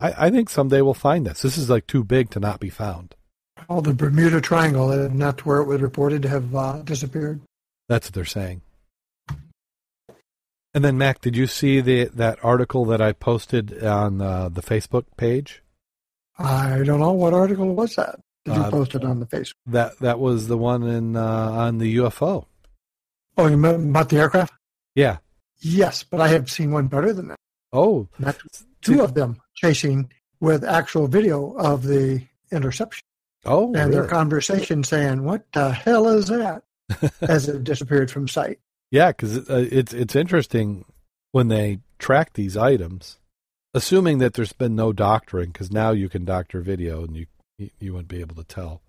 I, 0.00 0.26
I, 0.26 0.30
think 0.30 0.48
someday 0.48 0.80
we'll 0.80 0.94
find 0.94 1.26
this. 1.26 1.42
This 1.42 1.58
is 1.58 1.68
like 1.68 1.86
too 1.86 2.04
big 2.04 2.30
to 2.30 2.40
not 2.40 2.58
be 2.58 2.70
found. 2.70 3.14
Oh, 3.68 3.82
the 3.82 3.92
Bermuda 3.92 4.40
Triangle, 4.40 4.90
and 4.90 5.16
not 5.16 5.44
where 5.44 5.58
it 5.58 5.66
was 5.66 5.82
reported 5.82 6.22
to 6.22 6.28
have 6.28 6.54
uh, 6.54 6.78
disappeared. 6.82 7.40
That's 7.88 8.06
what 8.06 8.14
they're 8.14 8.24
saying. 8.24 8.62
And 10.72 10.84
then, 10.84 10.96
Mac, 10.96 11.20
did 11.20 11.36
you 11.36 11.46
see 11.46 11.80
the 11.80 12.04
that 12.14 12.38
article 12.42 12.84
that 12.86 13.02
I 13.02 13.12
posted 13.12 13.84
on 13.84 14.22
uh, 14.22 14.48
the 14.48 14.62
Facebook 14.62 15.04
page? 15.16 15.62
I 16.40 16.82
don't 16.84 17.00
know 17.00 17.12
what 17.12 17.34
article 17.34 17.74
was 17.74 17.94
that. 17.96 18.18
Did 18.44 18.56
you 18.56 18.62
uh, 18.62 18.70
post 18.70 18.94
it 18.94 19.04
on 19.04 19.20
the 19.20 19.26
Facebook? 19.26 19.54
That 19.66 19.98
that 19.98 20.18
was 20.18 20.48
the 20.48 20.56
one 20.56 20.82
in 20.84 21.16
uh, 21.16 21.22
on 21.22 21.78
the 21.78 21.96
UFO. 21.96 22.46
Oh, 23.36 23.46
you 23.46 23.56
meant 23.56 23.90
about 23.90 24.08
the 24.08 24.18
aircraft? 24.18 24.52
Yeah. 24.94 25.18
Yes, 25.58 26.02
but 26.02 26.20
I 26.20 26.28
have 26.28 26.50
seen 26.50 26.72
one 26.72 26.88
better 26.88 27.12
than 27.12 27.28
that. 27.28 27.38
Oh. 27.72 28.08
Two 28.80 29.02
of 29.02 29.14
them 29.14 29.40
chasing 29.54 30.10
with 30.40 30.64
actual 30.64 31.06
video 31.06 31.52
of 31.56 31.82
the 31.82 32.22
interception. 32.50 33.04
Oh, 33.44 33.66
and 33.66 33.76
really? 33.76 33.90
their 33.92 34.06
conversation 34.06 34.84
saying, 34.84 35.24
"What 35.24 35.44
the 35.52 35.72
hell 35.72 36.08
is 36.08 36.26
that?" 36.28 36.62
as 37.20 37.48
it 37.48 37.64
disappeared 37.64 38.10
from 38.10 38.26
sight. 38.26 38.58
Yeah, 38.90 39.08
because 39.08 39.48
uh, 39.48 39.68
it's 39.70 39.92
it's 39.92 40.16
interesting 40.16 40.84
when 41.32 41.48
they 41.48 41.78
track 41.98 42.32
these 42.32 42.56
items, 42.56 43.18
assuming 43.74 44.18
that 44.18 44.34
there's 44.34 44.52
been 44.52 44.74
no 44.74 44.92
doctoring, 44.92 45.50
because 45.50 45.70
now 45.70 45.90
you 45.90 46.08
can 46.08 46.24
doctor 46.24 46.60
video 46.60 47.04
and 47.04 47.16
you 47.16 47.26
you 47.78 47.92
wouldn't 47.92 48.08
be 48.08 48.20
able 48.20 48.36
to 48.36 48.44
tell. 48.44 48.80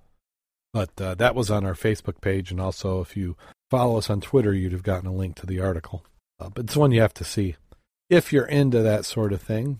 But 0.73 0.89
uh, 1.01 1.15
that 1.15 1.35
was 1.35 1.51
on 1.51 1.65
our 1.65 1.73
Facebook 1.73 2.21
page, 2.21 2.51
and 2.51 2.61
also 2.61 3.01
if 3.01 3.17
you 3.17 3.35
follow 3.69 3.97
us 3.97 4.09
on 4.09 4.21
Twitter, 4.21 4.53
you'd 4.53 4.71
have 4.71 4.83
gotten 4.83 5.07
a 5.07 5.13
link 5.13 5.35
to 5.37 5.45
the 5.45 5.59
article. 5.59 6.05
Uh, 6.39 6.49
but 6.49 6.65
it's 6.65 6.77
one 6.77 6.91
you 6.91 7.01
have 7.01 7.13
to 7.15 7.23
see 7.23 7.55
if 8.09 8.31
you're 8.31 8.45
into 8.45 8.81
that 8.81 9.05
sort 9.05 9.33
of 9.33 9.41
thing. 9.41 9.79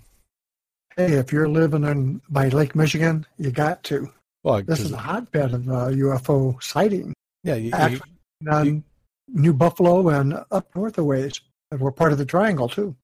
Hey, 0.98 1.14
if 1.14 1.32
you're 1.32 1.48
living 1.48 1.86
in 1.86 2.22
by 2.30 2.50
Lake 2.50 2.76
Michigan, 2.76 3.26
you 3.38 3.52
got 3.52 3.84
to. 3.84 4.12
Well, 4.44 4.62
this 4.64 4.80
is 4.80 4.92
a 4.92 4.98
hotbed 4.98 5.54
of 5.54 5.70
uh, 5.70 5.88
UFO 5.88 6.62
sighting. 6.62 7.14
Yeah, 7.44 7.56
you, 7.56 7.72
Actually, 7.72 8.12
you, 8.42 8.64
you, 8.64 8.84
New 9.28 9.54
Buffalo 9.54 10.10
and 10.10 10.34
up 10.52 10.68
north 10.76 10.98
a 10.98 11.04
ways. 11.04 11.40
We're 11.72 11.92
part 11.92 12.12
of 12.12 12.18
the 12.18 12.26
triangle 12.26 12.68
too. 12.68 12.96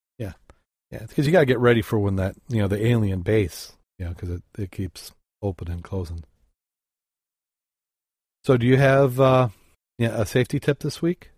Yeah, 0.91 1.05
because 1.07 1.25
you 1.25 1.31
got 1.31 1.41
to 1.41 1.45
get 1.45 1.59
ready 1.59 1.81
for 1.81 1.99
when 1.99 2.15
that 2.15 2.35
you 2.47 2.61
know 2.61 2.67
the 2.67 2.85
alien 2.85 3.21
base, 3.21 3.73
you 3.99 4.05
know, 4.05 4.11
because 4.11 4.29
it 4.29 4.43
it 4.57 4.71
keeps 4.71 5.11
opening 5.41 5.75
and 5.75 5.83
closing. 5.83 6.23
So, 8.43 8.55
do 8.55 8.65
you 8.65 8.77
have 8.77 9.19
uh, 9.19 9.49
yeah, 9.97 10.21
a 10.21 10.25
safety 10.25 10.59
tip 10.59 10.79
this 10.79 11.01
week? 11.01 11.31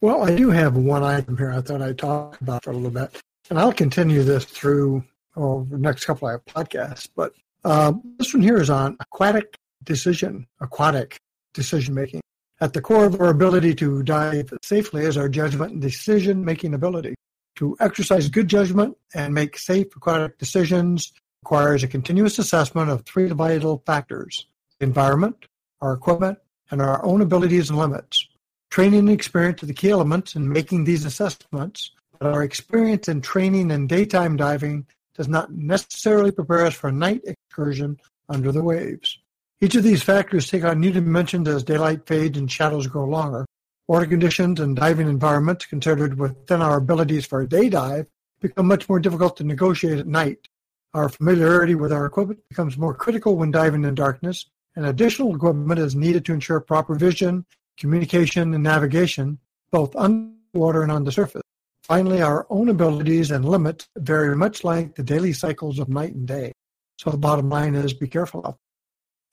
Well, 0.00 0.22
I 0.22 0.36
do 0.36 0.50
have 0.50 0.76
one 0.76 1.02
item 1.02 1.36
here. 1.36 1.50
I 1.50 1.60
thought 1.60 1.82
I'd 1.82 1.98
talk 1.98 2.40
about 2.40 2.64
for 2.64 2.70
a 2.70 2.74
little 2.74 2.90
bit, 2.90 3.20
and 3.50 3.58
I'll 3.58 3.72
continue 3.72 4.22
this 4.22 4.44
through 4.44 5.02
oh, 5.36 5.66
the 5.68 5.78
next 5.78 6.04
couple 6.04 6.28
of 6.28 6.44
podcasts. 6.44 7.08
But 7.16 7.32
uh, 7.64 7.94
this 8.18 8.32
one 8.32 8.42
here 8.42 8.60
is 8.60 8.70
on 8.70 8.96
aquatic 9.00 9.56
decision, 9.82 10.46
aquatic 10.60 11.16
decision 11.54 11.94
making. 11.94 12.20
At 12.60 12.72
the 12.72 12.80
core 12.80 13.06
of 13.06 13.20
our 13.20 13.28
ability 13.28 13.74
to 13.76 14.02
dive 14.02 14.52
safely 14.62 15.04
is 15.04 15.16
our 15.16 15.28
judgment 15.28 15.72
and 15.72 15.82
decision 15.82 16.44
making 16.44 16.74
ability. 16.74 17.14
To 17.58 17.76
exercise 17.80 18.28
good 18.28 18.46
judgment 18.46 18.96
and 19.16 19.34
make 19.34 19.58
safe 19.58 19.88
aquatic 19.96 20.38
decisions 20.38 21.12
requires 21.42 21.82
a 21.82 21.88
continuous 21.88 22.38
assessment 22.38 22.88
of 22.88 23.04
three 23.04 23.28
vital 23.30 23.82
factors 23.84 24.46
environment, 24.80 25.46
our 25.80 25.92
equipment, 25.92 26.38
and 26.70 26.80
our 26.80 27.04
own 27.04 27.20
abilities 27.20 27.68
and 27.68 27.76
limits. 27.76 28.28
Training 28.70 29.00
and 29.00 29.10
experience 29.10 29.60
are 29.64 29.66
the 29.66 29.74
key 29.74 29.90
elements 29.90 30.36
in 30.36 30.48
making 30.48 30.84
these 30.84 31.04
assessments, 31.04 31.90
but 32.20 32.32
our 32.32 32.44
experience 32.44 33.08
in 33.08 33.22
training 33.22 33.72
and 33.72 33.88
daytime 33.88 34.36
diving 34.36 34.86
does 35.16 35.26
not 35.26 35.52
necessarily 35.52 36.30
prepare 36.30 36.64
us 36.64 36.74
for 36.74 36.90
a 36.90 36.92
night 36.92 37.22
excursion 37.24 37.98
under 38.28 38.52
the 38.52 38.62
waves. 38.62 39.18
Each 39.60 39.74
of 39.74 39.82
these 39.82 40.04
factors 40.04 40.48
take 40.48 40.62
on 40.62 40.78
new 40.78 40.92
dimensions 40.92 41.48
as 41.48 41.64
daylight 41.64 42.06
fades 42.06 42.38
and 42.38 42.48
shadows 42.48 42.86
grow 42.86 43.06
longer. 43.06 43.46
Water 43.88 44.06
conditions 44.06 44.60
and 44.60 44.76
diving 44.76 45.08
environments 45.08 45.64
considered 45.64 46.18
within 46.18 46.60
our 46.60 46.76
abilities 46.76 47.24
for 47.24 47.40
a 47.40 47.48
day 47.48 47.70
dive 47.70 48.06
become 48.40 48.66
much 48.66 48.86
more 48.88 49.00
difficult 49.00 49.36
to 49.38 49.44
negotiate 49.44 49.98
at 49.98 50.06
night. 50.06 50.46
Our 50.92 51.08
familiarity 51.08 51.74
with 51.74 51.92
our 51.92 52.04
equipment 52.04 52.40
becomes 52.50 52.76
more 52.76 52.94
critical 52.94 53.36
when 53.36 53.50
diving 53.50 53.84
in 53.84 53.94
darkness, 53.94 54.44
and 54.76 54.84
additional 54.86 55.34
equipment 55.34 55.80
is 55.80 55.96
needed 55.96 56.24
to 56.26 56.34
ensure 56.34 56.60
proper 56.60 56.94
vision, 56.94 57.46
communication, 57.78 58.54
and 58.54 58.62
navigation, 58.62 59.38
both 59.70 59.96
underwater 59.96 60.82
and 60.82 60.92
on 60.92 61.04
the 61.04 61.12
surface. 61.12 61.42
Finally, 61.82 62.20
our 62.20 62.46
own 62.50 62.68
abilities 62.68 63.30
and 63.30 63.44
limits 63.44 63.88
vary 63.96 64.36
much 64.36 64.62
like 64.62 64.94
the 64.94 65.02
daily 65.02 65.32
cycles 65.32 65.78
of 65.78 65.88
night 65.88 66.14
and 66.14 66.28
day. 66.28 66.52
So 66.98 67.10
the 67.10 67.16
bottom 67.16 67.48
line 67.48 67.74
is 67.74 67.94
be 67.94 68.06
careful 68.06 68.46
out 68.46 68.58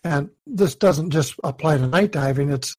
and 0.05 0.29
this 0.45 0.75
doesn't 0.75 1.09
just 1.09 1.35
apply 1.43 1.77
to 1.77 1.87
night 1.87 2.11
diving. 2.11 2.51
It's 2.51 2.75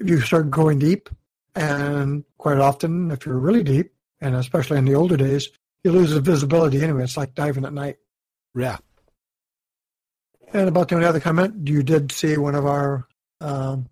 if 0.00 0.08
you 0.08 0.20
start 0.20 0.50
going 0.50 0.78
deep, 0.78 1.08
and 1.54 2.24
quite 2.38 2.58
often, 2.58 3.10
if 3.10 3.26
you're 3.26 3.38
really 3.38 3.62
deep, 3.62 3.92
and 4.20 4.34
especially 4.34 4.78
in 4.78 4.84
the 4.84 4.94
older 4.94 5.16
days, 5.16 5.50
you 5.84 5.92
lose 5.92 6.10
the 6.10 6.20
visibility 6.20 6.82
anyway. 6.82 7.04
It's 7.04 7.16
like 7.16 7.34
diving 7.34 7.64
at 7.64 7.72
night. 7.72 7.96
Yeah. 8.54 8.78
And 10.52 10.68
about 10.68 10.88
the 10.88 10.96
only 10.96 11.06
other 11.06 11.20
comment, 11.20 11.68
you 11.68 11.82
did 11.82 12.12
see 12.12 12.36
one 12.36 12.54
of 12.54 12.66
our 12.66 13.06
um, 13.40 13.88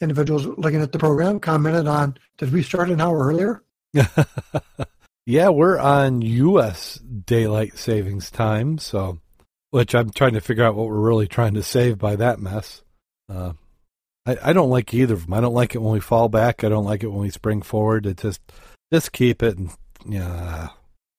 individuals 0.00 0.46
looking 0.46 0.82
at 0.82 0.92
the 0.92 0.98
program 0.98 1.40
commented 1.40 1.86
on, 1.86 2.16
did 2.38 2.52
we 2.52 2.62
start 2.62 2.90
an 2.90 3.00
hour 3.00 3.26
earlier? 3.26 3.62
yeah, 5.26 5.48
we're 5.48 5.78
on 5.78 6.22
U.S. 6.22 6.98
daylight 6.98 7.78
savings 7.78 8.30
time, 8.30 8.78
so 8.78 9.20
which 9.70 9.94
I'm 9.94 10.10
trying 10.10 10.34
to 10.34 10.40
figure 10.40 10.64
out 10.64 10.74
what 10.74 10.88
we're 10.88 11.00
really 11.00 11.28
trying 11.28 11.54
to 11.54 11.62
save 11.62 11.98
by 11.98 12.16
that 12.16 12.40
mess. 12.40 12.82
Uh, 13.28 13.52
I, 14.30 14.50
I 14.50 14.52
don't 14.52 14.70
like 14.70 14.94
either 14.94 15.14
of 15.14 15.26
them. 15.26 15.34
I 15.34 15.40
don't 15.40 15.54
like 15.54 15.74
it 15.74 15.78
when 15.82 15.92
we 15.92 16.00
fall 16.00 16.28
back. 16.28 16.62
I 16.62 16.68
don't 16.68 16.84
like 16.84 17.02
it 17.02 17.08
when 17.08 17.20
we 17.20 17.30
spring 17.30 17.62
forward. 17.62 18.06
It 18.06 18.18
just 18.18 18.40
just 18.92 19.12
keep 19.12 19.42
it 19.42 19.58
and 19.58 19.70
yeah, 20.06 20.68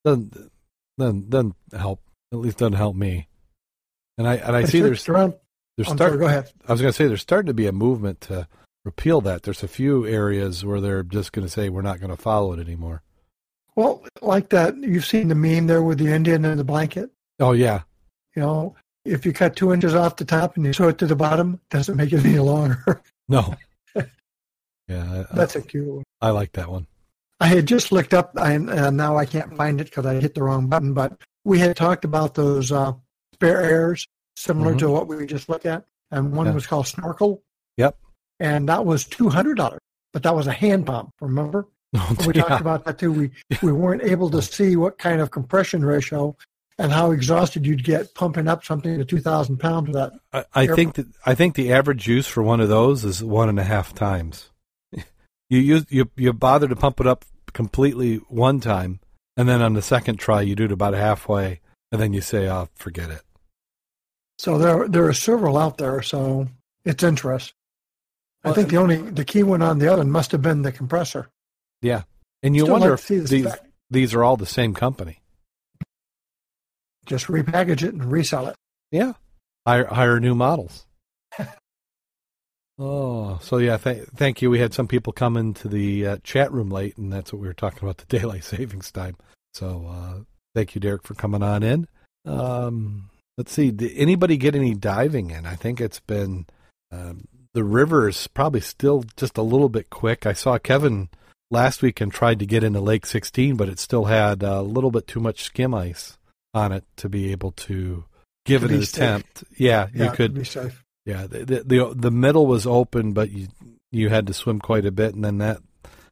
doesn't 0.06 0.52
doesn't 0.98 1.30
doesn't 1.30 1.56
help. 1.78 2.02
At 2.32 2.40
least 2.40 2.58
doesn't 2.58 2.74
help 2.74 2.96
me. 2.96 3.28
And 4.18 4.28
I 4.28 4.36
and 4.36 4.56
I, 4.56 4.64
see 4.66 4.82
there's 4.82 5.08
around. 5.10 5.34
there's 5.78 5.90
start, 5.90 6.18
go 6.20 6.26
ahead. 6.26 6.52
I 6.68 6.72
was 6.72 6.82
going 6.82 6.92
to 6.92 6.96
say 6.96 7.08
there's 7.08 7.22
starting 7.22 7.48
to 7.48 7.54
be 7.54 7.68
a 7.68 7.72
movement 7.72 8.22
to 8.22 8.48
repeal 8.86 9.22
that. 9.22 9.44
There's 9.44 9.64
a 9.64 9.68
few 9.68 10.06
areas 10.06 10.64
where 10.64 10.80
they're 10.80 11.04
just 11.04 11.34
going 11.34 11.46
to 11.46 11.52
say 11.52 11.70
we're 11.70 11.82
not 11.82 12.00
going 12.00 12.12
to 12.12 12.22
follow 12.22 12.54
it 12.54 12.60
anymore. 12.60 13.04
Well, 13.76 14.04
like 14.22 14.50
that, 14.50 14.78
you've 14.78 15.06
seen 15.06 15.30
the 15.30 15.36
meme 15.36 15.68
there 15.68 15.82
with 15.84 15.98
the 15.98 16.08
Indian 16.08 16.46
and 16.46 16.60
the 16.60 16.64
blanket. 16.64 17.10
Oh 17.40 17.54
yeah, 17.54 17.82
you 18.36 18.42
know, 18.42 18.76
if 19.06 19.26
you 19.26 19.34
cut 19.34 19.56
two 19.56 19.74
inches 19.74 19.96
off 19.96 20.16
the 20.16 20.26
top 20.26 20.56
and 20.56 20.66
you 20.66 20.74
sew 20.74 20.90
it 20.90 20.98
to 21.00 21.08
the 21.08 21.16
bottom, 21.16 21.60
doesn't 21.70 21.98
make 21.98 22.14
it 22.14 22.26
any 22.26 22.40
longer. 22.40 23.02
no. 23.28 23.56
Yeah, 24.88 25.24
I, 25.32 25.36
that's 25.36 25.56
a 25.56 25.62
cute 25.62 25.88
one. 25.88 26.04
I 26.20 26.32
like 26.32 26.52
that 26.54 26.70
one. 26.70 26.86
I 27.40 27.48
had 27.48 27.66
just 27.66 27.94
looked 27.94 28.14
up, 28.14 28.32
and 28.36 28.70
uh, 28.70 28.90
now 28.90 29.16
I 29.16 29.26
can't 29.26 29.56
find 29.56 29.80
it 29.80 29.86
because 29.86 30.06
I 30.06 30.20
hit 30.20 30.36
the 30.36 30.44
wrong 30.44 30.68
button. 30.68 30.94
But 30.94 31.18
we 31.46 31.60
had 31.60 31.78
talked 31.78 32.04
about 32.04 32.34
those 32.34 32.74
uh, 32.74 32.92
spare 33.34 33.62
airs, 33.62 34.06
similar 34.36 34.72
mm-hmm. 34.72 34.80
to 34.80 34.92
what 34.92 35.08
we 35.08 35.26
just 35.26 35.48
looked 35.48 35.66
at, 35.66 35.86
and 36.12 36.34
one 36.34 36.48
yeah. 36.48 36.54
was 36.54 36.68
called 36.68 36.88
Snorkel. 36.88 37.42
Yep. 37.78 37.98
And 38.42 38.68
that 38.68 38.86
was 38.86 39.06
two 39.06 39.30
hundred 39.30 39.56
dollars, 39.56 39.80
but 40.12 40.24
that 40.24 40.36
was 40.36 40.48
a 40.48 40.52
hand 40.52 40.86
pump. 40.86 41.14
Remember? 41.22 41.68
We 42.26 42.34
yeah. 42.34 42.44
talked 42.44 42.62
about 42.62 42.86
that 42.86 43.00
too. 43.00 43.12
We 43.12 43.32
we 43.64 43.72
weren't 43.72 44.04
able 44.04 44.30
to 44.32 44.42
see 44.42 44.76
what 44.76 44.98
kind 44.98 45.22
of 45.22 45.32
compression 45.32 45.84
ratio 45.86 46.36
and 46.82 46.92
how 46.92 47.12
exhausted 47.12 47.64
you'd 47.64 47.84
get 47.84 48.16
pumping 48.16 48.48
up 48.48 48.66
something 48.66 48.98
to 48.98 49.06
2,000 49.06 49.58
pounds 49.58 49.90
of 49.90 49.94
that. 49.94 50.14
I, 50.34 50.64
I 50.64 50.68
think 50.68 50.96
that 50.96 51.06
I 51.28 51.36
think 51.36 51.54
the 51.54 51.72
average 51.72 52.08
use 52.08 52.26
for 52.26 52.42
one 52.42 52.60
of 52.60 52.70
those 52.70 53.06
is 53.06 53.24
one 53.24 53.50
and 53.50 53.60
a 53.60 53.64
half 53.64 53.94
times. 53.94 54.50
You 55.50 55.60
use 55.60 55.86
you 55.90 56.10
you 56.16 56.32
bother 56.32 56.70
to 56.70 56.78
pump 56.78 57.02
it 57.02 57.08
up 57.08 57.26
completely 57.52 58.16
one 58.30 58.62
time, 58.62 59.02
and 59.36 59.50
then 59.50 59.62
on 59.62 59.74
the 59.74 59.82
second 59.82 60.16
try 60.16 60.42
you 60.42 60.56
do 60.56 60.64
it 60.64 60.72
about 60.72 60.94
halfway, 60.94 61.60
and 61.92 62.02
then 62.02 62.14
you 62.14 62.22
say, 62.22 62.48
"Oh, 62.48 62.70
forget 62.76 63.10
it." 63.10 63.22
So 64.40 64.58
there 64.58 64.88
there 64.88 65.06
are 65.10 65.14
several 65.14 65.58
out 65.58 65.78
there, 65.78 66.02
so 66.02 66.48
it's 66.86 67.04
interesting. 67.04 67.54
I 68.46 68.54
think 68.54 68.70
the 68.70 68.78
uh, 68.78 68.82
only 68.82 68.96
the 68.96 69.26
key 69.26 69.44
one 69.44 69.62
on 69.62 69.80
the 69.80 69.92
other 69.92 70.06
must 70.06 70.32
have 70.32 70.42
been 70.42 70.62
the 70.62 70.72
compressor. 70.72 71.28
Yeah, 71.82 72.04
and 72.42 72.56
you 72.56 72.62
Still 72.62 72.72
wonder 72.72 72.92
like 72.92 73.12
if 73.12 73.30
these 73.30 73.46
these 73.90 74.14
are 74.14 74.24
all 74.24 74.38
the 74.38 74.46
same 74.46 74.74
company. 74.74 75.21
Just 77.06 77.28
repackage 77.28 77.84
it 77.84 77.94
and 77.94 78.12
resell 78.12 78.48
it. 78.48 78.56
Yeah. 78.92 79.14
Hire 79.66 79.86
hire 79.86 80.20
new 80.20 80.36
models. 80.36 80.86
Oh, 82.84 83.38
so 83.44 83.58
yeah, 83.58 83.78
th- 83.78 84.08
thank 84.16 84.42
you. 84.42 84.50
We 84.50 84.58
had 84.58 84.74
some 84.74 84.88
people 84.88 85.14
come 85.14 85.38
into 85.38 85.68
the 85.68 86.08
uh, 86.08 86.18
chat 86.24 86.52
room 86.52 86.72
late, 86.72 86.98
and 86.98 87.14
that's 87.14 87.32
what 87.32 87.40
we 87.40 87.48
were 87.48 87.54
talking 87.54 87.84
about 87.84 87.98
the 87.98 88.06
daylight 88.20 88.44
savings 88.44 88.92
time. 88.92 89.18
So 89.54 89.86
uh, 89.88 90.24
thank 90.56 90.74
you, 90.74 90.82
Derek, 90.82 91.04
for 91.04 91.14
coming 91.14 91.44
on 91.44 91.62
in. 91.62 91.88
Um, 92.26 93.12
let's 93.38 93.52
see, 93.52 93.70
did 93.70 93.92
anybody 93.96 94.36
get 94.36 94.56
any 94.56 94.74
diving 94.74 95.30
in? 95.30 95.46
I 95.46 95.56
think 95.56 95.80
it's 95.80 96.00
been 96.00 96.48
um, 96.92 97.28
the 97.54 97.64
river 97.64 98.10
is 98.10 98.28
probably 98.28 98.62
still 98.62 99.04
just 99.16 99.38
a 99.38 99.44
little 99.44 99.70
bit 99.70 99.92
quick. 99.92 100.26
I 100.26 100.34
saw 100.34 100.58
Kevin 100.58 101.10
last 101.52 101.84
week 101.84 102.02
and 102.02 102.12
tried 102.12 102.40
to 102.40 102.48
get 102.48 102.64
into 102.64 102.80
Lake 102.80 103.06
16, 103.06 103.58
but 103.58 103.70
it 103.70 103.78
still 103.78 104.06
had 104.06 104.42
a 104.42 104.62
little 104.62 104.90
bit 104.90 105.06
too 105.06 105.20
much 105.20 105.44
skim 105.44 105.76
ice 105.76 106.18
on 106.54 106.72
it 106.72 106.84
to 106.98 107.10
be 107.10 107.32
able 107.32 107.52
to 107.54 108.06
give 108.46 108.62
To 108.62 108.68
it 108.68 108.72
an 108.72 108.82
safe. 108.86 108.94
attempt. 108.96 109.44
Yeah, 109.58 109.88
Yeah, 109.94 110.06
you 110.06 110.12
could. 110.12 110.34
be 110.34 110.44
safe. 110.44 110.84
Yeah, 111.06 111.26
the, 111.28 111.46
the 111.46 111.64
the 111.64 111.94
the 111.96 112.12
middle 112.12 112.46
was 112.46 112.68
open, 112.68 113.14
but 113.14 113.32
you 113.32 113.48
you 113.92 114.10
had 114.10 114.28
to 114.28 114.34
swim 114.34 114.60
quite 114.60 114.86
a 114.86 114.92
bit, 114.92 115.16
and 115.16 115.24
then 115.26 115.40
that 115.40 115.58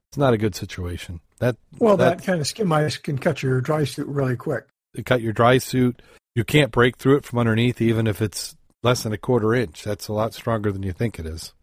it's 0.10 0.18
not 0.18 0.34
a 0.34 0.38
good 0.38 0.56
situation. 0.56 1.20
That 1.38 1.58
Well, 1.78 1.96
that, 1.98 2.18
that, 2.18 2.26
kind 2.26 2.42
of 2.42 2.48
skim 2.48 2.72
ice 2.72 2.98
can 2.98 3.18
cut 3.20 3.44
your 3.44 3.62
dry 3.62 3.84
suit 3.84 4.08
really 4.08 4.36
quick. 4.36 4.66
it 4.96 5.06
cut 5.06 5.22
your 5.22 5.32
dry 5.34 5.60
suit. 5.60 6.02
You 6.36 6.44
can't 6.44 6.72
break 6.72 6.98
through 6.98 7.18
it 7.18 7.26
from 7.26 7.38
underneath, 7.40 7.80
even 7.82 8.08
if 8.08 8.22
it's 8.22 8.56
less 8.82 9.04
than 9.04 9.14
a 9.14 9.18
quarter 9.18 9.54
inch. 9.54 9.84
That's 9.84 10.08
a 10.08 10.14
lot 10.14 10.34
stronger 10.34 10.72
than 10.72 10.84
you 10.84 10.92
think 10.92 11.20
it 11.20 11.26
is. 11.28 11.54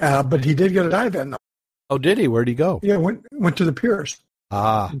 Uh, 0.00 0.22
but 0.22 0.44
he 0.44 0.52
did 0.54 0.72
get 0.72 0.86
a 0.86 0.90
dive 0.90 1.14
in. 1.14 1.30
though. 1.30 1.36
Oh, 1.88 1.98
did 1.98 2.18
he? 2.18 2.26
Where'd 2.28 2.48
he 2.48 2.54
go? 2.54 2.80
Yeah, 2.82 2.96
went 2.96 3.24
went 3.32 3.56
to 3.58 3.64
the 3.64 3.72
piers 3.72 4.18
Ah, 4.50 4.92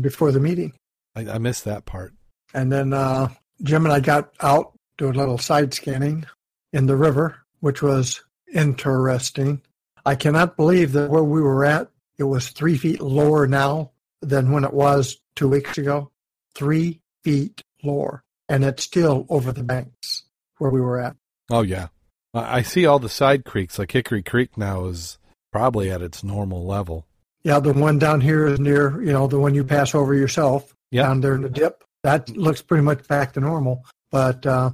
before 0.00 0.32
the 0.32 0.40
meeting, 0.40 0.74
I, 1.14 1.20
I 1.32 1.38
missed 1.38 1.64
that 1.64 1.86
part. 1.86 2.12
And 2.56 2.72
then 2.72 2.92
uh, 2.92 3.28
Jim 3.62 3.84
and 3.84 3.92
I 3.92 4.00
got 4.00 4.32
out 4.40 4.72
doing 4.98 5.14
a 5.14 5.18
little 5.18 5.38
side 5.38 5.74
scanning 5.74 6.24
in 6.72 6.86
the 6.86 6.96
river, 6.96 7.36
which 7.60 7.82
was 7.82 8.22
interesting. 8.52 9.60
I 10.04 10.14
cannot 10.14 10.56
believe 10.56 10.92
that 10.92 11.10
where 11.10 11.22
we 11.22 11.40
were 11.40 11.64
at, 11.64 11.90
it 12.18 12.24
was 12.24 12.48
three 12.48 12.76
feet 12.78 13.00
lower 13.00 13.46
now 13.46 13.90
than 14.22 14.50
when 14.52 14.64
it 14.64 14.72
was 14.72 15.18
two 15.34 15.48
weeks 15.48 15.76
ago. 15.78 16.10
Three 16.54 17.00
feet 17.22 17.62
lower, 17.84 18.24
and 18.48 18.64
it's 18.64 18.82
still 18.84 19.26
over 19.28 19.52
the 19.52 19.62
banks 19.62 20.24
where 20.58 20.70
we 20.70 20.80
were 20.80 20.98
at. 20.98 21.14
Oh 21.50 21.62
yeah, 21.62 21.88
I, 22.32 22.58
I 22.58 22.62
see 22.62 22.86
all 22.86 22.98
the 22.98 23.08
side 23.10 23.44
creeks. 23.44 23.78
Like 23.78 23.92
Hickory 23.92 24.22
Creek 24.22 24.56
now 24.56 24.86
is 24.86 25.18
probably 25.52 25.90
at 25.90 26.00
its 26.02 26.24
normal 26.24 26.64
level. 26.66 27.06
Yeah, 27.42 27.60
the 27.60 27.74
one 27.74 27.98
down 27.98 28.22
here 28.22 28.46
is 28.46 28.58
near, 28.58 29.00
you 29.02 29.12
know, 29.12 29.26
the 29.26 29.38
one 29.38 29.54
you 29.54 29.62
pass 29.62 29.94
over 29.94 30.14
yourself 30.14 30.74
Yeah. 30.90 31.02
down 31.02 31.20
there 31.20 31.34
in 31.34 31.42
the 31.42 31.50
dip. 31.50 31.84
That 32.06 32.36
looks 32.36 32.62
pretty 32.62 32.84
much 32.84 33.08
back 33.08 33.32
to 33.32 33.40
normal. 33.40 33.84
But 34.12 34.46
uh, 34.46 34.70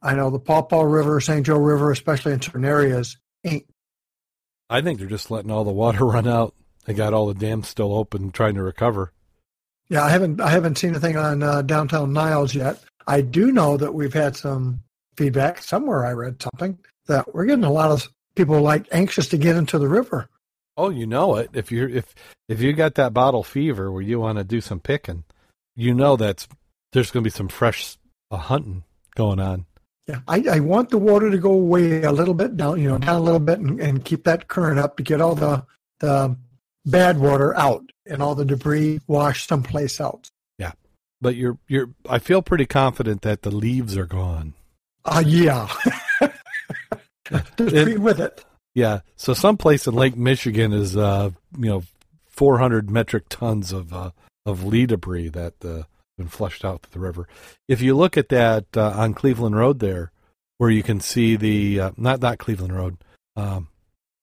I 0.00 0.14
know 0.14 0.30
the 0.30 0.38
Paw 0.38 0.62
Paw 0.62 0.82
River, 0.82 1.20
St. 1.20 1.44
Joe 1.44 1.58
River, 1.58 1.90
especially 1.90 2.32
in 2.32 2.40
certain 2.40 2.64
areas, 2.64 3.16
ain't. 3.42 3.66
I 4.70 4.80
think 4.82 5.00
they're 5.00 5.08
just 5.08 5.28
letting 5.28 5.50
all 5.50 5.64
the 5.64 5.72
water 5.72 6.06
run 6.06 6.28
out. 6.28 6.54
They 6.84 6.94
got 6.94 7.12
all 7.12 7.26
the 7.26 7.34
dams 7.34 7.66
still 7.66 7.92
open, 7.92 8.30
trying 8.30 8.54
to 8.54 8.62
recover. 8.62 9.12
Yeah, 9.88 10.04
I 10.04 10.10
haven't 10.10 10.40
I 10.40 10.50
haven't 10.50 10.78
seen 10.78 10.90
anything 10.90 11.16
on 11.16 11.42
uh, 11.42 11.62
downtown 11.62 12.12
Niles 12.12 12.54
yet. 12.54 12.80
I 13.04 13.20
do 13.20 13.50
know 13.50 13.76
that 13.76 13.92
we've 13.92 14.14
had 14.14 14.36
some 14.36 14.84
feedback 15.16 15.62
somewhere. 15.62 16.06
I 16.06 16.12
read 16.12 16.40
something 16.40 16.78
that 17.08 17.34
we're 17.34 17.46
getting 17.46 17.64
a 17.64 17.72
lot 17.72 17.90
of 17.90 18.08
people 18.36 18.60
like 18.60 18.86
anxious 18.92 19.26
to 19.30 19.38
get 19.38 19.56
into 19.56 19.80
the 19.80 19.88
river. 19.88 20.28
Oh, 20.76 20.90
you 20.90 21.08
know 21.08 21.34
it. 21.34 21.50
If 21.52 21.72
you're 21.72 21.88
if 21.88 22.14
if 22.48 22.60
you 22.60 22.72
got 22.74 22.94
that 22.94 23.12
bottle 23.12 23.42
fever 23.42 23.90
where 23.90 24.02
you 24.02 24.20
want 24.20 24.38
to 24.38 24.44
do 24.44 24.60
some 24.60 24.78
picking, 24.78 25.24
you 25.74 25.92
know 25.92 26.16
that's 26.16 26.46
there's 26.96 27.10
going 27.10 27.22
to 27.22 27.30
be 27.30 27.36
some 27.36 27.48
fresh 27.48 27.98
uh, 28.30 28.38
hunting 28.38 28.82
going 29.14 29.38
on. 29.38 29.66
Yeah, 30.08 30.20
I, 30.26 30.42
I 30.50 30.60
want 30.60 30.88
the 30.88 30.96
water 30.98 31.30
to 31.30 31.36
go 31.36 31.52
away 31.52 32.02
a 32.04 32.10
little 32.12 32.32
bit 32.32 32.56
down, 32.56 32.80
you 32.80 32.88
know, 32.88 32.96
down 32.96 33.16
a 33.16 33.20
little 33.20 33.38
bit, 33.40 33.58
and, 33.58 33.78
and 33.80 34.02
keep 34.02 34.24
that 34.24 34.48
current 34.48 34.78
up 34.78 34.96
to 34.96 35.02
get 35.02 35.20
all 35.20 35.34
the 35.34 35.64
the 36.00 36.34
bad 36.86 37.18
water 37.18 37.54
out 37.56 37.84
and 38.06 38.22
all 38.22 38.34
the 38.34 38.44
debris 38.44 39.00
washed 39.08 39.46
someplace 39.48 40.00
else. 40.00 40.30
Yeah, 40.58 40.72
but 41.20 41.36
you're 41.36 41.58
you're 41.68 41.90
I 42.08 42.18
feel 42.18 42.40
pretty 42.40 42.64
confident 42.66 43.20
that 43.22 43.42
the 43.42 43.50
leaves 43.50 43.96
are 43.96 44.06
gone. 44.06 44.54
Ah, 45.04 45.20
yeah. 45.20 45.68
Just 47.58 47.60
It- 47.74 47.86
be 47.86 47.96
with 47.96 48.20
it. 48.20 48.44
Yeah. 48.74 49.00
So 49.16 49.34
someplace 49.34 49.86
in 49.86 49.94
Lake 49.94 50.16
Michigan 50.16 50.72
is 50.72 50.96
uh 50.96 51.30
you 51.58 51.68
know 51.68 51.82
400 52.28 52.90
metric 52.90 53.24
tons 53.28 53.72
of 53.72 53.92
uh, 53.92 54.10
of 54.44 54.64
lee 54.64 54.86
debris 54.86 55.28
that 55.30 55.54
uh, 55.64 55.82
been 56.16 56.28
flushed 56.28 56.64
out 56.64 56.82
to 56.82 56.90
the 56.90 56.98
river. 56.98 57.28
If 57.68 57.80
you 57.82 57.94
look 57.96 58.16
at 58.16 58.28
that 58.30 58.64
uh, 58.76 58.90
on 58.96 59.14
Cleveland 59.14 59.56
Road 59.56 59.78
there, 59.80 60.12
where 60.58 60.70
you 60.70 60.82
can 60.82 61.00
see 61.00 61.36
the 61.36 61.80
uh, 61.80 61.90
not 61.96 62.20
not 62.20 62.38
Cleveland 62.38 62.74
Road, 62.74 62.96
um, 63.36 63.68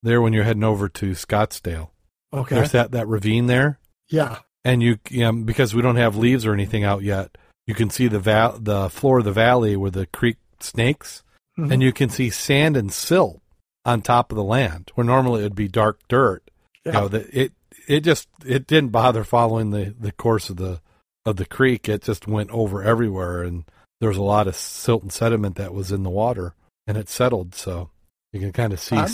there 0.02 0.22
when 0.22 0.34
you're 0.34 0.44
heading 0.44 0.64
over 0.64 0.90
to 0.90 1.12
Scottsdale, 1.12 1.90
Okay. 2.34 2.56
there's 2.56 2.72
that 2.72 2.92
that 2.92 3.08
ravine 3.08 3.46
there, 3.48 3.80
Yeah. 4.10 4.40
and 4.66 4.82
you 4.82 4.98
um, 5.24 5.44
because 5.44 5.74
we 5.76 5.82
don't 5.82 5.98
have 5.98 6.16
leaves 6.16 6.46
or 6.46 6.54
anything 6.54 6.84
out 6.84 7.04
yet, 7.04 7.38
you 7.68 7.76
can 7.76 7.90
see 7.90 8.08
the 8.08 8.20
val- 8.20 8.58
the 8.60 8.90
floor 8.90 9.20
of 9.20 9.26
the 9.26 9.32
valley 9.32 9.76
where 9.76 9.92
the 9.92 10.08
creek 10.08 10.38
snakes, 10.60 11.24
Mhm. 11.60 11.72
and 11.74 11.84
you 11.84 11.94
can 11.94 12.10
see 12.10 12.30
sand 12.32 12.76
and 12.76 12.92
silt 12.92 13.40
on 13.86 14.02
top 14.02 14.32
of 14.32 14.36
the 14.36 14.44
land 14.44 14.92
where 14.96 15.06
normally 15.06 15.42
it 15.42 15.44
would 15.44 15.56
be 15.56 15.68
dark 15.68 16.00
dirt. 16.08 16.50
yeah. 16.86 16.94
You 16.94 17.00
know, 17.02 17.08
the, 17.10 17.40
it 17.44 17.52
it 17.88 18.00
just 18.00 18.28
it 18.46 18.66
didn't 18.66 18.90
bother 18.90 19.24
following 19.24 19.70
the 19.70 19.94
the 20.00 20.12
course 20.12 20.50
of 20.50 20.56
the 20.58 20.82
of 21.26 21.38
the 21.38 21.46
creek. 21.46 21.88
It 21.90 22.04
just 22.04 22.28
went 22.28 22.50
over 22.52 22.84
everywhere, 22.84 23.44
and 23.44 23.66
there 24.00 24.10
was 24.10 24.18
a 24.18 24.24
lot 24.24 24.48
of 24.48 24.56
silt 24.56 25.04
and 25.04 25.12
sediment 25.12 25.56
that 25.56 25.74
was 25.74 25.92
in 25.92 26.04
the 26.04 26.10
water, 26.10 26.54
and 26.88 26.98
it 26.98 27.10
settled. 27.10 27.56
So 27.56 27.90
you 28.32 28.40
can 28.40 28.52
kind 28.52 28.74
of 28.74 28.80
see 28.80 28.96
I'm- 28.98 29.12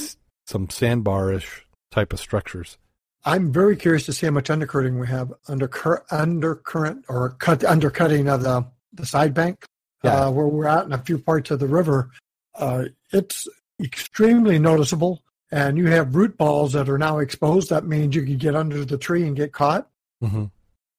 some 0.47 0.67
sandbarish 0.67 1.61
type 1.91 2.11
of 2.13 2.19
structures. 2.19 2.77
I'm 3.25 3.51
very 3.51 3.75
curious 3.75 4.05
to 4.05 4.13
see 4.13 4.25
how 4.27 4.31
much 4.31 4.49
undercurrent 4.49 4.97
we 4.99 5.07
have 5.07 5.33
undercur- 5.47 6.03
undercurrent 6.09 7.05
or 7.09 7.31
cut 7.31 7.63
undercutting 7.65 8.29
of 8.29 8.43
the 8.43 8.65
the 8.93 9.05
side 9.05 9.33
bank 9.35 9.65
Yeah. 10.03 10.25
uh, 10.27 10.31
where 10.31 10.47
we're 10.47 10.67
at 10.67 10.85
in 10.85 10.93
a 10.93 10.97
few 10.97 11.19
parts 11.19 11.51
of 11.51 11.59
the 11.59 11.67
river. 11.67 12.09
Uh, 12.55 12.85
it's 13.11 13.47
extremely 13.79 14.57
noticeable, 14.57 15.21
and 15.51 15.77
you 15.77 15.87
have 15.87 16.15
root 16.15 16.37
balls 16.37 16.73
that 16.73 16.89
are 16.89 16.97
now 16.97 17.19
exposed. 17.19 17.69
That 17.69 17.85
means 17.85 18.15
you 18.15 18.23
could 18.25 18.39
get 18.39 18.55
under 18.55 18.83
the 18.85 18.97
tree 18.97 19.27
and 19.27 19.35
get 19.35 19.51
caught. 19.51 19.87
hmm 20.21 20.45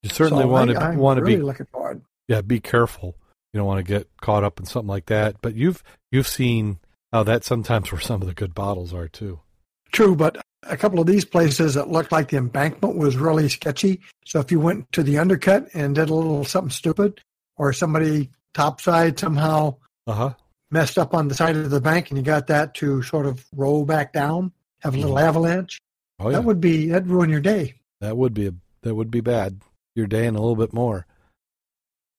You 0.03 0.11
certainly 0.11 0.45
So 0.45 0.49
want 0.49 0.71
to 0.71 0.95
want 0.97 1.19
to 1.19 1.25
really 1.25 1.37
be 1.37 1.43
looking 1.43 1.67
forward. 1.67 2.03
yeah 2.29 2.41
be 2.41 2.61
careful. 2.61 3.17
You 3.53 3.59
don't 3.59 3.67
want 3.67 3.85
to 3.85 3.93
get 3.93 4.09
caught 4.21 4.45
up 4.45 4.59
in 4.61 4.67
something 4.67 4.89
like 4.89 5.07
that. 5.07 5.37
But 5.43 5.55
you've 5.55 5.83
you've 6.11 6.29
seen 6.29 6.79
how 7.13 7.23
that 7.25 7.45
sometimes 7.45 7.91
where 7.93 8.01
some 8.01 8.23
of 8.23 8.29
the 8.29 8.35
good 8.35 8.55
bottles 8.55 8.95
are 8.95 9.09
too. 9.09 9.41
True, 9.93 10.15
but 10.15 10.37
a 10.63 10.77
couple 10.77 11.01
of 11.01 11.07
these 11.07 11.25
places 11.25 11.75
that 11.75 11.91
looked 11.91 12.13
like 12.13 12.29
the 12.29 12.37
embankment 12.37 12.97
was 12.97 13.17
really 13.17 13.49
sketchy. 13.49 14.01
So 14.25 14.39
if 14.41 14.53
you 14.53 14.61
went 14.61 14.91
to 14.93 15.03
the 15.03 15.19
undercut 15.19 15.69
and 15.75 15.95
did 15.97 16.09
a 16.11 16.15
little 16.15 16.45
something 16.45 16.71
stupid, 16.71 17.21
or 17.57 17.73
somebody 17.73 18.31
topside 18.55 19.19
somehow 19.19 19.75
Uh 20.07 20.13
huh. 20.13 20.35
messed 20.71 20.99
up 20.99 21.13
on 21.15 21.29
the 21.29 21.35
side 21.35 21.57
of 21.57 21.71
the 21.71 21.81
bank 21.81 22.11
and 22.11 22.19
you 22.19 22.23
got 22.25 22.47
that 22.47 22.75
to 22.77 23.03
sort 23.03 23.27
of 23.27 23.45
roll 23.57 23.85
back 23.85 24.13
down, 24.13 24.53
have 24.81 24.95
a 24.95 24.99
little 24.99 25.19
avalanche, 25.19 25.81
Oh 26.21 26.29
yeah. 26.31 26.37
that 26.37 26.45
would 26.45 26.61
be 26.61 26.87
that'd 26.89 27.09
ruin 27.09 27.31
your 27.31 27.41
day. 27.41 27.75
That 28.01 28.17
would 28.17 28.35
be 28.35 28.47
a, 28.47 28.53
that 28.83 28.95
would 28.95 29.11
be 29.11 29.21
bad. 29.21 29.61
Your 29.95 30.07
day 30.07 30.27
and 30.27 30.37
a 30.37 30.41
little 30.41 30.57
bit 30.57 30.73
more. 30.73 31.07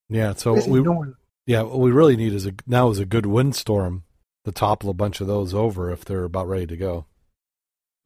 Yeah. 0.10 0.34
So 0.34 0.56
Basically, 0.56 0.82
we 0.82 1.14
yeah 1.46 1.62
what 1.64 1.80
we 1.80 1.92
really 1.92 2.16
need 2.18 2.34
is 2.34 2.46
a 2.46 2.54
now 2.68 2.90
is 2.90 3.00
a 3.00 3.06
good 3.06 3.26
windstorm 3.26 4.04
to 4.46 4.52
topple 4.52 4.90
a 4.90 4.94
bunch 4.94 5.22
of 5.22 5.28
those 5.28 5.54
over 5.54 5.92
if 5.92 6.04
they're 6.06 6.24
about 6.24 6.48
ready 6.48 6.68
to 6.68 6.78
go. 6.78 7.06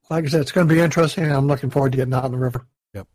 like 0.09 0.25
I 0.25 0.27
said, 0.27 0.41
it's 0.41 0.51
going 0.51 0.67
to 0.67 0.73
be 0.73 0.79
interesting. 0.81 1.23
and 1.25 1.33
I'm 1.33 1.47
looking 1.47 1.69
forward 1.69 1.93
to 1.93 1.97
getting 1.97 2.13
out 2.13 2.25
on 2.25 2.31
the 2.31 2.37
river. 2.37 2.65
Yep. 2.93 3.07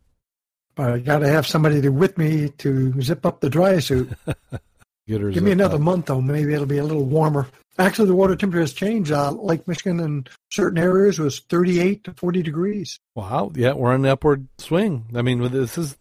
But 0.75 0.91
I 0.91 0.99
got 0.99 1.19
to 1.19 1.29
have 1.29 1.47
somebody 1.47 1.81
to, 1.81 1.89
with 1.89 2.17
me 2.17 2.49
to 2.59 2.99
zip 3.01 3.25
up 3.25 3.39
the 3.39 3.49
dry 3.49 3.79
suit. 3.79 4.11
Give 5.07 5.43
me 5.43 5.51
another 5.51 5.75
uh, 5.75 5.79
month 5.79 6.05
though. 6.05 6.21
Maybe 6.21 6.53
it'll 6.53 6.65
be 6.65 6.77
a 6.77 6.83
little 6.83 7.03
warmer. 7.03 7.47
Actually, 7.77 8.07
the 8.07 8.15
water 8.15 8.35
temperature 8.35 8.61
has 8.61 8.73
changed. 8.73 9.11
Uh, 9.11 9.31
Lake 9.31 9.67
Michigan 9.67 9.99
in 9.99 10.25
certain 10.51 10.77
areas 10.77 11.19
was 11.19 11.39
38 11.39 12.03
to 12.05 12.13
40 12.13 12.43
degrees. 12.43 12.99
Wow. 13.15 13.51
Yeah, 13.55 13.73
we're 13.73 13.93
on 13.93 14.03
the 14.03 14.11
upward 14.11 14.47
swing. 14.57 15.07
I 15.15 15.21
mean, 15.21 15.41
this 15.51 15.77
is 15.77 15.97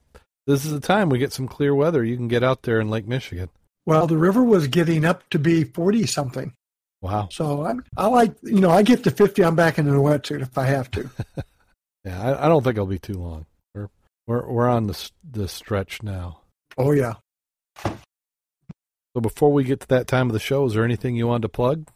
this 0.51 0.65
is 0.65 0.73
the 0.73 0.81
time 0.81 1.09
we 1.09 1.19
get 1.19 1.33
some 1.33 1.49
clear 1.49 1.75
weather. 1.75 2.05
You 2.05 2.17
can 2.17 2.29
get 2.29 2.43
out 2.43 2.63
there 2.63 2.81
in 2.81 2.91
Lake 2.91 3.07
Michigan. 3.07 3.49
Well, 3.87 4.07
the 4.07 4.19
river 4.19 4.43
was 4.43 4.69
getting 4.69 5.05
up 5.05 5.29
to 5.31 5.39
be 5.39 5.65
40 5.65 6.07
something. 6.07 6.53
Wow. 7.01 7.29
So 7.33 7.65
I, 7.65 7.75
I 7.97 8.07
like, 8.07 8.35
you 8.43 8.61
know, 8.61 8.71
I 8.71 8.83
get 8.83 9.05
to 9.05 9.11
50. 9.11 9.43
I'm 9.43 9.57
back 9.57 9.79
in 9.79 9.87
the 9.87 9.93
wetsuit 9.93 10.43
if 10.43 10.59
I 10.59 10.67
have 10.67 10.91
to. 10.93 11.11
Yeah, 12.05 12.21
I, 12.21 12.47
I 12.47 12.49
don't 12.49 12.63
think 12.63 12.77
it'll 12.77 12.87
be 12.87 12.99
too 12.99 13.19
long. 13.19 13.47
We're 13.75 13.89
we're 14.27 14.51
we're 14.51 14.69
on 14.69 14.87
the 14.87 15.11
the 15.29 15.49
stretch 15.49 16.03
now. 16.03 16.41
Oh 16.79 16.93
yeah. 16.93 17.15
So 17.85 19.21
before 19.21 19.53
we 19.53 19.65
get 19.65 19.81
to 19.81 19.89
that 19.89 20.07
time 20.07 20.29
of 20.29 20.33
the 20.33 20.39
show, 20.39 20.65
is 20.67 20.75
there 20.75 20.85
anything 20.85 21.17
you 21.17 21.27
want 21.27 21.43
to 21.43 21.49
plug? 21.49 21.89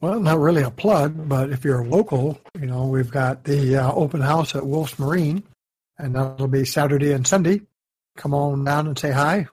Well, 0.00 0.18
not 0.18 0.38
really 0.38 0.62
a 0.62 0.70
plug, 0.70 1.28
but 1.28 1.50
if 1.50 1.64
you're 1.64 1.82
a 1.82 1.88
local, 1.88 2.40
you 2.58 2.66
know, 2.66 2.86
we've 2.86 3.10
got 3.10 3.44
the 3.44 3.76
uh, 3.76 3.92
open 3.92 4.20
house 4.20 4.54
at 4.54 4.66
Wolf's 4.66 4.98
Marine, 4.98 5.42
and 6.00 6.14
that'll 6.14 6.48
be 6.48 6.64
Saturday 6.64 7.12
and 7.12 7.26
Sunday. 7.26 7.60
Come 8.16 8.34
on 8.34 8.64
down 8.64 8.86
and 8.86 8.98
say 8.98 9.10
hi. 9.10 9.46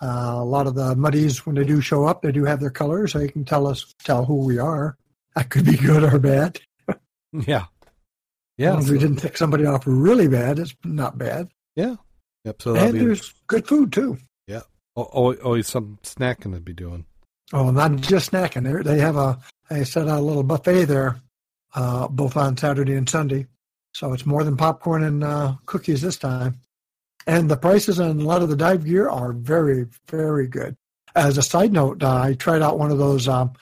Uh, 0.00 0.34
a 0.38 0.44
lot 0.44 0.66
of 0.66 0.74
the 0.74 0.94
muddies, 0.96 1.46
when 1.46 1.54
they 1.54 1.64
do 1.64 1.80
show 1.80 2.04
up, 2.04 2.22
they 2.22 2.32
do 2.32 2.44
have 2.44 2.60
their 2.60 2.70
colors, 2.70 3.12
so 3.12 3.20
you 3.20 3.28
can 3.30 3.44
tell 3.44 3.66
us, 3.66 3.94
tell 4.04 4.24
who 4.24 4.44
we 4.44 4.58
are. 4.58 4.96
That 5.36 5.48
could 5.50 5.64
be 5.64 5.76
good 5.76 6.02
or 6.04 6.18
bad. 6.18 6.60
Yeah. 7.46 7.64
Yeah. 8.58 8.76
as 8.76 8.90
we 8.90 8.98
didn't 8.98 9.16
tick 9.16 9.38
somebody 9.38 9.64
off 9.64 9.84
really 9.86 10.28
bad, 10.28 10.58
it's 10.58 10.74
not 10.84 11.16
bad. 11.16 11.48
yeah. 11.76 11.96
Yep. 12.44 12.60
So 12.62 12.74
and 12.76 12.92
be 12.92 12.98
there's 12.98 13.32
good 13.46 13.66
food 13.66 13.92
too. 13.92 14.18
al- 14.50 14.58
al- 15.14 15.32
always 15.42 15.68
some 15.68 15.98
snacking 16.02 16.52
to 16.52 16.60
be 16.60 16.74
doing. 16.74 17.06
Oh, 17.54 17.70
not 17.70 17.96
just 17.96 18.32
snacking. 18.32 18.64
They 18.64 18.82
they 18.96 19.00
have 19.00 19.16
a 19.16 19.38
they 19.70 19.84
set 19.84 20.08
out 20.08 20.18
a 20.18 20.22
little 20.22 20.42
buffet 20.42 20.84
there, 20.84 21.20
uh, 21.74 22.08
both 22.08 22.36
on 22.36 22.56
Saturday 22.58 22.94
and 22.94 23.08
Sunday. 23.08 23.46
So 23.92 24.12
it's 24.12 24.26
more 24.26 24.44
than 24.44 24.56
popcorn 24.56 25.04
and 25.04 25.22
uh, 25.22 25.54
cookies 25.66 26.02
this 26.02 26.16
time. 26.16 26.58
And 27.26 27.50
the 27.50 27.56
prices 27.56 28.00
on 28.00 28.20
a 28.20 28.24
lot 28.24 28.42
of 28.42 28.48
the 28.48 28.56
dive 28.56 28.84
gear 28.84 29.08
are 29.08 29.32
very 29.32 29.86
very 30.08 30.46
good. 30.46 30.76
As 31.14 31.38
a 31.38 31.42
side 31.42 31.72
note, 31.72 32.02
uh, 32.02 32.20
I 32.22 32.34
tried 32.34 32.62
out 32.62 32.78
one 32.78 32.90
of 32.90 32.98
those 32.98 33.28
um, 33.28 33.52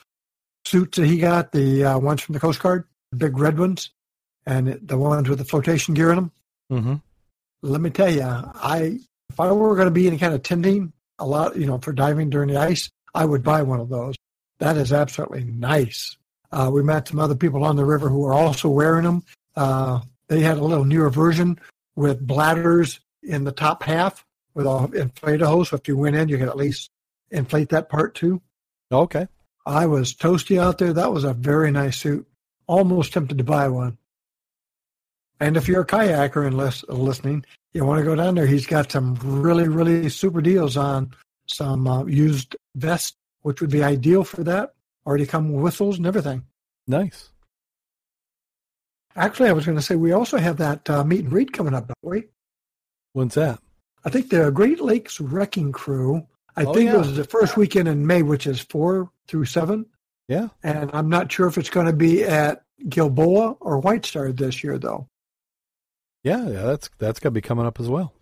suits 0.65 0.97
that 0.97 1.05
he 1.05 1.17
got, 1.17 1.51
the 1.51 1.83
uh, 1.83 1.99
ones 1.99 2.21
from 2.21 2.33
the 2.33 2.39
Coast 2.39 2.61
Guard, 2.61 2.85
the 3.11 3.17
big 3.17 3.37
red 3.37 3.59
ones, 3.59 3.89
and 4.45 4.69
it, 4.69 4.87
the 4.87 4.97
ones 4.97 5.27
with 5.29 5.37
the 5.37 5.45
flotation 5.45 5.93
gear 5.93 6.11
in 6.11 6.15
them. 6.15 6.31
Mm-hmm. 6.71 6.95
Let 7.63 7.81
me 7.81 7.89
tell 7.89 8.09
you, 8.09 8.23
I 8.23 8.99
if 9.29 9.39
I 9.39 9.51
were 9.51 9.75
going 9.75 9.87
to 9.87 9.91
be 9.91 10.07
any 10.07 10.17
kind 10.17 10.33
of 10.33 10.43
tending, 10.43 10.93
a 11.19 11.25
lot, 11.25 11.55
you 11.55 11.67
know, 11.67 11.77
for 11.77 11.93
diving 11.93 12.29
during 12.29 12.49
the 12.49 12.57
ice, 12.57 12.89
I 13.13 13.25
would 13.25 13.43
buy 13.43 13.61
one 13.61 13.79
of 13.79 13.89
those. 13.89 14.15
That 14.59 14.77
is 14.77 14.91
absolutely 14.91 15.43
nice. 15.43 16.17
Uh, 16.51 16.69
we 16.73 16.83
met 16.83 17.07
some 17.07 17.19
other 17.19 17.35
people 17.35 17.63
on 17.63 17.75
the 17.75 17.85
river 17.85 18.09
who 18.09 18.19
were 18.19 18.33
also 18.33 18.69
wearing 18.69 19.03
them. 19.03 19.23
Uh, 19.55 20.01
they 20.31 20.39
had 20.39 20.57
a 20.57 20.63
little 20.63 20.85
newer 20.85 21.09
version 21.09 21.59
with 21.97 22.25
bladders 22.25 23.01
in 23.21 23.43
the 23.43 23.51
top 23.51 23.83
half 23.83 24.25
with 24.53 24.65
a 24.65 24.87
inflator 24.93 25.45
hose. 25.45 25.69
So 25.69 25.75
if 25.75 25.89
you 25.89 25.97
went 25.97 26.15
in, 26.15 26.29
you 26.29 26.37
could 26.37 26.47
at 26.47 26.55
least 26.55 26.89
inflate 27.31 27.67
that 27.69 27.89
part 27.89 28.15
too. 28.15 28.41
Okay. 28.93 29.27
I 29.65 29.87
was 29.87 30.13
toasty 30.13 30.57
out 30.57 30.77
there. 30.77 30.93
That 30.93 31.11
was 31.11 31.25
a 31.25 31.33
very 31.33 31.69
nice 31.69 31.97
suit. 31.97 32.25
Almost 32.65 33.11
tempted 33.11 33.39
to 33.39 33.43
buy 33.43 33.67
one. 33.67 33.97
And 35.41 35.57
if 35.57 35.67
you're 35.67 35.81
a 35.81 35.85
kayaker 35.85 36.47
and 36.47 36.55
lis- 36.55 36.85
listening, 36.87 37.43
you 37.73 37.83
want 37.83 37.99
to 37.99 38.05
go 38.05 38.15
down 38.15 38.35
there. 38.35 38.47
He's 38.47 38.65
got 38.65 38.89
some 38.89 39.15
really, 39.15 39.67
really 39.67 40.07
super 40.07 40.39
deals 40.39 40.77
on 40.77 41.11
some 41.47 41.85
uh, 41.85 42.05
used 42.05 42.55
vests, 42.75 43.17
which 43.41 43.59
would 43.59 43.69
be 43.69 43.83
ideal 43.83 44.23
for 44.23 44.45
that. 44.45 44.75
Already 45.05 45.25
come 45.25 45.51
with 45.51 45.61
whistles 45.61 45.97
and 45.97 46.07
everything. 46.07 46.45
Nice. 46.87 47.30
Actually, 49.15 49.49
I 49.49 49.53
was 49.53 49.65
going 49.65 49.77
to 49.77 49.81
say 49.81 49.95
we 49.95 50.11
also 50.11 50.37
have 50.37 50.57
that 50.57 50.89
uh, 50.89 51.03
meet 51.03 51.21
and 51.21 51.29
greet 51.29 51.51
coming 51.53 51.73
up, 51.73 51.87
don't 51.87 51.97
we? 52.11 52.23
When's 53.13 53.35
that? 53.35 53.59
I 54.05 54.09
think 54.09 54.29
the 54.29 54.49
Great 54.51 54.79
Lakes 54.81 55.19
Wrecking 55.19 55.71
Crew. 55.71 56.25
I 56.55 56.65
Oh, 56.65 56.73
think 56.73 56.89
yeah. 56.89 56.95
it 56.95 56.99
was 56.99 57.15
the 57.15 57.23
first 57.23 57.55
weekend 57.57 57.87
in 57.87 58.07
May, 58.07 58.23
which 58.23 58.47
is 58.47 58.59
four 58.61 59.09
through 59.27 59.45
seven. 59.45 59.85
Yeah. 60.27 60.47
And 60.63 60.89
I'm 60.93 61.09
not 61.09 61.31
sure 61.31 61.47
if 61.47 61.57
it's 61.57 61.69
going 61.69 61.87
to 61.87 61.93
be 61.93 62.23
at 62.23 62.63
Gilboa 62.89 63.57
or 63.59 63.79
White 63.79 64.05
Star 64.05 64.31
this 64.31 64.63
year, 64.63 64.77
though. 64.79 65.07
Yeah. 66.23 66.47
Yeah. 66.47 66.63
That's 66.63 66.89
that's 66.99 67.19
gonna 67.19 67.31
be 67.31 67.41
coming 67.41 67.65
up 67.65 67.79
as 67.79 67.89
well. 67.89 68.13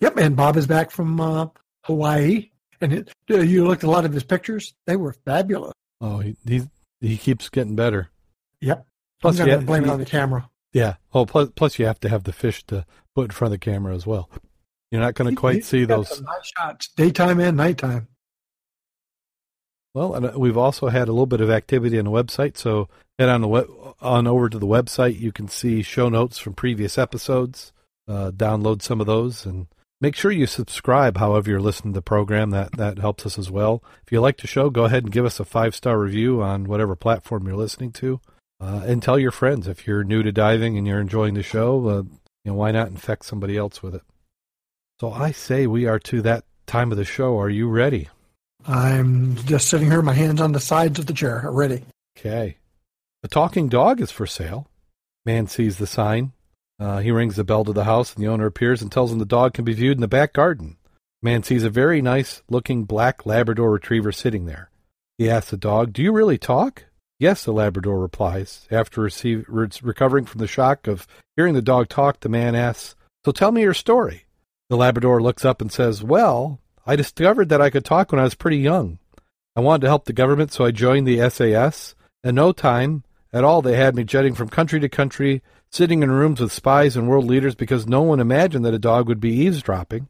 Yep, 0.00 0.16
and 0.18 0.36
Bob 0.36 0.56
is 0.56 0.66
back 0.66 0.90
from 0.90 1.18
uh, 1.20 1.46
Hawaii, 1.84 2.50
and 2.80 2.92
it, 2.92 3.12
uh, 3.30 3.36
you 3.38 3.66
looked 3.66 3.82
at 3.84 3.86
a 3.86 3.90
lot 3.90 4.04
of 4.04 4.12
his 4.12 4.24
pictures; 4.24 4.74
they 4.86 4.96
were 4.96 5.14
fabulous. 5.24 5.72
Oh, 6.00 6.18
he 6.18 6.36
he, 6.46 6.62
he 7.00 7.16
keeps 7.16 7.48
getting 7.48 7.76
better. 7.76 8.10
Yep. 8.60 8.86
Plus, 9.20 9.34
I'm 9.40 9.46
going 9.46 9.48
yeah, 9.48 9.60
to 9.60 9.66
blame 9.66 9.84
it 9.84 9.90
on 9.90 9.98
the 9.98 10.06
camera. 10.06 10.48
yeah. 10.72 10.94
Oh, 11.14 11.24
plus 11.26 11.48
plus 11.54 11.78
you 11.78 11.86
have 11.86 12.00
to 12.00 12.08
have 12.08 12.24
the 12.24 12.32
fish 12.32 12.64
to 12.66 12.84
put 13.14 13.24
in 13.26 13.30
front 13.30 13.54
of 13.54 13.60
the 13.60 13.64
camera 13.64 13.94
as 13.94 14.06
well. 14.06 14.30
You're 14.90 15.00
not 15.00 15.14
going 15.14 15.34
to 15.34 15.40
quite 15.40 15.64
see 15.64 15.84
those. 15.84 16.20
nice 16.22 16.52
shots, 16.56 16.88
daytime 16.96 17.40
and 17.40 17.56
nighttime. 17.56 18.08
Well, 19.94 20.14
and 20.14 20.26
uh, 20.26 20.32
we've 20.36 20.58
also 20.58 20.88
had 20.88 21.08
a 21.08 21.12
little 21.12 21.26
bit 21.26 21.40
of 21.40 21.50
activity 21.50 21.98
on 21.98 22.04
the 22.04 22.10
website. 22.10 22.56
So 22.58 22.88
head 23.18 23.30
on 23.30 23.40
the 23.40 23.48
web, 23.48 23.66
on 24.00 24.26
over 24.26 24.48
to 24.50 24.58
the 24.58 24.66
website. 24.66 25.18
You 25.18 25.32
can 25.32 25.48
see 25.48 25.82
show 25.82 26.08
notes 26.10 26.38
from 26.38 26.52
previous 26.52 26.98
episodes. 26.98 27.72
Uh, 28.06 28.30
download 28.30 28.82
some 28.82 29.00
of 29.00 29.06
those 29.06 29.44
and 29.46 29.66
make 30.00 30.14
sure 30.14 30.30
you 30.30 30.46
subscribe. 30.46 31.16
However, 31.16 31.50
you're 31.50 31.60
listening 31.60 31.94
to 31.94 31.98
the 31.98 32.02
program, 32.02 32.50
that 32.50 32.72
that 32.76 32.98
helps 32.98 33.26
us 33.26 33.38
as 33.38 33.50
well. 33.50 33.82
If 34.04 34.12
you 34.12 34.20
like 34.20 34.36
the 34.36 34.46
show, 34.46 34.70
go 34.70 34.84
ahead 34.84 35.04
and 35.04 35.12
give 35.12 35.24
us 35.24 35.40
a 35.40 35.44
five 35.44 35.74
star 35.74 35.98
review 35.98 36.42
on 36.42 36.64
whatever 36.64 36.94
platform 36.94 37.46
you're 37.46 37.56
listening 37.56 37.92
to, 37.92 38.20
uh, 38.60 38.82
and 38.86 39.02
tell 39.02 39.18
your 39.18 39.30
friends 39.30 39.68
if 39.68 39.86
you're 39.86 40.04
new 40.04 40.22
to 40.22 40.32
diving 40.32 40.78
and 40.78 40.86
you're 40.86 41.00
enjoying 41.00 41.34
the 41.34 41.42
show. 41.42 41.88
Uh, 41.88 42.02
you 42.44 42.52
know, 42.52 42.54
why 42.54 42.70
not 42.70 42.88
infect 42.88 43.24
somebody 43.24 43.56
else 43.56 43.82
with 43.82 43.94
it? 43.94 44.02
So 45.00 45.12
I 45.12 45.32
say 45.32 45.66
we 45.66 45.86
are 45.86 45.98
to 46.00 46.22
that 46.22 46.44
time 46.66 46.90
of 46.90 46.98
the 46.98 47.04
show. 47.04 47.38
Are 47.38 47.50
you 47.50 47.68
ready? 47.68 48.08
I'm 48.66 49.36
just 49.36 49.68
sitting 49.68 49.90
here, 49.90 50.02
my 50.02 50.14
hands 50.14 50.40
on 50.40 50.52
the 50.52 50.60
sides 50.60 50.98
of 50.98 51.06
the 51.06 51.12
chair, 51.12 51.48
ready. 51.50 51.84
Okay. 52.18 52.56
The 53.22 53.28
talking 53.28 53.68
dog 53.68 54.00
is 54.00 54.10
for 54.10 54.26
sale. 54.26 54.68
Man 55.24 55.46
sees 55.46 55.78
the 55.78 55.86
sign. 55.86 56.32
Uh, 56.78 56.98
he 56.98 57.10
rings 57.10 57.36
the 57.36 57.44
bell 57.44 57.64
to 57.64 57.72
the 57.72 57.84
house, 57.84 58.14
and 58.14 58.22
the 58.22 58.28
owner 58.28 58.46
appears 58.46 58.82
and 58.82 58.92
tells 58.92 59.12
him 59.12 59.18
the 59.18 59.24
dog 59.24 59.54
can 59.54 59.64
be 59.64 59.72
viewed 59.72 59.96
in 59.96 60.00
the 60.00 60.08
back 60.08 60.32
garden. 60.32 60.76
Man 61.22 61.42
sees 61.42 61.64
a 61.64 61.70
very 61.70 62.02
nice 62.02 62.42
looking 62.48 62.84
black 62.84 63.24
Labrador 63.24 63.70
retriever 63.70 64.12
sitting 64.12 64.46
there. 64.46 64.70
He 65.18 65.30
asks 65.30 65.50
the 65.50 65.56
dog, 65.56 65.92
Do 65.92 66.02
you 66.02 66.12
really 66.12 66.38
talk? 66.38 66.84
Yes, 67.18 67.44
the 67.44 67.52
Labrador 67.52 67.98
replies. 67.98 68.66
After 68.70 69.00
receive, 69.00 69.46
re- 69.48 69.68
recovering 69.82 70.26
from 70.26 70.40
the 70.40 70.46
shock 70.46 70.86
of 70.86 71.06
hearing 71.34 71.54
the 71.54 71.62
dog 71.62 71.88
talk, 71.88 72.20
the 72.20 72.28
man 72.28 72.54
asks, 72.54 72.94
So 73.24 73.32
tell 73.32 73.52
me 73.52 73.62
your 73.62 73.74
story. 73.74 74.26
The 74.68 74.76
Labrador 74.76 75.22
looks 75.22 75.44
up 75.44 75.62
and 75.62 75.72
says, 75.72 76.02
Well, 76.02 76.60
I 76.86 76.94
discovered 76.94 77.48
that 77.48 77.62
I 77.62 77.70
could 77.70 77.84
talk 77.84 78.12
when 78.12 78.20
I 78.20 78.24
was 78.24 78.34
pretty 78.34 78.58
young. 78.58 78.98
I 79.54 79.60
wanted 79.60 79.82
to 79.82 79.88
help 79.88 80.04
the 80.04 80.12
government, 80.12 80.52
so 80.52 80.64
I 80.66 80.70
joined 80.70 81.06
the 81.06 81.30
SAS. 81.30 81.94
In 82.22 82.34
no 82.34 82.52
time 82.52 83.04
at 83.32 83.44
all, 83.44 83.62
they 83.62 83.76
had 83.76 83.94
me 83.94 84.04
jetting 84.04 84.34
from 84.34 84.50
country 84.50 84.78
to 84.80 84.88
country, 84.88 85.42
sitting 85.70 86.02
in 86.02 86.10
rooms 86.10 86.40
with 86.40 86.52
spies 86.52 86.96
and 86.96 87.08
world 87.08 87.24
leaders 87.24 87.54
because 87.54 87.86
no 87.86 88.02
one 88.02 88.20
imagined 88.20 88.64
that 88.66 88.74
a 88.74 88.78
dog 88.78 89.08
would 89.08 89.20
be 89.20 89.32
eavesdropping. 89.32 90.08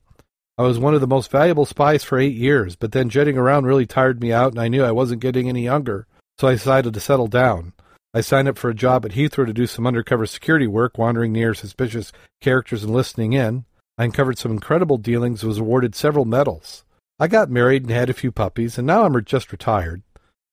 I 0.58 0.62
was 0.62 0.78
one 0.78 0.94
of 0.94 1.00
the 1.00 1.06
most 1.06 1.30
valuable 1.30 1.66
spies 1.66 2.02
for 2.02 2.18
eight 2.18 2.34
years, 2.34 2.74
but 2.74 2.92
then 2.92 3.10
jetting 3.10 3.38
around 3.38 3.66
really 3.66 3.86
tired 3.86 4.20
me 4.20 4.32
out, 4.32 4.52
and 4.52 4.60
I 4.60 4.68
knew 4.68 4.82
I 4.82 4.90
wasn't 4.90 5.20
getting 5.20 5.48
any 5.48 5.62
younger, 5.62 6.06
so 6.38 6.48
I 6.48 6.52
decided 6.52 6.94
to 6.94 7.00
settle 7.00 7.26
down. 7.28 7.72
I 8.14 8.20
signed 8.20 8.48
up 8.48 8.56
for 8.56 8.70
a 8.70 8.74
job 8.74 9.04
at 9.04 9.12
Heathrow 9.12 9.46
to 9.46 9.52
do 9.52 9.66
some 9.66 9.86
undercover 9.86 10.26
security 10.26 10.66
work, 10.66 10.96
wandering 10.96 11.32
near 11.32 11.54
suspicious 11.54 12.12
characters 12.40 12.82
and 12.82 12.92
listening 12.92 13.34
in. 13.34 13.64
I 13.98 14.04
uncovered 14.04 14.38
some 14.38 14.52
incredible 14.52 14.98
dealings 14.98 15.42
and 15.42 15.48
was 15.48 15.58
awarded 15.58 15.94
several 15.94 16.24
medals. 16.24 16.84
I 17.18 17.28
got 17.28 17.50
married 17.50 17.82
and 17.82 17.90
had 17.90 18.10
a 18.10 18.14
few 18.14 18.32
puppies, 18.32 18.78
and 18.78 18.86
now 18.86 19.04
I'm 19.04 19.24
just 19.24 19.52
retired. 19.52 20.02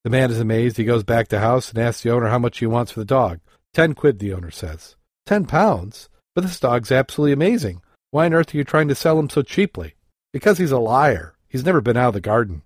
The 0.03 0.09
man 0.09 0.31
is 0.31 0.39
amazed. 0.39 0.77
He 0.77 0.83
goes 0.83 1.03
back 1.03 1.29
to 1.29 1.39
house 1.39 1.69
and 1.69 1.79
asks 1.79 2.03
the 2.03 2.11
owner 2.11 2.27
how 2.27 2.39
much 2.39 2.59
he 2.59 2.65
wants 2.65 2.91
for 2.91 2.99
the 2.99 3.05
dog. 3.05 3.39
Ten 3.73 3.93
quid, 3.93 4.19
the 4.19 4.33
owner 4.33 4.51
says. 4.51 4.95
Ten 5.25 5.45
pounds? 5.45 6.09
But 6.35 6.41
this 6.43 6.59
dog's 6.59 6.91
absolutely 6.91 7.33
amazing. 7.33 7.81
Why 8.11 8.25
on 8.25 8.33
earth 8.33 8.53
are 8.53 8.57
you 8.57 8.63
trying 8.63 8.89
to 8.89 8.95
sell 8.95 9.17
him 9.17 9.29
so 9.29 9.41
cheaply? 9.41 9.95
Because 10.31 10.57
he's 10.57 10.71
a 10.71 10.79
liar. 10.79 11.35
He's 11.47 11.65
never 11.65 11.81
been 11.81 11.97
out 11.97 12.09
of 12.09 12.13
the 12.13 12.21
garden. 12.21 12.63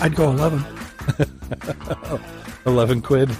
I'd 0.00 0.14
go 0.14 0.30
11. 0.30 0.64
Eleven 2.66 3.00
quid. 3.00 3.30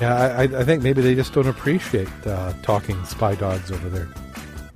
yeah, 0.00 0.36
I, 0.38 0.42
I 0.42 0.64
think 0.64 0.82
maybe 0.82 1.02
they 1.02 1.14
just 1.14 1.32
don't 1.32 1.46
appreciate 1.46 2.08
uh, 2.26 2.52
talking 2.62 3.02
spy 3.04 3.34
dogs 3.34 3.70
over 3.70 3.88
there. 3.88 4.08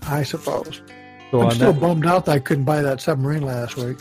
I 0.03 0.23
suppose. 0.23 0.83
So 1.31 1.43
I'm 1.43 1.51
still 1.53 1.73
that, 1.73 1.81
bummed 1.81 2.07
out 2.07 2.27
that 2.27 2.33
I 2.33 2.39
couldn't 2.39 2.65
buy 2.65 2.83
that 2.83 3.01
submarine 3.01 3.43
last 3.43 3.77
week. 3.77 3.99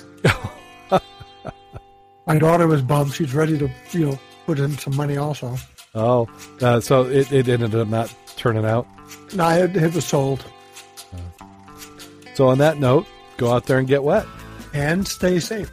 My 2.25 2.37
daughter 2.37 2.67
was 2.67 2.81
bummed. 2.81 3.13
She's 3.13 3.33
ready 3.33 3.57
to, 3.57 3.69
you 3.91 4.05
know, 4.05 4.19
put 4.45 4.59
in 4.59 4.77
some 4.77 4.95
money 4.95 5.17
also. 5.17 5.57
oh, 5.95 6.29
uh, 6.61 6.79
so 6.79 7.05
it, 7.05 7.31
it 7.31 7.49
ended 7.49 7.73
up 7.73 7.87
not 7.87 8.13
turning 8.35 8.65
out. 8.65 8.87
No, 9.33 9.49
it, 9.49 9.75
it 9.75 9.93
was 9.93 10.05
sold. 10.05 10.45
So 12.35 12.47
on 12.47 12.59
that 12.59 12.77
note, 12.77 13.07
go 13.37 13.51
out 13.51 13.65
there 13.65 13.79
and 13.79 13.87
get 13.87 14.03
wet 14.03 14.25
and 14.73 15.07
stay 15.07 15.39
safe. 15.39 15.71